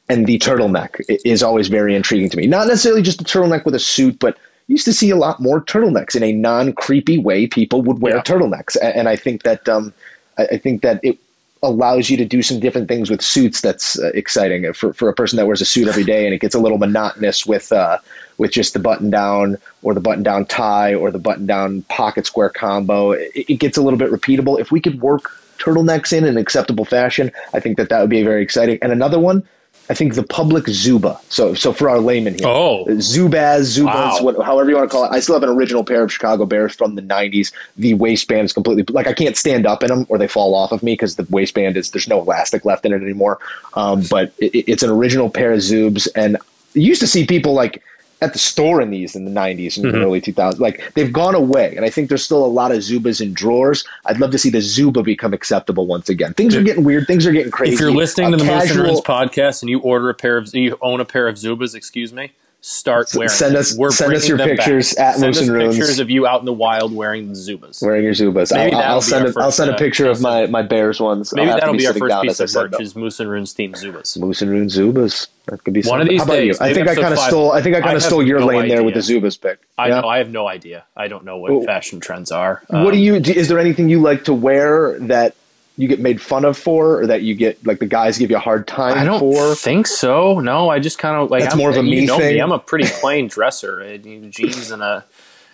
And 0.10 0.26
the 0.26 0.40
turtleneck 0.40 1.02
is 1.26 1.44
always 1.44 1.68
very 1.68 1.96
intriguing 1.96 2.30
to 2.30 2.38
me. 2.38 2.48
Not 2.48 2.68
necessarily 2.68 3.02
just 3.02 3.22
a 3.22 3.24
turtleneck 3.24 3.66
with 3.66 3.76
a 3.76 3.80
suit, 3.80 4.20
but 4.20 4.38
used 4.68 4.86
to 4.86 4.94
see 4.94 5.10
a 5.10 5.16
lot 5.16 5.40
more 5.40 5.62
turtlenecks 5.62 6.16
in 6.16 6.24
a 6.24 6.32
non-creepy 6.32 7.18
way. 7.18 7.48
People 7.48 7.82
would 7.82 8.00
wear 8.00 8.16
Yeah. 8.16 8.22
turtlenecks, 8.24 8.78
and 8.82 9.08
I 9.10 9.16
think 9.16 9.44
that 9.44 9.68
um, 9.68 9.94
I 10.38 10.44
I 10.54 10.58
think 10.58 10.82
that 10.82 11.00
it 11.04 11.18
allows 11.64 12.10
you 12.10 12.18
to 12.18 12.26
do 12.26 12.42
some 12.42 12.60
different 12.60 12.88
things 12.88 13.10
with 13.10 13.22
suits. 13.22 13.62
That's 13.62 14.00
uh, 14.00 14.12
exciting 14.14 14.72
for 14.74 14.94
for 14.94 15.10
a 15.10 15.14
person 15.14 15.38
that 15.38 15.46
wears 15.46 15.62
a 15.62 15.66
suit 15.66 15.88
every 15.88 16.04
day, 16.04 16.26
and 16.26 16.34
it 16.34 16.40
gets 16.40 16.56
a 16.56 16.60
little 16.60 16.78
monotonous 16.78 17.46
with 17.46 17.72
uh, 17.72 17.98
with 18.42 18.52
just 18.52 18.74
the 18.74 18.80
button 18.80 19.10
down 19.12 19.56
or 19.84 19.94
the 19.94 20.00
button 20.02 20.24
down 20.24 20.46
tie 20.48 20.96
or 20.96 21.12
the 21.12 21.20
button 21.20 21.46
down 21.46 21.84
pocket 21.84 22.26
square 22.26 22.50
combo. 22.50 23.12
It, 23.12 23.32
it 23.36 23.60
gets 23.60 23.78
a 23.78 23.82
little 23.84 24.00
bit 24.00 24.10
repeatable. 24.12 24.60
If 24.60 24.72
we 24.72 24.82
could 24.82 25.00
work 25.00 25.32
turtlenecks 25.60 26.12
in 26.12 26.26
an 26.26 26.38
acceptable 26.38 26.84
fashion, 26.84 27.32
I 27.54 27.60
think 27.60 27.78
that 27.78 27.90
that 27.90 28.02
would 28.02 28.10
be 28.10 28.24
very 28.24 28.42
exciting. 28.42 28.80
And 28.82 28.92
another 28.92 29.20
one. 29.20 29.44
I 29.90 29.94
think 29.94 30.14
the 30.16 30.24
public 30.24 30.68
Zuba. 30.70 31.20
So, 31.28 31.54
so 31.54 31.74
for 31.74 31.90
our 31.90 32.00
layman 32.00 32.36
here, 32.36 32.48
Oh. 32.48 32.86
Zubaz, 32.88 33.78
Zubas, 33.78 33.86
Wow. 33.86 34.18
what, 34.22 34.46
however 34.46 34.70
you 34.70 34.78
want 34.78 34.90
to 34.90 34.96
call 34.96 35.04
it. 35.06 35.12
I 35.12 35.20
still 35.20 35.36
have 35.36 35.44
an 35.44 35.50
original 35.50 35.84
pair 35.84 36.02
of 36.04 36.14
Chicago 36.14 36.46
Bears 36.46 36.74
from 36.74 36.96
the 36.96 37.02
'90s. 37.02 37.52
The 37.78 37.94
waistband 37.96 38.46
is 38.46 38.54
completely 38.54 38.86
like 38.94 39.08
I 39.08 39.14
can't 39.14 39.36
stand 39.36 39.66
up 39.66 39.84
in 39.84 39.90
them 39.90 40.06
or 40.08 40.18
they 40.18 40.28
fall 40.30 40.56
off 40.56 40.72
of 40.72 40.82
me 40.82 40.94
because 40.94 41.16
the 41.18 41.28
waistband 41.30 41.76
is 41.76 41.92
there's 41.92 42.08
no 42.08 42.20
elastic 42.22 42.64
left 42.64 42.86
in 42.86 42.94
it 42.94 43.02
anymore. 43.02 43.40
Um, 43.74 44.04
but 44.10 44.32
it, 44.38 44.56
it's 44.72 44.84
an 44.84 44.92
original 44.92 45.30
pair 45.30 45.52
of 45.52 45.60
Zubs, 45.60 46.08
and 46.16 46.38
you 46.74 46.84
used 46.84 47.02
to 47.02 47.08
see 47.08 47.26
people 47.26 47.54
like 47.54 47.82
at 48.22 48.34
the 48.34 48.40
store 48.40 48.82
in 48.82 48.90
these 48.92 49.16
in 49.16 49.26
the 49.26 49.32
'90s 49.32 49.78
and 49.78 49.86
Mm-hmm. 49.86 49.98
the 50.00 50.06
early 50.06 50.22
2000s. 50.22 50.60
Like 50.60 50.94
they've 50.94 51.12
gone 51.12 51.36
away, 51.36 51.76
and 51.76 51.84
I 51.86 51.90
think 51.90 52.10
there's 52.10 52.24
still 52.24 52.46
a 52.46 52.48
lot 52.48 52.72
of 52.72 52.78
Zubaz 52.80 53.20
in 53.22 53.34
drawers. 53.34 53.84
I'd 54.06 54.20
love 54.20 54.32
to 54.32 54.38
see 54.38 54.50
the 54.50 54.62
Zuba 54.62 55.04
become 55.04 55.34
acceptable 55.34 55.88
once 55.88 56.08
again. 56.10 56.34
Things 56.36 56.56
are 56.56 56.64
getting 56.64 56.84
weird. 56.84 57.08
Things 57.08 57.26
are 57.26 57.32
getting 57.32 57.52
crazy. 57.52 57.74
If 57.74 57.80
you're 57.80 57.92
listening 57.92 58.28
A 58.28 58.32
to 58.32 58.38
the 58.38 58.44
Moose 58.44 58.52
and 58.54 58.62
casual- 58.70 58.86
Runes 58.86 59.02
podcast 59.02 59.62
and 59.64 59.70
you 59.70 59.80
order 59.80 60.10
a 60.10 60.14
pair 60.14 60.38
of 60.38 60.54
you 60.54 60.78
own 60.82 61.00
a 61.02 61.06
pair 61.06 61.28
of 61.28 61.36
Zubaz, 61.36 61.74
excuse 61.76 62.14
me, 62.14 62.32
start 62.64 63.10
wearing. 63.16 63.30
send 63.30 63.56
us- 63.56 63.76
We're 63.76 63.90
send 63.92 64.14
us 64.14 64.28
your 64.28 64.38
pictures 64.38 64.94
back. 64.94 65.06
at 65.08 65.16
send 65.16 65.28
Moose 65.36 65.42
and 65.42 65.52
Runes. 65.52 65.76
pictures 65.78 65.98
of 66.00 66.10
you 66.12 66.28
out 66.28 66.40
in 66.42 66.46
the 66.46 66.54
wild 66.54 66.94
wearing 66.96 67.28
the 67.30 67.34
Zubaz. 67.34 67.82
wearing 67.82 68.04
your 68.04 68.14
Zubaz. 68.14 68.54
Maybe 68.54 68.76
I'll, 68.76 68.84
I'll 68.94 69.00
be 69.00 69.04
send 69.06 69.26
a, 69.28 69.34
I'll 69.40 69.52
send 69.52 69.72
a 69.72 69.74
uh, 69.74 69.78
picture 69.78 70.08
of 70.10 70.22
my, 70.22 70.46
my 70.46 70.62
Bears 70.62 71.00
ones. 71.00 71.34
Maybe 71.34 71.50
I'll 71.50 71.54
have 71.56 71.62
to 71.62 71.62
that'll 71.62 71.78
be 71.78 71.88
our 71.88 71.94
first 71.94 72.22
piece 72.22 72.40
of 72.56 72.72
merch 72.72 72.80
is 72.82 72.96
Moose 72.96 73.20
and 73.20 73.30
Runes 73.32 73.54
themed 73.56 73.74
Zubaz. 73.82 74.18
Moose 74.20 74.42
and 74.44 74.52
Runes 74.52 74.78
Zubaz. 74.78 75.28
That 75.48 75.64
could 75.64 75.74
be 75.74 75.82
One 75.82 76.00
something. 76.00 76.02
of 76.02 76.10
these 76.10 76.20
How 76.20 76.24
about 76.26 76.34
days, 76.36 76.60
you? 76.60 76.66
I 76.68 76.74
think 76.74 76.88
I 76.88 76.96
kind 76.96 77.14
of 77.14 77.20
stole. 77.20 77.52
I 77.52 77.62
think 77.64 77.76
I 77.76 77.82
kind 77.82 77.98
of 77.98 78.04
stole 78.04 78.22
your 78.26 78.40
no 78.42 78.46
lane 78.46 78.68
there 78.70 78.84
with 78.84 78.94
the. 78.94 79.00
Zubaz 79.00 79.42
pick. 79.42 79.60
I 79.80 79.88
Yeah? 79.88 80.02
know. 80.02 80.08
I 80.08 80.20
have 80.20 80.30
no 80.30 80.48
idea. 80.48 80.84
I 80.96 81.08
don't 81.08 81.26
know 81.26 81.38
what 81.38 81.52
Well, 81.52 81.64
fashion 81.64 82.00
trends 82.00 82.32
are. 82.32 82.62
What 82.68 82.80
Um, 82.80 82.92
do 82.92 82.98
you? 83.00 83.20
Do, 83.20 83.32
is 83.32 83.48
there 83.48 83.58
anything 83.58 83.90
you 83.90 84.00
like 84.02 84.26
to 84.26 84.34
wear 84.36 85.00
that 85.00 85.34
you 85.82 85.88
get 85.88 86.00
made 86.00 86.22
fun 86.22 86.46
of 86.46 86.56
for, 86.60 87.02
or 87.02 87.08
that 87.08 87.24
you 87.24 87.34
get 87.34 87.66
like 87.66 87.80
the 87.80 87.88
guys 87.88 88.20
give 88.20 88.30
you 88.30 88.38
a 88.38 88.40
hard 88.40 88.68
time 88.68 88.94
for 88.94 89.00
I 89.00 89.04
don't 89.04 89.20
for? 89.20 89.56
think 89.56 89.88
so. 89.88 90.40
No, 90.40 90.70
I 90.70 90.78
just 90.78 91.00
kind 91.00 91.16
of 91.16 91.32
like. 91.32 91.42
That's 91.42 91.56
I'm, 91.56 91.58
more 91.58 91.72
of 91.72 91.76
a 91.76 91.84
you 91.84 92.02
me 92.02 92.06
know 92.06 92.20
thing. 92.20 92.36
Me, 92.36 92.40
I'm 92.40 92.52
a 92.52 92.60
pretty 92.60 92.88
plain 93.02 93.28
dresser. 93.28 93.82
Uh, 93.82 93.98
jeans 93.98 94.70
and 94.70 94.84
a 94.84 95.04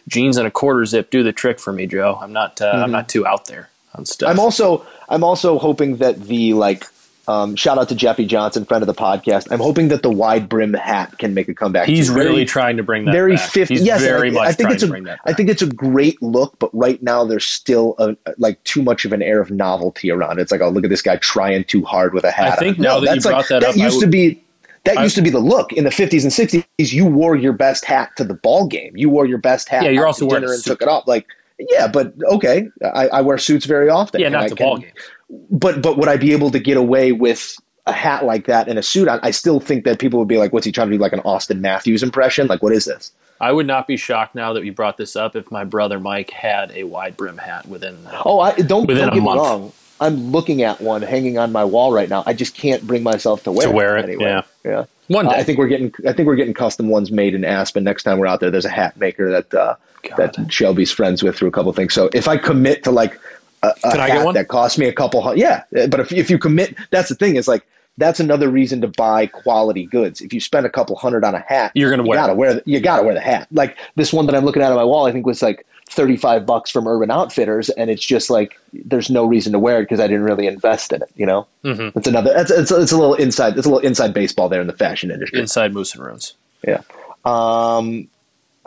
jeans 0.09 0.35
and 0.35 0.45
a 0.45 0.51
quarter 0.51 0.85
zip 0.85 1.11
do 1.11 1.23
the 1.23 1.31
trick 1.31 1.61
for 1.61 1.71
me, 1.71 1.87
Joe. 1.87 2.19
I'm 2.21 2.33
not. 2.33 2.61
Uh, 2.61 2.71
I'm 2.71 2.91
not 2.91 3.07
too 3.07 3.25
out 3.25 3.45
there 3.45 3.69
on 3.95 4.05
stuff. 4.05 4.29
Mm-hmm. 4.29 4.37
I'm 4.37 4.43
also 4.43 4.85
I'm 5.07 5.23
also 5.23 5.57
hoping 5.59 5.97
that 5.97 6.21
the 6.21 6.53
like 6.55 6.83
um, 7.27 7.55
shout 7.55 7.77
out 7.77 7.89
to 7.89 7.95
Jeffy 7.95 8.25
Johnson, 8.25 8.63
friend 8.65 8.81
of 8.81 8.87
the 8.87 8.93
podcast. 8.93 9.51
I'm 9.51 9.59
hoping 9.59 9.89
that 9.89 10.01
the 10.01 10.09
wide 10.09 10.47
brim 10.47 10.73
hat 10.73 11.17
can 11.17 11.33
make 11.33 11.47
a 11.49 11.53
comeback. 11.53 11.87
He's 11.87 12.09
really 12.09 12.45
trying 12.45 12.77
to 12.77 12.83
bring 12.83 13.05
that. 13.05 13.11
very 13.11 13.35
back. 13.35 13.49
50 13.49 13.73
He's 13.73 13.83
yes 13.85 14.01
very 14.01 14.29
I, 14.29 14.31
much 14.31 14.47
I 14.47 14.51
think 14.53 14.57
trying 14.69 14.73
it's 14.73 14.81
to 14.83 14.87
a 14.87 14.89
bring 14.89 15.03
that. 15.03 15.19
I 15.25 15.33
think 15.33 15.49
it's 15.49 15.61
a 15.61 15.67
great 15.67 16.21
look 16.21 16.57
but 16.59 16.69
right 16.73 17.01
now 17.03 17.25
there's 17.25 17.45
still 17.45 17.95
a, 17.99 18.15
like 18.37 18.63
too 18.63 18.81
much 18.81 19.03
of 19.05 19.11
an 19.13 19.21
air 19.21 19.41
of 19.41 19.51
novelty 19.51 20.09
around 20.11 20.39
it. 20.39 20.43
it's 20.43 20.51
like 20.51 20.61
oh 20.61 20.69
look 20.69 20.83
at 20.85 20.89
this 20.89 21.01
guy 21.01 21.17
trying 21.17 21.63
too 21.65 21.83
hard 21.83 22.13
with 22.13 22.23
a 22.23 22.31
hat 22.31 22.53
I 22.53 22.55
think 22.55 22.77
on. 22.77 22.83
now 22.83 22.93
No, 22.95 22.99
that 23.01 23.05
you 23.07 23.13
that's 23.15 23.25
like, 23.25 23.33
brought 23.33 23.47
that 23.49 23.63
up, 23.63 23.75
I 23.75 23.77
used 23.83 23.99
to 23.99 24.05
would- 24.05 24.11
be 24.11 24.43
that 24.85 25.01
used 25.03 25.15
to 25.15 25.21
be 25.21 25.29
the 25.29 25.39
look 25.39 25.73
in 25.73 25.83
the 25.83 25.89
50s 25.89 26.23
and 26.23 26.31
60s 26.31 26.93
you 26.93 27.05
wore 27.05 27.35
your 27.35 27.51
best 27.51 27.83
hat 27.83 28.11
to 28.15 28.23
the 28.23 28.35
ball 28.35 28.67
game 28.67 28.95
you 28.95 29.09
wore 29.09 29.25
your 29.25 29.37
best 29.39 29.67
hat 29.67 29.83
Yeah, 29.83 29.89
you're 29.89 30.07
also 30.07 30.21
to 30.21 30.27
wearing 30.27 30.43
dinner 30.43 30.53
and 30.53 30.63
took 30.63 30.81
it 30.81 30.87
off 30.87 31.05
like 31.07 31.25
Yeah, 31.59 31.87
but 31.87 32.13
okay, 32.23 32.69
I, 32.83 33.07
I 33.09 33.21
wear 33.21 33.37
suits 33.37 33.65
very 33.65 33.89
often. 33.89 34.21
Yeah, 34.21 34.29
not 34.29 34.47
to 34.49 34.55
can- 34.55 34.65
ball 34.65 34.77
games. 34.77 34.93
But 35.29 35.81
but 35.81 35.97
would 35.97 36.07
I 36.07 36.17
be 36.17 36.31
able 36.33 36.51
to 36.51 36.59
get 36.59 36.77
away 36.77 37.11
with 37.11 37.57
a 37.85 37.91
hat 37.91 38.25
like 38.25 38.45
that 38.47 38.67
and 38.67 38.77
a 38.79 38.83
suit 38.83 39.07
on? 39.07 39.19
I 39.23 39.31
still 39.31 39.59
think 39.59 39.83
that 39.85 39.99
people 39.99 40.19
would 40.19 40.27
be 40.27 40.37
like, 40.37 40.53
"What's 40.53 40.65
he 40.65 40.71
trying 40.71 40.89
to 40.89 40.95
do? 40.97 41.01
Like 41.01 41.13
an 41.13 41.21
Auston 41.21 41.59
Matthews 41.59 42.03
impression? 42.03 42.47
Like 42.47 42.63
what 42.63 42.71
is 42.73 42.85
this?" 42.85 43.11
I 43.39 43.51
would 43.51 43.67
not 43.67 43.85
be 43.87 43.97
shocked 43.97 44.33
now 44.35 44.53
that 44.53 44.63
we 44.63 44.71
brought 44.71 44.97
this 44.97 45.15
up 45.15 45.35
if 45.35 45.51
my 45.51 45.63
brother 45.63 45.99
Mike 45.99 46.31
had 46.31 46.71
a 46.71 46.85
wide 46.85 47.15
brim 47.17 47.37
hat 47.37 47.67
within. 47.67 47.97
Oh, 48.25 48.39
I 48.39 48.51
don't, 48.53 48.87
Within 48.87 49.05
don't 49.09 49.13
get 49.13 49.21
me 49.21 49.27
wrong. 49.29 49.71
I'm 49.99 50.31
looking 50.31 50.63
at 50.63 50.81
one 50.81 51.01
hanging 51.03 51.37
on 51.37 51.51
my 51.51 51.63
wall 51.65 51.91
right 51.91 52.09
now. 52.09 52.23
I 52.25 52.33
just 52.33 52.55
can't 52.55 52.85
bring 52.85 53.03
myself 53.03 53.43
to 53.43 53.51
wear 53.51 53.67
To 53.67 53.71
wear 53.73 53.97
it, 53.97 54.05
Anyway. 54.05 54.23
yeah. 54.23 54.41
yeah. 54.65 54.85
One 55.07 55.27
Uh, 55.27 55.31
day. 55.33 55.37
I 55.39 55.43
think 55.43 55.57
we're 55.59 55.67
getting. 55.67 55.93
I 56.07 56.13
think 56.13 56.25
we're 56.27 56.35
getting 56.35 56.53
custom 56.53 56.87
ones 56.89 57.11
made 57.11 57.35
in 57.35 57.43
Aspen. 57.45 57.83
Next 57.83 58.03
time 58.03 58.17
we're 58.17 58.25
out 58.27 58.39
there, 58.39 58.49
there's 58.49 58.65
a 58.65 58.69
hat 58.69 58.97
maker 58.97 59.29
that 59.31 59.53
uh, 59.53 59.75
that 60.17 60.35
Shelby's 60.49 60.91
friends 60.91 61.21
with 61.23 61.35
through 61.35 61.47
a 61.49 61.51
couple 61.51 61.71
things. 61.73 61.93
So 61.93 62.09
if 62.13 62.27
I 62.27 62.37
commit 62.37 62.83
to 62.85 62.91
like 62.91 63.19
a, 63.63 63.73
a 63.83 63.91
Can 63.91 63.99
I 63.99 64.07
get 64.07 64.25
one? 64.25 64.33
that 64.35 64.47
costs 64.47 64.77
me 64.77 64.87
a 64.87 64.93
couple, 64.93 65.21
hun- 65.21 65.37
yeah. 65.37 65.63
But 65.71 65.99
if 65.99 66.11
if 66.11 66.29
you 66.29 66.37
commit, 66.37 66.75
that's 66.91 67.09
the 67.09 67.15
thing 67.15 67.35
is 67.35 67.47
like 67.47 67.65
that's 67.99 68.19
another 68.19 68.49
reason 68.49 68.79
to 68.81 68.87
buy 68.87 69.25
quality 69.25 69.85
goods. 69.87 70.21
If 70.21 70.31
you 70.31 70.39
spend 70.39 70.65
a 70.65 70.69
couple 70.69 70.95
hundred 70.95 71.23
on 71.23 71.33
a 71.33 71.39
hat, 71.39 71.71
You're 71.73 71.89
gonna 71.89 72.03
you 72.03 72.09
wear 72.09 72.19
gotta 72.19 72.33
it. 72.33 72.37
wear 72.37 72.53
the, 72.55 72.63
you 72.65 72.79
gotta 72.79 73.03
wear 73.03 73.13
the 73.15 73.21
hat. 73.21 73.47
Like 73.51 73.77
this 73.95 74.13
one 74.13 74.25
that 74.27 74.35
I'm 74.35 74.45
looking 74.45 74.61
at 74.61 74.69
on 74.71 74.77
my 74.77 74.83
wall, 74.83 75.07
I 75.07 75.11
think 75.11 75.25
was 75.25 75.41
like 75.41 75.65
35 75.89 76.45
bucks 76.45 76.69
from 76.69 76.85
Urban 76.87 77.09
Outfitters, 77.09 77.69
and 77.69 77.89
it's 77.89 78.05
just 78.05 78.29
like 78.29 78.59
there's 78.73 79.09
no 79.09 79.25
reason 79.25 79.53
to 79.53 79.59
wear 79.59 79.79
it 79.79 79.83
because 79.83 79.99
I 79.99 80.05
didn't 80.07 80.23
really 80.25 80.45
invest 80.45 80.93
in 80.93 81.01
it. 81.01 81.09
You 81.15 81.25
know, 81.25 81.47
Mhm. 81.63 81.95
it's 81.95 82.07
another. 82.07 82.33
It's, 82.35 82.51
it's 82.51 82.69
it's 82.71 82.91
a 82.91 82.97
little 82.97 83.15
inside. 83.15 83.57
It's 83.57 83.65
a 83.65 83.69
little 83.69 83.87
inside 83.87 84.13
baseball 84.13 84.47
there 84.49 84.61
in 84.61 84.67
the 84.67 84.73
fashion 84.73 85.09
industry. 85.09 85.39
Inside 85.39 85.73
Moose 85.73 85.95
and 85.95 86.05
Runes. 86.05 86.33
Yeah. 86.67 86.81
Um, 87.25 88.07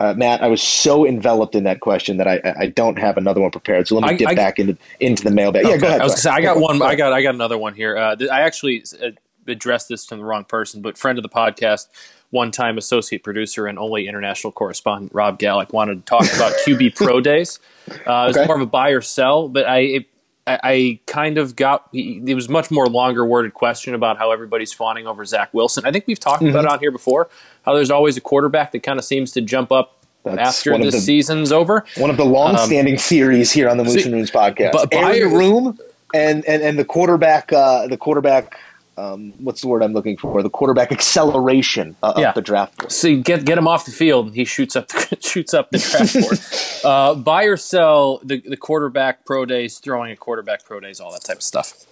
uh, 0.01 0.13
Matt, 0.15 0.41
I 0.41 0.47
was 0.47 0.61
so 0.61 1.05
enveloped 1.05 1.53
in 1.55 1.63
that 1.65 1.79
question 1.79 2.17
that 2.17 2.27
I, 2.27 2.41
I 2.59 2.67
don't 2.67 2.97
have 2.97 3.17
another 3.17 3.39
one 3.41 3.51
prepared. 3.51 3.87
So 3.87 3.95
let 3.95 4.03
me 4.07 4.15
I- 4.15 4.17
dip 4.17 4.27
I- 4.29 4.35
back 4.35 4.59
into 4.59 4.75
into 4.99 5.23
the 5.23 5.31
mailbag. 5.31 5.65
Yeah, 5.67 5.77
go 5.77 5.87
ahead. 5.87 6.01
I 6.01 6.03
was 6.05 6.21
say 6.21 6.29
I 6.29 6.41
got 6.41 6.55
Go 6.55 6.61
one. 6.61 6.81
I 6.81 6.95
got 6.95 7.13
I 7.13 7.21
got 7.21 7.35
another 7.35 7.57
one 7.57 7.73
here. 7.75 7.97
Uh, 7.97 8.15
th- 8.15 8.29
I 8.29 8.41
actually 8.41 8.83
uh, 9.03 9.09
addressed 9.47 9.89
this 9.89 10.05
to 10.07 10.15
the 10.15 10.23
wrong 10.23 10.43
person, 10.45 10.81
but 10.81 10.97
friend 10.97 11.17
of 11.17 11.23
the 11.23 11.29
podcast, 11.29 11.87
one 12.31 12.51
time 12.51 12.77
associate 12.77 13.23
producer 13.23 13.67
and 13.67 13.77
only 13.77 14.07
international 14.07 14.51
correspondent 14.53 15.13
Rob 15.13 15.37
Gallick 15.39 15.73
wanted 15.73 16.05
to 16.05 16.09
talk 16.09 16.23
about 16.35 16.53
QB 16.65 16.95
Pro 16.95 17.19
Days. 17.21 17.59
Uh, 18.05 18.27
It's 18.29 18.37
Okay. 18.37 18.47
more 18.47 18.55
of 18.55 18.61
a 18.61 18.65
buy 18.65 18.89
or 18.89 19.01
sell, 19.01 19.47
but 19.49 19.65
I. 19.67 19.79
It, 19.79 20.05
I 20.47 20.59
I 20.63 20.99
kind 21.07 21.37
of 21.37 21.55
got 21.55 21.87
it 21.93 22.33
was 22.35 22.49
much 22.49 22.71
more 22.71 22.87
longer 22.87 23.25
worded 23.25 23.53
question 23.53 23.93
about 23.93 24.17
how 24.17 24.31
everybody's 24.31 24.73
fawning 24.73 25.07
over 25.07 25.23
Zach 25.25 25.53
Wilson. 25.53 25.85
I 25.85 25.91
think 25.91 26.05
we've 26.07 26.19
talked 26.19 26.41
about 26.41 26.51
Mm-hmm. 26.55 26.65
it 26.67 26.71
on 26.71 26.79
here 26.79 26.91
before. 26.91 27.29
How 27.63 27.73
there's 27.75 27.91
always 27.91 28.17
a 28.17 28.21
quarterback 28.21 28.71
that 28.71 28.83
kind 28.83 28.97
of 28.99 29.05
seems 29.05 29.31
to 29.33 29.41
jump 29.41 29.71
up 29.71 29.99
That's 30.23 30.59
after 30.59 30.77
the, 30.77 30.89
the- 30.91 30.99
season's 30.99 31.51
over. 31.51 31.85
One 31.97 32.09
of 32.09 32.17
the 32.17 32.25
long-standing 32.25 32.97
theories 32.97 33.51
here 33.51 33.69
on 33.69 33.77
the 33.77 33.83
Moose 33.83 33.97
Um, 33.97 34.03
and 34.05 34.13
Runes 34.13 34.31
podcast. 34.31 34.71
but 34.71 34.93
Aaron 34.93 35.31
Room 35.31 35.77
and, 36.13 36.43
and 36.45 36.61
and 36.63 36.77
the 36.79 36.85
quarterback. 36.85 37.53
Uh, 37.53 37.87
the 37.87 37.97
quarterback. 37.97 38.57
Um, 38.97 39.33
what's 39.39 39.61
the 39.61 39.67
word 39.67 39.83
I'm 39.83 39.93
looking 39.93 40.17
for? 40.17 40.43
The 40.43 40.49
quarterback 40.49 40.91
acceleration 40.91 41.95
uh, 42.03 42.13
Yeah. 42.17 42.29
of 42.29 42.35
the 42.35 42.41
draft. 42.41 42.77
board. 42.77 42.91
So 42.91 43.07
you 43.07 43.21
get 43.23 43.45
get 43.45 43.57
him 43.57 43.67
off 43.67 43.85
the 43.85 43.91
field, 43.91 44.27
and 44.27 44.35
he 44.35 44.45
shoots 44.45 44.75
up 44.75 44.87
the, 44.89 45.17
shoots 45.21 45.53
up 45.53 45.71
the 45.71 45.77
draft 45.79 46.13
board. 46.21 46.39
uh, 46.83 47.15
buy 47.15 47.43
or 47.45 47.57
sell 47.57 48.19
the 48.23 48.41
the 48.41 48.57
quarterback 48.57 49.25
pro 49.25 49.45
days, 49.45 49.77
throwing 49.79 50.11
a 50.11 50.15
quarterback 50.15 50.65
pro 50.65 50.79
days, 50.79 50.99
all 50.99 51.11
that 51.13 51.23
type 51.23 51.37
of 51.37 51.43
stuff. 51.43 51.85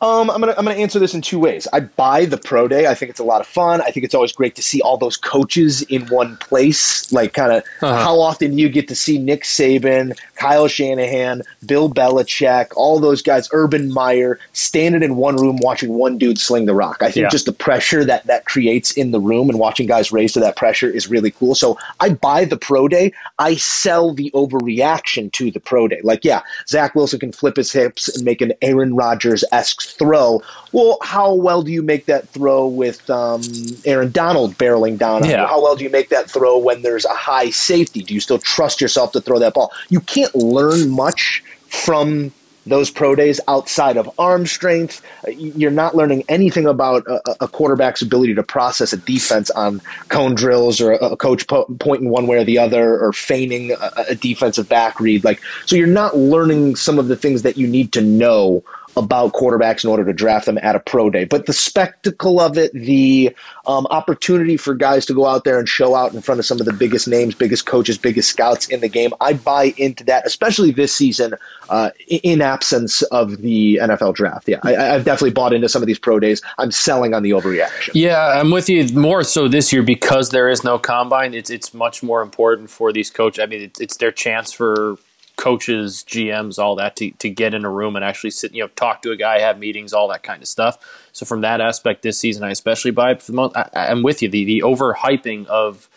Um, 0.00 0.28
I'm 0.30 0.40
gonna 0.40 0.54
I'm 0.58 0.64
gonna 0.66 0.76
answer 0.78 0.98
this 0.98 1.14
in 1.14 1.22
two 1.22 1.38
ways. 1.38 1.66
I 1.72 1.80
buy 1.80 2.24
the 2.26 2.36
pro 2.36 2.68
day. 2.68 2.86
I 2.88 2.94
think 2.94 3.10
it's 3.10 3.20
a 3.20 3.24
lot 3.24 3.40
of 3.40 3.46
fun. 3.46 3.80
I 3.80 3.90
think 3.90 4.04
it's 4.04 4.14
always 4.14 4.32
great 4.32 4.54
to 4.56 4.62
see 4.62 4.80
all 4.82 4.98
those 4.98 5.16
coaches 5.16 5.82
in 5.82 6.06
one 6.08 6.36
place. 6.38 7.10
Like, 7.12 7.32
kind 7.32 7.52
of 7.52 7.62
Uh-huh. 7.80 7.94
how 8.02 8.20
often 8.20 8.50
do 8.56 8.60
you 8.60 8.68
get 8.68 8.88
to 8.88 8.94
see 8.94 9.18
Nick 9.18 9.44
Saban, 9.44 10.18
Kyle 10.34 10.68
Shanahan, 10.68 11.42
Bill 11.64 11.88
Belichick, 11.88 12.68
all 12.76 12.98
those 12.98 13.22
guys, 13.22 13.48
Urban 13.52 13.92
Meyer, 13.92 14.38
standing 14.52 15.02
in 15.02 15.16
one 15.16 15.36
room 15.36 15.56
watching 15.62 15.94
one 15.94 16.18
dude 16.18 16.38
sling 16.38 16.66
the 16.66 16.74
rock. 16.74 16.98
I 17.00 17.10
think 17.10 17.24
Yeah. 17.24 17.30
just 17.30 17.46
the 17.46 17.52
pressure 17.52 18.04
that 18.04 18.26
that 18.26 18.44
creates 18.44 18.90
in 18.92 19.10
the 19.12 19.20
room 19.20 19.48
and 19.48 19.58
watching 19.58 19.86
guys 19.86 20.12
raise 20.12 20.32
to 20.32 20.40
that 20.40 20.56
pressure 20.56 20.90
is 20.90 21.08
really 21.08 21.30
cool. 21.30 21.54
So 21.54 21.78
I 22.00 22.10
buy 22.10 22.44
the 22.44 22.56
pro 22.56 22.88
day. 22.88 23.12
I 23.38 23.54
sell 23.56 24.12
the 24.12 24.30
overreaction 24.34 25.32
to 25.32 25.50
the 25.50 25.60
pro 25.60 25.88
day. 25.88 26.00
Like, 26.02 26.24
yeah, 26.24 26.40
Zach 26.68 26.94
Wilson 26.94 27.20
can 27.20 27.32
flip 27.32 27.56
his 27.56 27.72
hips 27.72 28.08
and 28.14 28.24
make 28.24 28.40
an 28.40 28.52
Aaron 28.60 28.94
Rodgers 28.96 29.44
esque 29.52 29.82
throw. 29.84 30.42
Well, 30.72 30.98
how 31.02 31.34
well 31.34 31.62
do 31.62 31.70
you 31.72 31.82
make 31.82 32.06
that 32.06 32.28
throw 32.28 32.66
with 32.66 33.08
um, 33.10 33.42
Aaron 33.84 34.10
Donald 34.10 34.56
barreling 34.58 34.98
down 34.98 35.24
Yeah. 35.24 35.46
How 35.46 35.62
well 35.62 35.76
do 35.76 35.84
you 35.84 35.90
make 35.90 36.08
that 36.08 36.30
throw 36.30 36.58
when 36.58 36.82
there's 36.82 37.04
a 37.04 37.14
high 37.14 37.50
safety? 37.50 38.02
Do 38.02 38.14
you 38.14 38.20
still 38.20 38.38
trust 38.38 38.80
yourself 38.80 39.12
to 39.12 39.20
throw 39.20 39.38
that 39.38 39.54
ball? 39.54 39.70
You 39.88 40.00
can't 40.00 40.34
learn 40.34 40.88
much 40.90 41.42
from 41.68 42.32
those 42.66 42.90
pro 42.90 43.14
days 43.14 43.40
outside 43.46 43.96
of 43.96 44.10
arm 44.18 44.46
strength. 44.46 45.02
Uh, 45.26 45.30
You're 45.32 45.70
not 45.70 45.94
learning 45.94 46.24
anything 46.28 46.66
about 46.66 47.06
a, 47.06 47.44
a 47.44 47.48
quarterback's 47.48 48.02
ability 48.02 48.34
to 48.34 48.42
process 48.42 48.92
a 48.92 48.96
defense 48.96 49.50
on 49.50 49.80
cone 50.08 50.34
drills 50.34 50.80
or 50.80 50.92
a, 50.92 51.10
a 51.10 51.16
coach 51.16 51.46
po- 51.46 51.66
pointing 51.78 52.08
one 52.08 52.26
way 52.26 52.38
or 52.38 52.44
the 52.44 52.58
other 52.58 52.98
or 52.98 53.12
feigning 53.12 53.72
a, 53.72 54.04
a 54.08 54.14
defensive 54.14 54.68
back 54.68 54.98
read. 54.98 55.24
Like, 55.24 55.40
so 55.66 55.76
you're 55.76 55.86
not 55.86 56.16
learning 56.16 56.76
some 56.76 56.98
of 56.98 57.08
the 57.08 57.16
things 57.16 57.42
that 57.42 57.56
you 57.56 57.66
need 57.66 57.92
to 57.92 58.00
know 58.00 58.64
about 58.96 59.32
quarterbacks 59.32 59.84
in 59.84 59.90
order 59.90 60.04
to 60.04 60.12
draft 60.12 60.46
them 60.46 60.58
at 60.62 60.76
a 60.76 60.80
pro 60.80 61.10
day. 61.10 61.24
But 61.24 61.46
the 61.46 61.52
spectacle 61.52 62.40
of 62.40 62.56
it, 62.56 62.72
the 62.72 63.34
um, 63.66 63.86
opportunity 63.90 64.56
for 64.56 64.74
guys 64.74 65.06
to 65.06 65.14
go 65.14 65.26
out 65.26 65.44
there 65.44 65.58
and 65.58 65.68
show 65.68 65.94
out 65.94 66.14
in 66.14 66.20
front 66.20 66.38
of 66.38 66.46
some 66.46 66.60
of 66.60 66.66
the 66.66 66.72
biggest 66.72 67.08
names, 67.08 67.34
biggest 67.34 67.66
coaches, 67.66 67.98
biggest 67.98 68.30
scouts 68.30 68.68
in 68.68 68.80
the 68.80 68.88
game, 68.88 69.12
I 69.20 69.34
buy 69.34 69.74
into 69.76 70.04
that, 70.04 70.26
especially 70.26 70.70
this 70.70 70.94
season 70.94 71.34
uh, 71.68 71.90
in 72.08 72.40
absence 72.40 73.02
of 73.02 73.38
the 73.38 73.80
NFL 73.82 74.14
draft. 74.14 74.48
Yeah, 74.48 74.60
I, 74.62 74.94
I've 74.94 75.04
definitely 75.04 75.32
bought 75.32 75.52
into 75.52 75.68
some 75.68 75.82
of 75.82 75.86
these 75.86 75.98
pro 75.98 76.20
days. 76.20 76.42
I'm 76.58 76.70
selling 76.70 77.14
on 77.14 77.22
the 77.22 77.30
overreaction. 77.30 77.90
Yeah, 77.94 78.38
I'm 78.38 78.50
with 78.50 78.68
you 78.68 78.86
more 78.94 79.22
so 79.22 79.48
this 79.48 79.72
year 79.72 79.82
because 79.82 80.30
there 80.30 80.48
is 80.48 80.64
no 80.64 80.78
combine. 80.78 81.34
It's 81.34 81.50
it's 81.50 81.74
much 81.74 82.02
more 82.02 82.22
important 82.22 82.70
for 82.70 82.92
these 82.92 83.10
coaches. 83.10 83.42
I 83.42 83.46
mean, 83.46 83.62
it's, 83.62 83.80
it's 83.80 83.96
their 83.96 84.12
chance 84.12 84.52
for 84.52 84.98
coaches, 85.36 86.04
GMs, 86.08 86.58
all 86.58 86.76
that 86.76 86.96
to, 86.96 87.10
to 87.12 87.28
get 87.28 87.54
in 87.54 87.64
a 87.64 87.70
room 87.70 87.96
and 87.96 88.04
actually 88.04 88.30
sit, 88.30 88.54
you 88.54 88.62
know, 88.62 88.68
talk 88.68 89.02
to 89.02 89.10
a 89.10 89.16
guy, 89.16 89.40
have 89.40 89.58
meetings, 89.58 89.92
all 89.92 90.08
that 90.08 90.22
kind 90.22 90.42
of 90.42 90.48
stuff. 90.48 90.78
So 91.12 91.26
from 91.26 91.40
that 91.42 91.60
aspect, 91.60 92.02
this 92.02 92.18
season, 92.18 92.44
I 92.44 92.50
especially 92.50 92.90
buy 92.90 93.12
it 93.12 93.22
for 93.22 93.32
the 93.32 93.36
most. 93.36 93.56
I, 93.56 93.68
I'm 93.74 94.02
with 94.02 94.22
you. 94.22 94.28
The 94.28 94.44
the 94.44 94.60
overhyping 94.60 95.46
of. 95.46 95.88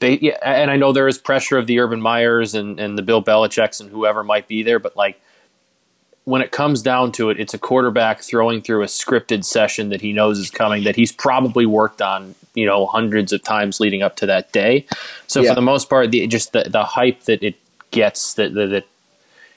They, 0.00 0.16
yeah, 0.18 0.38
and 0.44 0.70
I 0.70 0.76
know 0.76 0.92
there 0.92 1.08
is 1.08 1.18
pressure 1.18 1.58
of 1.58 1.66
the 1.66 1.80
Urban 1.80 2.00
Meyers 2.00 2.54
and, 2.54 2.78
and 2.78 2.96
the 2.96 3.02
Bill 3.02 3.20
Belichick's 3.20 3.80
and 3.80 3.90
whoever 3.90 4.22
might 4.22 4.46
be 4.46 4.62
there, 4.62 4.78
but 4.78 4.96
like 4.96 5.20
when 6.22 6.42
it 6.42 6.52
comes 6.52 6.82
down 6.82 7.10
to 7.10 7.30
it, 7.30 7.40
it's 7.40 7.54
a 7.54 7.58
quarterback 7.58 8.20
throwing 8.20 8.60
through 8.60 8.82
a 8.82 8.86
scripted 8.86 9.44
session 9.44 9.88
that 9.88 10.02
he 10.02 10.12
knows 10.12 10.38
is 10.38 10.50
coming, 10.50 10.84
that 10.84 10.94
he's 10.94 11.10
probably 11.10 11.64
worked 11.64 12.02
on, 12.02 12.34
you 12.54 12.66
know, 12.66 12.84
hundreds 12.86 13.32
of 13.32 13.42
times 13.42 13.80
leading 13.80 14.02
up 14.02 14.14
to 14.14 14.26
that 14.26 14.52
day. 14.52 14.86
So 15.26 15.40
Yeah. 15.40 15.48
for 15.48 15.54
the 15.54 15.62
most 15.62 15.88
part, 15.88 16.10
the, 16.10 16.26
just 16.26 16.52
the, 16.52 16.64
the 16.68 16.84
hype 16.84 17.22
that 17.22 17.42
it 17.42 17.56
gets, 17.90 18.34
that, 18.34 18.54
that, 18.54 18.66
that, 18.68 18.86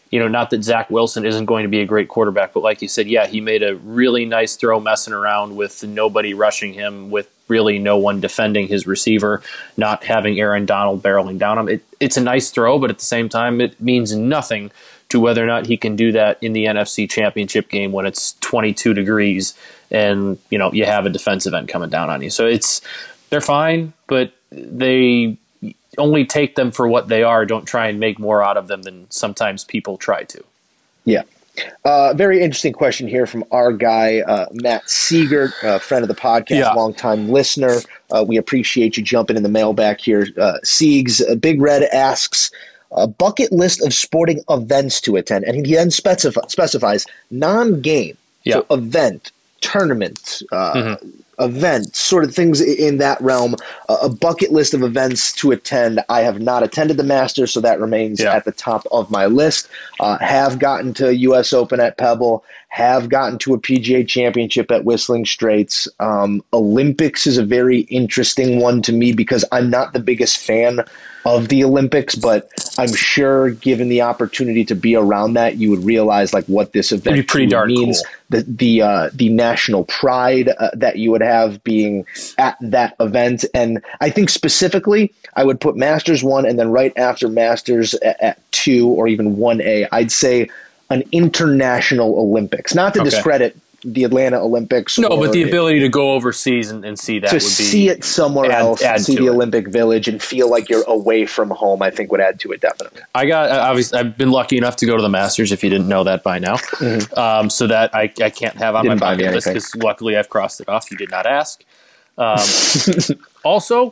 you 0.09 0.19
know, 0.19 0.27
not 0.27 0.49
that 0.49 0.63
Zach 0.63 0.89
Wilson 0.89 1.25
isn't 1.25 1.45
going 1.45 1.63
to 1.63 1.69
be 1.69 1.79
a 1.79 1.86
great 1.86 2.09
quarterback, 2.09 2.53
but 2.53 2.63
like 2.63 2.82
you 2.82 2.88
said, 2.88 3.07
yeah, 3.07 3.27
he 3.27 3.39
made 3.39 3.63
a 3.63 3.75
really 3.77 4.25
nice 4.25 4.55
throw 4.55 4.79
messing 4.79 5.13
around 5.13 5.55
with 5.55 5.84
nobody 5.84 6.34
rushing 6.34 6.73
him, 6.73 7.09
with 7.09 7.29
really 7.47 7.79
no 7.79 7.97
one 7.97 8.19
defending 8.19 8.67
his 8.67 8.86
receiver, 8.86 9.41
not 9.77 10.03
having 10.03 10.39
Aaron 10.39 10.65
Donald 10.65 11.01
barreling 11.01 11.38
down 11.38 11.57
him. 11.57 11.69
It, 11.69 11.84
it's 11.99 12.17
a 12.17 12.21
nice 12.21 12.51
throw, 12.51 12.77
but 12.77 12.89
at 12.89 12.99
the 12.99 13.05
same 13.05 13.29
time, 13.29 13.61
it 13.61 13.79
means 13.79 14.15
nothing 14.15 14.71
to 15.09 15.19
whether 15.19 15.43
or 15.43 15.47
not 15.47 15.65
he 15.65 15.77
can 15.77 15.95
do 15.95 16.13
that 16.13 16.38
in 16.41 16.53
the 16.53 16.65
NFC 16.65 17.09
Championship 17.09 17.69
game 17.69 17.91
when 17.91 18.05
it's 18.05 18.34
22 18.39 18.93
degrees 18.93 19.53
and 19.91 20.38
you 20.49 20.57
know 20.57 20.71
you 20.71 20.86
have 20.86 21.05
a 21.05 21.09
defensive 21.09 21.53
end 21.53 21.67
coming 21.67 21.89
down 21.89 22.09
on 22.09 22.21
you. 22.21 22.29
So 22.29 22.47
it's 22.47 22.82
they're 23.29 23.41
fine, 23.41 23.93
but 24.07 24.34
they 24.51 25.38
only 25.97 26.25
take 26.25 26.55
them 26.55 26.71
for 26.71 26.87
what 26.87 27.07
they 27.07 27.23
are. 27.23 27.45
Don't 27.45 27.65
try 27.65 27.87
and 27.87 27.99
make 27.99 28.19
more 28.19 28.43
out 28.43 28.57
of 28.57 28.67
them 28.67 28.83
than 28.83 29.09
sometimes 29.11 29.63
people 29.63 29.97
try 29.97 30.23
to. 30.23 30.43
Yeah. 31.05 31.23
Uh, 31.83 32.13
very 32.13 32.41
interesting 32.41 32.71
question 32.71 33.07
here 33.07 33.25
from 33.25 33.43
our 33.51 33.73
guy, 33.73 34.21
uh, 34.21 34.45
Matt 34.53 34.89
Seeger, 34.89 35.51
uh, 35.63 35.79
friend 35.79 36.01
of 36.03 36.07
the 36.07 36.15
podcast, 36.15 36.59
Yeah. 36.59 36.71
longtime 36.71 37.29
listener. 37.29 37.79
Uh, 38.09 38.23
we 38.25 38.37
appreciate 38.37 38.95
you 38.95 39.03
jumping 39.03 39.35
in 39.35 39.43
the 39.43 39.49
mail 39.49 39.73
back 39.73 39.99
here. 39.99 40.27
Uh, 40.39 40.59
Siegs, 40.63 41.21
uh, 41.29 41.35
Big 41.35 41.59
Red 41.61 41.83
asks, 41.83 42.51
a 42.93 43.05
bucket 43.07 43.51
list 43.51 43.85
of 43.85 43.93
sporting 43.93 44.41
events 44.49 45.01
to 45.01 45.15
attend. 45.17 45.43
And 45.45 45.65
he 45.65 45.75
then 45.75 45.89
specif- 45.89 46.49
specifies 46.49 47.05
non 47.31 47.81
game, 47.81 48.17
Yeah. 48.43 48.55
so 48.55 48.65
event, 48.71 49.31
tournament, 49.59 50.41
uh, 50.51 50.95
event, 51.41 51.95
sort 51.95 52.23
of 52.23 52.33
things 52.33 52.61
in 52.61 52.97
that 52.99 53.19
realm. 53.21 53.55
A 53.89 54.07
bucket 54.09 54.51
list 54.51 54.73
of 54.73 54.83
events 54.83 55.33
to 55.33 55.51
attend. 55.51 55.99
I 56.09 56.21
have 56.21 56.39
not 56.39 56.63
attended 56.63 56.97
the 56.97 57.03
Masters, 57.03 57.51
so 57.51 57.59
that 57.61 57.79
remains 57.79 58.19
Yeah. 58.21 58.33
at 58.35 58.45
the 58.45 58.51
top 58.51 58.85
of 58.91 59.11
my 59.11 59.25
list. 59.25 59.67
Uh, 59.99 60.17
have 60.19 60.59
gotten 60.59 60.93
to 60.95 61.13
U.S. 61.15 61.51
Open 61.51 61.79
at 61.79 61.97
Pebble. 61.97 62.43
Have 62.69 63.09
gotten 63.09 63.37
to 63.39 63.53
a 63.53 63.59
PGA 63.59 64.07
Championship 64.07 64.71
at 64.71 64.85
Whistling 64.85 65.25
Straits. 65.25 65.87
Um, 65.99 66.41
Olympics 66.53 67.27
is 67.27 67.37
a 67.37 67.43
very 67.45 67.81
interesting 67.81 68.59
one 68.61 68.81
to 68.83 68.93
me 68.93 69.11
because 69.11 69.43
I'm 69.51 69.69
not 69.69 69.91
the 69.93 69.99
biggest 69.99 70.37
fan 70.37 70.79
of 71.26 71.49
the 71.49 71.63
Olympics, 71.63 72.15
but 72.15 72.49
I'm 72.78 72.93
sure 72.93 73.51
given 73.51 73.89
the 73.89 74.01
opportunity 74.01 74.65
to 74.65 74.76
be 74.76 74.95
around 74.95 75.34
that, 75.34 75.57
you 75.57 75.69
would 75.69 75.84
realize 75.86 76.34
like 76.34 76.45
what 76.45 76.74
this 76.74 76.91
event 76.91 77.15
It'd 77.15 77.26
be 77.26 77.30
pretty 77.30 77.47
darn 77.47 77.67
means. 77.67 78.01
cool. 78.01 78.11
The 78.30 78.43
the 78.43 78.82
uh, 78.82 79.09
the 79.13 79.30
national 79.30 79.84
pride 79.86 80.49
uh, 80.57 80.69
that 80.74 80.97
you 80.97 81.11
would 81.11 81.22
have 81.22 81.63
being 81.63 82.05
at 82.38 82.57
that 82.61 82.95
event, 82.99 83.45
and 83.53 83.84
I 83.99 84.09
think 84.09 84.30
specifically, 84.30 85.13
I 85.36 85.43
would 85.43 85.59
put 85.59 85.76
Masters 85.76 86.24
one, 86.24 86.45
and 86.45 86.57
then 86.57 86.72
right 86.72 86.93
after 86.97 87.28
Masters 87.28 87.93
at, 87.95 88.22
at 88.22 88.51
two 88.51 88.88
or 88.88 89.07
even 89.07 89.38
one 89.38 89.61
A, 89.61 89.88
I'd 89.91 90.11
say 90.11 90.49
an 90.89 91.03
international 91.11 92.17
Olympics. 92.19 92.74
Not 92.74 92.93
to 92.95 93.01
Okay. 93.01 93.09
discredit 93.09 93.57
the 93.84 94.03
Atlanta 94.03 94.39
Olympics. 94.39 94.99
No, 94.99 95.09
but 95.09 95.32
the 95.32 95.43
ability 95.43 95.79
to 95.79 95.89
go 95.89 96.13
overseas 96.13 96.69
and, 96.69 96.86
and 96.86 96.97
see 96.99 97.19
that 97.19 97.29
to 97.29 97.36
would 97.36 97.39
be 97.39 97.45
see 97.45 97.89
it 97.89 98.03
somewhere 98.03 98.51
add- 98.51 98.59
else, 98.59 98.82
add 98.82 99.01
see 99.01 99.15
the 99.15 99.27
it. 99.27 99.29
Olympic 99.29 99.67
Village, 99.67 100.07
and 100.07 100.21
feel 100.21 100.49
like 100.49 100.69
you're 100.69 100.84
away 100.88 101.25
from 101.25 101.49
home, 101.49 101.82
I 101.82 101.89
think 101.89 102.11
would 102.11 102.21
add 102.21 102.39
to 102.41 102.51
it 102.51 102.61
definitely. 102.61 103.01
I 103.15 103.25
got 103.25 103.49
obviously 103.49 103.99
I've 103.99 104.17
been 104.17 104.32
lucky 104.32 104.57
enough 104.57 104.75
to 104.77 104.86
go 104.86 104.95
to 104.95 105.01
the 105.01 105.09
Masters. 105.09 105.51
If 105.51 105.63
you 105.63 105.69
didn't 105.69 105.88
know 105.88 106.03
that 106.03 106.23
by 106.23 106.39
now, 106.39 106.57
um, 107.17 107.49
so 107.49 107.67
that 107.67 107.95
I, 107.95 108.11
I 108.21 108.29
can't 108.29 108.55
have 108.57 108.75
on 108.75 108.82
Mm-hmm. 108.82 108.89
Didn't 108.89 109.01
my 109.01 109.15
bucket 109.15 109.34
list 109.34 109.47
because 109.47 109.75
luckily 109.75 110.17
I've 110.17 110.29
crossed 110.29 110.59
it 110.59 110.67
off. 110.67 110.89
You 110.89 110.97
did 110.97 111.11
not 111.11 111.25
ask. 111.25 111.63
Um, 112.17 112.38
also, 113.43 113.91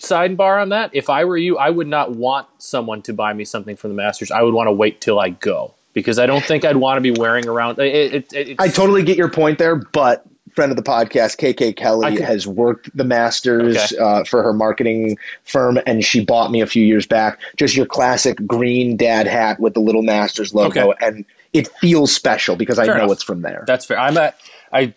sidebar 0.00 0.60
on 0.60 0.70
that: 0.70 0.90
if 0.92 1.08
I 1.08 1.24
were 1.24 1.36
you, 1.36 1.56
I 1.56 1.70
would 1.70 1.86
not 1.86 2.12
want 2.12 2.46
someone 2.58 3.02
to 3.02 3.12
buy 3.12 3.32
me 3.32 3.44
something 3.44 3.76
from 3.76 3.90
the 3.90 3.96
Masters. 3.96 4.30
I 4.30 4.42
would 4.42 4.54
want 4.54 4.66
to 4.68 4.72
wait 4.72 5.00
till 5.00 5.18
I 5.18 5.30
go 5.30 5.74
because 5.94 6.18
I 6.18 6.26
don't 6.26 6.44
think 6.44 6.64
I'd 6.66 6.76
want 6.76 6.98
to 6.98 7.00
be 7.00 7.18
wearing 7.18 7.48
around. 7.48 7.78
It, 7.78 8.30
it, 8.34 8.56
I 8.60 8.68
totally 8.68 9.02
get 9.02 9.16
your 9.16 9.30
point 9.30 9.58
there, 9.58 9.76
but 9.76 10.26
friend 10.54 10.70
of 10.70 10.76
the 10.76 10.82
podcast, 10.84 11.36
KK 11.38 11.74
Kelly, 11.74 12.16
can- 12.16 12.24
has 12.26 12.46
worked 12.46 12.94
the 12.96 13.02
Masters 13.04 13.76
Okay. 13.76 13.96
uh, 13.98 14.22
for 14.24 14.42
her 14.42 14.52
marketing 14.52 15.16
firm, 15.44 15.78
and 15.86 16.04
she 16.04 16.24
bought 16.24 16.50
me 16.50 16.60
a 16.60 16.66
few 16.66 16.84
years 16.84 17.06
back 17.06 17.40
just 17.56 17.74
your 17.74 17.86
classic 17.86 18.36
green 18.46 18.96
dad 18.96 19.26
hat 19.26 19.58
with 19.58 19.74
the 19.74 19.80
little 19.80 20.02
Masters 20.02 20.54
logo, 20.54 20.90
Okay. 20.90 21.06
and 21.06 21.24
it 21.52 21.66
feels 21.78 22.14
special 22.14 22.54
because 22.56 22.78
I 22.78 22.86
know 22.86 22.94
enough. 22.94 23.10
it's 23.12 23.22
from 23.22 23.42
there. 23.42 23.64
That's 23.66 23.84
fair. 23.84 23.98
I'm 23.98 24.16
at. 24.18 24.38
I 24.72 24.94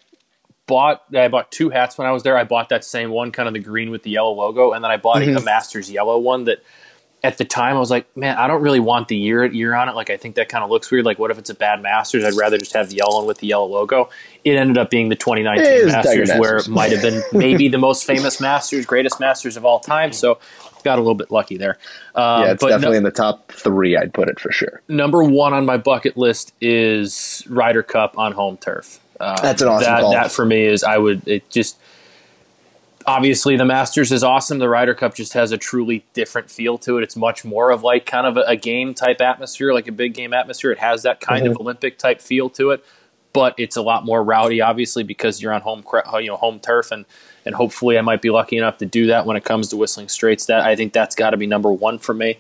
bought. 0.68 1.04
I 1.16 1.28
bought 1.28 1.52
two 1.52 1.70
hats 1.70 1.98
when 1.98 2.08
I 2.08 2.12
was 2.12 2.24
there. 2.24 2.38
I 2.38 2.44
bought 2.44 2.70
that 2.70 2.84
same 2.84 3.10
one, 3.12 3.32
kind 3.32 3.48
of 3.48 3.54
the 3.54 3.60
green 3.60 3.90
with 3.90 4.04
the 4.04 4.10
yellow 4.12 4.34
logo, 4.34 4.74
and 4.74 4.84
then 4.84 4.92
I 4.92 4.98
bought 4.98 5.22
Mm-hmm. 5.22 5.38
a 5.38 5.42
Masters 5.42 5.90
yellow 5.92 6.18
one 6.18 6.44
that. 6.46 6.64
At 7.28 7.38
the 7.38 7.44
time, 7.44 7.76
I 7.76 7.80
was 7.80 7.92
like, 7.92 8.06
"Man, 8.16 8.38
I 8.38 8.48
don't 8.48 8.62
really 8.62 8.80
want 8.80 9.10
the 9.10 9.18
year 9.18 9.44
year 9.44 9.76
on 9.76 9.90
it. 9.90 9.96
Like, 9.96 10.10
I 10.10 10.16
think 10.16 10.36
that 10.36 10.48
kind 10.48 10.64
of 10.64 10.70
looks 10.70 10.90
weird. 10.90 11.04
Like, 11.04 11.20
what 11.20 11.30
if 11.30 11.38
it's 11.38 11.50
a 11.50 11.54
bad 11.54 11.82
Masters? 11.82 12.24
I'd 12.24 12.36
rather 12.36 12.58
just 12.58 12.72
have 12.72 12.90
the 12.90 12.96
yellow 12.96 13.18
one 13.18 13.26
with 13.28 13.40
the 13.40 13.48
yellow 13.48 13.66
logo." 13.66 14.10
It 14.46 14.56
ended 14.56 14.78
up 14.78 14.90
being 14.90 15.10
the 15.10 15.18
2019 15.18 15.66
It 15.66 15.74
is 15.74 15.94
Tiger 15.94 16.20
Masters, 16.22 16.40
where 16.40 16.56
it 16.56 16.70
might 16.70 16.94
have 16.94 17.02
been 17.02 17.22
maybe 17.38 17.68
the 17.68 17.78
most 17.78 18.06
famous 18.06 18.40
Masters, 18.40 18.86
greatest 18.86 19.20
Masters 19.20 19.58
of 19.58 19.66
all 19.66 19.82
time. 19.82 20.14
So, 20.14 20.40
got 20.86 21.00
a 21.00 21.02
little 21.02 21.16
bit 21.16 21.32
lucky 21.32 21.58
there. 21.58 21.78
Um, 22.16 22.44
yeah, 22.44 22.52
it's 22.52 22.62
but 22.64 22.70
no- 22.70 22.76
definitely 22.78 22.98
in 22.98 23.04
the 23.04 23.12
top 23.12 23.52
three. 23.52 23.98
I'd 23.98 24.14
put 24.14 24.30
it 24.30 24.40
for 24.40 24.54
sure. 24.54 24.82
number 24.88 25.22
one 25.22 25.54
on 25.54 25.66
my 25.66 25.76
bucket 25.76 26.16
list 26.16 26.54
is 26.62 27.44
Ryder 27.50 27.84
Cup 27.84 28.18
on 28.18 28.32
home 28.32 28.56
turf. 28.56 29.02
Uh, 29.20 29.40
That's 29.42 29.62
an 29.62 29.68
awesome 29.68 29.92
that, 29.92 30.02
call. 30.02 30.12
That 30.12 30.32
for 30.32 30.46
me 30.46 30.66
is 30.66 30.84
I 30.84 30.98
would 30.98 31.28
it 31.28 31.50
just 31.50 31.78
obviously 33.08 33.56
the 33.56 33.66
Masters 33.66 34.12
is 34.12 34.24
awesome. 34.24 34.60
The 34.60 34.70
Ryder 34.70 34.94
Cup 34.94 35.16
just 35.16 35.34
has 35.34 35.52
a 35.52 35.58
truly 35.58 36.06
different 36.14 36.52
feel 36.52 36.78
to 36.80 36.98
it. 36.98 37.04
It's 37.04 37.16
much 37.16 37.46
more 37.46 37.72
of 37.72 37.82
like 37.82 38.06
kind 38.06 38.28
of 38.28 38.38
a, 38.38 38.42
a 38.42 38.56
game 38.56 38.94
type 38.94 39.22
atmosphere, 39.22 39.74
like 39.74 39.88
a 39.88 39.92
big 39.94 40.14
game 40.14 40.34
atmosphere. 40.34 40.72
It 40.72 40.80
has 40.80 41.04
that 41.04 41.22
kind 41.22 41.44
Mm-hmm. 41.46 41.52
of 41.54 41.62
Olympic 41.62 41.98
type 41.98 42.22
feel 42.22 42.50
to 42.52 42.72
it, 42.72 42.86
but 43.34 43.56
it's 43.58 43.78
a 43.78 43.82
lot 43.82 44.06
more 44.06 44.24
rowdy, 44.24 44.62
obviously, 44.62 45.04
because 45.04 45.42
you're 45.42 45.54
on 45.54 45.62
home 45.62 45.84
you 46.20 46.28
know 46.28 46.36
home 46.38 46.60
turf 46.60 46.92
and. 46.92 47.06
And 47.46 47.56
hopefully, 47.56 47.98
I 47.98 48.02
might 48.02 48.22
be 48.22 48.30
lucky 48.30 48.58
enough 48.58 48.80
to 48.80 48.86
do 48.86 49.08
that 49.08 49.26
when 49.26 49.38
it 49.38 49.46
comes 49.46 49.70
to 49.70 49.78
Whistling 49.78 50.10
Straits. 50.10 50.48
That 50.48 50.66
I 50.66 50.76
think 50.76 50.92
that's 50.92 51.16
got 51.16 51.30
to 51.30 51.38
be 51.38 51.48
number 51.48 51.72
one 51.72 51.98
for 51.98 52.14
me. 52.14 52.40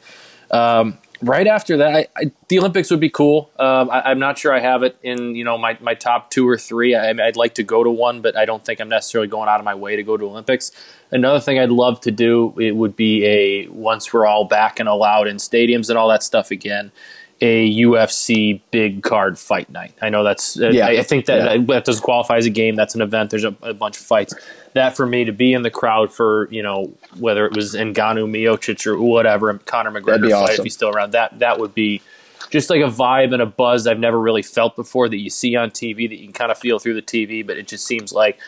Um, 0.51 0.97
right 1.22 1.47
after 1.47 1.78
that, 1.78 1.95
I, 1.95 2.07
I, 2.15 2.32
the 2.47 2.59
Olympics 2.59 2.91
would 2.91 2.99
be 2.99 3.09
cool. 3.09 3.49
Um, 3.57 3.89
I, 3.89 4.01
I'm 4.03 4.20
not 4.20 4.38
sure 4.38 4.53
I 4.53 4.59
have 4.59 4.84
it 4.84 4.97
in 5.03 5.36
you 5.36 5.43
know 5.43 5.57
my, 5.57 5.78
my 5.82 5.93
top 5.93 6.30
two 6.30 6.47
or 6.47 6.57
three. 6.57 6.95
I, 6.95 7.09
I'd 7.09 7.36
like 7.36 7.55
to 7.55 7.63
go 7.63 7.84
to 7.84 7.89
one, 7.89 8.22
but 8.22 8.36
I 8.38 8.45
don't 8.45 8.63
think 8.63 8.80
I'm 8.80 8.89
necessarily 8.89 9.28
going 9.28 9.49
out 9.49 9.59
of 9.59 9.65
my 9.65 9.76
way 9.76 9.95
to 9.95 10.03
go 10.03 10.18
to 10.18 10.26
Olympics. 10.26 10.72
Another 11.11 11.39
thing 11.39 11.59
I'd 11.59 11.70
love 11.70 12.01
to 12.01 12.11
do 12.11 12.53
it 12.59 12.76
would 12.76 12.95
be 12.95 13.26
a 13.26 13.68
once 13.68 14.11
we're 14.11 14.26
all 14.26 14.45
back 14.45 14.80
and 14.80 14.89
allowed 14.89 15.28
in 15.28 15.38
stadiums 15.38 15.89
and 15.89 15.97
all 15.97 16.09
that 16.09 16.24
stuff 16.24 16.51
again. 16.51 16.91
A 17.39 17.71
UFC 17.81 18.61
big 18.71 19.03
card 19.03 19.38
fight 19.38 19.69
night. 19.69 19.93
I 20.01 20.09
know 20.09 20.23
that's. 20.23 20.59
uh, 20.59 20.69
Yeah. 20.69 20.88
I, 20.88 20.99
I 20.99 21.03
think 21.03 21.25
that 21.27 21.57
Yeah. 21.59 21.63
that 21.67 21.85
doesn't 21.85 22.01
qualify 22.03 22.38
as 22.38 22.45
a 22.45 22.49
game. 22.49 22.75
That's 22.75 22.95
an 22.95 23.01
event. 23.01 23.29
There's 23.29 23.43
a, 23.43 23.55
a 23.61 23.73
bunch 23.73 23.97
of 23.99 24.03
fights. 24.05 24.33
That 24.73 24.95
for 24.97 25.05
me 25.05 25.23
to 25.25 25.31
be 25.31 25.53
in 25.53 25.61
the 25.61 25.71
crowd 25.71 26.11
for 26.11 26.47
you 26.51 26.63
know 26.63 26.93
whether 27.19 27.45
it 27.45 27.55
was 27.55 27.73
Ngannou, 27.75 28.29
Miocic, 28.29 28.85
or 28.88 28.99
whatever, 29.01 29.49
and 29.49 29.63
Conor 29.65 29.91
McGregor 29.91 30.29
fight 30.31 30.57
if 30.57 30.63
he's 30.63 30.73
still 30.73 30.89
around. 30.89 31.11
That 31.11 31.39
that 31.39 31.59
would 31.59 31.73
be 31.73 32.01
just 32.49 32.69
like 32.69 32.81
a 32.81 32.85
vibe 32.89 33.33
and 33.33 33.41
a 33.41 33.45
buzz 33.45 33.88
I've 33.88 33.99
never 33.99 34.19
really 34.19 34.41
felt 34.43 34.75
before 34.75 35.09
that 35.09 35.17
you 35.17 35.29
see 35.29 35.55
on 35.55 35.69
TV 35.71 36.07
that 36.09 36.15
you 36.17 36.23
can 36.25 36.33
kind 36.33 36.51
of 36.51 36.57
feel 36.57 36.79
through 36.79 36.93
the 36.93 37.01
TV, 37.01 37.45
but 37.45 37.57
it 37.57 37.67
just 37.67 37.85
seems 37.85 38.13
like 38.13 38.39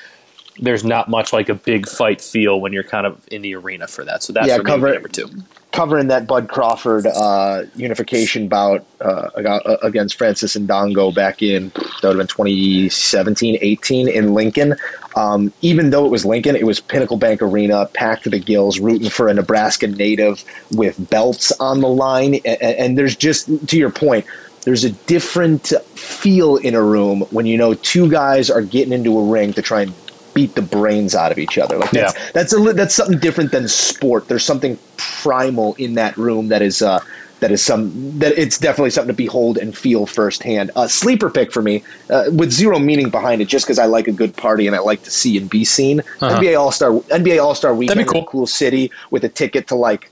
there's 0.61 0.83
not 0.83 1.09
much 1.09 1.31
like 1.33 1.47
a 1.49 1.53
big 1.55 1.87
fight 1.87 2.21
feel 2.21 2.59
when 2.61 2.73
you're 2.73 2.83
kind 2.83 3.05
of 3.07 3.21
in 3.31 3.41
the 3.41 3.55
arena 3.55 3.87
for 3.87 4.03
that. 4.05 4.23
So 4.23 4.33
that's 4.33 4.47
Yeah, 4.47 4.57
for 4.57 4.63
cover 4.63 4.91
number 4.93 5.09
two. 5.09 5.29
Covering 5.71 6.07
that 6.07 6.25
Bud 6.25 6.49
Crawford 6.49 7.05
uh, 7.05 7.63
unification 7.75 8.47
bout 8.47 8.85
uh, 9.01 9.29
uh, 9.35 9.77
against 9.83 10.17
Francis 10.17 10.57
Indongo 10.57 11.13
back 11.13 11.43
in 11.43 11.69
that 11.69 12.03
would 12.03 12.17
have 12.17 12.17
been 12.17 12.27
2017, 12.27 13.59
18 13.61 14.07
in 14.07 14.33
Lincoln. 14.33 14.75
Um, 15.15 15.53
even 15.61 15.89
though 15.91 16.05
it 16.05 16.09
was 16.09 16.25
Lincoln, 16.25 16.55
it 16.55 16.65
was 16.65 16.79
Pinnacle 16.79 17.17
Bank 17.17 17.41
Arena, 17.41 17.85
packed 17.93 18.23
to 18.23 18.29
the 18.29 18.39
gills, 18.39 18.79
rooting 18.79 19.09
for 19.09 19.27
a 19.27 19.33
Nebraska 19.33 19.87
native 19.87 20.43
with 20.71 21.09
belts 21.09 21.51
on 21.59 21.81
the 21.81 21.87
line. 21.87 22.35
And, 22.45 22.61
and 22.61 22.97
there's 22.97 23.15
just 23.15 23.67
to 23.67 23.77
your 23.77 23.91
point. 23.91 24.25
There's 24.63 24.83
a 24.83 24.91
different 24.91 25.67
feel 25.95 26.57
in 26.57 26.75
a 26.75 26.83
room 26.83 27.21
when 27.31 27.45
you 27.45 27.57
know 27.57 27.75
two 27.75 28.09
guys 28.09 28.49
are 28.49 28.61
getting 28.61 28.93
into 28.93 29.17
a 29.17 29.23
ring 29.23 29.53
to 29.53 29.61
try 29.61 29.83
and 29.83 29.93
beat 30.33 30.55
the 30.55 30.61
brains 30.61 31.15
out 31.15 31.31
of 31.31 31.37
each 31.37 31.57
other. 31.57 31.77
Like 31.77 31.91
that's 31.91 32.13
Yeah. 32.15 32.29
that's 32.33 32.53
a 32.53 32.57
that's 32.73 32.95
something 32.95 33.19
different 33.19 33.51
than 33.51 33.67
sport. 33.67 34.27
There's 34.27 34.43
something 34.45 34.77
primal 34.97 35.75
in 35.75 35.95
that 35.95 36.17
room 36.17 36.49
that 36.49 36.61
is 36.61 36.81
uh, 36.81 36.99
that 37.39 37.51
is 37.51 37.63
some 37.63 38.19
that 38.19 38.37
it's 38.37 38.57
definitely 38.57 38.89
something 38.89 39.13
to 39.15 39.17
behold 39.17 39.57
and 39.57 39.75
feel 39.77 40.05
firsthand. 40.05 40.71
Uh, 40.75 40.87
sleeper 40.87 41.29
pick 41.29 41.51
for 41.53 41.61
me 41.61 41.83
uh, 42.09 42.25
with 42.33 42.51
zero 42.51 42.79
meaning 42.79 43.09
behind 43.09 43.41
it, 43.41 43.45
just 43.45 43.65
because 43.65 43.79
I 43.79 43.85
like 43.85 44.07
a 44.07 44.11
good 44.11 44.35
party 44.35 44.67
and 44.67 44.75
I 44.75 44.79
like 44.79 45.03
to 45.03 45.11
see 45.11 45.37
and 45.37 45.49
be 45.49 45.63
seen. 45.63 46.01
NBA 46.19 46.59
All 46.59 46.71
Star 46.71 46.91
NBA 46.91 47.41
All 47.43 47.55
Star 47.55 47.73
Weekend, 47.73 47.99
Uh-huh. 47.99 48.05
That'd 48.05 48.13
be 48.13 48.17
in 48.19 48.23
a 48.23 48.25
cool. 48.25 48.39
cool 48.41 48.47
city 48.47 48.91
with 49.09 49.23
a 49.23 49.29
ticket 49.29 49.67
to 49.69 49.75
like 49.75 50.09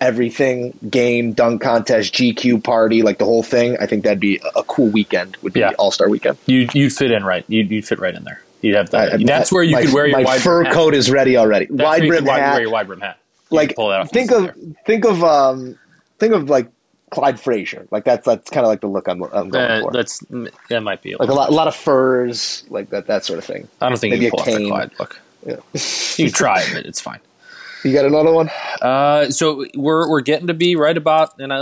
everything 0.00 0.72
game 0.88 1.32
dunk 1.32 1.60
contest 1.60 2.14
gq 2.14 2.62
party 2.62 3.02
like 3.02 3.18
the 3.18 3.24
whole 3.24 3.42
thing 3.42 3.76
i 3.80 3.84
think 3.86 4.04
that'd 4.04 4.20
be 4.20 4.36
a- 4.54 4.60
a 4.60 4.62
cool 4.62 4.86
weekend 4.90 5.36
would 5.42 5.52
be 5.52 5.58
Yeah. 5.58 5.72
all-star 5.76 6.08
weekend 6.08 6.38
You 6.46 6.68
you'd 6.72 6.92
fit 6.92 7.10
in 7.10 7.24
right. 7.24 7.44
You'd, 7.48 7.68
you'd 7.72 7.84
fit 7.84 7.98
right 7.98 8.14
in 8.14 8.22
there. 8.22 8.40
You'd 8.60 8.74
have 8.76 8.90
that. 8.90 9.12
I- 9.14 9.16
that's 9.24 9.52
where 9.52 9.62
you 9.62 9.76
my, 9.76 9.82
could 9.84 9.94
wear 9.94 10.06
your 10.06 10.18
my 10.18 10.24
wide 10.24 10.40
fur 10.40 10.58
brim 10.62 10.66
hat. 10.66 10.74
coat 10.74 10.94
is 10.94 11.10
ready 11.10 11.36
already 11.36 11.66
That's 11.66 11.76
where 11.78 11.86
wide 11.86 12.02
you 12.02 12.08
brim 12.08 12.24
could 12.24 12.32
hat 12.32 12.52
wear 12.54 12.62
your 12.62 12.70
wide 12.70 12.86
brim 12.86 13.00
hat. 13.00 13.18
You 13.50 13.56
like 13.56 13.76
pull 13.76 13.88
that 13.90 14.00
off. 14.00 14.10
think 14.10 14.30
of 14.32 14.42
there. 14.44 14.54
think 14.86 15.04
of 15.04 15.22
um 15.24 15.78
think 16.18 16.34
of 16.34 16.50
like 16.50 16.68
Clyde 17.10 17.40
Frazier. 17.40 17.86
Like 17.90 18.04
that's 18.04 18.26
that's 18.26 18.50
kind 18.50 18.66
of 18.66 18.68
like 18.68 18.80
the 18.80 18.86
look 18.88 19.08
I'm, 19.08 19.22
I'm 19.22 19.48
going 19.48 19.70
Uh, 19.70 19.80
for. 19.82 19.92
that's 19.92 20.18
that 20.68 20.82
might 20.82 21.02
be 21.02 21.12
a 21.12 21.18
like 21.18 21.28
a 21.30 21.32
lot, 21.32 21.48
a 21.50 21.52
lot 21.54 21.68
of 21.68 21.74
furs, 21.74 22.64
like 22.68 22.90
that 22.90 23.06
that 23.06 23.24
sort 23.24 23.38
of 23.38 23.44
thing. 23.44 23.68
I 23.80 23.88
don't 23.88 23.98
think 23.98 24.12
maybe 24.12 24.26
you 24.26 24.30
can 24.30 24.40
a 24.40 24.42
pull 24.44 24.52
off 24.54 24.58
the. 24.60 24.66
Clyde 24.68 24.90
look. 24.98 25.20
Yeah. 25.46 25.56
You 26.16 26.24
can 26.26 26.32
try 26.34 26.60
it, 26.60 26.68
but 26.74 26.84
it's 26.86 27.00
fine. 27.00 27.20
You 27.84 27.92
got 27.92 28.06
another 28.06 28.32
one? 28.32 28.50
Uh, 28.82 29.30
so 29.30 29.64
we're 29.76 30.10
we're 30.10 30.20
getting 30.20 30.48
to 30.48 30.52
be 30.54 30.74
right 30.74 30.96
about 30.96 31.38
an 31.38 31.52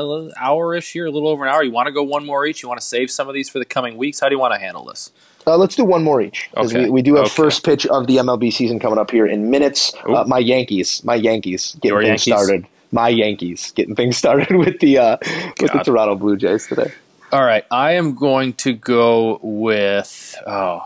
hour 0.40 0.74
ish 0.74 0.94
here, 0.94 1.04
a 1.04 1.10
little 1.10 1.28
over 1.28 1.44
an 1.44 1.52
hour. 1.52 1.62
You 1.62 1.70
want 1.70 1.88
to 1.88 1.92
go 1.92 2.02
one 2.02 2.24
more 2.24 2.46
each? 2.46 2.62
You 2.62 2.70
want 2.70 2.80
to 2.80 2.86
save 2.86 3.10
some 3.10 3.28
of 3.28 3.34
these 3.34 3.50
for 3.50 3.58
the 3.58 3.66
coming 3.66 3.98
weeks? 3.98 4.18
How 4.18 4.30
do 4.30 4.34
you 4.34 4.38
want 4.38 4.54
to 4.54 4.58
handle 4.58 4.86
this? 4.86 5.10
Uh, 5.48 5.56
let's 5.56 5.76
do 5.76 5.84
one 5.84 6.02
more 6.02 6.20
each 6.20 6.48
because 6.50 6.74
Okay. 6.74 6.84
we, 6.84 6.90
we 6.90 7.02
do 7.02 7.14
have 7.14 7.26
Okay. 7.26 7.34
first 7.34 7.64
pitch 7.64 7.86
of 7.86 8.08
the 8.08 8.16
MLB 8.16 8.52
season 8.52 8.80
coming 8.80 8.98
up 8.98 9.10
here 9.12 9.26
in 9.26 9.48
minutes. 9.48 9.92
Uh, 10.04 10.24
my 10.26 10.38
Yankees, 10.38 11.04
my 11.04 11.14
Yankees 11.14 11.76
getting 11.80 11.90
Your 11.94 12.02
things 12.02 12.26
Yankees? 12.26 12.44
started. 12.46 12.66
My 12.92 13.08
Yankees 13.08 13.72
getting 13.76 13.94
things 13.94 14.16
started 14.16 14.56
with 14.56 14.80
the 14.80 14.98
uh, 14.98 15.16
with 15.60 15.72
the 15.72 15.82
Toronto 15.84 16.16
Blue 16.16 16.36
Jays 16.36 16.66
today. 16.66 16.92
All 17.32 17.44
right, 17.44 17.64
I 17.70 17.92
am 17.92 18.14
going 18.14 18.54
to 18.54 18.72
go 18.72 19.38
with. 19.42 20.34
Oh, 20.46 20.80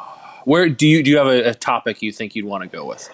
where 0.45 0.69
do 0.69 0.87
you 0.87 1.03
do 1.03 1.11
you 1.11 1.17
have 1.19 1.27
a, 1.27 1.51
a 1.51 1.55
topic 1.55 2.03
you 2.03 2.13
think 2.13 2.35
you'd 2.35 2.45
want 2.47 2.63
to 2.63 2.69
go 2.69 2.85
with? 2.87 3.09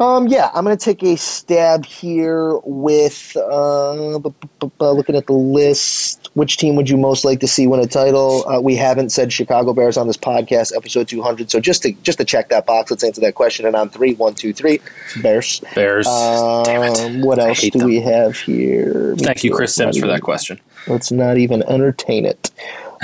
Um, 0.00 0.28
yeah, 0.28 0.50
I'm 0.54 0.64
going 0.64 0.76
to 0.76 0.84
take 0.84 1.02
a 1.02 1.16
stab 1.16 1.84
here 1.84 2.58
with 2.64 3.36
uh, 3.36 4.18
bu- 4.18 4.30
bu- 4.30 4.48
bu- 4.60 4.70
bu- 4.78 4.90
looking 4.92 5.16
at 5.16 5.26
the 5.26 5.32
list. 5.32 6.30
Which 6.34 6.56
team 6.56 6.76
would 6.76 6.88
you 6.88 6.96
most 6.96 7.24
like 7.24 7.40
to 7.40 7.48
see 7.48 7.66
win 7.66 7.80
a 7.80 7.86
title? 7.86 8.48
Uh, 8.48 8.60
we 8.60 8.76
haven't 8.76 9.10
said 9.10 9.32
Chicago 9.32 9.72
Bears 9.72 9.96
on 9.96 10.06
this 10.06 10.16
podcast, 10.16 10.76
episode 10.76 11.08
200. 11.08 11.50
So 11.50 11.58
just 11.58 11.82
to 11.82 11.92
just 12.02 12.18
to 12.18 12.24
check 12.24 12.48
that 12.50 12.64
box, 12.64 12.92
let's 12.92 13.02
answer 13.02 13.20
that 13.22 13.34
question. 13.34 13.66
And 13.66 13.74
on 13.74 13.88
three, 13.90 14.14
one, 14.14 14.34
two, 14.34 14.52
three, 14.52 14.80
Bears. 15.20 15.60
Bears. 15.74 16.06
Damn 16.06 16.84
it. 16.84 17.00
Um, 17.00 17.20
what 17.22 17.40
else 17.40 17.60
do 17.60 17.70
them. 17.70 17.88
we 17.88 18.00
have 18.00 18.36
here? 18.36 19.16
Thank 19.18 19.42
you, 19.42 19.52
Chris 19.52 19.74
Sims, 19.74 19.98
for 19.98 20.06
that 20.06 20.22
question. 20.22 20.60
Let's 20.86 21.10
not 21.10 21.38
even 21.38 21.64
entertain 21.64 22.24
it. 22.24 22.52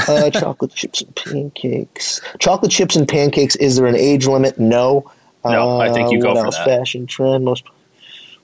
Uh, 0.07 0.31
chocolate 0.31 0.73
chips 0.73 1.03
and 1.03 1.17
pancakes. 1.17 2.21
Chocolate 2.39 2.71
chips 2.71 2.95
and 2.95 3.09
pancakes. 3.09 3.57
Is 3.57 3.77
there 3.77 3.87
an 3.87 3.97
age 3.97 4.29
limit? 4.29 4.61
No. 4.61 5.11
No, 5.45 5.81
I 5.81 5.93
think 5.93 6.11
you 6.11 6.19
Uh, 6.19 6.23
go 6.23 6.35
for 6.35 6.47
else? 6.47 6.57
that. 6.57 6.67
Fashion 6.67 7.07
trend. 7.07 7.45
Most. 7.45 7.65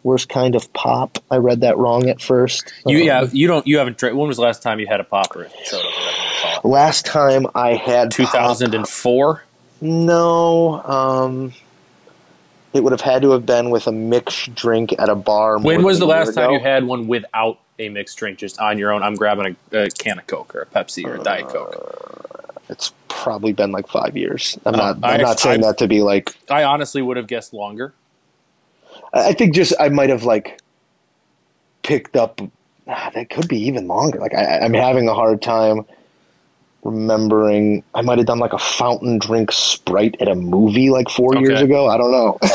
worst 0.03 0.31
kind 0.31 0.55
of 0.55 0.73
pop. 0.73 1.19
I 1.31 1.37
read 1.37 1.61
that 1.61 1.77
wrong 1.77 2.09
at 2.09 2.23
first. 2.23 2.73
You 2.87 3.01
Um, 3.01 3.05
yeah, 3.05 3.27
you 3.33 3.47
don't 3.47 3.67
you 3.67 3.77
haven't 3.77 3.99
drank. 3.99 4.17
When 4.17 4.29
was 4.29 4.39
the 4.39 4.43
last 4.43 4.63
time 4.63 4.81
you 4.81 4.87
had 4.87 4.99
a 5.01 5.05
popper 5.05 5.45
at 5.45 5.53
soda? 5.67 5.87
Last 6.65 7.05
time 7.05 7.47
I 7.55 7.75
had 7.75 8.11
Two 8.11 8.25
thousand 8.25 8.75
and 8.75 8.89
four. 8.89 9.45
No, 9.83 10.81
um, 10.85 11.53
it 12.73 12.83
would 12.83 12.93
have 12.93 13.01
had 13.03 13.21
to 13.23 13.31
have 13.33 13.45
been 13.45 13.69
with 13.71 13.87
a 13.87 13.93
mixed 13.93 14.55
drink 14.55 14.95
at 14.99 15.09
a 15.11 15.15
bar. 15.15 15.59
When 15.59 15.83
was 15.83 15.99
the 15.99 16.07
last 16.07 16.35
time 16.35 16.45
ago. 16.45 16.53
you 16.55 16.61
had 16.61 16.85
one 16.85 17.07
without 17.07 17.59
a 17.79 17.89
mixed 17.91 18.17
drink, 18.17 18.39
just 18.39 18.59
on 18.59 18.79
your 18.79 18.93
own? 18.93 19.03
I'm 19.03 19.17
grabbing 19.17 19.57
a, 19.73 19.77
a 19.85 19.91
can 19.91 20.19
of 20.19 20.27
Coke 20.27 20.55
or 20.55 20.63
a 20.63 20.67
Pepsi 20.67 21.05
or 21.07 21.17
a 21.17 21.23
Diet 21.23 21.49
Coke. 21.49 22.55
It's 22.71 22.93
probably 23.23 23.53
been 23.53 23.73
like 23.73 23.87
five 23.89 24.17
years. 24.17 24.59
I'm 24.67 24.75
Uh, 24.75 24.79
not. 24.95 24.99
I 25.05 25.15
I'm 25.15 25.21
not 25.23 25.41
saying 25.41 25.63
I- 25.65 25.69
that 25.69 25.79
to 25.79 25.89
be 25.89 26.03
like. 26.03 26.35
I 26.49 26.65
honestly 26.65 27.03
would 27.03 27.17
have 27.17 27.27
guessed 27.27 27.53
longer. 27.55 27.93
I 29.13 29.33
think 29.33 29.55
just 29.55 29.73
I 29.81 29.89
might 29.89 30.09
have 30.11 30.25
like 30.25 30.61
picked 31.83 32.17
up. 32.17 32.41
ah, 32.89 33.11
That 33.15 33.31
could 33.31 33.49
be 33.49 33.59
even 33.67 33.87
longer. 33.89 34.19
Like 34.19 34.35
I, 34.35 34.59
I'm 34.61 34.75
having 34.75 35.09
a 35.09 35.15
hard 35.15 35.43
time 35.43 35.85
remembering. 36.85 37.83
I 37.95 38.03
might 38.03 38.19
have 38.19 38.27
done 38.27 38.39
like 38.39 38.53
a 38.53 38.59
fountain 38.59 39.19
drink 39.19 39.53
Sprite 39.53 40.17
at 40.21 40.29
a 40.29 40.35
movie 40.35 40.91
like 40.91 41.09
four 41.11 41.35
years 41.37 41.61
ago. 41.61 41.89
I 41.89 41.97
don't 41.99 42.11
know. 42.13 42.39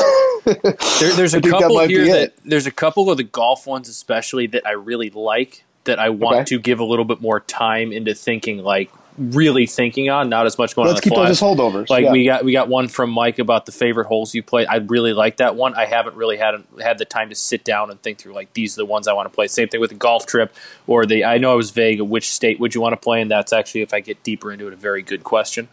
There, 0.46 1.12
there's 1.12 1.34
a 1.34 1.40
think 1.40 1.54
that 1.54 1.60
couple 1.62 1.80
here 1.88 2.06
that 2.06 2.22
it. 2.22 2.38
there's 2.44 2.68
a 2.68 2.70
couple 2.70 3.10
of 3.10 3.16
the 3.16 3.24
golf 3.24 3.66
ones 3.66 3.88
especially 3.88 4.46
that 4.46 4.64
I 4.64 4.74
really 4.74 5.10
like 5.10 5.64
that 5.84 5.98
I 5.98 6.10
want 6.10 6.36
Okay. 6.36 6.44
to 6.44 6.58
give 6.60 6.78
a 6.78 6.84
little 6.84 7.04
bit 7.04 7.20
more 7.20 7.40
time 7.40 7.90
into 7.90 8.14
thinking 8.14 8.58
like 8.58 8.88
really 9.18 9.66
thinking 9.66 10.10
on, 10.10 10.28
not 10.28 10.46
as 10.46 10.58
much 10.58 10.74
going 10.74 10.88
Let's 10.88 10.98
on 10.98 11.02
keep 11.02 11.12
fly. 11.14 11.28
those 11.28 11.42
as 11.42 11.48
holdovers. 11.48 11.88
Like 11.88 12.04
yeah. 12.04 12.12
we 12.12 12.24
got 12.24 12.44
we 12.44 12.52
got 12.52 12.68
one 12.68 12.88
from 12.88 13.10
Mike 13.10 13.38
about 13.38 13.66
the 13.66 13.72
favorite 13.72 14.06
holes 14.06 14.34
you 14.34 14.42
play. 14.42 14.66
I 14.66 14.76
really 14.76 15.12
like 15.12 15.38
that 15.38 15.56
one. 15.56 15.74
I 15.74 15.86
haven't 15.86 16.16
really 16.16 16.36
had 16.36 16.62
had 16.80 16.98
the 16.98 17.04
time 17.04 17.28
to 17.30 17.34
sit 17.34 17.64
down 17.64 17.90
and 17.90 18.00
think 18.00 18.18
through 18.18 18.34
like 18.34 18.52
these 18.52 18.76
are 18.76 18.82
the 18.82 18.86
ones 18.86 19.08
I 19.08 19.12
want 19.12 19.30
to 19.30 19.34
play. 19.34 19.46
Same 19.46 19.68
thing 19.68 19.80
with 19.80 19.90
the 19.90 19.96
golf 19.96 20.26
trip 20.26 20.54
or 20.86 21.06
the 21.06 21.24
I 21.24 21.38
know 21.38 21.52
I 21.52 21.54
was 21.54 21.70
vague 21.70 22.00
of 22.00 22.08
which 22.08 22.30
state 22.30 22.60
would 22.60 22.74
you 22.74 22.80
want 22.80 22.92
to 22.92 22.98
play 22.98 23.20
and 23.20 23.30
that's 23.30 23.52
actually 23.52 23.82
if 23.82 23.94
I 23.94 24.00
get 24.00 24.22
deeper 24.22 24.52
into 24.52 24.66
it 24.66 24.72
a 24.72 24.76
very 24.76 25.02
good 25.02 25.24
question. 25.24 25.68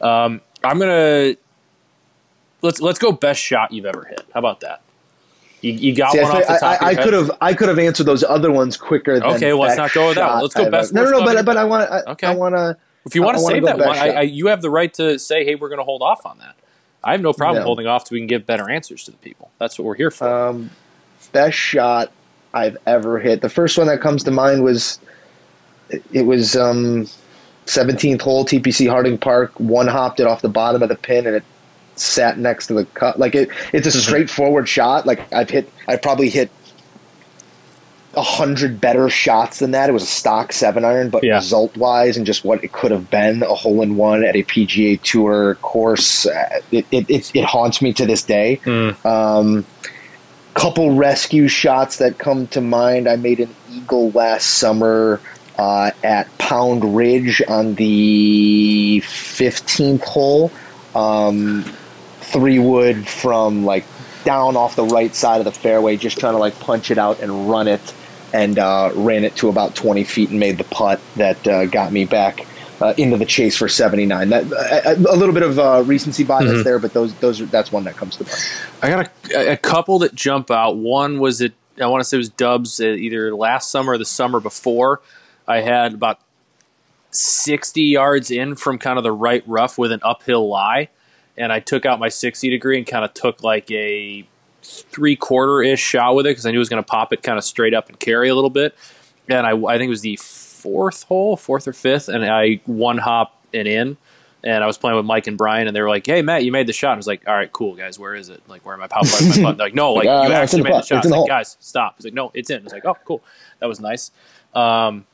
Um, 0.00 0.40
I'm 0.64 0.78
gonna 0.78 1.36
let's 2.62 2.80
let's 2.80 2.98
go 2.98 3.12
best 3.12 3.40
shot 3.40 3.72
you've 3.72 3.86
ever 3.86 4.04
hit. 4.04 4.22
How 4.32 4.40
about 4.40 4.60
that? 4.60 4.82
You, 5.62 5.72
you 5.72 5.94
got 5.94 6.12
See, 6.12 6.20
I, 6.20 6.22
one 6.22 6.32
off 6.32 6.48
the 6.48 6.58
top. 6.58 6.82
I, 6.82 6.86
I 6.90 6.94
could 6.94 7.12
have 7.12 7.30
I 7.40 7.54
could 7.54 7.68
have 7.68 7.78
answered 7.78 8.04
those 8.04 8.22
other 8.22 8.52
ones 8.52 8.76
quicker. 8.76 9.18
Than 9.18 9.34
Okay, 9.34 9.52
well, 9.52 9.62
let's 9.62 9.76
not 9.76 9.92
go 9.92 10.08
with 10.08 10.16
that 10.16 10.32
one. 10.34 10.42
Let's 10.42 10.54
go 10.54 10.64
I've 10.64 10.70
best 10.70 10.94
ever- 10.94 11.10
No, 11.10 11.18
no, 11.18 11.24
no. 11.24 11.34
But 11.34 11.44
but 11.46 11.56
I 11.56 11.64
want 11.64 11.90
I, 11.90 12.00
Okay. 12.12 12.26
I 12.26 12.34
want 12.34 12.54
to. 12.54 12.76
If 13.06 13.14
you 13.14 13.22
want 13.22 13.38
to 13.38 13.42
save 13.44 13.64
that 13.64 13.78
one, 13.78 13.96
I. 13.96 14.08
I, 14.10 14.20
you 14.22 14.48
have 14.48 14.60
the 14.62 14.70
right 14.70 14.92
to 14.94 15.18
say, 15.18 15.44
"Hey, 15.44 15.54
we're 15.54 15.68
going 15.68 15.78
to 15.78 15.84
hold 15.84 16.02
off 16.02 16.26
on 16.26 16.38
that." 16.38 16.54
I 17.04 17.12
have 17.12 17.20
no 17.20 17.32
problem 17.32 17.60
No. 17.62 17.66
holding 17.66 17.86
off 17.86 18.02
so 18.08 18.14
we 18.14 18.18
can 18.20 18.26
give 18.26 18.46
better 18.46 18.68
answers 18.68 19.04
to 19.04 19.12
the 19.12 19.16
people. 19.18 19.50
That's 19.58 19.78
what 19.78 19.84
we're 19.84 19.94
here 19.94 20.10
for. 20.10 20.26
Um, 20.28 20.70
best 21.32 21.56
shot 21.56 22.10
I've 22.52 22.76
ever 22.86 23.20
hit. 23.20 23.42
The 23.42 23.48
first 23.48 23.78
one 23.78 23.86
that 23.86 24.00
comes 24.00 24.24
to 24.24 24.32
mind 24.32 24.64
was 24.64 24.98
it- 25.88 26.02
it 26.12 26.22
was 26.22 26.56
um, 26.56 27.06
17th 27.66 28.20
hole 28.22 28.44
TPC 28.44 28.88
Harding 28.88 29.18
Park. 29.18 29.52
One 29.60 29.86
hopped 29.86 30.18
it 30.18 30.26
off 30.26 30.42
the 30.42 30.48
bottom 30.48 30.82
of 30.82 30.88
the 30.88 30.96
pin 30.96 31.26
and 31.28 31.36
it 31.36 31.44
sat 31.94 32.38
next 32.38 32.66
to 32.68 32.74
the 32.74 32.84
cut. 32.86 33.20
Like 33.20 33.34
it, 33.36 33.50
it's 33.72 33.86
a 33.86 33.90
Mm-hmm. 33.90 34.00
straightforward 34.00 34.68
shot. 34.68 35.06
Like 35.06 35.32
I've 35.32 35.48
hit, 35.50 35.70
I 35.86 35.94
probably 35.96 36.28
hit 36.28 36.50
a 38.16 38.22
hundred 38.22 38.80
better 38.80 39.08
shots 39.10 39.58
than 39.58 39.72
that. 39.72 39.90
It 39.90 39.92
was 39.92 40.02
a 40.02 40.06
stock 40.06 40.52
seven 40.52 40.84
iron, 40.84 41.10
but 41.10 41.22
Yeah. 41.22 41.34
result 41.36 41.76
wise 41.76 42.16
and 42.16 42.24
just 42.24 42.44
what 42.44 42.64
it 42.64 42.72
could 42.72 42.90
have 42.90 43.10
been 43.10 43.42
a 43.42 43.54
hole 43.54 43.82
in 43.82 43.96
one 43.96 44.24
at 44.24 44.34
a 44.34 44.42
PGA 44.42 44.96
Tour 45.02 45.56
course, 45.56 46.26
uh, 46.26 46.60
it, 46.72 46.86
it, 46.90 47.10
it, 47.10 47.30
it 47.34 47.44
haunts 47.44 47.82
me 47.82 47.92
to 47.92 48.06
this 48.06 48.22
day. 48.22 48.60
Mm. 48.64 49.04
Um, 49.04 49.66
couple 50.54 50.92
rescue 50.94 51.48
shots 51.48 51.98
that 51.98 52.16
come 52.16 52.46
to 52.48 52.62
mind. 52.62 53.06
I 53.06 53.16
made 53.16 53.40
an 53.40 53.54
eagle 53.70 54.10
last 54.12 54.46
summer 54.46 55.20
uh, 55.58 55.90
at 56.02 56.26
Pound 56.38 56.96
Ridge 56.96 57.42
on 57.46 57.74
the 57.74 59.02
15th 59.04 60.02
hole. 60.02 60.50
Um, 60.94 61.64
three 62.20 62.58
wood 62.58 63.06
from 63.06 63.66
like 63.66 63.84
down 64.24 64.56
off 64.56 64.74
the 64.76 64.84
right 64.84 65.14
side 65.14 65.40
of 65.40 65.44
the 65.44 65.52
fairway, 65.52 65.96
just 65.96 66.18
trying 66.18 66.32
to 66.32 66.38
like 66.38 66.58
punch 66.58 66.90
it 66.90 66.98
out 66.98 67.20
and 67.20 67.50
run 67.50 67.68
it, 67.68 67.94
and 68.36 68.58
uh, 68.58 68.90
ran 68.94 69.24
it 69.24 69.34
to 69.36 69.48
about 69.48 69.74
20 69.74 70.04
feet 70.04 70.30
and 70.30 70.38
made 70.38 70.58
the 70.58 70.64
putt 70.64 71.00
that 71.16 71.46
uh, 71.48 71.66
got 71.66 71.92
me 71.92 72.04
back. 72.04 72.46
Uh, 72.78 72.92
into 72.98 73.16
the 73.16 73.24
chase 73.24 73.56
for 73.56 73.68
79. 73.68 74.28
That 74.28 74.44
a, 74.52 74.92
a 75.10 75.16
little 75.16 75.32
bit 75.32 75.42
of 75.42 75.58
uh, 75.58 75.82
recency 75.86 76.24
bias 76.24 76.44
Mhm. 76.50 76.62
there, 76.64 76.78
but 76.78 76.92
those 76.92 77.14
those 77.14 77.40
are, 77.40 77.46
that's 77.46 77.72
one 77.72 77.84
that 77.84 77.96
comes 77.96 78.16
to 78.16 78.24
mind. 78.24 78.36
I 78.82 78.90
got 78.90 79.10
a, 79.34 79.52
a 79.52 79.56
couple 79.56 80.00
that 80.00 80.14
jump 80.14 80.50
out. 80.50 80.76
One 80.76 81.18
was 81.18 81.40
it. 81.40 81.54
I 81.80 81.86
want 81.86 82.02
to 82.02 82.04
say 82.04 82.18
it 82.18 82.18
was 82.18 82.28
Dubs 82.28 82.78
uh, 82.78 82.84
either 82.88 83.34
last 83.34 83.70
summer 83.70 83.92
or 83.94 83.98
the 83.98 84.04
summer 84.04 84.40
before. 84.40 85.00
I 85.48 85.62
had 85.62 85.94
about 85.94 86.20
sixty 87.10 87.84
yards 87.84 88.30
in 88.30 88.56
from 88.56 88.78
kind 88.78 88.98
of 88.98 89.04
the 89.04 89.12
right 89.12 89.42
rough 89.46 89.78
with 89.78 89.90
an 89.90 90.00
uphill 90.02 90.46
lie, 90.46 90.90
and 91.36 91.50
I 91.52 91.60
took 91.60 91.86
out 91.86 91.98
my 91.98 92.10
sixty 92.10 92.50
degree 92.50 92.76
and 92.76 92.86
kind 92.86 93.06
of 93.06 93.14
took 93.14 93.42
like 93.42 93.70
a 93.70 94.26
three 94.66 95.16
quarter 95.16 95.62
ish 95.62 95.80
shot 95.80 96.14
with 96.14 96.26
it 96.26 96.30
because 96.30 96.46
I 96.46 96.50
knew 96.50 96.58
it 96.58 96.60
was 96.60 96.68
going 96.68 96.82
to 96.82 96.88
pop 96.88 97.12
it 97.12 97.22
kind 97.22 97.38
of 97.38 97.44
straight 97.44 97.74
up 97.74 97.88
and 97.88 97.98
carry 97.98 98.28
a 98.28 98.34
little 98.34 98.50
bit. 98.50 98.74
And 99.28 99.46
I, 99.46 99.50
I 99.50 99.78
think 99.78 99.88
it 99.88 99.90
was 99.90 100.02
the 100.02 100.16
fourth 100.16 101.04
hole, 101.04 101.36
fourth 101.36 101.66
or 101.68 101.72
fifth, 101.72 102.08
and 102.08 102.24
I 102.24 102.60
one 102.66 102.98
hop 102.98 103.40
and 103.52 103.66
in. 103.66 103.96
And 104.44 104.62
I 104.62 104.66
was 104.68 104.78
playing 104.78 104.96
with 104.96 105.06
Mike 105.06 105.26
and 105.26 105.36
Brian, 105.36 105.66
and 105.66 105.74
they 105.74 105.80
were 105.80 105.88
like, 105.88 106.06
"Hey, 106.06 106.22
Matt, 106.22 106.44
you 106.44 106.52
made 106.52 106.68
the 106.68 106.72
shot." 106.72 106.92
I 106.92 106.96
was 106.96 107.06
like, 107.08 107.26
"All 107.26 107.34
right, 107.34 107.50
cool, 107.52 107.74
guys. 107.74 107.98
Where 107.98 108.14
is 108.14 108.28
it? 108.28 108.40
Like, 108.46 108.64
where 108.64 108.74
am 108.74 108.82
I? 108.82 108.88
How 108.92 109.02
far 109.02 109.20
is 109.28 109.38
my 109.38 109.44
putt?" 109.44 109.56
They're 109.56 109.66
like, 109.66 109.74
"No, 109.74 109.92
like 109.94 110.06
uh, 110.08 110.22
you 110.22 110.28
no, 110.28 110.34
actually 110.36 110.58
the 110.62 110.64
made 110.64 110.72
the 110.72 110.76
putt. 110.76 110.86
shot." 110.86 110.98
It's 110.98 111.06
I 111.06 111.08
was 111.08 111.10
like, 111.10 111.18
hole. 111.18 111.26
"Guys, 111.26 111.56
stop." 111.58 111.94
He's 111.96 112.04
like, 112.04 112.14
"No, 112.14 112.30
it's 112.32 112.50
in." 112.50 112.60
I 112.60 112.62
was 112.62 112.72
like, 112.72 112.84
"Oh, 112.84 112.96
cool. 113.04 113.24
That 113.58 113.66
was 113.66 113.80
nice." 113.80 114.12
Um, 114.54 115.04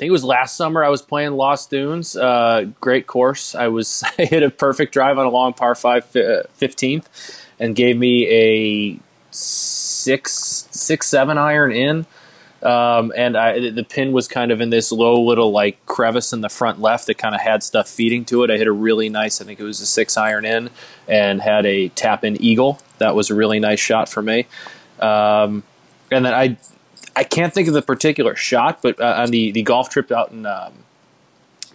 think 0.00 0.08
it 0.08 0.12
was 0.12 0.24
last 0.24 0.56
summer. 0.56 0.82
I 0.82 0.88
was 0.88 1.02
playing 1.02 1.32
Lost 1.32 1.68
Dunes. 1.68 2.16
Uh, 2.16 2.64
great 2.80 3.06
course. 3.06 3.54
I 3.54 3.68
was 3.68 4.02
I 4.18 4.24
hit 4.24 4.42
a 4.42 4.50
perfect 4.50 4.94
drive 4.94 5.18
on 5.18 5.26
a 5.26 5.30
long 5.30 5.52
par 5.52 5.74
five 5.74 6.06
fi- 6.06 6.42
fifteenth, 6.54 7.08
and 7.60 7.76
gave 7.76 7.98
me 7.98 8.26
a 8.26 8.98
six 9.30 10.66
six 10.70 11.06
seven 11.06 11.36
iron 11.36 11.70
in. 11.70 12.06
Um, 12.62 13.12
and 13.16 13.36
I, 13.36 13.70
the 13.70 13.84
pin 13.84 14.12
was 14.12 14.28
kind 14.28 14.50
of 14.50 14.60
in 14.60 14.68
this 14.68 14.92
low 14.92 15.22
little 15.22 15.50
like 15.50 15.84
crevice 15.86 16.32
in 16.32 16.40
the 16.42 16.50
front 16.50 16.80
left 16.80 17.06
that 17.06 17.16
kind 17.16 17.34
of 17.34 17.40
had 17.40 17.62
stuff 17.62 17.88
feeding 17.88 18.24
to 18.26 18.42
it. 18.44 18.50
I 18.50 18.58
hit 18.58 18.66
a 18.66 18.72
really 18.72 19.08
nice, 19.08 19.40
I 19.40 19.44
think 19.44 19.60
it 19.60 19.64
was 19.64 19.80
a 19.80 19.86
six 19.86 20.18
iron 20.18 20.44
in, 20.44 20.68
and 21.08 21.40
had 21.40 21.64
a 21.64 21.88
tap 21.88 22.22
in 22.22 22.40
eagle. 22.40 22.78
That 22.98 23.14
was 23.14 23.30
a 23.30 23.34
really 23.34 23.60
nice 23.60 23.80
shot 23.80 24.10
for 24.10 24.20
me. 24.20 24.46
Um, 24.98 25.62
and 26.10 26.26
then 26.26 26.34
I, 26.34 26.58
I 27.16 27.24
can't 27.24 27.52
think 27.52 27.68
of 27.68 27.74
the 27.74 27.82
particular 27.82 28.36
shot, 28.36 28.80
but 28.82 29.00
uh, 29.00 29.14
on 29.18 29.30
the 29.30 29.50
the 29.50 29.62
golf 29.62 29.90
trip 29.90 30.10
out 30.10 30.30
in 30.30 30.46
um, 30.46 30.72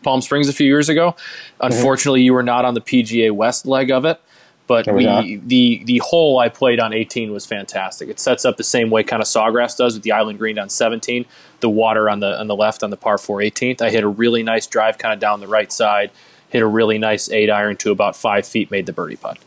Palm 0.04 0.22
Springs 0.22 0.48
a 0.48 0.54
few 0.54 0.68
years 0.68 0.90
ago, 0.90 1.16
unfortunately, 1.60 2.22
you 2.22 2.34
were 2.34 2.44
not 2.44 2.66
on 2.66 2.74
the 2.74 2.82
PGA 2.82 3.32
West 3.32 3.66
leg 3.66 3.92
of 3.92 4.06
it. 4.06 4.22
But 4.68 4.88
not. 4.88 5.24
we, 5.24 5.36
the 5.36 5.84
the 5.86 6.00
hole 6.00 6.40
I 6.40 6.50
played 6.50 6.80
on 6.80 6.92
18 6.92 7.32
was 7.32 7.46
fantastic. 7.46 8.10
It 8.10 8.20
sets 8.20 8.46
up 8.46 8.58
the 8.58 8.64
same 8.64 8.90
way 8.90 9.04
kind 9.04 9.22
of 9.22 9.28
Sawgrass 9.28 9.78
does 9.78 9.94
with 9.94 10.02
the 10.02 10.12
island 10.12 10.40
green 10.40 10.58
on 10.58 10.70
17, 10.70 11.26
the 11.60 11.70
water 11.70 12.10
on 12.10 12.20
the 12.20 12.40
on 12.40 12.48
the 12.48 12.56
left 12.56 12.82
on 12.82 12.90
the 12.90 12.98
par 12.98 13.20
4 13.20 13.40
18th. 13.40 13.82
I 13.82 13.92
hit 13.92 14.04
a 14.04 14.08
really 14.08 14.42
nice 14.42 14.66
drive 14.66 14.98
kind 14.98 15.14
of 15.14 15.20
down 15.20 15.40
the 15.40 15.48
right 15.48 15.72
side, 15.72 16.10
hit 16.50 16.64
a 16.64 16.68
really 16.68 16.98
nice 16.98 17.30
eight 17.30 17.52
iron 17.52 17.78
to 17.78 17.92
about 17.92 18.16
five 18.16 18.48
feet, 18.48 18.72
made 18.72 18.88
the 18.88 18.94
birdie 18.94 19.18
putt. 19.18 19.38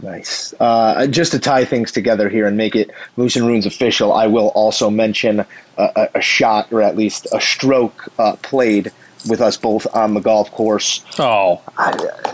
Nice. 0.00 0.54
Uh, 0.58 1.06
just 1.06 1.32
to 1.32 1.38
tie 1.38 1.64
things 1.64 1.92
together 1.92 2.28
here 2.28 2.46
and 2.46 2.56
make 2.56 2.74
it 2.74 2.90
Moose 3.16 3.36
and 3.36 3.46
Runes 3.46 3.66
official, 3.66 4.12
I 4.12 4.26
will 4.26 4.48
also 4.48 4.90
mention 4.90 5.40
a, 5.40 5.46
a, 5.76 6.08
a 6.16 6.20
shot, 6.20 6.72
or 6.72 6.82
at 6.82 6.96
least 6.96 7.26
a 7.32 7.40
stroke, 7.40 8.08
uh, 8.18 8.36
played 8.36 8.92
with 9.28 9.40
us 9.40 9.56
both 9.56 9.86
on 9.94 10.14
the 10.14 10.20
golf 10.20 10.50
course. 10.50 11.04
Oh, 11.18 11.62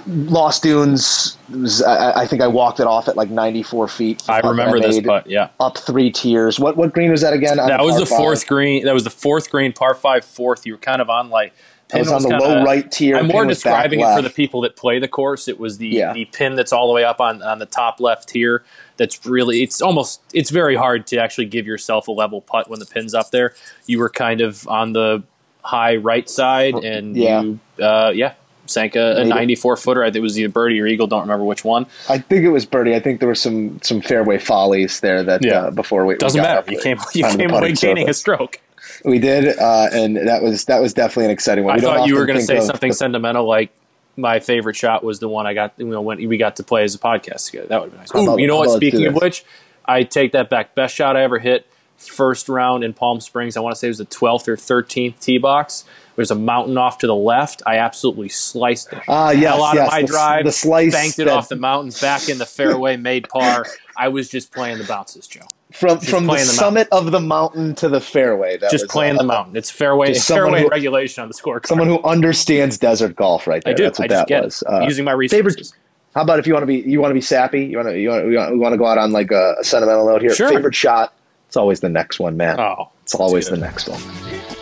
Lost 0.07 0.63
Dunes, 0.63 1.37
was, 1.51 1.83
I, 1.83 2.23
I 2.23 2.27
think 2.27 2.43
I 2.43 2.47
walked 2.47 2.81
it 2.81 2.87
off 2.87 3.09
at 3.09 3.17
like 3.17 3.31
94 3.31 3.89
feet. 3.89 4.23
I 4.29 4.41
remember 4.41 4.79
I 4.79 4.81
this 4.81 5.01
putt. 5.01 5.27
Yeah, 5.27 5.51
Up 5.61 5.79
three 5.79 6.11
tiers. 6.11 6.59
What 6.59 6.77
what 6.77 6.93
green 6.93 7.11
was 7.11 7.21
that 7.23 7.33
again? 7.33 7.57
That 7.57 7.83
was 7.83 7.99
the 7.99 8.07
five? 8.07 8.19
fourth 8.19 8.47
green. 8.47 8.85
That 8.85 8.95
was 8.95 9.05
the 9.05 9.11
fourth 9.11 9.51
green, 9.51 9.73
par 9.73 9.95
five, 9.95 10.25
fourth. 10.25 10.67
You 10.67 10.75
were 10.75 10.79
kind 10.79 11.03
of 11.03 11.11
on 11.11 11.31
like. 11.31 11.53
I 11.93 11.99
was 11.99 12.07
pin 12.09 12.15
on 12.17 12.23
the 12.23 12.29
kinda- 12.31 12.45
low 12.45 12.65
right 12.65 12.91
tier. 12.91 13.17
I'm 13.17 13.27
more 13.29 13.43
pin 13.43 13.49
was 13.49 13.57
describing 13.59 14.01
it 14.01 14.15
for 14.17 14.23
the 14.23 14.31
people 14.31 14.61
that 14.63 14.77
play 14.77 14.99
the 14.99 15.09
course. 15.09 15.49
It 15.49 15.59
was 15.59 15.79
the 15.79 15.89
Yeah. 15.89 16.13
the 16.13 16.27
pin 16.27 16.55
that's 16.55 16.73
all 16.73 16.87
the 16.89 16.93
way 16.95 17.05
up 17.05 17.21
on 17.21 17.43
on 17.43 17.59
the 17.59 17.67
top 17.67 18.01
left 18.01 18.29
tier. 18.29 18.63
That's 18.97 19.25
really 19.27 19.63
it's 19.63 19.81
almost 19.81 20.21
it's 20.35 20.51
very 20.51 20.75
hard 20.77 21.07
to 21.09 21.17
actually 21.19 21.47
give 21.47 21.67
yourself 21.67 22.09
a 22.09 22.13
level 22.13 22.41
putt 22.41 22.69
when 22.69 22.79
the 22.81 22.87
pin's 22.87 23.15
up 23.15 23.31
there. 23.31 23.55
You 23.87 23.99
were 24.01 24.11
kind 24.11 24.41
of 24.41 24.67
on 24.69 24.93
the 24.93 25.23
high 25.63 25.97
right 25.97 26.29
side, 26.29 26.75
and 26.75 27.17
Yeah. 27.17 27.41
you 27.43 27.59
uh, 27.81 28.13
yeah 28.15 28.33
sank 28.67 28.97
a, 28.97 29.13
a 29.13 29.15
Made 29.21 29.27
it. 29.27 29.29
94 29.31 29.77
footer. 29.79 30.03
I 30.03 30.09
think 30.09 30.17
it 30.17 30.21
was 30.21 30.39
either 30.39 30.51
birdie 30.51 30.79
or 30.79 30.87
eagle. 30.87 31.07
Don't 31.07 31.23
remember 31.23 31.45
which 31.47 31.65
one. 31.65 31.87
I 32.11 32.19
think 32.19 32.45
it 32.45 32.51
was 32.51 32.67
birdie. 32.67 32.95
I 32.95 33.01
think 33.01 33.21
there 33.21 33.29
were 33.29 33.35
some 33.35 33.81
some 33.83 34.03
fairway 34.03 34.39
follies 34.39 35.01
there 35.01 35.23
that 35.23 35.43
Yeah. 35.43 35.61
uh, 35.63 35.71
before 35.71 36.05
we 36.05 36.15
we 36.15 36.19
Doesn't 36.19 36.39
got 36.43 36.49
matter. 36.49 36.59
up 36.59 36.71
You 36.71 36.79
came 36.81 36.99
you 37.15 37.25
came 37.25 37.51
away 37.51 37.73
gaining 37.73 38.11
a 38.11 38.15
stroke. 38.15 38.61
We 39.05 39.19
did, 39.19 39.59
uh, 39.59 39.89
and 39.93 40.17
that 40.17 40.43
was 40.43 40.65
that 40.67 40.81
was 40.81 40.95
definitely 40.95 41.27
an 41.27 41.31
exciting 41.31 41.65
one. 41.65 41.73
I 41.75 41.77
We 41.77 41.83
thought 41.83 42.07
you 42.09 42.17
were 42.17 42.27
going 42.27 42.39
to 42.39 42.45
say 42.45 42.61
something 42.61 42.91
the- 42.91 42.97
sentimental 42.97 43.47
like 43.47 43.71
my 44.17 44.41
favorite 44.41 44.75
shot 44.75 45.05
was 45.05 45.21
the 45.21 45.29
one 45.29 45.47
I 45.47 45.55
got 45.55 45.75
you 45.77 45.87
know 45.87 46.01
when 46.01 46.27
we 46.29 46.37
got 46.39 46.57
to 46.57 46.63
play 46.65 46.83
as 46.85 46.95
a 46.95 46.99
podcast 46.99 47.47
together. 47.47 47.69
That 47.69 47.81
would 47.81 47.93
have 47.93 47.93
been 47.93 48.01
nice. 48.01 48.15
Ooh, 48.15 48.25
about- 48.29 48.39
you 48.41 48.47
know 48.47 48.57
what? 48.57 48.65
about 48.65 48.73
let's 48.73 48.81
do 48.81 48.91
Speaking 48.91 49.07
of 49.07 49.15
which, 49.15 49.45
I 49.85 50.03
take 50.03 50.33
that 50.33 50.51
back. 50.51 50.75
Best 50.75 50.95
shot 50.95 51.17
I 51.17 51.23
ever 51.23 51.39
hit, 51.39 51.67
first 51.97 52.49
round 52.49 52.83
in 52.85 52.93
Palm 52.95 53.21
Springs. 53.21 53.57
I 53.57 53.61
want 53.61 53.75
to 53.75 53.79
say 53.79 53.87
it 53.87 53.91
was 53.91 53.99
the 53.99 54.07
12th 54.07 54.49
or 54.49 54.57
13th 54.57 55.21
tee 55.21 55.39
box. 55.39 55.85
There's 56.17 56.33
a 56.33 56.35
mountain 56.35 56.77
off 56.77 56.99
to 56.99 57.07
the 57.07 57.15
left. 57.15 57.63
I 57.65 57.77
absolutely 57.79 58.29
sliced 58.29 58.93
it. 58.93 58.99
Ah, 59.07 59.31
yes, 59.31 59.55
hell 59.55 59.63
out 59.63 59.75
yes, 59.77 59.87
of 59.87 59.93
my 59.93 60.01
the- 60.03 60.07
drive. 60.09 60.45
the 60.47 60.51
slice 60.53 60.93
banked 60.93 61.19
it 61.21 61.27
that- 61.27 61.33
off 61.37 61.49
the 61.49 61.55
mountain, 61.55 61.93
back 62.01 62.29
in 62.29 62.39
the 62.39 62.47
fairway, 62.47 62.97
made 62.97 63.29
par. 63.29 63.67
I 63.97 64.09
was 64.09 64.29
just 64.29 64.53
playing 64.53 64.79
the 64.79 64.85
bounces, 64.85 65.29
Joe. 65.29 65.43
From 65.73 65.99
Just 65.99 66.09
from 66.11 66.27
the, 66.27 66.33
the 66.33 66.39
summit 66.39 66.89
of 66.93 67.11
the 67.13 67.21
mountain 67.21 67.75
to 67.75 67.91
the 67.91 68.01
fairway. 68.01 68.57
That 68.57 68.71
just 68.71 68.89
playing 68.89 69.17
uh, 69.17 69.19
the 69.19 69.25
mountain. 69.25 69.55
It's 69.55 69.71
fairway. 69.71 70.09
just 70.09 70.21
It's 70.21 70.27
someone 70.27 70.47
fairway 70.53 70.63
who- 70.63 70.69
regulation 70.69 71.23
on 71.23 71.29
the 71.29 71.35
scorecard. 71.35 71.67
Someone 71.67 71.89
who 71.89 72.03
understands 72.05 72.79
desert 72.79 73.17
golf, 73.17 73.47
right 73.47 73.63
there. 73.63 73.75
I 73.75 73.77
do. 73.77 73.83
That's 73.85 73.99
what 73.99 74.11
I 74.11 74.15
just 74.25 74.29
that 74.29 74.45
was. 74.45 74.83
it. 74.83 74.85
Using 74.85 75.05
my 75.05 75.27
favorite- 75.29 75.73
How 76.15 76.23
about 76.23 76.39
if 76.39 76.47
you 76.47 76.55
want 76.55 76.63
to 76.63 76.67
be 76.67 76.77
you 76.79 77.01
want 77.03 77.11
to 77.11 77.15
be 77.15 77.21
sappy? 77.21 77.67
You 77.67 77.77
want 77.77 77.91
to 77.91 77.99
you 78.01 78.09
want 78.09 78.25
to, 78.25 78.31
you 78.31 78.59
want 78.59 78.73
to 78.73 78.79
go 78.79 78.87
out 78.87 78.97
on 78.97 79.13
like 79.13 79.31
a, 79.31 79.57
a 79.61 79.65
sentimental 79.65 80.07
note 80.07 80.23
here. 80.23 80.35
Sure. 80.35 80.49
Favorite 80.49 80.75
shot? 80.75 81.13
It's 81.49 81.57
always 81.57 81.81
the 81.81 81.91
next 81.91 82.19
one, 82.19 82.37
man. 82.39 82.59
Oh, 82.59 82.89
it's 83.03 83.15
always 83.15 83.49
the 83.51 83.57
next 83.59 83.89
one. 83.89 84.01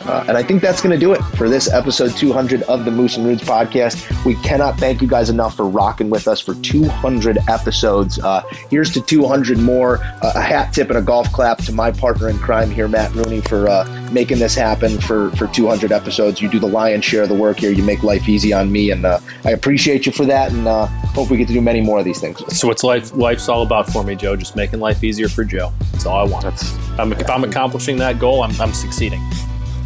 Uh, 0.07 0.25
and 0.29 0.37
I 0.37 0.43
think 0.43 0.63
that's 0.63 0.81
going 0.81 0.93
to 0.93 0.99
do 0.99 1.13
it 1.13 1.21
for 1.37 1.49
this 1.49 1.73
episode 1.73 2.17
200 2.17 2.63
of 2.63 2.85
the 2.85 2.91
Moose 2.91 3.17
and 3.17 3.27
Runes 3.27 3.43
podcast. 3.43 4.25
We 4.25 4.37
cannot 4.37 4.79
thank 4.79 5.03
you 5.03 5.09
guys 5.09 5.31
enough 5.31 5.57
for 5.57 5.69
rocking 5.69 6.11
with 6.11 6.29
us 6.29 6.41
for 6.41 6.55
200 6.55 7.39
episodes. 7.49 8.19
Uh, 8.21 8.43
here's 8.71 8.93
to 8.93 9.01
200 9.01 9.59
more. 9.59 9.99
Uh, 10.23 10.33
a 10.37 10.41
hat 10.41 10.73
tip 10.73 10.91
and 10.91 10.99
a 10.99 11.03
golf 11.03 11.33
clap 11.33 11.59
to 11.65 11.73
my 11.73 11.91
partner 11.91 12.29
in 12.29 12.39
crime 12.39 12.71
here, 12.71 12.87
Matt 12.87 13.13
Rooney, 13.15 13.41
for 13.41 13.69
uh, 13.69 14.11
making 14.13 14.39
this 14.39 14.55
happen 14.55 15.01
for, 15.01 15.31
for 15.33 15.49
200 15.49 15.91
episodes. 15.91 16.41
You 16.41 16.49
do 16.49 16.61
the 16.61 16.69
lion's 16.69 17.05
share 17.05 17.23
of 17.23 17.29
the 17.29 17.35
work 17.35 17.59
here. 17.59 17.71
You 17.71 17.83
make 17.83 18.03
life 18.03 18.29
easy 18.29 18.53
on 18.53 18.71
me, 18.71 18.91
and 18.93 19.05
uh, 19.05 19.19
I 19.45 19.51
appreciate 19.51 20.07
you 20.07 20.13
for 20.13 20.25
that. 20.27 20.53
And 20.53 20.69
uh, 20.69 20.87
hope 20.87 21.31
we 21.31 21.37
get 21.37 21.49
to 21.49 21.55
do 21.55 21.61
many 21.61 21.81
more 21.81 21.99
of 21.99 22.05
these 22.05 22.21
things. 22.21 22.39
So 22.57 22.69
what's 22.69 22.85
life 22.85 23.15
life's 23.15 23.49
all 23.49 23.63
about 23.63 23.91
for 23.91 24.05
me, 24.05 24.15
Joe? 24.15 24.37
Just 24.37 24.55
making 24.55 24.79
life 24.79 25.03
easier 25.03 25.29
for 25.29 25.45
Joe. 25.45 25.73
That's 25.93 26.07
all 26.07 26.19
I 26.19 26.31
want. 26.31 26.47
I'm, 26.99 27.13
if 27.13 27.29
I'm 27.29 27.43
accomplishing 27.43 27.97
that 27.97 28.19
goal, 28.19 28.43
I'm, 28.43 28.59
I'm 28.61 28.73
succeeding. 28.73 29.21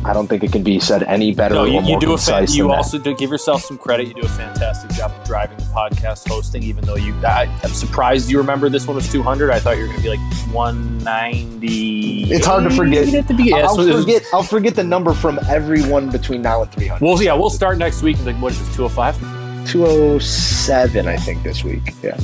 I 0.02 0.14
don't 0.14 0.28
think 0.28 0.42
it 0.42 0.50
can 0.50 0.62
be 0.62 0.80
said 0.80 1.02
any 1.02 1.34
better 1.34 1.54
No, 1.56 1.62
or 1.64 1.68
you, 1.68 1.80
you 1.82 2.00
do 2.00 2.14
a 2.14 2.18
fan, 2.18 2.46
you 2.48 2.68
that. 2.68 2.74
also 2.78 2.98
do 2.98 3.14
give 3.14 3.30
yourself 3.30 3.62
some 3.62 3.76
credit. 3.76 4.08
You 4.08 4.14
do 4.14 4.22
a 4.22 4.28
fantastic 4.28 4.90
job 4.92 5.12
of 5.12 5.24
driving 5.26 5.58
the 5.58 5.64
podcast 5.64 6.26
hosting, 6.26 6.62
even 6.62 6.84
though 6.84 6.96
you. 6.96 7.14
I, 7.24 7.44
I'm 7.62 7.70
surprised 7.72 8.30
you 8.30 8.38
remember 8.38 8.70
this 8.70 8.86
one 8.86 8.96
was 8.96 9.12
200. 9.12 9.50
I 9.50 9.60
thought 9.60 9.76
you 9.76 9.82
were 9.82 9.88
going 9.88 9.98
to 9.98 10.02
be 10.02 10.08
like 10.08 10.54
190. 10.54 12.32
It's 12.32 12.46
hard 12.46 12.64
to 12.64 12.70
forget. 12.70 13.12
At 13.14 13.28
the 13.28 13.34
beginning. 13.34 13.64
I'll 13.64 13.76
So 13.76 13.82
it 13.82 13.92
was- 13.94 14.04
forget. 14.04 14.22
I'll 14.32 14.42
forget 14.42 14.74
the 14.74 14.84
number 14.84 15.12
from 15.12 15.38
everyone 15.48 16.10
between 16.10 16.42
now 16.42 16.62
and 16.62 16.72
300. 16.72 17.04
Well, 17.04 17.22
yeah, 17.22 17.34
we'll 17.34 17.50
start 17.50 17.78
next 17.78 18.02
week. 18.02 18.16
and 18.18 18.26
Like, 18.26 18.36
what 18.36 18.52
is 18.52 18.58
this? 18.58 18.74
205. 18.76 19.39
207, 19.66 21.06
I 21.06 21.16
think, 21.16 21.42
this 21.42 21.64
week. 21.64 21.94
Yeah, 22.02 22.18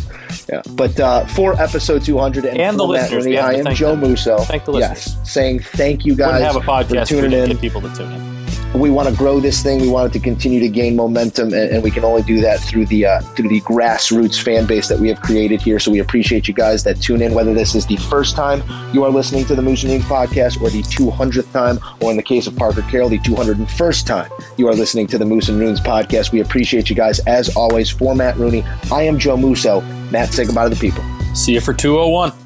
yeah. 0.49 0.63
But 0.73 0.99
uh, 1.01 1.27
for 1.27 1.61
episode 1.61 2.05
200 2.05 2.45
and, 2.45 2.59
And 2.59 2.79
the 2.79 2.85
listeners, 2.85 3.27
have 3.27 3.45
I 3.45 3.55
am 3.55 3.75
Joe 3.75 3.97
them. 3.97 4.01
Musso. 4.11 4.39
Thank 4.39 4.65
the 4.65 4.73
listeners. 4.73 5.15
yes, 5.17 5.31
saying 5.33 5.61
thank 5.61 6.05
you 6.05 6.15
guys 6.17 6.43
Wouldn't 6.43 6.53
have 6.53 6.57
a 6.57 6.61
podcast 6.61 7.09
for 7.09 7.21
tuning 7.23 7.39
in. 7.39 7.49
get 7.51 7.61
people 7.61 7.81
to 7.81 7.95
tune 7.95 8.13
in. 8.13 8.36
We 8.75 8.91
want 8.91 9.09
to 9.09 9.15
grow 9.15 9.41
this 9.41 9.63
thing. 9.63 9.81
We 9.81 9.89
want 9.89 10.11
it 10.11 10.19
to 10.19 10.23
continue 10.23 10.61
to 10.61 10.69
gain 10.69 10.97
momentum, 10.97 11.55
and, 11.55 11.71
and 11.71 11.83
we 11.83 11.91
can 11.91 12.05
only 12.05 12.23
do 12.23 12.41
that 12.41 12.61
through 12.61 12.87
the 12.87 13.07
uh, 13.07 13.21
through 13.21 13.49
the 13.49 13.61
grassroots 13.63 14.43
fan 14.43 14.67
base 14.67 14.89
that 14.89 14.99
we 14.99 15.09
have 15.09 15.21
created 15.23 15.63
here. 15.63 15.79
So 15.79 15.91
we 15.91 16.01
appreciate 16.01 16.47
you 16.47 16.55
guys 16.55 16.85
that 16.85 17.01
tune 17.01 17.23
in, 17.23 17.33
whether 17.33 17.55
this 17.55 17.75
is 17.75 17.87
the 17.87 17.97
first 17.97 18.37
time 18.37 18.63
you 18.93 19.05
are 19.05 19.11
listening 19.11 19.45
to 19.47 19.55
the 19.55 19.63
Moose 19.63 19.83
and 19.83 19.93
Runes 19.93 20.05
podcast, 20.05 20.61
or 20.61 20.71
the 20.71 20.83
200th 20.83 21.51
time, 21.53 21.79
or 22.01 22.11
in 22.11 22.17
the 22.17 22.23
case 22.23 22.47
of 22.47 22.57
Parker 22.57 22.83
Carroll, 22.83 23.09
the 23.09 23.19
201st 23.21 24.07
time 24.07 24.31
you 24.57 24.69
are 24.69 24.75
listening 24.75 25.07
to 25.07 25.19
the 25.19 25.25
Moose 25.25 25.49
and 25.49 25.59
Runes 25.59 25.81
podcast. 25.81 26.33
We 26.33 26.41
appreciate 26.41 26.91
you 26.91 26.97
guys 26.97 27.19
as 27.21 27.55
always. 27.57 27.91
For 27.91 28.15
Matt 28.15 28.37
Rooney, 28.37 28.63
I 28.93 29.03
am 29.03 29.19
Joe 29.19 29.37
Musso. 29.37 29.81
Matt, 30.11 30.33
say 30.33 30.45
goodbye 30.45 30.69
to 30.69 30.75
the 30.75 30.81
people. 30.81 31.05
See 31.35 31.53
you 31.53 31.61
for 31.61 31.73
201. 31.73 32.46